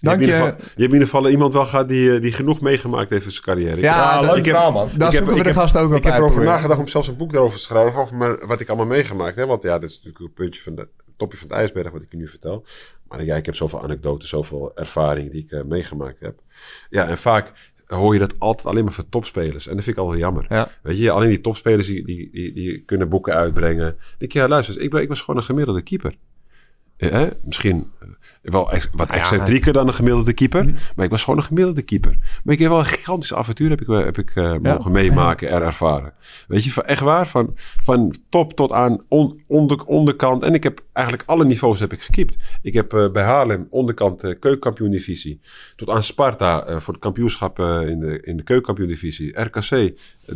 Dank 0.00 0.16
in 0.16 0.22
ieder 0.22 0.36
je. 0.36 0.42
geval- 0.42 0.58
je 0.58 0.64
hebt 0.66 0.76
in 0.78 0.92
ieder 0.92 1.08
geval 1.08 1.28
iemand 1.28 1.54
wel 1.54 1.64
gehad 1.64 1.88
die, 1.88 2.14
eh, 2.14 2.20
die 2.20 2.32
genoeg 2.32 2.60
meegemaakt 2.60 3.10
heeft 3.10 3.24
in 3.24 3.30
zijn 3.30 3.42
carrière. 3.44 3.80
Ja, 3.80 3.96
ja 3.96 4.20
dat- 4.20 4.34
leuk 4.34 4.44
verhaal, 4.44 4.72
man. 4.72 4.88
Daar 4.96 5.08
Ik 5.08 5.14
heb- 5.14 5.24
we 5.24 5.30
ik 5.30 5.38
de 5.42 5.44
heb- 5.48 5.56
gasten 5.56 5.80
ook 5.80 5.90
op 5.90 5.96
Ik 5.96 6.04
heb 6.04 6.14
erover 6.14 6.44
nagedacht 6.44 6.80
om 6.80 6.86
zelfs 6.88 7.08
een 7.08 7.16
boek 7.16 7.32
daarover 7.32 7.56
te 7.58 7.62
schrijven. 7.64 8.00
Over 8.00 8.16
mijn- 8.16 8.38
wat 8.46 8.60
ik 8.60 8.68
allemaal 8.68 8.86
meegemaakt 8.86 9.36
heb. 9.36 9.48
Want 9.48 9.62
ja, 9.62 9.78
dit 9.78 9.90
is 9.90 9.96
natuurlijk 9.96 10.24
een 10.24 10.32
puntje 10.32 10.62
van 10.62 10.74
de 10.74 10.88
topje 11.16 11.38
van 11.38 11.48
het 11.48 11.56
ijsberg 11.56 11.90
wat 11.92 12.02
ik 12.02 12.10
je 12.10 12.16
nu 12.16 12.28
vertel. 12.28 12.64
Maar 13.08 13.24
ja, 13.24 13.36
ik 13.36 13.46
heb 13.46 13.54
zoveel 13.54 13.82
anekdotes, 13.82 14.28
zoveel 14.28 14.70
ervaring 14.74 15.30
die 15.30 15.42
ik 15.42 15.50
eh, 15.50 15.62
meegemaakt 15.62 16.20
heb. 16.20 16.38
Ja, 16.90 17.08
en 17.08 17.18
vaak 17.18 17.52
hoor 17.86 18.12
je 18.12 18.18
dat 18.18 18.34
altijd 18.38 18.66
alleen 18.66 18.84
maar 18.84 18.92
van 18.92 19.08
topspelers. 19.08 19.66
En 19.66 19.74
dat 19.74 19.84
vind 19.84 19.96
ik 19.96 20.02
altijd 20.02 20.20
jammer. 20.20 20.46
Ja. 20.48 20.68
Weet 20.82 20.98
je, 20.98 21.10
alleen 21.10 21.28
die 21.28 21.40
topspelers 21.40 21.86
die, 21.86 22.04
die, 22.04 22.30
die, 22.32 22.52
die 22.52 22.78
kunnen 22.78 23.08
boeken 23.08 23.34
uitbrengen. 23.34 23.84
Dan 23.84 23.94
denk 24.18 24.32
ik, 24.32 24.32
ja, 24.32 24.48
luister, 24.48 24.80
ik, 24.80 24.90
ben, 24.90 25.02
ik 25.02 25.08
was 25.08 25.20
gewoon 25.20 25.36
een 25.36 25.46
gemiddelde 25.46 25.82
keeper. 25.82 26.16
Eh? 26.96 27.26
Misschien 27.44 27.90
wel 28.50 28.72
ex- 28.72 28.88
wat 28.92 29.08
Nou 29.08 29.18
ja, 29.20 29.24
excentrieker 29.24 29.72
dan 29.72 29.86
een 29.86 29.94
gemiddelde 29.94 30.32
keeper. 30.32 30.62
Hm. 30.62 30.72
Maar 30.96 31.04
ik 31.04 31.10
was 31.10 31.22
gewoon 31.24 31.38
een 31.38 31.44
gemiddelde 31.44 31.82
keeper. 31.82 32.16
Maar 32.44 32.54
ik 32.54 32.60
heb 32.60 32.68
wel 32.70 32.78
een 32.78 32.84
gigantische 32.84 33.36
avontuur 33.36 33.70
heb 33.70 33.80
ik, 33.80 33.86
heb 33.86 34.18
ik 34.18 34.30
eh, 34.34 34.56
mogen 34.62 34.92
meemaken 34.92 35.48
en 35.48 35.62
ervaren. 35.62 36.12
Weet 36.48 36.64
je, 36.64 36.72
van, 36.72 36.82
echt 36.82 37.00
waar. 37.00 37.26
Van, 37.26 37.50
van 37.82 38.14
top 38.28 38.52
tot 38.52 38.72
aan 38.72 39.00
on- 39.08 39.42
onder, 39.46 39.84
onderkant. 39.86 40.42
En 40.42 40.54
ik 40.54 40.62
heb 40.62 40.80
eigenlijk 40.92 41.28
alle 41.28 41.44
niveaus 41.44 41.80
heb 41.80 41.92
ik 41.92 42.02
gekiept. 42.02 42.34
Ik 42.62 42.74
heb 42.74 42.92
eh, 42.92 43.10
bij 43.10 43.22
Haarlem 43.22 43.66
onderkant 43.70 44.24
uh, 44.24 44.30
keukenkampioen 44.40 44.90
divisie. 44.90 45.40
Tot 45.76 45.88
aan 45.90 46.02
Sparta 46.02 46.64
eh, 46.66 46.76
voor 46.76 46.94
het 46.94 47.02
kampioenschap 47.02 47.58
eh, 47.58 47.80
in, 47.88 48.00
de, 48.00 48.20
in 48.20 48.36
de 48.36 48.42
keukenkampioen 48.42 48.88
divisie. 48.88 49.40
RKC, 49.42 49.70
eh, 49.70 49.90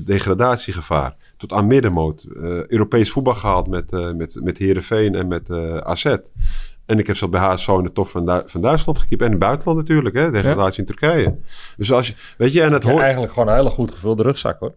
degradatiegevaar. 0.04 1.16
Tot 1.36 1.52
aan 1.52 1.66
middenmoot. 1.66 2.22
eh, 2.22 2.42
Europees 2.66 3.10
voetbal 3.10 3.34
gehaald 3.34 3.68
met, 3.68 3.92
eh 3.92 4.12
met, 4.12 4.38
met 4.42 4.58
Heerenveen 4.58 5.14
en 5.14 5.28
met 5.28 5.50
eh 5.50 5.76
AZ. 5.76 6.16
En 6.90 6.98
ik 6.98 7.06
heb 7.06 7.16
zelf 7.16 7.30
bij 7.30 7.40
HSV 7.40 7.68
in 7.68 7.82
de 7.82 7.92
top 7.92 8.06
van, 8.08 8.26
Du- 8.26 8.42
van 8.44 8.60
Duitsland 8.60 8.98
gekiept. 8.98 9.20
En 9.20 9.26
in 9.26 9.32
het 9.32 9.40
buitenland 9.40 9.78
natuurlijk, 9.78 10.14
hè. 10.16 10.30
Degradatie 10.30 10.78
in 10.80 10.84
Turkije. 10.86 11.34
Dus 11.76 11.92
als 11.92 12.06
je, 12.06 12.14
weet 12.38 12.52
je, 12.52 12.62
en 12.62 12.72
het 12.72 12.82
Ja, 12.82 12.90
hoort... 12.90 13.02
eigenlijk 13.02 13.32
gewoon 13.32 13.48
een 13.48 13.54
hele 13.54 13.70
goed 13.70 13.90
gevulde 13.90 14.22
rugzak, 14.22 14.60
hoor. 14.60 14.74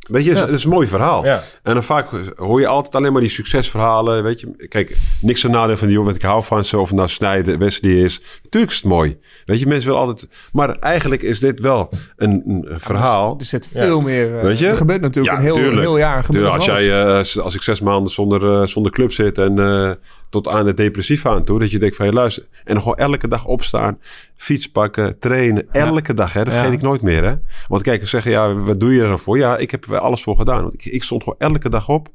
Weet 0.00 0.24
je, 0.24 0.34
het 0.34 0.48
is 0.48 0.64
een 0.64 0.70
mooi 0.70 0.86
verhaal. 0.86 1.24
Ja. 1.24 1.40
En 1.62 1.74
dan 1.74 1.82
vaak 1.82 2.08
hoor 2.36 2.60
je 2.60 2.66
altijd 2.66 2.94
alleen 2.94 3.12
maar 3.12 3.20
die 3.20 3.30
succesverhalen. 3.30 4.22
Weet 4.22 4.40
je, 4.40 4.66
kijk, 4.68 4.96
niks 5.20 5.44
aan 5.44 5.50
nadeel 5.50 5.76
van 5.76 5.86
die 5.86 5.96
jongen, 5.96 6.14
ik 6.14 6.22
hou 6.22 6.42
van 6.42 6.64
ze. 6.64 6.78
Of 6.78 6.88
het 6.88 6.96
nou 6.96 7.08
Snijden, 7.08 7.58
Wesley 7.58 7.90
is. 7.92 8.20
Natuurlijk 8.42 8.72
is 8.72 8.78
het 8.78 8.86
mooi. 8.86 9.18
Weet 9.44 9.60
je, 9.60 9.66
mensen 9.66 9.88
willen 9.88 10.00
altijd... 10.06 10.28
Maar 10.52 10.78
eigenlijk 10.78 11.22
is 11.22 11.38
dit 11.40 11.60
wel 11.60 11.88
een, 12.16 12.42
een 12.46 12.80
verhaal. 12.80 13.34
Er 13.38 13.44
zit 13.44 13.68
veel 13.72 14.00
meer... 14.00 14.36
eh, 14.38 14.42
Weet 14.42 14.58
je? 14.58 14.66
Er 14.66 14.76
gebeurt 14.76 15.00
natuurlijk 15.00 15.34
Ja, 15.34 15.38
een 15.40 15.44
heel, 15.44 15.54
tuurlijk. 15.54 15.80
heel 15.80 15.98
jaar. 15.98 16.24
gebeurt 16.24 16.44
Dus 16.44 16.54
als, 16.54 16.64
jij, 16.64 17.02
eh, 17.02 17.42
als- 17.44 17.54
ik 17.54 17.62
zes 17.62 17.80
maanden 17.80 18.12
zonder, 18.12 18.54
eh, 18.60 18.66
zonder 18.66 18.92
club 18.92 19.12
zit 19.12 19.38
en, 19.38 19.58
eh, 19.58 19.90
tot 20.30 20.48
aan 20.48 20.66
het 20.66 20.76
depressief 20.76 21.26
aan 21.26 21.44
toe. 21.44 21.58
Dat 21.58 21.70
je 21.70 21.78
denkt 21.78 21.96
van, 21.96 22.06
je 22.06 22.12
luister. 22.12 22.46
En 22.64 22.76
gewoon 22.78 22.94
elke 22.96 23.28
dag 23.28 23.44
opstaan, 23.46 23.98
fiets 24.36 24.70
pakken, 24.70 25.18
trainen. 25.18 25.66
Elke 25.72 26.14
dag, 26.14 26.32
hè. 26.32 26.44
Dat 26.44 26.52
vergeet 26.52 26.70
Ja. 26.72 26.76
ik 26.76 26.82
nooit 26.82 27.02
meer, 27.02 27.24
hè. 27.24 27.34
Want 27.68 27.82
kijk, 27.82 28.00
ze 28.00 28.06
zeggen, 28.06 28.30
ja, 28.30 28.54
wat 28.54 28.80
doe 28.80 28.94
je 28.94 29.02
er 29.02 29.08
dan 29.08 29.18
voor? 29.18 29.38
Ja, 29.38 29.56
ik 29.56 29.70
heb 29.70 29.84
er 29.90 29.98
alles 29.98 30.22
voor 30.22 30.36
gedaan. 30.36 30.62
Want 30.62 30.74
ik, 30.74 30.84
ik 30.84 31.02
stond 31.02 31.22
gewoon 31.22 31.38
elke 31.38 31.68
dag 31.68 31.88
op 31.88 32.08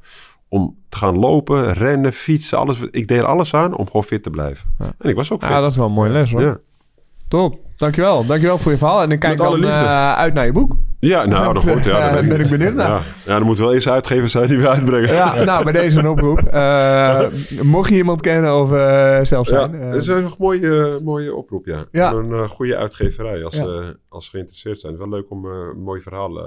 om 0.50 0.78
te 0.90 0.98
gaan 0.98 1.18
lopen, 1.18 1.74
rennen, 1.74 2.14
fietsen, 2.14 2.58
alles. 2.58 2.82
Ik 2.92 3.08
deed 3.08 3.18
er 3.20 3.26
alles 3.26 3.54
aan 3.54 3.78
om 3.78 3.86
gewoon 3.86 4.04
fit 4.04 4.24
te 4.24 4.30
blijven. 4.30 4.70
En 4.78 5.10
ik 5.10 5.16
was 5.16 5.32
ook 5.32 5.42
fit. 5.44 5.52
Ja, 5.52 5.60
dat 5.62 5.72
is 5.72 5.78
wel 5.78 5.86
een 5.86 5.92
mooie 5.92 6.10
les 6.12 6.32
hoor. 6.32 6.62
Ja. 7.30 7.38
Top. 7.38 7.64
Dankjewel. 7.78 8.26
Dankjewel 8.26 8.58
voor 8.58 8.72
je 8.72 8.78
verhaal. 8.78 9.02
En 9.02 9.12
ik 9.12 9.20
kijk 9.20 9.38
dan 9.38 9.54
liefde. 9.54 9.68
eh, 9.70 10.14
uit 10.14 10.34
naar 10.34 10.46
je 10.46 10.52
boek. 10.52 10.76
Ja, 11.00 11.26
nou, 11.26 11.54
dan 11.54 11.64
goed. 11.64 11.84
Ja, 11.84 11.98
Ja, 12.08 12.14
dan 12.14 12.28
ben 12.28 12.40
ik 12.40 12.50
benieuwd 12.50 12.74
naar. 12.74 12.90
Ja, 12.90 13.04
ja, 13.26 13.36
er 13.36 13.46
moet 13.46 13.58
wel 13.58 13.74
eens 13.74 13.90
uitgever 13.90 14.30
zijn 14.30 14.48
die 14.48 14.58
we 14.58 14.70
uitbrengen. 14.70 15.14
Ja, 15.14 15.34
nou, 15.44 15.64
bij 15.64 15.74
deze 15.74 16.00
een 16.00 16.08
oproep. 16.08 16.40
Eh, 16.42 17.22
mocht 17.62 17.90
je 17.90 17.96
iemand 17.96 18.22
kennen 18.22 18.56
of 18.62 18.72
eh, 18.74 19.20
zelf 19.24 19.50
Ja, 19.50 19.56
zijn. 19.60 19.82
eh, 19.82 19.90
dat 19.92 20.00
is 20.02 20.08
een 20.08 20.32
mooie, 20.38 21.00
mooie 21.04 21.36
oproep, 21.36 21.66
ja. 21.66 21.86
Ja. 21.92 22.12
Een 22.14 22.32
eh, 22.32 22.50
goede 22.50 22.76
uitgeverij 22.78 23.44
als, 23.44 23.56
Ja. 23.56 23.66
eh, 23.66 23.88
als 24.10 24.26
ze 24.26 24.32
geïnteresseerd 24.32 24.80
zijn. 24.80 24.98
Wel 24.98 25.10
leuk 25.10 25.30
om 25.32 25.46
eh, 25.46 25.52
een 25.74 25.82
mooi 25.84 26.02
verhaal... 26.02 26.40
eh. 26.40 26.46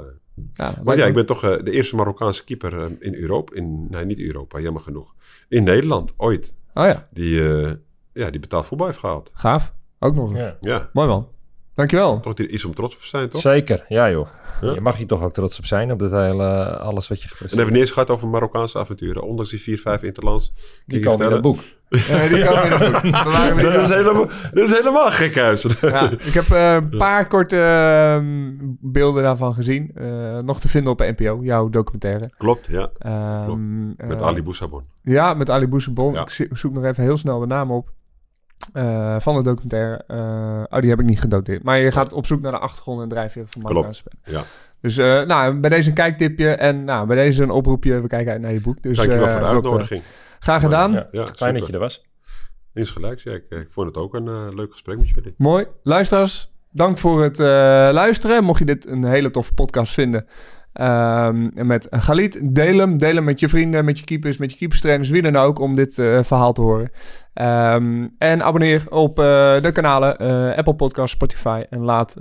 ja, 0.52 0.72
Want 0.82 0.98
ja, 0.98 1.06
ik 1.06 1.14
ben 1.14 1.26
toch 1.26 1.44
eh, 1.44 1.50
de 1.64 1.70
eerste 1.70 1.96
Marokkaanse 1.96 2.44
keeper 2.44 2.78
eh, 2.78 2.84
in 2.98 3.14
Europa. 3.14 3.55
In, 3.56 3.86
nee, 3.90 4.05
niet 4.05 4.20
Europa, 4.20 4.59
jammer 4.60 4.82
genoeg. 4.82 5.14
In 5.48 5.64
Nederland, 5.64 6.12
ooit. 6.16 6.55
Oh 6.74 6.84
ja, 6.84 7.09
Die, 7.12 7.48
eh, 7.62 7.70
ja, 8.12 8.30
die 8.30 8.40
betaald 8.40 8.66
voetbal 8.66 8.86
heeft 8.86 8.98
gehaald. 8.98 9.30
gaaf. 9.34 9.76
Ook 9.99 10.15
nog 10.15 10.31
eens. 10.31 10.39
Ja. 10.39 10.57
Ja, 10.61 10.89
Mooi 10.93 11.09
man. 11.09 11.29
Dankjewel. 11.75 12.20
toch 12.20 12.39
iets 12.39 12.65
om 12.65 12.75
trots 12.75 12.95
op 12.95 13.01
te 13.01 13.07
zijn, 13.09 13.29
toch? 13.29 13.41
Zeker, 13.41 13.85
ja 13.89 14.11
joh. 14.11 14.29
Ja. 14.61 14.73
Je 14.73 14.81
mag 14.81 14.97
hier 14.97 15.07
toch 15.07 15.23
ook 15.23 15.33
trots 15.33 15.59
op 15.59 15.65
zijn 15.65 15.93
op 15.93 15.99
dat 15.99 16.11
hele, 16.11 16.79
alles 16.79 17.09
wat 17.09 17.23
je 17.23 17.29
En 17.31 17.37
hebben 17.39 17.65
we 17.65 17.70
niet 17.70 17.81
eens 17.81 17.91
gehad 17.91 18.11
over 18.11 18.29
Marokkaanse 18.29 18.79
avonturen. 18.79 19.23
Ondanks 19.23 19.51
die 19.51 19.61
4, 19.61 19.79
5 19.79 20.03
interlands. 20.03 20.53
Kan 20.53 20.62
Die 20.87 20.99
je 20.99 21.05
komen 21.05 21.27
in 21.27 21.33
het 21.33 21.43
boek. 21.43 21.59
Ja, 21.89 22.29
die 22.29 22.45
komen 22.45 22.65
in 22.65 22.70
het 22.70 23.03
boek. 23.03 23.61
Dat 23.62 23.83
is, 23.83 23.89
helemaal, 23.89 24.27
dat 24.53 24.65
is 24.65 24.70
helemaal 24.70 25.11
gek 25.11 25.37
huis. 25.37 25.66
Ja, 25.81 26.11
ik 26.11 26.33
heb 26.33 26.51
eh, 26.51 26.75
een 26.75 26.99
paar 26.99 27.27
korte 27.27 27.57
ehm, 27.57 28.55
beelden 28.81 29.23
daarvan 29.23 29.55
gezien. 29.55 29.91
Eh, 29.95 30.39
nog 30.39 30.61
te 30.61 30.69
vinden 30.69 30.93
op 30.93 30.99
NPO, 30.99 31.39
jouw 31.43 31.69
documentaire. 31.69 32.31
Klopt, 32.37 32.66
ja. 32.66 32.91
Ehm, 32.99 33.85
Met 33.85 34.20
eh, 34.20 34.27
Ali 34.27 34.43
Boussabon. 34.43 34.85
Ja, 35.03 35.35
met 35.35 35.51
Ali 35.51 35.69
Boussabon. 35.69 36.12
Ja. 36.12 36.20
Ik 36.20 36.49
zoek 36.53 36.73
nog 36.73 36.85
even 36.85 37.03
heel 37.03 37.16
snel 37.16 37.39
de 37.39 37.47
naam 37.47 37.70
op. 37.70 37.89
eh, 38.72 39.16
van 39.20 39.36
de 39.36 39.43
documentaire. 39.43 40.05
Eh, 40.06 40.76
oh, 40.76 40.80
die 40.80 40.90
heb 40.90 41.01
ik 41.01 41.06
niet 41.06 41.20
gedoteerd. 41.20 41.62
Maar 41.62 41.78
je 41.78 41.93
gaat 41.93 42.12
op 42.12 42.26
zoek 42.26 42.40
naar 42.40 42.52
de 42.52 42.59
achtergrond 42.59 43.02
en 43.02 43.09
drijfveer 43.09 43.44
van 43.47 43.62
Marokkaanse 43.62 43.98
spelen. 43.98 44.39
Ja. 44.39 44.43
Dus 44.80 44.97
eh, 44.97 45.22
nou, 45.22 45.55
bij 45.55 45.70
deze 45.70 45.89
een 45.89 45.94
kijktipje 45.94 46.51
en 46.51 46.85
nou, 46.85 47.06
bij 47.06 47.16
deze 47.16 47.43
een 47.43 47.51
oproepje. 47.51 48.01
We 48.01 48.09
kijken 48.09 48.32
uit 48.32 48.40
naar 48.40 48.52
je 48.52 48.60
boek. 48.60 48.82
Dus, 48.82 48.97
Dankjewel 48.97 49.26
eh, 49.26 49.32
voor 49.32 49.40
de 49.40 49.47
dat, 49.47 49.55
uitnodiging. 49.55 50.02
graag 50.40 50.60
gedaan. 50.62 50.93
Ja, 50.93 51.06
Ja, 51.10 51.26
Fijn 51.36 51.55
dat 51.55 51.66
je 51.66 51.72
er 51.72 51.78
was. 51.78 52.06
Insgelijks, 52.74 53.22
ja. 53.22 53.32
Ik, 53.32 53.44
ik 53.48 53.66
vond 53.70 53.86
het 53.86 53.97
ook 53.97 54.14
een 54.14 54.28
eh, 54.28 54.47
leuk 54.55 54.72
gesprek 54.72 54.98
met 54.98 55.09
jullie. 55.09 55.35
Mooi. 55.36 55.66
Luisteraars, 55.82 56.52
dank 56.70 56.98
voor 56.98 57.22
het 57.22 57.40
eh, 57.40 57.47
luisteren. 57.93 58.44
Mocht 58.44 58.59
je 58.59 58.64
dit 58.64 58.86
een 58.86 59.05
hele 59.05 59.30
toffe 59.30 59.55
podcast 59.55 59.93
vinden 59.93 60.26
ehm, 60.78 61.66
met 61.66 61.86
Galit, 61.90 62.38
deel 62.42 62.78
hem. 62.78 62.98
Deel 62.98 63.14
hem 63.14 63.24
met 63.24 63.40
je 63.40 63.48
vrienden, 63.48 63.84
met 63.84 63.98
je 63.98 64.05
keepers, 64.05 64.36
met 64.36 64.50
je 64.52 64.56
keeperstrainers, 64.56 65.09
wie 65.09 65.22
dan 65.22 65.36
ook, 65.36 65.59
om 65.59 65.74
dit 65.74 65.98
eh, 65.98 66.18
verhaal 66.22 66.52
te 66.52 66.60
horen. 66.60 66.90
Ehm, 67.34 68.06
en 68.18 68.42
abonneer 68.42 68.82
op 68.90 69.18
eh, 69.18 69.24
de 69.62 69.70
kanalen 69.72 70.18
eh, 70.18 70.56
Apple 70.56 70.74
Podcasts, 70.74 71.12
Spotify 71.12 71.62
en 71.70 71.80
laat 71.80 72.16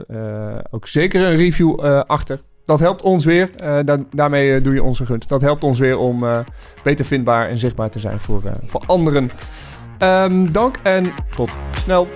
ook 0.71 0.87
zeker 0.87 1.21
een 1.25 1.37
review 1.37 1.79
achter. 2.07 2.39
Dat 2.65 2.79
helpt 2.79 3.01
ons 3.01 3.25
weer. 3.25 3.49
Da- 3.85 4.03
daarmee 4.11 4.61
doe 4.61 4.73
je 4.73 4.83
onze 4.83 5.05
gunst. 5.05 5.29
Dat 5.29 5.41
helpt 5.41 5.63
ons 5.63 5.79
weer 5.79 5.97
om 5.97 6.25
beter 6.83 7.05
vindbaar 7.05 7.49
en 7.49 7.57
zichtbaar 7.57 7.89
te 7.89 7.99
zijn 7.99 8.19
voor, 8.19 8.41
voor 8.65 8.83
anderen. 8.85 9.31
Ehm, 9.97 10.51
dank 10.51 10.75
en 10.83 11.05
tot 11.31 11.57
snel. 11.71 12.07